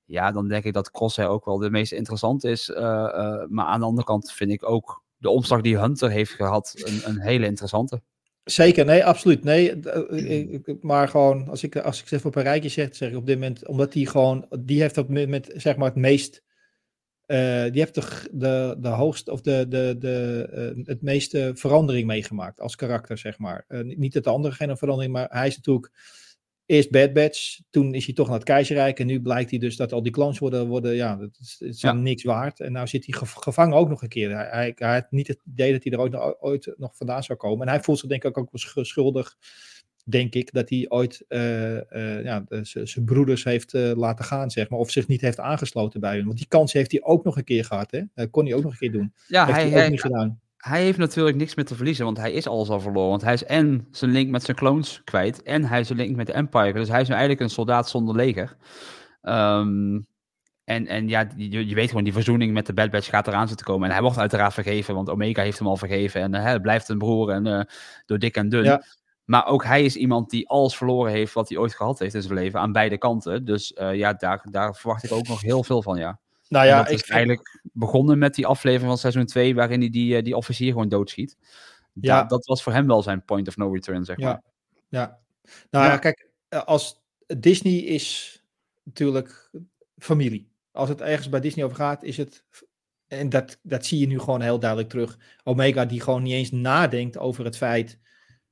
ja, 0.05 0.31
dan 0.31 0.47
denk 0.47 0.63
ik 0.63 0.73
dat 0.73 0.91
Crosshair 0.91 1.29
ook 1.29 1.45
wel 1.45 1.57
de 1.57 1.69
meest 1.69 1.91
interessante 1.91 2.49
is. 2.49 2.69
Eh, 2.69 2.83
eh, 2.83 3.47
maar 3.49 3.65
aan 3.65 3.79
de 3.79 3.85
andere 3.85 4.07
kant 4.07 4.31
vind 4.31 4.51
ik 4.51 4.69
ook 4.69 5.03
de 5.25 5.31
omslag 5.31 5.61
die 5.61 5.77
Hunter 5.79 6.11
heeft 6.11 6.31
gehad 6.31 6.73
een, 6.77 7.01
een 7.05 7.19
hele 7.21 7.45
interessante. 7.45 8.01
Zeker, 8.43 8.85
nee, 8.85 9.05
absoluut. 9.05 9.43
Nee, 9.43 9.79
eh, 9.79 10.49
ik- 10.53 10.67
ik- 10.67 10.83
maar 10.83 11.07
gewoon, 11.07 11.47
als 11.49 11.63
ik, 11.63 11.75
als 11.77 12.01
ik 12.01 12.07
ze 12.07 12.15
even 12.15 12.27
op 12.27 12.35
een 12.35 12.43
rijtje 12.43 12.69
zeg, 12.69 12.95
zeg 12.95 13.09
ik 13.09 13.15
op 13.15 13.25
dit 13.25 13.35
moment, 13.39 13.67
omdat 13.67 13.91
die 13.91 14.07
gewoon, 14.07 14.47
die 14.59 14.81
heeft 14.81 14.97
op 14.97 15.07
dit 15.07 15.23
moment, 15.25 15.49
zeg 15.55 15.75
maar, 15.75 15.87
het 15.87 15.95
meest, 15.97 16.43
eh, 17.25 17.63
die 17.63 17.79
heeft 17.81 17.95
de, 17.95 18.29
de, 18.31 18.75
de 18.79 18.87
hoogste, 18.87 19.31
of 19.31 19.41
de, 19.41 19.65
de, 19.69 19.95
de, 19.99 20.47
eh, 20.51 20.85
het 20.85 21.01
meeste 21.01 21.51
verandering 21.55 22.07
meegemaakt 22.07 22.59
als 22.59 22.75
karakter, 22.75 23.17
zeg 23.17 23.37
maar. 23.37 23.65
Niet 23.83 24.13
dat 24.13 24.23
de 24.23 24.29
andere 24.29 24.53
geen 24.53 24.77
verandering, 24.77 25.13
maar 25.13 25.27
hij 25.29 25.47
is 25.47 25.55
natuurlijk 25.55 25.91
eerst 26.65 26.91
Bad 26.91 27.13
Batch, 27.13 27.59
toen 27.69 27.93
is 27.93 28.05
hij 28.05 28.13
toch 28.15 28.25
naar 28.27 28.35
het 28.35 28.43
keizerrijk 28.45 28.99
en 28.99 29.07
nu 29.07 29.21
blijkt 29.21 29.49
hij 29.49 29.59
dus 29.59 29.75
dat 29.75 29.91
al 29.93 30.03
die 30.03 30.11
clones 30.11 30.39
worden, 30.39 30.67
worden 30.67 30.95
ja, 30.95 31.15
dat 31.15 31.37
is, 31.41 31.55
het 31.59 31.79
Ja. 31.79 31.91
dan 31.91 32.01
niks 32.03 32.23
waard. 32.23 32.59
En 32.59 32.71
nou 32.71 32.87
zit 32.87 33.05
hij 33.05 33.17
gev- 33.19 33.35
gevangen 33.35 33.77
ook 33.77 33.89
nog 33.89 34.01
een 34.01 34.09
keer. 34.09 34.35
Hij, 34.35 34.47
hij, 34.49 34.71
hij 34.75 34.93
had 34.93 35.11
niet 35.11 35.27
het 35.27 35.39
idee 35.53 35.71
dat 35.71 35.83
hij 35.83 35.91
er 35.93 35.99
ooit, 35.99 36.11
nog- 36.11 36.35
ooit 36.39 36.73
nog 36.77 36.95
vandaan 36.97 37.23
zou 37.23 37.37
komen. 37.39 37.67
En 37.67 37.73
hij 37.73 37.83
voelt 37.83 37.99
zich 37.99 38.09
denk 38.09 38.23
ik 38.23 38.37
ook 38.37 38.51
wel 38.51 38.61
sch- 38.61 38.89
schuldig, 38.91 39.37
denk 40.03 40.33
ik, 40.33 40.53
dat 40.53 40.69
hij 40.69 40.85
ooit 40.89 41.25
eh, 41.27 41.77
eh, 42.17 42.23
ja, 42.23 42.45
zijn 42.61 43.05
broeders 43.05 43.43
heeft 43.43 43.73
eh, 43.73 43.91
laten 43.95 44.25
gaan, 44.25 44.51
zeg 44.51 44.69
maar. 44.69 44.79
Of 44.79 44.91
zich 44.91 45.07
niet 45.07 45.21
heeft 45.21 45.39
aangesloten 45.39 45.99
bij 45.99 46.15
hun. 46.15 46.25
Want 46.25 46.37
die 46.37 46.47
kans 46.47 46.73
heeft 46.73 46.91
hij 46.91 47.03
ook 47.03 47.23
nog 47.23 47.37
een 47.37 47.43
keer 47.43 47.65
gehad, 47.65 47.91
hè. 47.91 48.01
Dat 48.13 48.29
kon 48.29 48.45
hij 48.45 48.53
ook 48.53 48.63
nog 48.63 48.71
een 48.71 48.77
keer 48.77 48.91
doen. 48.91 49.13
Ja, 49.27 49.45
heeft 49.45 49.57
hij, 49.57 49.69
hij, 49.69 49.83
ook 49.85 49.91
niet 49.91 50.01
gedaan. 50.01 50.39
Hij 50.67 50.83
heeft 50.83 50.97
natuurlijk 50.97 51.37
niks 51.37 51.55
meer 51.55 51.65
te 51.65 51.75
verliezen, 51.75 52.05
want 52.05 52.17
hij 52.17 52.31
is 52.31 52.47
alles 52.47 52.69
al 52.69 52.79
verloren. 52.79 53.09
Want 53.09 53.21
hij 53.21 53.33
is 53.33 53.43
en 53.43 53.87
zijn 53.91 54.11
link 54.11 54.29
met 54.29 54.43
zijn 54.43 54.57
clones 54.57 55.01
kwijt, 55.03 55.41
en 55.41 55.65
hij 55.65 55.79
is 55.79 55.87
zijn 55.87 55.99
link 55.99 56.15
met 56.15 56.27
de 56.27 56.33
Empire. 56.33 56.73
Dus 56.73 56.87
hij 56.87 57.01
is 57.01 57.07
nu 57.07 57.13
eigenlijk 57.13 57.43
een 57.43 57.49
soldaat 57.49 57.89
zonder 57.89 58.15
leger. 58.15 58.57
Ehm, 59.21 59.99
en, 60.63 60.87
en 60.87 61.07
ja, 61.07 61.27
je, 61.35 61.67
je 61.67 61.75
weet 61.75 61.89
gewoon, 61.89 62.03
die 62.03 62.13
verzoening 62.13 62.53
met 62.53 62.65
de 62.65 62.73
Bad 62.73 62.91
Batch 62.91 63.09
gaat 63.09 63.27
eraan 63.27 63.47
zitten 63.47 63.65
komen. 63.65 63.87
En 63.87 63.93
hij 63.93 64.01
wordt 64.01 64.17
uiteraard 64.17 64.53
vergeven, 64.53 64.95
want 64.95 65.09
Omega 65.09 65.41
heeft 65.41 65.59
hem 65.59 65.67
al 65.67 65.77
vergeven. 65.77 66.21
En 66.21 66.33
eh, 66.33 66.41
hij 66.41 66.59
blijft 66.59 66.89
een 66.89 66.97
broer 66.97 67.29
en 67.29 67.47
eh, 67.47 67.61
door 68.05 68.19
dik 68.19 68.35
en 68.35 68.49
dun. 68.49 68.63
Ja. 68.63 68.83
Maar 69.23 69.45
ook 69.45 69.63
hij 69.63 69.83
is 69.83 69.95
iemand 69.95 70.29
die 70.29 70.49
alles 70.49 70.77
verloren 70.77 71.11
heeft 71.11 71.33
wat 71.33 71.49
hij 71.49 71.57
ooit 71.57 71.75
gehad 71.75 71.99
heeft 71.99 72.13
in 72.13 72.21
zijn 72.21 72.33
leven, 72.33 72.59
aan 72.59 72.71
beide 72.71 72.97
kanten. 72.97 73.45
Dus 73.45 73.73
eh, 73.73 73.95
ja, 73.95 74.13
daar, 74.13 74.45
daar 74.51 74.75
verwacht 74.75 75.03
ik 75.03 75.11
ook 75.11 75.27
nog 75.27 75.41
heel 75.41 75.63
veel 75.63 75.81
van, 75.81 75.97
ja. 75.97 76.19
Nou 76.49 76.65
ja, 76.65 76.83
dat 76.83 76.91
is 76.91 77.01
ik, 77.01 77.09
eigenlijk 77.09 77.61
begonnen 77.73 78.17
met 78.17 78.35
die 78.35 78.45
aflevering 78.47 78.87
van 78.89 78.97
seizoen 78.97 79.25
2, 79.25 79.55
waarin 79.55 79.79
hij 79.79 79.89
die, 79.89 80.15
eh, 80.17 80.23
die 80.23 80.35
officier 80.35 80.71
gewoon 80.71 80.89
doodschiet. 80.89 81.37
Ja. 81.93 82.17
Ja. 82.17 82.23
dat 82.23 82.45
was 82.45 82.63
voor 82.63 82.73
hem 82.73 82.87
wel 82.87 83.01
zijn 83.01 83.25
point 83.25 83.47
of 83.47 83.57
no 83.57 83.71
return, 83.73 84.05
zeg 84.05 84.17
Ja. 84.19 84.25
maar. 84.25 84.41
Ja. 84.89 85.19
Nou 85.69 85.85
ja, 85.85 85.91
Ja. 85.91 85.97
kijk, 85.97 86.29
eh, 86.49 86.63
als 86.63 87.01
Disney 87.39 87.73
is 87.77 88.39
natuurlijk 88.83 89.51
familie. 89.97 90.49
Als 90.71 90.89
het 90.89 91.01
ergens 91.01 91.29
bij 91.29 91.39
Disney 91.39 91.65
over 91.65 91.77
gaat, 91.77 92.03
is 92.03 92.17
het. 92.17 92.43
En 93.07 93.29
dat, 93.29 93.59
dat 93.63 93.85
zie 93.85 93.99
je 93.99 94.07
nu 94.07 94.19
gewoon 94.19 94.41
heel 94.41 94.59
duidelijk 94.59 94.89
terug. 94.89 95.17
Omega 95.43 95.85
die 95.85 96.01
gewoon 96.01 96.23
niet 96.23 96.33
eens 96.33 96.51
nadenkt 96.51 97.17
over 97.17 97.45
het 97.45 97.57
feit. 97.57 97.99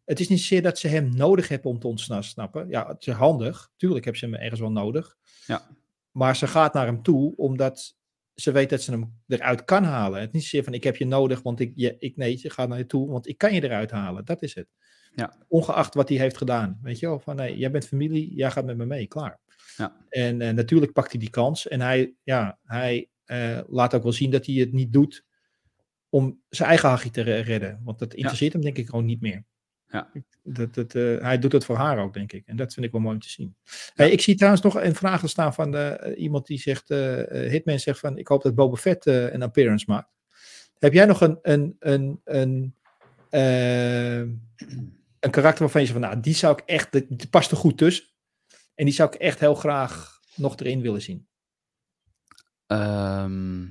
Het 0.05 0.19
is 0.19 0.27
niet 0.29 0.39
zozeer 0.39 0.61
dat 0.61 0.79
ze 0.79 0.87
hem 0.87 1.15
nodig 1.15 1.47
hebben 1.47 1.71
om 1.71 1.79
te 1.79 1.87
ontsnappen. 1.87 2.29
snappen. 2.29 2.67
Ja, 2.69 2.87
het 2.87 3.07
is 3.07 3.13
handig. 3.13 3.69
Tuurlijk 3.77 4.03
hebben 4.03 4.21
ze 4.21 4.27
hem 4.29 4.35
ergens 4.43 4.59
wel 4.59 4.71
nodig. 4.71 5.15
Ja. 5.45 5.67
Maar 6.13 6.35
ze 6.35 6.47
gaat 6.47 6.73
naar 6.73 6.85
hem 6.85 7.01
toe 7.01 7.35
omdat 7.35 7.95
ze 8.33 8.51
weet 8.51 8.69
dat 8.69 8.81
ze 8.81 8.91
hem 8.91 9.21
eruit 9.27 9.65
kan 9.65 9.83
halen. 9.83 10.19
Het 10.19 10.27
is 10.27 10.33
niet 10.33 10.43
zozeer 10.43 10.63
van 10.63 10.73
ik 10.73 10.83
heb 10.83 10.95
je 10.95 11.05
nodig, 11.05 11.41
want 11.41 11.59
ik, 11.59 11.71
je, 11.75 11.95
ik 11.99 12.15
nee, 12.17 12.37
ze 12.37 12.49
gaat 12.49 12.69
naar 12.69 12.77
je 12.77 12.85
toe, 12.85 13.09
want 13.09 13.27
ik 13.27 13.37
kan 13.37 13.53
je 13.53 13.63
eruit 13.63 13.91
halen. 13.91 14.25
Dat 14.25 14.41
is 14.41 14.55
het. 14.55 14.67
Ja. 15.15 15.37
Ongeacht 15.47 15.93
wat 15.93 16.09
hij 16.09 16.17
heeft 16.17 16.37
gedaan. 16.37 16.79
Weet 16.81 16.99
je 16.99 17.05
wel, 17.05 17.19
van 17.19 17.35
nee, 17.35 17.57
jij 17.57 17.71
bent 17.71 17.87
familie, 17.87 18.35
jij 18.35 18.51
gaat 18.51 18.65
met 18.65 18.77
me 18.77 18.85
mee, 18.85 19.07
klaar. 19.07 19.39
Ja. 19.77 20.05
En 20.09 20.41
eh, 20.41 20.53
natuurlijk 20.53 20.93
pakt 20.93 21.11
hij 21.11 21.19
die 21.19 21.29
kans. 21.29 21.67
En 21.67 21.81
hij, 21.81 22.13
ja, 22.23 22.59
hij 22.63 23.09
eh, 23.25 23.59
laat 23.67 23.93
ook 23.93 24.03
wel 24.03 24.11
zien 24.11 24.31
dat 24.31 24.45
hij 24.45 24.55
het 24.55 24.73
niet 24.73 24.93
doet 24.93 25.25
om 26.09 26.41
zijn 26.49 26.69
eigen 26.69 26.89
hachje 26.89 27.09
te 27.09 27.21
re- 27.21 27.39
redden. 27.39 27.81
Want 27.83 27.99
dat 27.99 28.13
interesseert 28.13 28.53
hem 28.53 28.61
denk 28.61 28.77
ik 28.77 28.89
gewoon 28.89 29.05
niet 29.05 29.21
meer. 29.21 29.45
Ja. 29.93 30.11
Dat, 30.43 30.73
dat, 30.73 30.95
eh, 30.95 31.17
hij 31.17 31.39
doet 31.39 31.51
het 31.51 31.65
voor 31.65 31.75
haar 31.75 31.99
ook, 31.99 32.13
denk 32.13 32.31
ik. 32.31 32.45
En 32.45 32.55
dat 32.55 32.73
vind 32.73 32.85
ik 32.85 32.91
wel 32.91 33.01
mooi 33.01 33.13
om 33.15 33.21
te 33.21 33.29
zien. 33.29 33.55
Hey, 33.93 34.11
ik 34.11 34.21
zie 34.21 34.35
trouwens 34.35 34.63
nog 34.63 34.75
een 34.75 34.95
vraag 34.95 35.29
staan 35.29 35.53
van 35.53 35.75
eh, 35.75 36.21
iemand 36.21 36.47
die 36.47 36.59
zegt, 36.59 36.89
eh, 36.89 37.49
Hitman 37.49 37.79
zegt 37.79 37.99
van, 37.99 38.17
ik 38.17 38.27
hoop 38.27 38.43
dat 38.43 38.55
Boba 38.55 38.75
Fett 38.75 39.05
een 39.05 39.41
appearance 39.41 39.85
maakt. 39.87 40.09
Heb 40.79 40.93
jij 40.93 41.05
nog 41.05 41.21
een, 41.21 41.39
een, 41.41 41.75
een, 41.79 42.21
een, 42.23 42.75
een 45.19 45.31
karakter 45.31 45.61
waarvan 45.61 45.81
je 45.81 45.87
zegt 45.87 45.99
van, 45.99 46.09
nou, 46.09 46.19
die 46.19 46.35
zou 46.35 46.53
ik 46.53 46.63
echt, 46.65 46.91
die 46.91 47.05
die 47.09 47.29
past 47.29 47.51
er 47.51 47.57
goed 47.57 47.77
tussen. 47.77 48.05
En 48.75 48.85
die 48.85 48.93
zou 48.93 49.13
ik 49.13 49.21
echt 49.21 49.39
heel 49.39 49.55
graag 49.55 50.19
nog 50.35 50.57
erin 50.57 50.81
willen 50.81 51.01
zien. 51.01 51.27
Ehm, 52.67 53.65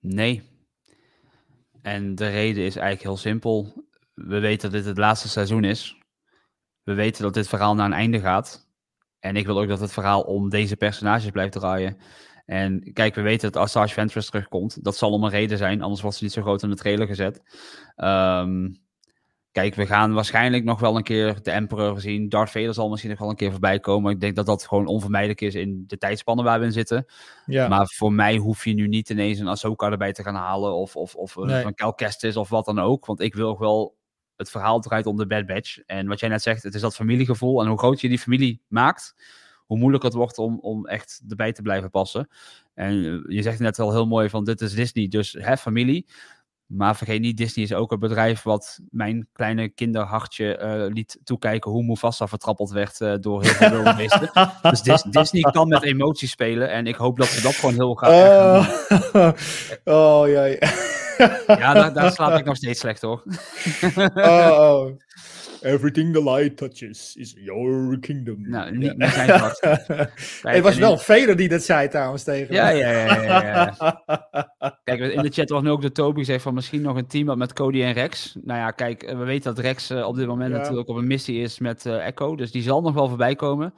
nee. 0.00 0.42
En 1.88 2.14
de 2.14 2.28
reden 2.28 2.64
is 2.64 2.76
eigenlijk 2.76 3.02
heel 3.02 3.16
simpel. 3.16 3.84
We 4.14 4.38
weten 4.38 4.70
dat 4.70 4.80
dit 4.80 4.88
het 4.88 4.98
laatste 4.98 5.28
seizoen 5.28 5.64
is. 5.64 5.98
We 6.82 6.94
weten 6.94 7.22
dat 7.22 7.34
dit 7.34 7.48
verhaal 7.48 7.74
naar 7.74 7.86
een 7.86 7.92
einde 7.92 8.20
gaat. 8.20 8.68
En 9.18 9.36
ik 9.36 9.46
wil 9.46 9.60
ook 9.60 9.68
dat 9.68 9.80
het 9.80 9.92
verhaal 9.92 10.22
om 10.22 10.48
deze 10.48 10.76
personages 10.76 11.30
blijft 11.30 11.52
draaien. 11.52 11.96
En 12.44 12.92
kijk, 12.92 13.14
we 13.14 13.20
weten 13.20 13.52
dat 13.52 13.62
Asajj 13.62 13.92
Ventress 13.92 14.30
terugkomt. 14.30 14.84
Dat 14.84 14.96
zal 14.96 15.12
om 15.12 15.24
een 15.24 15.30
reden 15.30 15.58
zijn, 15.58 15.82
anders 15.82 16.02
was 16.02 16.16
ze 16.16 16.24
niet 16.24 16.32
zo 16.32 16.42
groot 16.42 16.62
in 16.62 16.70
de 16.70 16.76
trailer 16.76 17.06
gezet. 17.06 17.42
Ehm, 17.96 18.68
kijk, 19.58 19.74
we 19.74 19.86
gaan 19.86 20.12
waarschijnlijk 20.12 20.64
nog 20.64 20.80
wel 20.80 20.96
een 20.96 21.02
keer 21.02 21.42
de 21.42 21.50
Emperor 21.50 22.00
zien. 22.00 22.28
Darth 22.28 22.50
Vader 22.50 22.74
zal 22.74 22.88
misschien 22.88 23.10
nog 23.10 23.18
wel 23.18 23.28
een 23.28 23.36
keer 23.36 23.50
voorbij 23.50 23.78
komen. 23.80 24.12
Ik 24.12 24.20
denk 24.20 24.36
dat 24.36 24.46
dat 24.46 24.66
gewoon 24.66 24.86
onvermijdelijk 24.86 25.40
is 25.40 25.54
in 25.54 25.84
de 25.86 25.98
tijdspannen 25.98 26.44
waar 26.44 26.58
we 26.58 26.64
in 26.64 26.72
zitten. 26.72 27.06
Ja, 27.46 27.68
Maar 27.68 27.86
voor 27.86 28.12
mij 28.12 28.36
hoef 28.36 28.64
je 28.64 28.74
nu 28.74 28.88
niet 28.88 29.10
ineens 29.10 29.38
een 29.38 29.48
Ahsoka 29.48 29.90
erbij 29.90 30.12
te 30.12 30.22
gaan 30.22 30.34
halen. 30.34 30.72
Of, 30.74 30.96
of, 30.96 31.14
of 31.14 31.36
een- 31.36 31.46
Nee. 31.46 31.64
een 31.64 31.74
Cal 31.74 31.94
Kestis 31.94 32.36
of 32.36 32.48
wat 32.48 32.64
dan 32.64 32.78
ook. 32.78 33.06
Want 33.06 33.20
ik 33.20 33.34
wil 33.34 33.48
ook 33.48 33.58
wel... 33.58 33.96
Het 34.36 34.50
verhaal 34.50 34.80
draait 34.80 35.06
om 35.06 35.16
de 35.16 35.26
Bad 35.26 35.46
Batch. 35.46 35.78
En 35.86 36.06
wat 36.06 36.20
jij 36.20 36.28
net 36.28 36.42
zegt, 36.42 36.62
het 36.62 36.74
is 36.74 36.80
dat 36.80 36.94
familiegevoel. 36.94 37.60
En 37.62 37.68
hoe 37.68 37.78
groot 37.78 38.00
je 38.00 38.08
die 38.08 38.18
familie 38.18 38.60
maakt... 38.68 39.14
hoe 39.66 39.78
moeilijk 39.78 40.04
het 40.04 40.14
wordt 40.14 40.38
om, 40.38 40.58
om 40.60 40.86
echt 40.86 41.22
erbij 41.28 41.52
te 41.52 41.62
blijven 41.62 41.90
passen. 41.90 42.28
En 42.74 42.92
eh, 43.04 43.34
je 43.36 43.42
zegt 43.42 43.58
net 43.58 43.76
wel 43.76 43.92
heel 43.92 44.06
mooi 44.06 44.28
van... 44.28 44.44
dit 44.44 44.60
is 44.60 44.72
Disney, 44.74 45.08
dus 45.08 45.32
hè, 45.38 45.56
familie. 45.56 46.06
Maar 46.68 46.96
vergeet 46.96 47.20
niet, 47.20 47.36
Disney 47.36 47.64
is 47.64 47.72
ook 47.72 47.92
een 47.92 47.98
bedrijf... 47.98 48.42
wat 48.42 48.78
mijn 48.90 49.28
kleine 49.32 49.68
kinderhartje 49.68 50.56
eh, 50.56 50.92
liet 50.92 51.18
toekijken... 51.24 51.70
hoe 51.70 51.84
Mufasa 51.84 52.28
vertrappeld 52.28 52.70
werd 52.70 53.00
eh, 53.00 53.14
door 53.20 53.42
heel 53.42 53.52
veel 53.52 53.70
wilde 53.70 53.94
beesten. 53.94 54.30
Dus 54.70 54.82
Dis- 54.82 55.02
Disney 55.02 55.42
kan 55.42 55.68
met 55.68 55.82
emoties 55.82 56.30
spelen. 56.30 56.70
En 56.70 56.86
ik 56.86 56.94
hoop 56.94 57.18
dat 57.18 57.26
ze 57.26 57.42
dat 57.42 57.54
gewoon 57.54 57.74
heel 57.74 57.94
graag 57.94 58.10
doen. 58.10 59.06
Oh, 59.84 60.20
oh 60.20 60.28
ja. 60.28 60.44
ja. 60.44 60.96
Ja, 61.46 61.72
daar, 61.72 61.92
daar 61.92 62.12
slaap 62.12 62.38
ik 62.38 62.44
nog 62.44 62.56
steeds 62.56 62.80
slecht 62.80 63.00
hoor. 63.00 63.22
oh, 64.14 64.56
oh. 64.58 64.90
Everything 65.62 66.12
the 66.14 66.22
light 66.22 66.56
touches 66.56 67.16
is 67.16 67.34
your 67.38 67.98
kingdom. 67.98 68.48
Nou, 68.48 68.76
niet- 68.76 68.96
niet 68.96 69.10
zijn 69.10 69.38
vast. 69.38 69.60
het 70.42 70.62
was 70.62 70.76
wel 70.76 70.98
Vader 70.98 71.36
die 71.36 71.48
dat 71.48 71.62
zei 71.62 71.88
trouwens 71.88 72.22
tegen 72.22 72.54
Ja, 72.54 72.68
ja, 72.68 72.90
ja, 72.90 73.22
ja, 73.22 73.42
ja. 73.42 74.02
Kijk, 74.84 75.00
in 75.00 75.22
de 75.22 75.30
chat 75.30 75.48
wordt 75.50 75.64
nu 75.64 75.70
ook 75.70 75.82
de 75.82 75.92
Toby 75.92 76.18
gezegd 76.18 76.42
van 76.42 76.54
misschien 76.54 76.82
nog 76.82 76.96
een 76.96 77.06
team 77.06 77.38
met 77.38 77.52
Cody 77.52 77.82
en 77.82 77.92
Rex. 77.92 78.36
Nou 78.42 78.58
ja, 78.58 78.70
kijk, 78.70 79.02
eh, 79.02 79.18
we 79.18 79.24
weten 79.24 79.54
dat 79.54 79.64
Rex 79.64 79.90
eh, 79.90 80.06
op 80.06 80.16
dit 80.16 80.26
moment 80.26 80.52
Ja. 80.52 80.58
natuurlijk 80.58 80.88
op 80.88 80.96
een 80.96 81.06
missie 81.06 81.40
is 81.40 81.58
met 81.58 81.86
eh, 81.86 82.06
Echo. 82.06 82.36
Dus 82.36 82.50
die 82.50 82.62
zal 82.62 82.80
nog 82.80 82.94
wel 82.94 83.08
voorbij 83.08 83.34
komen. 83.34 83.74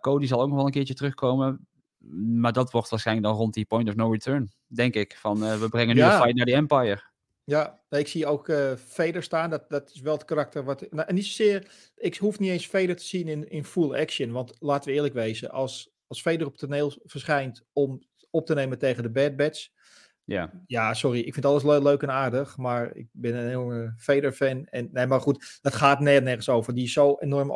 Cody 0.00 0.26
zal 0.26 0.40
ook 0.40 0.48
nog 0.48 0.56
wel 0.56 0.66
een 0.66 0.72
keertje 0.72 0.94
terugkomen. 0.94 1.66
Maar 2.10 2.52
dat 2.52 2.70
wordt 2.70 2.88
waarschijnlijk 2.88 3.26
dan 3.26 3.36
rond 3.36 3.54
die 3.54 3.64
point 3.64 3.88
of 3.88 3.94
no 3.94 4.10
return, 4.10 4.52
denk 4.66 4.94
ik. 4.94 5.16
Van 5.16 5.44
eh, 5.44 5.60
we 5.60 5.68
brengen 5.68 5.94
nu 5.94 6.00
Ja. 6.00 6.14
een 6.14 6.20
fight 6.22 6.36
naar 6.36 6.46
die 6.46 6.54
Empire. 6.54 7.02
Ja, 7.44 7.80
ik 7.88 8.08
zie 8.08 8.26
ook 8.26 8.48
eh 8.48 8.72
Vader 8.76 9.22
staan. 9.22 9.50
Dat, 9.50 9.64
dat 9.68 9.90
is 9.94 10.00
wel 10.00 10.12
het 10.12 10.24
karakter 10.24 10.64
wat. 10.64 10.86
Nou, 10.90 11.08
en 11.08 11.14
niet 11.14 11.26
zozeer. 11.26 11.70
Ik 11.96 12.16
hoef 12.16 12.38
niet 12.38 12.50
eens 12.50 12.66
Vader 12.66 12.96
te 12.96 13.04
zien 13.04 13.28
in, 13.28 13.48
in 13.50 13.64
full 13.64 13.94
action. 14.00 14.32
Want 14.32 14.52
laten 14.58 14.88
we 14.90 14.94
eerlijk 14.96 15.14
wezen. 15.14 15.50
Als, 15.50 15.90
als 16.06 16.22
Vader 16.22 16.46
op 16.46 16.52
het 16.52 16.60
toneel 16.60 16.92
verschijnt 17.04 17.64
om 17.72 18.02
op 18.30 18.46
te 18.46 18.54
nemen 18.54 18.78
tegen 18.78 19.02
de 19.02 19.10
Bad 19.10 19.36
Batch. 19.36 19.68
Ja. 20.24 20.62
Ja, 20.66 20.94
sorry. 20.94 21.18
Ik 21.20 21.32
vind 21.32 21.46
alles 21.46 21.62
le- 21.62 21.82
leuk 21.82 22.02
en 22.02 22.10
aardig. 22.10 22.56
Maar 22.56 22.96
ik 22.96 23.08
ben 23.12 23.34
een 23.34 23.48
enorme 23.48 23.94
Vader-fan. 23.96 24.66
En 24.66 24.88
nee, 24.92 25.06
maar 25.06 25.20
goed. 25.20 25.58
Dat 25.62 25.74
gaat 25.74 26.00
ner- 26.00 26.22
nergens 26.22 26.48
over. 26.48 26.74
Die 26.74 26.84
is 26.84 26.92
zo 26.92 27.16
enorm 27.18 27.50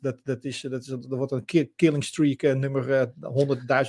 Dat, 0.00 0.20
dat, 0.24 0.44
is, 0.44 0.60
dat, 0.60 0.80
is, 0.80 0.86
dat 0.86 1.06
wordt 1.08 1.32
een 1.32 1.44
ki- 1.44 1.72
killing 1.76 2.04
streak 2.04 2.42
eh, 2.42 2.54
nummer 2.54 2.92
eh 2.92 3.06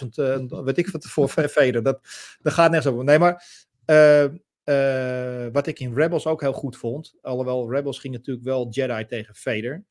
100.000. 0.02 0.08
eh, 0.16 0.64
weet 0.64 0.78
ik 0.78 0.88
wat 0.88 1.06
voor 1.06 1.30
Vader. 1.58 1.84
Dat, 1.84 2.00
dat 2.42 2.54
gaat 2.54 2.72
nergens 2.72 2.94
over. 2.94 3.06
Nee, 3.06 3.20
maar. 3.20 3.46
eh, 3.86 4.24
eh, 4.64 5.48
wat 5.52 5.68
ik 5.68 5.80
in 5.80 5.94
Rebels 5.94 6.26
ook 6.26 6.42
heel 6.42 6.54
goed 6.54 6.78
vond. 6.78 7.16
Alhoewel 7.22 7.72
Rebels 7.72 8.00
ging 8.00 8.14
natuurlijk 8.14 8.46
wel 8.46 8.68
Jedi 8.70 9.06
tegen 9.06 9.36
Vader. 9.36 9.84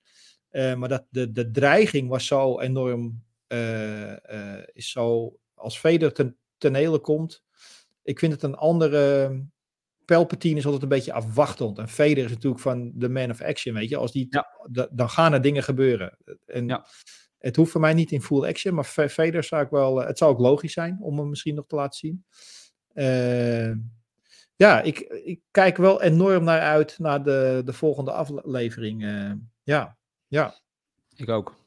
Eh, 0.50 0.74
maar 0.74 0.88
dat 0.88 1.04
de, 1.10 1.32
de 1.32 1.50
dreiging 1.50 2.08
was 2.08 2.26
zo 2.26 2.60
enorm. 2.60 3.22
eh, 3.46 4.56
eh, 4.58 4.62
is 4.72 4.90
zo. 4.90 5.36
Als 5.54 5.80
Vader 5.80 6.12
ten 6.12 6.36
tonele 6.58 6.98
komt. 6.98 7.42
Ik 8.02 8.18
vind 8.18 8.32
het 8.32 8.42
een 8.42 8.54
andere. 8.54 9.28
Palpatine 10.16 10.56
is 10.58 10.64
altijd 10.64 10.82
een 10.82 10.88
beetje 10.88 11.12
afwachtend. 11.12 11.78
En 11.78 11.88
Vader 11.88 12.18
is 12.18 12.30
natuurlijk 12.30 12.62
van 12.62 12.92
de 12.94 13.08
man 13.08 13.30
of 13.30 13.40
action. 13.40 13.74
Weet 13.74 13.88
je, 13.88 13.96
als 13.96 14.12
die. 14.12 14.28
da- 14.70 14.88
dan 14.92 15.10
gaan 15.10 15.32
er 15.32 15.40
dingen 15.42 15.62
gebeuren. 15.62 16.16
En 16.46 16.66
Het 17.38 17.56
hoeft 17.56 17.70
voor 17.70 17.80
mij 17.80 17.94
niet 17.94 18.12
in 18.12 18.22
full 18.22 18.44
action. 18.48 18.74
Maar 18.74 18.84
Va- 18.84 19.08
Vader 19.08 19.44
zou 19.44 19.64
ik 19.64 19.70
wel. 19.70 20.00
eh, 20.00 20.06
Het 20.06 20.18
zou 20.18 20.30
ook 20.32 20.38
logisch 20.38 20.72
zijn 20.72 20.98
om 21.00 21.18
hem 21.18 21.28
misschien 21.28 21.54
nog 21.54 21.66
te 21.66 21.74
laten 21.74 21.98
zien. 21.98 22.24
Eh, 22.92 23.70
ja, 24.56 24.80
ik, 24.80 24.98
ik 25.24 25.40
kijk 25.50 25.76
wel 25.76 26.02
enorm 26.02 26.44
naar 26.44 26.60
uit 26.60 26.98
naar 26.98 27.22
de, 27.24 27.62
de 27.64 27.72
volgende 27.72 28.12
aflevering. 28.12 29.04
eh. 29.04 29.32
ja, 29.62 29.96
ja. 30.26 30.54
Ik 31.16 31.28
ook. 31.28 31.58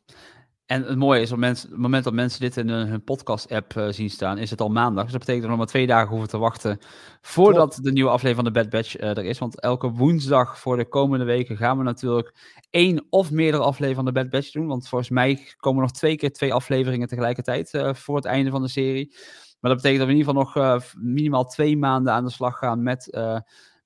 En 0.66 0.84
het 0.84 0.98
mooie 0.98 1.22
is, 1.22 1.32
op, 1.32 1.38
mensen, 1.38 1.70
het 1.70 1.80
moment 1.80 2.04
dat 2.04 2.14
mensen 2.14 2.40
dit 2.40 2.58
in 2.58 2.70
hun, 2.70 3.04
podcast-app 3.04 3.78
eh, 3.78 3.88
zien 3.90 4.10
staan, 4.10 4.38
is 4.38 4.50
het 4.50 4.62
al 4.62 4.70
maandag. 4.70 5.04
Dus 5.04 5.12
dat 5.12 5.20
betekent 5.20 5.42
dat 5.42 5.52
we 5.52 5.58
nog 5.58 5.58
maar 5.58 5.76
twee 5.76 5.88
dagen 5.88 6.10
hoeven 6.10 6.30
te 6.30 6.38
wachten 6.38 6.80
voordat 7.22 7.80
de 7.82 7.92
nieuwe 7.92 8.10
aflevering 8.10 8.46
van 8.46 8.54
de 8.54 8.60
Bad 8.60 8.70
Batch 8.70 8.96
eh, 8.96 9.10
er 9.10 9.26
is. 9.26 9.40
Want 9.40 9.60
elke 9.60 9.90
woensdag 9.90 10.60
voor 10.60 10.78
de 10.78 10.86
komende 10.86 11.26
weken 11.26 11.58
gaan 11.58 11.78
we 11.78 11.84
natuurlijk 11.84 12.34
één 12.70 13.06
of 13.10 13.32
meerdere 13.32 13.64
afleveringen 13.64 14.04
van 14.04 14.14
de 14.14 14.20
Bad 14.22 14.30
Batch 14.30 14.52
doen. 14.52 14.68
Want 14.68 14.88
volgens 14.88 15.10
mij 15.10 15.54
komen 15.58 15.82
nog 15.82 15.92
twee 15.92 16.16
keer 16.16 16.32
twee 16.32 16.54
afleveringen 16.54 17.08
tegelijkertijd 17.08 17.74
eh, 17.74 17.94
voor 17.94 18.16
het 18.16 18.26
einde 18.26 18.52
van 18.52 18.62
de 18.62 18.70
serie. 18.70 19.16
Maar 19.60 19.72
dat 19.72 19.82
betekent 19.82 19.98
dat 19.98 20.08
we 20.08 20.14
in 20.14 20.20
ieder 20.20 20.34
geval 20.34 20.72
nog 20.72 20.84
minimaal 20.98 21.46
twee 21.46 21.78
maanden 21.78 22.14
aan 22.14 22.24
de 22.26 22.32
slag 22.32 22.58
gaan 22.58 22.84
met, 22.84 23.18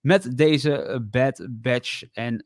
met 0.02 0.38
deze 0.38 1.06
Bad 1.12 1.48
Batch. 1.50 2.04
En 2.12 2.44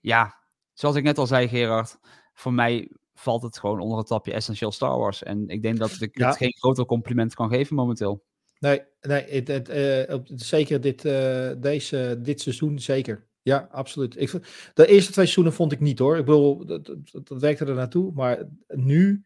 ja, 0.00 0.34
zoals 0.72 0.96
ik 0.96 1.02
net 1.02 1.18
al 1.18 1.26
zei, 1.26 1.48
Gerard, 1.48 1.98
voor 2.34 2.52
mij 2.52 2.90
valt 3.18 3.42
het 3.42 3.58
gewoon 3.58 3.80
onder 3.80 3.98
het 3.98 4.06
tapje 4.06 4.32
Essential 4.32 4.72
Star 4.72 4.98
Wars. 4.98 5.22
En 5.22 5.48
ik 5.48 5.62
denk 5.62 5.78
dat 5.78 5.96
ik 6.00 6.18
Ja. 6.18 6.26
het 6.26 6.36
geen 6.36 6.56
groter 6.58 6.84
compliment 6.84 7.34
kan 7.34 7.48
geven 7.48 7.76
momenteel. 7.76 8.24
Nee, 8.58 8.82
nee 9.00 9.24
het, 9.28 9.48
het, 9.48 9.68
eh, 9.68 10.14
op- 10.14 10.26
zeker 10.34 10.80
dit, 10.80 11.04
eh, 11.04 11.50
deze, 11.58 12.18
dit 12.22 12.40
seizoen, 12.40 12.78
zeker. 12.78 13.26
Ja, 13.42 13.68
absoluut. 13.70 14.20
Ik, 14.20 14.30
de 14.74 14.86
eerste 14.86 15.12
twee 15.12 15.24
seizoenen 15.26 15.52
vond 15.52 15.72
ik 15.72 15.80
niet 15.80 15.98
hoor. 15.98 16.16
Ik 16.16 16.24
bedoel, 16.24 16.66
dat, 16.66 16.84
dat, 16.86 17.26
dat 17.26 17.40
werkte 17.40 17.64
er 17.64 17.74
naartoe. 17.74 18.12
Maar 18.12 18.42
nu, 18.66 19.24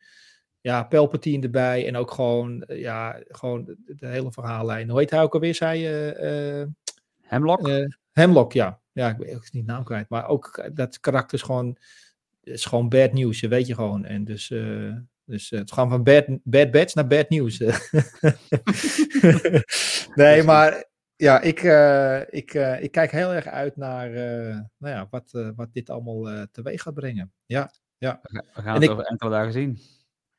ja, 0.61 0.83
Palpatine 0.83 1.43
erbij 1.43 1.87
en 1.87 1.97
ook 1.97 2.11
gewoon, 2.11 2.63
eh, 2.63 2.81
ja, 2.81 3.21
gewoon 3.29 3.65
de, 3.65 3.77
de 3.97 4.07
hele 4.07 4.33
verhaallijn. 4.33 4.91
Hoe 4.91 4.99
heet 4.99 5.11
hij 5.11 5.23
ook 5.23 5.35
alweer, 5.35 5.55
zei 5.55 5.81
je? 5.81 6.69
Hemlock? 7.21 7.71
Hemlock, 8.11 8.53
ja. 8.53 8.81
Ja, 8.93 9.09
ik 9.09 9.17
ben 9.17 9.41
niet 9.53 9.67
naam 9.67 9.85
kwijt. 9.85 10.09
Maar 10.09 10.29
ook 10.29 10.71
dat 10.73 11.01
karakter 11.01 11.39
is 11.39 11.45
gewoon, 11.45 11.77
is 12.51 12.65
gewoon 12.65 12.89
bad 12.89 13.13
news, 13.13 13.41
weet 13.41 13.67
je 13.67 13.75
gewoon. 13.75 14.05
En 14.05 14.25
dus... 14.25 14.51
eh, 14.51 14.93
dus 15.25 15.51
eh, 15.53 15.59
het 15.59 15.73
gaan 15.73 15.91
van 15.91 16.03
bad, 16.03 16.25
bad 16.43 16.71
bats 16.71 16.95
naar 16.95 17.07
bad 17.07 17.29
news. 17.29 17.59
nee, 20.15 20.43
maar 20.43 20.85
ja, 21.17 21.41
ik, 21.41 21.63
eh, 21.63 22.21
ik, 22.21 22.55
ik 22.81 22.91
kijk 22.91 23.11
heel 23.11 23.35
erg 23.35 23.47
uit 23.47 23.77
naar 23.77 24.11
nou 24.79 24.95
ja, 24.95 25.07
wat, 25.11 25.53
wat 25.57 25.69
dit 25.73 25.91
allemaal 25.91 26.47
teweeg 26.53 26.83
gaat 26.83 26.95
brengen. 26.95 27.33
Ja, 27.47 27.71
ja. 27.99 28.21
We 28.23 28.43
gaan 28.55 28.65
En 28.67 28.73
het 28.75 28.83
ik- 28.83 28.91
over 28.91 29.05
enkele 29.05 29.31
dagen 29.31 29.53
zien. 29.53 29.79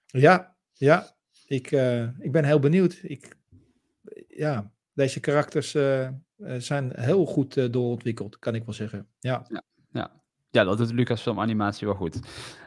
Ja, 0.05 0.55
ja. 0.73 1.15
Ik, 1.45 1.71
ik 2.19 2.31
ben 2.31 2.43
heel 2.45 2.59
benieuwd. 2.59 2.99
Ik, 3.01 3.35
ja, 4.27 4.71
deze 4.93 5.19
karakters 5.19 5.71
zijn 6.57 6.91
heel 6.99 7.25
goed 7.25 7.73
doorontwikkeld, 7.73 8.39
kan 8.39 8.55
ik 8.55 8.65
wel 8.65 8.73
zeggen. 8.73 9.07
Ja. 9.19 9.45
Ja, 9.47 9.63
ja. 10.51 10.63
dat 10.63 10.77
doet 10.77 10.91
Lucasfilm 10.91 11.39
Animatie 11.39 11.87
wel 11.87 11.95
goed. 11.95 12.19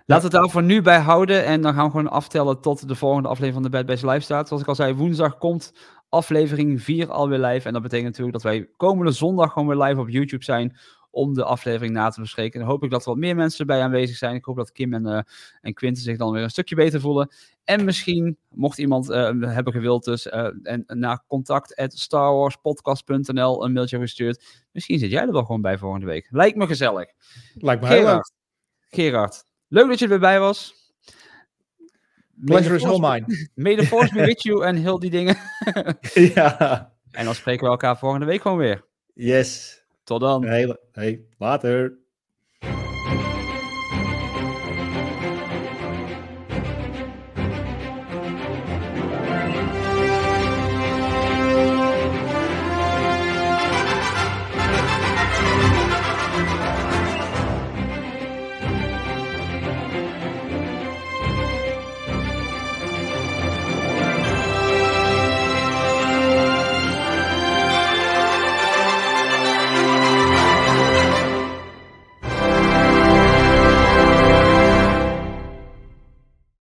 Laten 0.06 0.30
we 0.30 0.36
het 0.36 0.42
daar 0.42 0.50
voor 0.50 0.62
nu 0.62 0.82
bij 0.82 0.98
houden. 0.98 1.44
En 1.44 1.60
dan 1.60 1.74
gaan 1.74 1.84
we 1.84 1.90
gewoon 1.90 2.10
aftellen 2.10 2.60
tot 2.60 2.88
de 2.88 2.94
volgende 2.94 3.28
aflevering 3.28 3.62
van 3.62 3.70
de 3.70 3.78
Bad 3.78 3.86
Batch 3.86 4.02
Live 4.02 4.20
staat. 4.20 4.48
Zoals 4.48 4.62
ik 4.62 4.68
al 4.68 4.74
zei, 4.74 4.94
woensdag 4.94 5.38
komt 5.38 5.72
aflevering 6.08 6.82
4 6.82 7.10
alweer 7.10 7.38
live. 7.38 7.66
En 7.66 7.72
dat 7.72 7.82
betekent 7.82 8.08
natuurlijk 8.08 8.32
dat 8.32 8.42
wij 8.42 8.68
komende 8.76 9.12
zondag 9.12 9.52
gewoon 9.52 9.68
weer 9.68 9.86
live 9.86 10.00
op 10.00 10.08
YouTube 10.08 10.44
zijn. 10.44 10.76
Om 11.14 11.34
de 11.34 11.44
aflevering 11.44 11.94
na 11.94 12.08
te 12.08 12.20
bespreken. 12.20 12.60
Dan 12.60 12.68
hoop 12.68 12.84
ik 12.84 12.90
dat 12.90 13.00
er 13.00 13.08
wat 13.08 13.16
meer 13.16 13.36
mensen 13.36 13.60
erbij 13.60 13.82
aanwezig 13.82 14.16
zijn. 14.16 14.34
Ik 14.34 14.44
hoop 14.44 14.56
dat 14.56 14.72
Kim 14.72 14.94
en, 14.94 15.06
eh 15.06 15.20
en 15.60 15.74
Quinten 15.74 16.02
zich 16.02 16.16
dan 16.16 16.32
weer 16.32 16.42
een 16.42 16.50
stukje 16.50 16.74
beter 16.74 17.00
voelen. 17.00 17.28
En 17.64 17.84
misschien, 17.84 18.36
mocht 18.48 18.78
iemand 18.78 19.10
eh, 19.10 19.30
hebben 19.40 19.72
gewild 19.72 20.04
dus, 20.04 20.28
eh, 20.28 20.48
en 20.62 20.84
naar 20.86 21.24
contact 21.26 21.76
at 21.76 21.92
starwarspodcast.nl 21.92 23.64
een 23.64 23.72
mailtje 23.72 23.98
gestuurd. 23.98 24.64
Misschien 24.72 24.98
zit 24.98 25.10
jij 25.10 25.22
er 25.22 25.32
wel 25.32 25.44
gewoon 25.44 25.60
bij 25.60 25.78
volgende 25.78 26.06
week. 26.06 26.28
Lijkt 26.30 26.56
me 26.56 26.66
gezellig. 26.66 27.06
Lijkt 27.54 27.82
me 27.82 27.88
heel 27.88 28.04
leuk. 28.04 28.32
Gerard, 28.88 29.44
leuk 29.68 29.88
dat 29.88 29.98
je 29.98 30.04
er 30.04 30.10
weer 30.10 30.20
bij 30.20 30.40
was. 30.40 30.82
Pleasure 32.44 32.74
is 32.74 32.84
all 32.84 32.98
mine. 33.00 33.48
May 33.54 33.76
the 33.76 33.86
force 33.86 34.14
be 34.14 34.24
with 34.24 34.42
you 34.42 34.64
en 34.64 34.76
heel 34.76 34.98
die 34.98 35.10
dingen. 35.10 35.36
ja. 36.34 36.92
En 37.10 37.24
dan 37.24 37.34
spreken 37.34 37.64
we 37.64 37.70
elkaar 37.70 37.98
volgende 37.98 38.26
week 38.26 38.42
gewoon 38.42 38.58
weer. 38.58 38.84
Yes. 39.14 39.83
Tot 40.04 40.20
dan. 40.20 40.42
Hey, 40.92 41.20
later. 41.40 41.98